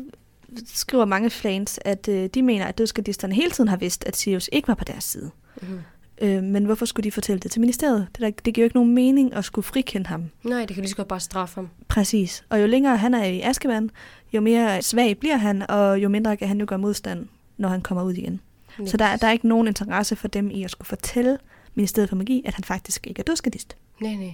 skriver 0.65 1.05
mange 1.05 1.29
fans, 1.29 1.79
at 1.85 2.07
øh, 2.07 2.29
de 2.33 2.41
mener, 2.41 2.65
at 2.65 2.77
dødsgardisterne 2.77 3.35
hele 3.35 3.51
tiden 3.51 3.67
har 3.67 3.77
vidst, 3.77 4.03
at 4.03 4.17
Sirius 4.17 4.49
ikke 4.51 4.67
var 4.67 4.73
på 4.73 4.83
deres 4.83 5.03
side. 5.03 5.31
Mm-hmm. 5.61 5.79
Øh, 6.21 6.43
men 6.43 6.65
hvorfor 6.65 6.85
skulle 6.85 7.03
de 7.03 7.11
fortælle 7.11 7.39
det 7.39 7.51
til 7.51 7.61
ministeriet? 7.61 8.07
Det, 8.11 8.21
der, 8.21 8.29
det 8.45 8.53
giver 8.53 8.63
jo 8.63 8.65
ikke 8.65 8.77
nogen 8.77 8.93
mening 8.93 9.33
at 9.33 9.45
skulle 9.45 9.63
frikende 9.63 10.07
ham. 10.07 10.23
Nej, 10.43 10.59
det 10.59 10.67
kan 10.67 10.77
lige 10.77 10.89
så 10.89 10.95
godt 10.95 11.07
bare 11.07 11.19
straffe 11.19 11.55
ham. 11.55 11.69
Præcis. 11.87 12.43
Og 12.49 12.61
jo 12.61 12.67
længere 12.67 12.97
han 12.97 13.13
er 13.13 13.23
i 13.23 13.41
Askeban, 13.41 13.89
jo 14.33 14.41
mere 14.41 14.81
svag 14.81 15.17
bliver 15.17 15.37
han, 15.37 15.71
og 15.71 15.99
jo 15.99 16.09
mindre 16.09 16.37
kan 16.37 16.47
han 16.47 16.59
jo 16.59 16.65
gøre 16.69 16.79
modstand, 16.79 17.27
når 17.57 17.69
han 17.69 17.81
kommer 17.81 18.03
ud 18.03 18.13
igen. 18.13 18.41
Lige 18.77 18.89
Så 18.89 18.97
der, 18.97 19.15
der 19.15 19.27
er 19.27 19.31
ikke 19.31 19.47
nogen 19.47 19.67
interesse 19.67 20.15
for 20.15 20.27
dem 20.27 20.51
i 20.51 20.63
at 20.63 20.71
skulle 20.71 20.87
fortælle 20.87 21.37
Ministeriet 21.75 22.09
for 22.09 22.15
Magi, 22.15 22.41
at 22.45 22.53
han 22.53 22.63
faktisk 22.63 23.07
ikke 23.07 23.19
er 23.19 23.23
dødsgardist. 23.23 23.77
Nej, 24.01 24.13
nej. 24.13 24.33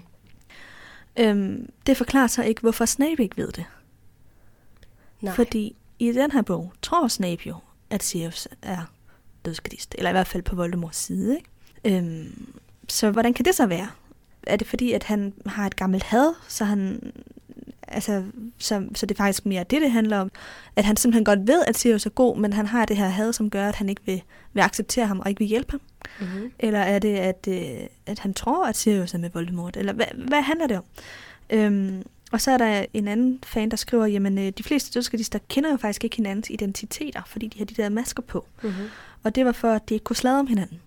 Øhm, 1.20 1.70
det 1.88 1.98
forklarer 1.98 2.28
så 2.28 2.44
ikke, 2.44 2.62
hvorfor 2.62 2.86
Snape 2.86 3.24
ikke 3.24 3.38
ved 3.38 3.52
det. 3.52 3.66
Nej. 5.22 5.34
Fordi 5.34 5.76
i 6.10 6.12
den 6.12 6.32
her 6.32 6.42
bog 6.42 6.74
tror 6.82 7.08
Snape 7.08 7.42
jo, 7.48 7.56
at 7.90 8.04
Sirius 8.04 8.48
er 8.62 8.92
dødsgardist. 9.46 9.96
Eller 9.98 10.10
i 10.10 10.14
hvert 10.14 10.28
fald 10.28 10.44
på 10.44 10.56
Voldemorts 10.56 10.98
side. 10.98 11.38
Ikke? 11.38 11.98
Øhm, 11.98 12.54
så 12.88 13.12
hvordan 13.12 13.34
kan 13.34 13.46
det 13.46 13.56
så 13.56 13.66
være? 13.66 13.88
Er 14.48 14.56
det 14.56 14.68
fordi, 14.68 14.92
at 14.92 15.04
han 15.04 15.34
har 15.46 15.68
et 15.68 15.76
gammelt 15.76 16.04
had, 16.04 16.34
så 16.48 16.66
han... 16.66 17.12
Altså, 17.88 18.24
så, 18.58 18.88
så 18.96 19.06
det 19.06 19.16
er 19.16 19.24
faktisk 19.24 19.46
mere 19.46 19.64
det, 19.64 19.82
det 19.82 19.92
handler 19.92 20.18
om. 20.18 20.32
At 20.76 20.86
han 20.86 20.98
simpelthen 20.98 21.26
godt 21.26 21.48
ved, 21.48 21.64
at 21.68 21.78
Sirius 21.78 22.06
er 22.06 22.10
god, 22.10 22.38
men 22.38 22.54
han 22.54 22.66
har 22.66 22.86
det 22.86 22.98
her 22.98 23.08
had, 23.08 23.34
som 23.34 23.50
gør, 23.50 23.70
at 23.70 23.76
han 23.76 23.90
ikke 23.90 24.02
vil, 24.06 24.24
vil 24.54 24.62
acceptere 24.62 25.08
ham 25.08 25.20
og 25.20 25.30
ikke 25.30 25.40
vil 25.40 25.48
hjælpe 25.48 25.72
ham. 25.72 25.82
Mm-hmm. 26.20 26.52
Eller 26.60 26.80
er 26.80 27.00
det, 27.00 27.16
at, 27.16 27.48
øh, 27.50 27.88
at 28.06 28.20
han 28.20 28.34
tror, 28.34 28.68
at 28.68 28.76
Sirius 28.76 29.14
er 29.14 29.18
med 29.18 29.30
Voldemort? 29.30 29.78
Eller 29.78 29.94
hvad, 29.94 30.06
hvad 30.28 30.42
handler 30.42 30.68
det 30.68 30.78
om? 30.78 30.84
Øhm, 31.50 32.04
og 32.32 32.42
så 32.42 32.52
er 32.52 32.58
der 32.58 32.86
en 32.94 33.08
anden 33.08 33.40
fan, 33.44 33.72
der 33.72 33.78
skriver, 33.78 34.06
jamen 34.06 34.38
øh, 34.38 34.50
de 34.58 34.64
fleste 34.64 34.94
dødsgardister 34.94 35.40
kender 35.50 35.72
jo 35.72 35.78
faktisk 35.78 36.04
ikke 36.04 36.16
hinandens 36.16 36.50
identiteter, 36.50 37.22
fordi 37.26 37.48
de 37.48 37.58
har 37.58 37.66
de 37.66 37.74
der 37.74 37.90
masker 37.90 38.24
på. 38.24 38.46
Mm-hmm. 38.64 38.86
Og 39.24 39.36
det 39.36 39.46
var 39.46 39.52
for, 39.52 39.72
at 39.72 39.90
de 39.90 39.94
ikke 39.94 40.04
kunne 40.04 40.16
sladre 40.16 40.40
om 40.40 40.48
hinanden. 40.48 40.82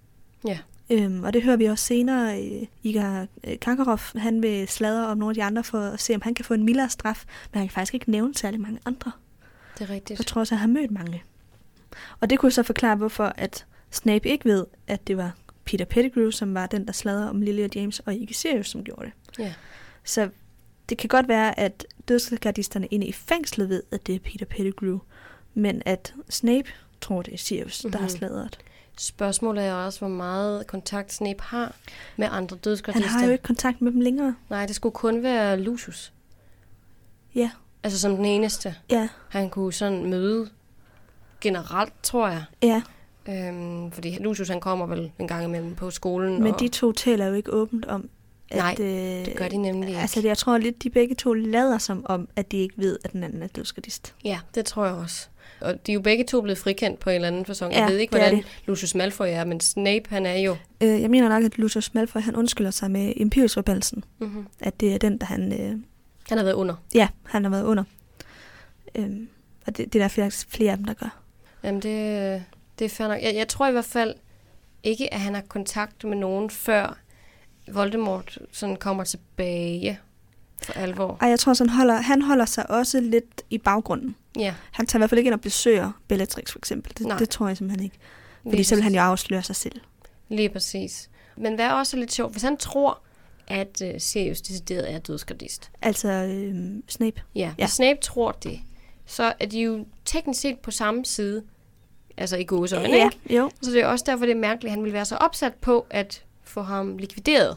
Ja. 0.46 0.58
Øhm, 0.90 1.24
og 1.24 1.32
det 1.32 1.42
hører 1.42 1.56
vi 1.56 1.64
også 1.64 1.84
senere. 1.84 2.42
Øh, 2.42 2.66
Igar 2.82 3.26
øh, 3.44 3.58
Karkaroff, 3.60 4.12
han 4.16 4.42
vil 4.42 4.68
sladre 4.68 5.06
om 5.06 5.18
nogle 5.18 5.30
af 5.30 5.34
de 5.34 5.44
andre 5.44 5.64
for 5.64 5.80
at 5.80 6.00
se, 6.00 6.14
om 6.14 6.20
han 6.22 6.34
kan 6.34 6.44
få 6.44 6.54
en 6.54 6.64
mildere 6.64 6.90
straf, 6.90 7.24
men 7.52 7.58
han 7.58 7.68
kan 7.68 7.74
faktisk 7.74 7.94
ikke 7.94 8.10
nævne 8.10 8.34
særlig 8.34 8.60
mange 8.60 8.78
andre. 8.84 9.12
Det 9.78 9.90
er 9.90 9.94
rigtigt. 9.94 10.16
På 10.16 10.22
trods 10.22 10.52
af, 10.52 10.56
at 10.56 10.60
han 10.60 10.74
har 10.74 10.80
mødt 10.80 10.90
mange. 10.90 11.22
Og 12.20 12.30
det 12.30 12.38
kunne 12.38 12.52
så 12.52 12.62
forklare, 12.62 12.96
hvorfor 12.96 13.32
at 13.36 13.66
Snape 13.90 14.28
ikke 14.28 14.44
ved, 14.44 14.66
at 14.86 15.06
det 15.06 15.16
var 15.16 15.32
Peter 15.64 15.84
Pettigrew, 15.84 16.30
som 16.30 16.54
var 16.54 16.66
den, 16.66 16.86
der 16.86 16.92
sladrede 16.92 17.30
om 17.30 17.40
Lily 17.40 17.64
og 17.64 17.70
James, 17.74 18.00
og 18.00 18.14
ikke 18.14 18.34
Sirius, 18.34 18.68
som 18.68 18.84
gjorde 18.84 19.04
det. 19.04 19.12
Ja. 19.38 19.54
Så 20.04 20.28
det 20.88 20.98
kan 20.98 21.08
godt 21.08 21.28
være, 21.28 21.58
at 21.60 21.86
dødsgardisterne 22.08 22.86
inde 22.86 23.06
i 23.06 23.12
fængslet 23.12 23.68
ved, 23.68 23.82
at 23.90 24.06
det 24.06 24.14
er 24.14 24.18
Peter 24.18 24.46
Pettigrew, 24.46 24.98
men 25.54 25.82
at 25.86 26.14
Snape 26.30 26.68
tror, 27.00 27.22
det 27.22 27.34
er 27.34 27.38
Sirius, 27.38 27.84
mm-hmm. 27.84 27.92
der 27.92 27.98
har 27.98 28.06
Mhm. 28.08 28.16
sladret. 28.16 28.58
Spørgsmålet 28.98 29.64
er 29.64 29.72
også, 29.74 29.98
hvor 29.98 30.08
meget 30.08 30.66
kontakt 30.66 31.12
Snape 31.12 31.42
har 31.42 31.74
med 32.16 32.28
andre 32.30 32.56
dødsgardister. 32.56 33.08
Han 33.08 33.18
har 33.20 33.26
jo 33.26 33.32
ikke 33.32 33.44
kontakt 33.44 33.80
med 33.82 33.92
dem 33.92 34.00
længere. 34.00 34.34
Nej, 34.50 34.66
det 34.66 34.76
skulle 34.76 34.92
kun 34.92 35.22
være 35.22 35.60
Lucius. 35.60 36.12
Ja. 37.34 37.50
Altså 37.82 38.00
som 38.00 38.16
den 38.16 38.24
eneste. 38.24 38.74
Ja, 38.90 39.08
Han 39.28 39.50
kunne 39.50 39.72
sådan 39.72 40.10
møde 40.10 40.48
generelt, 41.40 41.92
tror 42.02 42.28
jeg. 42.28 42.44
ja. 42.62 42.82
Øhm, 43.28 43.90
fordi 43.92 44.18
Lucius 44.20 44.48
han 44.48 44.60
kommer 44.60 44.86
vel 44.86 45.12
en 45.18 45.28
gang 45.28 45.44
imellem 45.44 45.74
på 45.74 45.90
skolen. 45.90 46.42
Men 46.42 46.54
og... 46.54 46.60
de 46.60 46.68
to 46.68 46.92
taler 46.92 47.26
jo 47.26 47.34
ikke 47.34 47.52
åbent 47.52 47.84
om, 47.86 48.08
at... 48.50 48.56
Nej, 48.56 48.76
øh, 48.78 48.86
det 49.26 49.36
gør 49.36 49.48
de 49.48 49.56
nemlig 49.56 49.88
ikke. 49.88 50.00
Altså, 50.00 50.20
jeg 50.24 50.38
tror 50.38 50.58
lidt, 50.58 50.82
de 50.82 50.90
begge 50.90 51.14
to 51.14 51.32
lader 51.32 51.78
som 51.78 52.06
om, 52.08 52.28
at 52.36 52.52
de 52.52 52.56
ikke 52.56 52.74
ved, 52.76 52.98
at 53.04 53.12
den 53.12 53.24
anden 53.24 53.42
er 53.42 53.46
dødsgardist. 53.46 54.14
Ja, 54.24 54.38
det 54.54 54.64
tror 54.66 54.84
jeg 54.84 54.94
også. 54.94 55.26
Og 55.60 55.86
de 55.86 55.92
er 55.92 55.94
jo 55.94 56.00
begge 56.00 56.24
to 56.24 56.40
blevet 56.40 56.58
frikendt 56.58 57.00
på 57.00 57.10
en 57.10 57.14
eller 57.14 57.28
anden 57.28 57.44
fasong. 57.46 57.72
Ja, 57.72 57.80
jeg 57.80 57.88
ved 57.90 57.98
ikke, 57.98 58.12
det 58.12 58.20
hvordan 58.20 58.44
Lucius 58.66 58.94
Malfoy 58.94 59.26
er, 59.28 59.44
men 59.44 59.60
Snape, 59.60 60.02
han 60.08 60.26
er 60.26 60.36
jo... 60.36 60.56
Øh, 60.80 61.00
jeg 61.02 61.10
mener 61.10 61.28
nok, 61.28 61.44
at 61.44 61.58
Lucius 61.58 61.94
Malfoy, 61.94 62.20
han 62.20 62.36
undskylder 62.36 62.70
sig 62.70 62.90
med 62.90 63.12
Imperius-rebelsen. 63.16 64.04
Mm-hmm. 64.18 64.46
At 64.60 64.80
det 64.80 64.94
er 64.94 64.98
den, 64.98 65.18
der 65.18 65.26
han... 65.26 65.52
Øh, 65.52 65.76
Han 66.28 66.38
har 66.38 66.44
været 66.44 66.54
under. 66.54 66.74
ja, 66.94 67.08
han 67.24 67.44
har 67.44 67.50
været 67.50 67.64
under. 67.64 67.84
Øhm, 68.94 69.28
og 69.66 69.76
det, 69.76 69.92
det 69.92 69.98
er 69.98 70.04
der 70.04 70.08
flere, 70.08 70.30
flere 70.30 70.70
af 70.70 70.76
dem, 70.76 70.86
der 70.86 70.94
gør. 70.94 71.20
Jamen, 71.64 71.82
det, 71.82 72.42
det 72.78 72.84
er 72.84 72.88
fair 72.88 73.08
nok. 73.08 73.22
Jeg, 73.22 73.34
jeg 73.34 73.48
tror 73.48 73.68
i 73.68 73.72
hvert 73.72 73.84
fald 73.84 74.14
ikke, 74.82 75.14
at 75.14 75.20
han 75.20 75.34
har 75.34 75.42
kontakt 75.48 76.04
med 76.04 76.16
nogen, 76.16 76.50
før 76.50 76.98
Voldemort 77.72 78.38
sådan 78.52 78.76
kommer 78.76 79.04
tilbage 79.04 80.00
for 80.62 80.72
alvor. 80.72 81.18
Og 81.20 81.30
jeg 81.30 81.38
tror, 81.40 81.52
sådan 81.54 81.70
holder, 81.70 81.94
han 81.94 82.22
holder 82.22 82.44
sig 82.44 82.70
også 82.70 83.00
lidt 83.00 83.42
i 83.50 83.58
baggrunden. 83.58 84.16
Ja, 84.38 84.54
Han 84.72 84.86
tager 84.86 84.98
i 84.98 85.00
hvert 85.00 85.10
fald 85.10 85.18
ikke 85.18 85.28
ind 85.28 85.34
og 85.34 85.40
besøger 85.40 85.92
Bellatrix, 86.08 86.50
for 86.52 86.58
eksempel. 86.58 86.92
Det, 86.98 87.06
Nej. 87.06 87.18
det 87.18 87.28
tror 87.30 87.48
jeg 87.48 87.56
simpelthen 87.56 87.84
ikke. 87.84 87.96
Fordi 88.42 88.56
lige 88.56 88.64
så 88.64 88.74
vil 88.74 88.84
han 88.84 88.94
jo 88.94 89.00
afsløre 89.00 89.42
sig 89.42 89.56
selv. 89.56 89.80
Lige 90.28 90.48
præcis. 90.48 91.10
Men 91.36 91.54
hvad 91.54 91.64
er 91.64 91.70
også 91.72 91.96
lidt 91.96 92.12
sjovt, 92.12 92.32
hvis 92.32 92.42
han 92.42 92.56
tror, 92.56 92.98
at 93.48 93.82
uh, 93.84 93.88
Sirius 93.98 94.40
decideret 94.40 94.92
er 94.94 94.98
dødsgardist. 94.98 95.70
Altså 95.82 96.08
øh, 96.08 96.54
Snape. 96.88 97.22
Ja, 97.34 97.40
Ja. 97.40 97.52
hvis 97.64 97.70
Snape 97.70 97.98
tror 98.02 98.32
det, 98.32 98.60
så 99.06 99.32
er 99.40 99.46
de 99.46 99.60
jo 99.60 99.86
teknisk 100.04 100.40
set 100.40 100.58
på 100.58 100.70
samme 100.70 101.04
side. 101.04 101.42
Altså 102.16 102.36
i 102.36 102.44
gode 102.44 102.76
øjne, 102.76 102.94
ja, 102.96 103.04
ikke? 103.04 103.36
jo. 103.36 103.50
Så 103.62 103.70
det 103.70 103.80
er 103.80 103.86
også 103.86 104.04
derfor, 104.08 104.24
det 104.26 104.34
er 104.34 104.40
mærkeligt, 104.40 104.70
at 104.70 104.74
han 104.76 104.84
vil 104.84 104.92
være 104.92 105.04
så 105.04 105.16
opsat 105.16 105.54
på 105.54 105.86
at 105.90 106.24
få 106.54 106.62
ham 106.62 106.98
likvideret. 106.98 107.56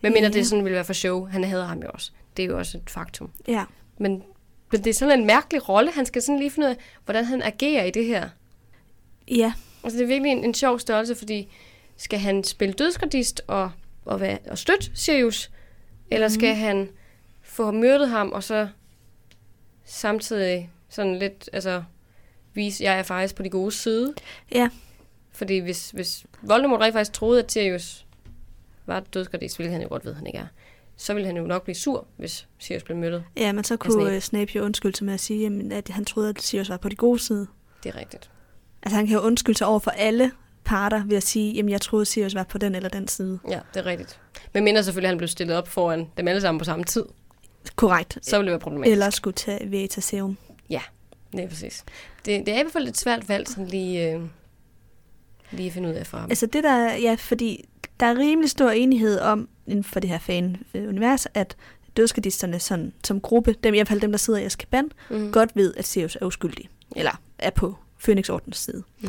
Men 0.00 0.12
mindre 0.12 0.26
Ja. 0.28 0.32
det 0.32 0.46
sådan 0.46 0.64
ville 0.64 0.74
være 0.74 0.84
for 0.84 0.92
show. 0.92 1.24
Han 1.26 1.44
havde 1.44 1.64
ham 1.64 1.78
jo 1.82 1.88
også. 1.94 2.10
Det 2.36 2.42
er 2.42 2.46
jo 2.46 2.58
også 2.58 2.78
et 2.78 2.90
faktum. 2.90 3.30
Ja. 3.48 3.64
Men, 3.98 4.22
men 4.72 4.84
det 4.84 4.86
er 4.90 4.94
sådan 4.94 5.20
en 5.20 5.26
mærkelig 5.26 5.68
rolle. 5.68 5.92
Han 5.92 6.06
skal 6.06 6.22
sådan 6.22 6.38
lige 6.38 6.50
finde 6.50 6.66
ud 6.66 6.70
af, 6.70 6.76
hvordan 7.04 7.24
han 7.24 7.42
agerer 7.42 7.84
i 7.84 7.90
det 7.90 8.04
her. 8.04 8.28
Ja, 9.28 9.52
Altså 9.84 9.98
det 9.98 10.04
er 10.04 10.08
virkelig 10.08 10.32
en, 10.32 10.44
en 10.44 10.54
sjov 10.54 10.78
størrelse, 10.78 11.14
fordi 11.14 11.48
skal 11.96 12.18
han 12.18 12.44
spille 12.44 12.72
dødsgardist 12.74 13.42
og, 13.46 13.70
og, 14.04 14.20
være, 14.20 14.38
og 14.50 14.58
støtte 14.58 14.90
Sirius? 14.94 15.50
Eller 16.10 16.28
Mhm. 16.28 16.34
skal 16.34 16.54
han 16.54 16.88
få 17.42 17.70
myrdet 17.70 18.08
ham, 18.08 18.32
og 18.32 18.42
så 18.44 18.68
samtidig 19.84 20.70
sådan 20.88 21.18
lidt, 21.18 21.48
altså 21.52 21.82
vise, 22.54 22.84
jeg 22.84 22.98
er 22.98 23.02
faktisk 23.02 23.34
på 23.34 23.42
de 23.42 23.50
gode 23.50 23.72
side? 23.72 24.14
ja. 24.54 24.68
Fordi 25.32 25.58
hvis, 25.58 25.90
hvis 25.90 26.26
Voldemort 26.42 26.80
rent 26.80 26.92
faktisk 26.92 27.12
troede, 27.12 27.42
at 27.42 27.52
Sirius 27.52 28.06
var 28.86 29.00
dødsgardist, 29.00 29.56
hvilket 29.56 29.72
han 29.72 29.82
jo 29.82 29.88
godt 29.88 30.04
ved, 30.04 30.14
han 30.14 30.26
ikke 30.26 30.38
er, 30.38 30.46
så 30.96 31.14
ville 31.14 31.26
han 31.26 31.36
jo 31.36 31.42
nok 31.46 31.62
blive 31.62 31.74
sur, 31.74 32.06
hvis 32.16 32.48
Sirius 32.58 32.82
blev 32.82 32.96
myrdet. 32.96 33.24
Ja, 33.36 33.52
men 33.52 33.64
så 33.64 33.68
Snape. 33.68 33.78
kunne 33.78 34.02
Snape, 34.02 34.20
Snape 34.20 34.52
jo 34.54 34.64
undskylde 34.64 34.96
sig 34.96 35.04
med 35.04 35.14
at 35.14 35.20
sige, 35.20 35.40
jamen, 35.40 35.72
at 35.72 35.88
han 35.88 36.04
troede, 36.04 36.28
at 36.28 36.42
Sirius 36.42 36.68
var 36.68 36.76
på 36.76 36.88
de 36.88 36.96
gode 36.96 37.18
side. 37.18 37.46
Det 37.84 37.94
er 37.94 37.96
rigtigt. 37.96 38.30
Altså 38.82 38.96
han 38.96 39.06
kan 39.06 39.16
jo 39.16 39.22
undskylde 39.22 39.58
sig 39.58 39.66
over 39.66 39.78
for 39.78 39.90
alle 39.90 40.30
parter 40.64 41.04
ved 41.06 41.16
at 41.16 41.22
sige, 41.22 41.52
jamen 41.52 41.70
jeg 41.70 41.80
troede, 41.80 42.04
Sirius 42.04 42.34
var 42.34 42.44
på 42.44 42.58
den 42.58 42.74
eller 42.74 42.88
den 42.88 43.08
side. 43.08 43.38
Ja, 43.48 43.60
det 43.74 43.80
er 43.80 43.86
rigtigt. 43.86 44.20
Men 44.52 44.64
mindre 44.64 44.84
selvfølgelig, 44.84 45.08
at 45.08 45.10
han 45.10 45.18
blev 45.18 45.28
stillet 45.28 45.56
op 45.56 45.68
foran 45.68 46.10
dem 46.16 46.28
alle 46.28 46.40
sammen 46.40 46.58
på 46.58 46.64
samme 46.64 46.84
tid. 46.84 47.04
Korrekt. 47.76 48.18
Så 48.22 48.36
ville 48.36 48.46
det 48.46 48.52
være 48.52 48.60
problematisk. 48.60 48.92
Eller 48.92 49.10
skulle 49.10 49.34
tage 49.34 49.70
Veritaseum. 49.70 50.38
Det 51.32 51.40
er 51.40 51.48
præcis. 51.48 51.84
Det, 52.24 52.46
det 52.46 52.48
er 52.48 52.58
i 52.58 52.62
hvert 52.62 52.72
fald 52.72 52.88
et 52.88 52.96
svært 52.96 53.28
valg, 53.28 53.48
sådan 53.48 53.66
lige, 53.66 54.12
øh, 54.12 54.20
lige 55.52 55.70
finde 55.70 55.88
ud 55.88 55.94
af 55.94 56.06
for 56.06 56.18
ham. 56.18 56.30
Altså 56.30 56.46
det 56.46 56.64
der, 56.64 56.94
ja, 56.96 57.14
fordi 57.18 57.64
der 58.00 58.06
er 58.06 58.18
rimelig 58.18 58.50
stor 58.50 58.70
enighed 58.70 59.20
om, 59.20 59.48
inden 59.66 59.84
for 59.84 60.00
det 60.00 60.10
her 60.10 60.18
fan-univers, 60.18 61.26
at 61.34 61.56
dødsgardisterne 61.96 62.58
sådan, 62.58 62.92
som 63.04 63.20
gruppe, 63.20 63.54
dem 63.64 63.74
i 63.74 63.76
hvert 63.76 63.88
fald 63.88 64.00
dem, 64.00 64.10
der 64.12 64.18
sidder 64.18 64.40
i 64.40 64.44
Azkaban, 64.44 64.90
mm. 65.10 65.32
godt 65.32 65.50
ved, 65.56 65.74
at 65.76 65.84
Sirius 65.84 66.16
er 66.20 66.26
uskyldig. 66.26 66.68
Eller 66.96 67.20
er 67.38 67.50
på 67.50 67.76
Phoenix-ordens 68.04 68.56
side. 68.58 68.82
Mm. 69.00 69.08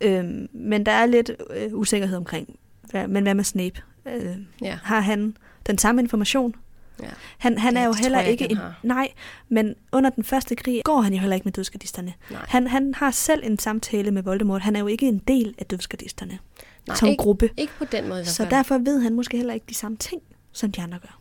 Øhm, 0.00 0.48
men 0.52 0.86
der 0.86 0.92
er 0.92 1.06
lidt 1.06 1.30
øh, 1.50 1.74
usikkerhed 1.74 2.16
omkring, 2.16 2.56
hvad, 2.90 3.08
men 3.08 3.22
hvad 3.22 3.34
med 3.34 3.44
Snape? 3.44 3.82
Øh, 4.08 4.36
Ja. 4.62 4.78
har 4.82 5.00
han 5.00 5.36
den 5.66 5.78
samme 5.78 6.02
information? 6.02 6.54
Ja. 7.02 7.08
Han, 7.38 7.58
han 7.58 7.76
er 7.76 7.84
jo 7.84 7.92
heller 7.92 8.20
jeg 8.20 8.30
ikke 8.30 8.44
ikke, 8.44 8.52
en... 8.52 8.58
har. 8.58 8.80
Nej, 8.82 9.12
men 9.48 9.74
under 9.92 10.10
den 10.10 10.24
første 10.24 10.56
krig 10.56 10.82
går 10.84 11.00
han 11.00 11.12
jo 11.12 11.20
heller 11.20 11.34
ikke 11.34 11.44
med 11.44 11.52
dødsgardisterne. 11.52 12.14
Nej. 12.30 12.44
Han, 12.48 12.66
han 12.66 12.94
har 12.94 13.10
selv 13.10 13.42
en 13.44 13.58
samtale 13.58 14.10
med 14.10 14.22
Voldemort. 14.22 14.62
Han 14.62 14.76
er 14.76 14.80
jo 14.80 14.86
ikke 14.86 15.08
en 15.08 15.18
del 15.18 15.54
af 15.58 15.66
dødsgardisterne 15.66 16.38
Nej, 16.86 16.96
som 16.96 17.08
ikke, 17.08 17.22
gruppe. 17.22 17.50
ikke 17.56 17.72
på 17.78 17.84
den 17.84 18.08
måde 18.08 18.24
Så 18.24 18.44
derfor 18.44 18.78
ved 18.78 19.00
han 19.00 19.14
måske 19.14 19.36
heller 19.36 19.54
ikke 19.54 19.66
de 19.68 19.74
samme 19.74 19.96
ting, 19.96 20.22
som 20.52 20.72
de 20.72 20.82
andre 20.82 20.98
gør. 20.98 21.18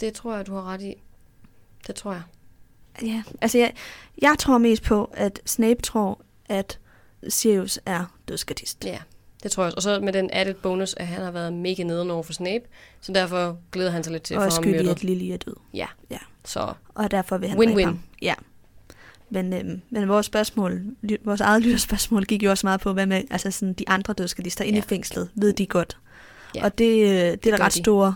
Det 0.00 0.14
tror 0.14 0.36
jeg, 0.36 0.46
du 0.46 0.54
har 0.54 0.64
ret 0.64 0.82
i. 0.82 0.94
Det 1.86 1.94
tror 1.94 2.12
jeg. 2.12 2.22
Ja, 3.02 3.22
altså 3.40 3.58
jeg, 3.58 3.72
jeg 4.22 4.34
tror 4.38 4.58
mest 4.58 4.82
på, 4.82 5.10
at 5.14 5.40
Snape 5.46 5.82
tror, 5.82 6.20
at 6.46 6.78
Sirius 7.28 7.80
er 7.86 8.04
dødsgardist. 8.28 8.84
Ja, 8.84 8.98
det 9.42 9.50
tror 9.50 9.62
jeg 9.62 9.66
også. 9.66 9.76
Og 9.76 9.82
så 9.82 10.04
med 10.04 10.12
den 10.12 10.30
added 10.32 10.54
bonus, 10.54 10.94
at 10.96 11.06
han 11.06 11.22
har 11.24 11.30
været 11.30 11.52
mega 11.52 11.82
nederen 11.82 12.10
over 12.10 12.22
for 12.22 12.32
Snape. 12.32 12.64
Så 13.00 13.12
derfor 13.12 13.58
glæder 13.72 13.90
han 13.90 14.04
sig 14.04 14.12
lidt 14.12 14.22
til 14.22 14.34
at 14.34 14.40
og 14.40 14.52
få 14.52 14.62
ham 14.62 14.64
myrdet. 14.70 14.88
at 14.88 15.04
Lily 15.04 15.32
er 15.32 15.36
død. 15.36 15.54
Ja. 15.74 15.86
Ja. 16.10 16.18
Så 16.44 16.72
Og 16.94 17.10
derfor 17.10 17.38
vil 17.38 17.48
han 17.48 17.58
Win-win. 17.58 17.84
ham. 17.84 18.00
Ja. 18.22 18.34
Men, 19.30 19.52
øhm, 19.52 19.80
men 19.90 20.08
vores 20.08 20.26
spørgsmål, 20.26 20.82
vores 21.24 21.40
eget 21.40 21.62
lytterspørgsmål 21.62 22.24
gik 22.24 22.42
jo 22.42 22.50
også 22.50 22.66
meget 22.66 22.80
på, 22.80 22.92
hvad 22.92 23.06
med 23.06 23.22
altså 23.30 23.50
sådan, 23.50 23.72
de 23.74 23.88
andre 23.88 24.12
dødsgardister 24.12 24.64
inde 24.64 24.76
Ja. 24.78 24.84
i 24.84 24.88
fængslet, 24.88 25.30
ved 25.34 25.52
de 25.52 25.66
godt. 25.66 25.98
Ja, 26.54 26.64
Og 26.64 26.78
det, 26.78 27.02
øh, 27.02 27.08
det, 27.10 27.46
er 27.46 27.56
der 27.56 27.60
ret 27.64 27.74
de. 27.74 27.78
store 27.78 28.14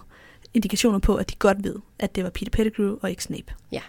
indikationer 0.54 0.98
på, 0.98 1.14
at 1.16 1.30
de 1.30 1.34
godt 1.36 1.64
ved, 1.64 1.74
at 1.98 2.14
det 2.14 2.24
var 2.24 2.30
Peter 2.30 2.50
Pettigrew 2.50 2.96
og 3.02 3.10
ikke 3.10 3.22
Snape. 3.24 3.54
Ja. 3.72 3.80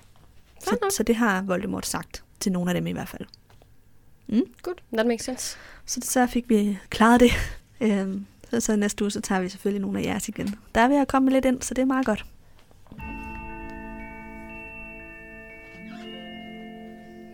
Så, 0.60 0.78
så 0.98 1.04
det 1.04 1.16
har 1.16 1.42
Voldemort 1.42 1.86
sagt 1.86 2.24
til 2.40 2.52
nogle 2.52 2.72
af 2.72 2.76
dem 2.76 2.88
i 2.88 2.92
hvert 2.92 3.08
fald. 3.10 3.26
Good, 4.62 4.76
that 4.94 5.08
makes 5.08 5.24
sense. 5.26 5.58
Så, 5.86 6.00
så 6.04 6.28
fik 6.28 6.50
vi 6.50 6.78
klaret 6.90 7.20
det. 7.20 7.32
Øhm, 7.82 8.26
så, 8.50 8.60
så 8.60 8.76
næste 8.76 9.04
uge, 9.04 9.12
så 9.12 9.22
tager 9.22 9.42
vi 9.42 9.50
selvfølgelig 9.50 9.82
nogle 9.82 10.00
af 10.00 10.04
jeres 10.04 10.30
igen. 10.30 10.56
Der 10.76 10.82
er 10.82 10.88
ved 10.88 10.98
at 10.98 11.08
komme 11.08 11.30
lidt 11.32 11.46
ind, 11.46 11.62
så 11.62 11.74
det 11.74 11.82
er 11.82 11.86
meget 11.86 12.06
godt. 12.06 12.26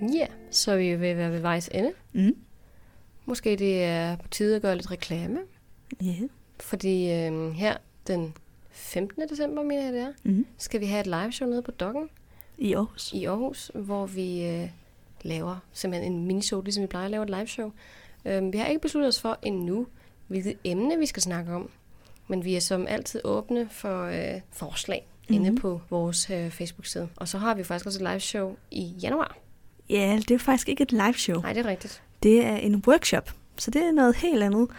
Ja, 0.02 0.18
yeah. 0.18 0.30
så 0.52 0.76
vi 0.76 0.90
at 0.90 1.00
være 1.02 1.32
ved 1.32 1.40
vejs 1.40 1.70
ende. 1.74 1.92
Mm. 2.14 2.36
Måske 3.26 3.56
det 3.56 3.84
er 3.84 4.16
på 4.16 4.28
tide 4.28 4.56
at 4.56 4.62
gøre 4.62 4.76
lidt 4.76 4.92
reklame. 4.92 5.40
Yeah. 6.04 6.22
Fordi 6.60 7.12
øh, 7.12 7.52
her 7.52 7.78
den 8.08 8.34
15. 8.72 9.22
december, 9.30 9.64
mener 9.64 9.84
jeg 9.84 9.94
det 9.94 10.02
er, 10.02 10.14
Mm. 10.24 10.46
skal 10.58 10.80
vi 10.80 10.86
have 10.86 11.00
et 11.02 11.08
live 11.08 11.32
show 11.32 11.50
nede 11.50 11.62
på 11.62 11.72
Dokken 11.72 12.10
I 12.58 12.74
Aarhus. 12.74 13.14
i 13.14 13.26
Aarhus, 13.26 13.72
hvor 13.76 14.06
vi 14.06 14.44
øh, 14.48 14.70
laver 15.22 15.56
simpelthen 15.74 16.14
en 16.14 16.26
minishow, 16.28 16.62
ligesom 16.62 16.82
vi 16.82 16.88
plejer 16.88 17.06
at 17.06 17.12
lave 17.12 17.24
et 17.24 17.30
live 17.30 17.48
show. 17.48 17.72
Øh, 18.26 18.54
vi 18.54 18.58
har 18.58 18.66
ikke 18.68 18.82
besluttet 18.82 19.08
os 19.08 19.22
for 19.22 19.38
endnu, 19.42 19.88
hvilket 20.28 20.54
emne 20.64 20.98
vi 20.98 21.06
skal 21.06 21.22
snakke 21.24 21.54
om. 21.54 21.70
Men 22.28 22.46
vi 22.46 22.56
er 22.56 22.60
som 22.60 22.88
altid 22.88 23.22
åbne 23.24 23.70
for 23.72 24.04
øh, 24.06 24.42
forslag 24.52 25.08
mm-hmm. 25.08 25.36
inde 25.36 25.50
Mhm. 25.50 25.60
på 25.60 25.82
vores 25.90 26.30
øh, 26.30 26.50
Facebook-side. 26.52 27.10
Og 27.16 27.28
så 27.28 27.38
har 27.38 27.54
vi 27.54 27.64
faktisk 27.64 27.86
også 27.86 28.04
et 28.04 28.10
live 28.12 28.20
show 28.20 28.56
i 28.72 28.82
januar. 28.84 29.38
Ja, 29.90 30.20
det 30.28 30.32
er 30.32 30.38
faktisk 30.40 30.70
ikke 30.70 30.84
et 30.84 30.92
live 30.92 31.14
show. 31.14 31.42
Nej, 31.42 31.54
det 31.54 31.66
er 31.66 31.70
rigtigt. 31.70 32.02
Det 32.24 32.46
er 32.46 32.56
en 32.56 32.84
workshop, 32.88 33.32
så 33.58 33.72
det 33.72 33.82
er 33.84 33.92
noget 33.92 34.16
helt 34.16 34.44
andet. 34.44 34.70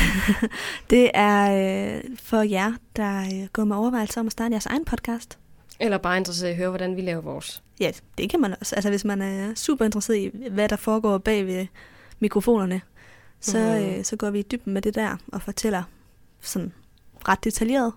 det 0.90 1.10
er 1.14 1.96
øh, 1.96 2.02
for 2.18 2.42
jer, 2.42 2.72
der 2.96 3.20
øh, 3.20 3.48
går 3.52 3.64
med 3.64 3.76
overvejelser 3.76 4.20
om 4.20 4.26
at 4.26 4.32
starte 4.32 4.52
jeres 4.52 4.66
egen 4.66 4.84
podcast. 4.84 5.38
Eller 5.80 5.98
bare 5.98 6.16
interesseret 6.16 6.48
i 6.48 6.50
at 6.50 6.56
høre, 6.56 6.68
hvordan 6.68 6.96
vi 6.96 7.00
laver 7.00 7.20
vores. 7.20 7.62
Ja, 7.80 7.90
det 8.18 8.30
kan 8.30 8.40
man 8.40 8.54
også. 8.60 8.74
Altså 8.74 8.90
hvis 8.90 9.04
man 9.04 9.22
er 9.22 9.54
super 9.54 9.84
interesseret 9.84 10.18
i, 10.18 10.30
hvad 10.50 10.68
der 10.68 10.76
foregår 10.76 11.18
bag 11.18 11.46
ved 11.46 11.66
mikrofonerne, 12.20 12.80
så, 13.40 13.58
Mhm. 13.58 13.98
øh, 13.98 14.04
så 14.04 14.16
går 14.16 14.30
vi 14.30 14.38
i 14.38 14.42
dybden 14.42 14.72
med 14.72 14.82
det 14.82 14.94
der 14.94 15.16
og 15.32 15.42
fortæller 15.42 15.82
sådan 16.40 16.72
ret 17.28 17.44
detaljeret 17.44 17.92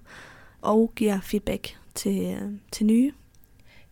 og 0.61 0.91
giver 0.95 1.19
feedback 1.21 1.77
til, 1.95 2.25
øh, 2.25 2.51
til 2.71 2.85
nye 2.85 3.11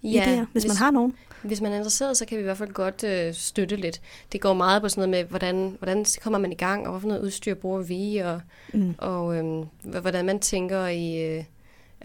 ja, 0.04 0.24
idéer, 0.24 0.46
hvis, 0.52 0.64
hvis 0.64 0.68
man 0.68 0.78
har 0.78 0.92
nogen. 0.92 1.14
Hvis 1.44 1.62
man 1.62 1.72
er 1.72 1.76
interesseret, 1.76 2.18
så 2.18 2.26
kan 2.26 2.38
vi 2.38 2.42
i 2.42 2.44
hvert 2.44 2.58
fald 2.58 2.74
godt 2.74 3.04
øh, 3.04 3.34
støtte 3.34 3.76
lidt. 3.76 4.02
Det 4.32 4.42
går 4.42 4.54
meget 4.54 4.82
på 4.82 4.90
sådan 4.90 5.10
noget 5.10 5.24
med, 5.26 5.30
hvordan, 5.30 5.76
hvordan 5.80 6.06
kommer 6.22 6.40
man 6.40 6.52
i 6.52 6.56
gang, 6.56 6.86
og 6.86 6.92
hvorfor 6.92 7.08
noget 7.08 7.22
udstyr 7.22 7.54
bruger 7.54 7.82
vi, 7.82 8.18
og, 8.18 8.42
Mm. 8.74 8.96
og 8.98 9.36
øh, 9.38 9.66
hvordan 10.02 10.26
man 10.26 10.40
tænker 10.40 10.88
i 10.88 11.38
øh, 11.38 11.44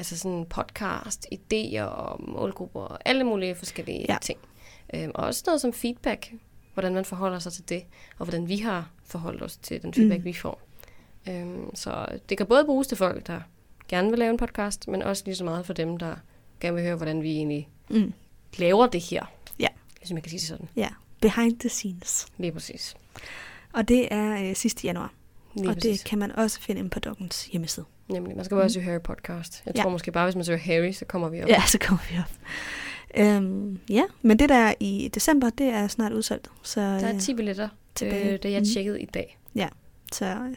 altså 0.00 0.18
sådan 0.18 0.46
podcast, 0.50 1.26
idéer 1.34 1.82
og 1.82 2.20
målgrupper 2.30 2.80
og 2.80 2.98
alle 3.04 3.24
mulige 3.24 3.54
forskellige 3.54 4.06
Ja. 4.08 4.16
ting. 4.22 4.38
Øh, 4.94 5.08
og 5.14 5.24
også 5.24 5.42
noget 5.46 5.60
som 5.60 5.72
feedback, 5.72 6.32
hvordan 6.74 6.94
man 6.94 7.04
forholder 7.04 7.38
sig 7.38 7.52
til 7.52 7.68
det, 7.68 7.82
og 8.18 8.24
hvordan 8.26 8.48
vi 8.48 8.56
har 8.56 8.90
forholdt 9.04 9.42
os 9.42 9.56
til 9.56 9.82
den 9.82 9.94
feedback, 9.94 10.18
Mm. 10.20 10.24
vi 10.24 10.32
får. 10.32 10.60
Øh, 11.28 11.46
så 11.74 12.06
det 12.28 12.36
kan 12.38 12.46
både 12.46 12.64
bruges 12.64 12.86
til 12.88 12.96
folk, 12.96 13.26
der 13.26 13.40
gerne 13.88 14.10
vil 14.10 14.18
lave 14.18 14.30
en 14.30 14.36
podcast, 14.36 14.88
men 14.88 15.02
også 15.02 15.22
lige 15.26 15.34
så 15.36 15.44
meget 15.44 15.66
for 15.66 15.72
dem, 15.72 15.96
der 15.98 16.14
gerne 16.60 16.74
vil 16.74 16.84
høre, 16.84 16.96
hvordan 16.96 17.22
vi 17.22 17.30
egentlig 17.36 17.68
Mm. 17.90 18.12
laver 18.58 18.86
det 18.86 19.00
her. 19.00 19.24
Ja. 19.58 19.68
Hvis 19.98 20.12
man 20.12 20.22
kan 20.22 20.30
sige 20.30 20.38
det 20.40 20.48
sådan. 20.48 20.68
Ja, 20.76 20.88
behind 21.20 21.58
the 21.60 21.68
scenes. 21.68 22.26
Lige 22.38 22.52
præcis. 22.52 22.96
Og 23.72 23.88
det 23.88 24.08
er 24.10 24.48
øh, 24.48 24.56
sidste 24.56 24.86
januar, 24.86 25.12
Lige 25.54 25.68
og 25.68 25.74
præcis. 25.74 26.00
det 26.00 26.08
kan 26.08 26.18
man 26.18 26.32
også 26.32 26.60
finde 26.60 26.78
inde 26.78 26.90
på 26.90 26.98
Doggens 26.98 27.46
hjemmeside. 27.46 27.86
Nemlig. 28.12 28.36
Man 28.36 28.44
skal 28.44 28.56
bare 28.56 28.70
søge 28.70 28.84
Harry 28.84 29.00
podcast. 29.00 29.62
Jeg 29.66 29.76
Ja. 29.76 29.82
tror 29.82 29.90
måske 29.90 30.12
bare, 30.12 30.24
hvis 30.26 30.34
man 30.36 30.44
søger 30.44 30.58
Harry, 30.58 30.92
så 30.92 31.04
kommer 31.04 31.28
vi 31.28 31.42
op. 31.42 31.48
Ja, 31.48 31.62
så 31.66 31.78
kommer 31.78 32.02
vi 32.10 32.18
op. 32.18 32.32
Øhm, 33.16 33.78
ja, 33.88 34.02
men 34.22 34.38
det 34.38 34.48
der 34.48 34.74
i 34.80 35.10
december, 35.14 35.50
det 35.50 35.66
er 35.66 35.88
snart 35.88 36.12
udsolgt. 36.12 36.48
Så, 36.62 36.80
Der 36.80 36.86
er 37.06 37.14
øh, 37.14 37.20
10 37.20 37.34
billetter, 37.34 37.68
tilbage. 37.94 38.32
øh, 38.32 38.38
da 38.42 38.50
jeg 38.50 38.60
Mhm. 38.60 38.68
tjekkede 38.74 39.00
i 39.00 39.04
dag. 39.06 39.36
så 40.12 40.24
øh, 40.26 40.56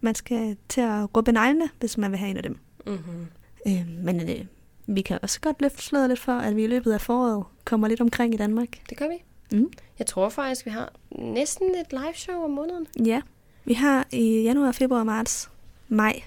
man 0.00 0.14
skal 0.14 0.56
til 0.68 0.80
at 0.80 1.16
råbe 1.16 1.32
neglene, 1.32 1.68
hvis 1.80 1.98
man 1.98 2.10
vil 2.10 2.18
have 2.18 2.30
en 2.30 2.36
af 2.36 2.42
dem. 2.42 2.58
Mm-hmm. 2.86 3.26
Øh, 3.66 3.86
men 4.04 4.30
øh, 4.30 4.44
vi 4.86 5.02
kan 5.02 5.18
også 5.22 5.40
godt 5.40 5.62
løfte 5.62 5.82
sløret 5.82 6.08
lidt 6.08 6.20
for, 6.20 6.32
at 6.32 6.56
vi 6.56 6.64
i 6.64 6.66
løbet 6.66 6.92
af 6.92 7.00
foråret 7.00 7.44
kommer 7.64 7.88
lidt 7.88 8.00
omkring 8.00 8.34
i 8.34 8.36
Danmark. 8.36 8.68
Det 8.90 8.98
gør 8.98 9.08
vi. 9.08 9.14
Mm. 9.58 9.72
Jeg 9.98 10.06
tror 10.06 10.28
faktisk, 10.28 10.66
vi 10.66 10.70
har 10.70 10.92
næsten 11.10 11.66
et 11.70 11.86
live 11.92 12.14
show 12.14 12.44
om 12.44 12.50
måneden. 12.50 12.86
Ja, 13.06 13.20
vi 13.64 13.74
har 13.74 14.06
i 14.12 14.42
januar, 14.42 14.72
februar, 14.72 15.04
marts, 15.04 15.50
maj 15.88 16.22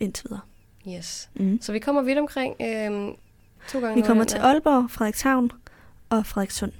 indtil 0.00 0.24
videre. 0.28 0.40
Yes. 0.98 1.30
Mm. 1.34 1.58
Så 1.62 1.72
vi 1.72 1.78
kommer 1.78 2.02
vidt 2.02 2.18
omkring 2.18 2.54
øh, 2.60 3.14
to 3.68 3.80
gange. 3.80 3.94
Vi 3.94 4.06
kommer 4.06 4.24
til 4.24 4.38
er- 4.38 4.42
Aalborg, 4.42 4.90
Frederikshavn 4.90 5.50
og 6.10 6.26
Frederikssund. 6.26 6.72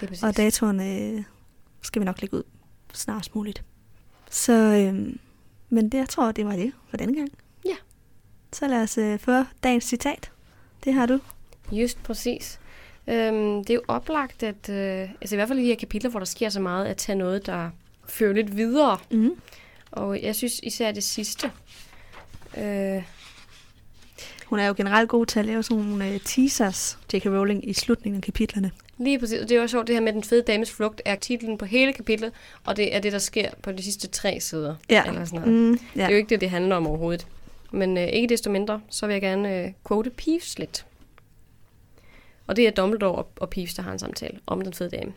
Lige 0.00 0.08
præcis. 0.08 0.24
Og 0.24 0.36
datoerne 0.36 0.98
øh, 1.00 1.22
skal 1.82 2.00
vi 2.00 2.04
nok 2.04 2.20
lægge 2.20 2.36
ud 2.36 2.42
snarest 2.92 3.34
muligt. 3.34 3.64
Så, 4.30 4.52
øh, 4.52 5.14
men 5.68 5.88
det, 5.88 5.98
jeg 5.98 6.08
tror, 6.08 6.32
det 6.32 6.46
var 6.46 6.56
det 6.56 6.72
for 6.90 6.96
denne 6.96 7.14
gang. 7.14 7.28
Ja. 7.64 7.74
Så 8.52 8.68
lad 8.68 8.82
os 8.82 8.98
øh, 8.98 9.18
få 9.18 9.44
dagens 9.62 9.84
citat. 9.84 10.32
Det 10.84 10.94
har 10.94 11.06
du. 11.06 11.20
Just 11.72 12.02
præcis. 12.02 12.60
Øhm, 13.06 13.64
det 13.64 13.70
er 13.70 13.74
jo 13.74 13.82
oplagt, 13.88 14.42
at 14.42 14.68
øh, 14.68 15.10
altså 15.20 15.34
i 15.34 15.36
hvert 15.36 15.48
fald 15.48 15.58
i 15.58 15.62
de 15.62 15.66
her 15.66 15.76
kapitler, 15.76 16.10
hvor 16.10 16.20
der 16.20 16.24
sker 16.26 16.48
så 16.48 16.60
meget, 16.60 16.86
at 16.86 16.96
tage 16.96 17.16
noget, 17.18 17.46
der 17.46 17.70
fører 18.08 18.32
lidt 18.32 18.56
videre. 18.56 18.98
Mm. 19.10 19.30
Og 19.90 20.22
jeg 20.22 20.34
synes 20.36 20.60
især 20.62 20.92
det 20.92 21.04
sidste. 21.04 21.50
Øh, 22.56 23.02
Hun 24.46 24.58
er 24.58 24.66
jo 24.66 24.74
generelt 24.76 25.08
god 25.08 25.26
til 25.26 25.38
at 25.38 25.44
lave 25.46 25.62
sådan 25.62 25.84
nogle 25.84 26.08
øh, 26.08 26.20
teasers, 26.20 26.98
J.K. 27.14 27.26
Rowling, 27.26 27.68
i 27.68 27.72
slutningen 27.72 28.16
af 28.16 28.22
kapitlerne. 28.22 28.70
Lige 28.98 29.18
præcis. 29.18 29.40
Og 29.40 29.48
det 29.48 29.56
er 29.56 29.60
jo 29.60 29.68
sjovt, 29.68 29.86
det 29.86 29.94
her 29.96 30.00
med 30.02 30.12
den 30.12 30.24
fede 30.24 30.42
dames 30.42 30.70
flugt 30.70 31.02
er 31.04 31.14
titlen 31.14 31.58
på 31.58 31.64
hele 31.64 31.92
kapitlet, 31.92 32.32
og 32.64 32.76
det 32.76 32.94
er 32.94 33.00
det, 33.00 33.12
der 33.12 33.18
sker 33.18 33.50
på 33.62 33.72
de 33.72 33.82
sidste 33.82 34.06
tre 34.08 34.40
sider. 34.40 34.74
Ja. 34.90 35.04
Eller 35.06 35.24
sådan 35.24 35.40
noget. 35.40 35.54
Mm, 35.54 35.70
Ja. 35.72 35.78
ja. 35.96 36.00
Det 36.02 36.02
er 36.04 36.10
jo 36.10 36.16
ikke 36.16 36.28
det, 36.28 36.40
det 36.40 36.50
handler 36.50 36.76
om 36.76 36.86
overhovedet. 36.86 37.26
Men 37.70 37.96
øh, 37.98 38.04
ikke 38.08 38.28
desto 38.28 38.50
mindre, 38.50 38.80
så 38.90 39.06
vil 39.06 39.12
jeg 39.14 39.22
gerne 39.22 39.56
øh, 39.64 39.72
quote 39.88 40.10
Peeves 40.10 40.58
lidt. 40.58 40.86
Og 42.46 42.56
det 42.56 42.66
er 42.66 42.70
Dumbledore 42.70 43.14
og, 43.14 43.30
og 43.36 43.50
Peeves, 43.50 43.74
der 43.74 43.82
har 43.82 43.92
en 43.92 43.98
samtale 43.98 44.38
om 44.46 44.60
den 44.60 44.72
fede 44.74 44.90
dame. 44.90 45.12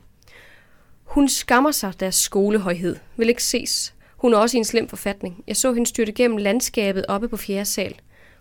Hun 1.04 1.30
skammer 1.30 1.72
sig 1.72 2.00
deres 2.00 2.16
skolehøjhed. 2.16 2.96
Vil 3.18 3.30
ikke 3.30 3.44
ses. 3.44 3.94
Hun 4.22 4.34
er 4.34 4.38
også 4.38 4.58
i 4.58 4.60
en 4.60 4.66
slem 4.66 4.90
forfatning. 4.90 5.44
Jeg 5.48 5.58
så 5.58 5.74
hende 5.74 5.90
styrte 5.90 6.12
gennem 6.12 6.38
landskabet 6.38 7.06
oppe 7.08 7.30
på 7.30 7.38
fjerde 7.38 7.66
sal. 7.66 7.96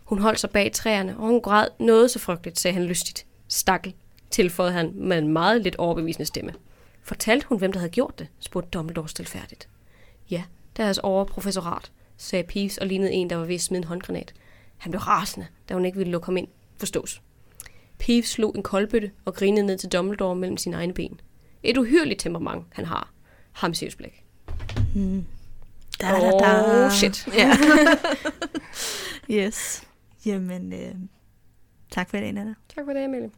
Hun 0.04 0.18
holdt 0.18 0.40
sig 0.40 0.50
bag 0.50 0.72
træerne, 0.72 1.16
og 1.16 1.26
hun 1.26 1.40
græd 1.40 1.66
noget 1.78 2.10
så 2.10 2.18
frygteligt, 2.18 2.58
sagde 2.58 2.74
han 2.74 2.84
lystigt. 2.84 3.26
Stakkel, 3.48 3.94
tilføjede 4.30 4.72
han 4.72 4.92
med 4.94 5.18
en 5.18 5.28
meget 5.28 5.62
lidt 5.62 5.76
overbevisende 5.76 6.26
stemme. 6.26 6.54
Fortalte 7.02 7.46
hun, 7.46 7.58
hvem 7.58 7.72
der 7.72 7.78
havde 7.78 7.90
gjort 7.90 8.18
det, 8.18 8.28
spurgte 8.38 8.70
Dumbledore 8.70 9.08
stilfærdigt. 9.08 9.68
Ja, 10.30 10.42
deres 10.76 10.98
overprofessorat, 10.98 11.92
sagde 12.16 12.44
Peeves 12.44 12.78
og 12.78 12.86
lignede 12.86 13.12
en, 13.12 13.30
der 13.30 13.36
var 13.36 13.44
ved 13.44 13.54
at 13.54 13.60
smide 13.60 13.78
en 13.78 13.84
håndgranat. 13.84 14.34
Han 14.76 14.90
blev 14.90 15.00
rasende, 15.00 15.46
da 15.68 15.74
hun 15.74 15.84
ikke 15.84 15.98
ville 15.98 16.10
lukke 16.10 16.26
ham 16.26 16.36
ind. 16.36 16.48
Forstås. 16.76 17.22
Peeves 17.98 18.28
slog 18.28 18.56
en 18.56 18.62
koldbøtte 18.62 19.10
og 19.24 19.34
grinede 19.34 19.66
ned 19.66 19.78
til 19.78 19.88
Dumbledore 19.88 20.36
mellem 20.36 20.56
sine 20.56 20.76
egne 20.76 20.94
ben. 20.94 21.20
Et 21.62 21.76
uhyrligt 21.78 22.20
temperament, 22.20 22.64
han 22.72 22.84
har. 22.84 23.12
Ham 23.52 23.72
blik. 23.96 24.24
Hmm. 24.94 25.26
Da, 26.00 26.14
Oh, 26.86 26.90
shit. 26.90 27.26
Ja. 27.34 27.56
yes. 29.44 29.82
Jamen, 30.26 30.72
øh, 30.72 30.94
tak 31.90 32.10
for 32.10 32.16
i 32.16 32.20
dag, 32.20 32.32
Nana. 32.32 32.54
Tak 32.76 32.84
for 32.84 32.92
det, 32.92 33.04
Emilie. 33.04 33.30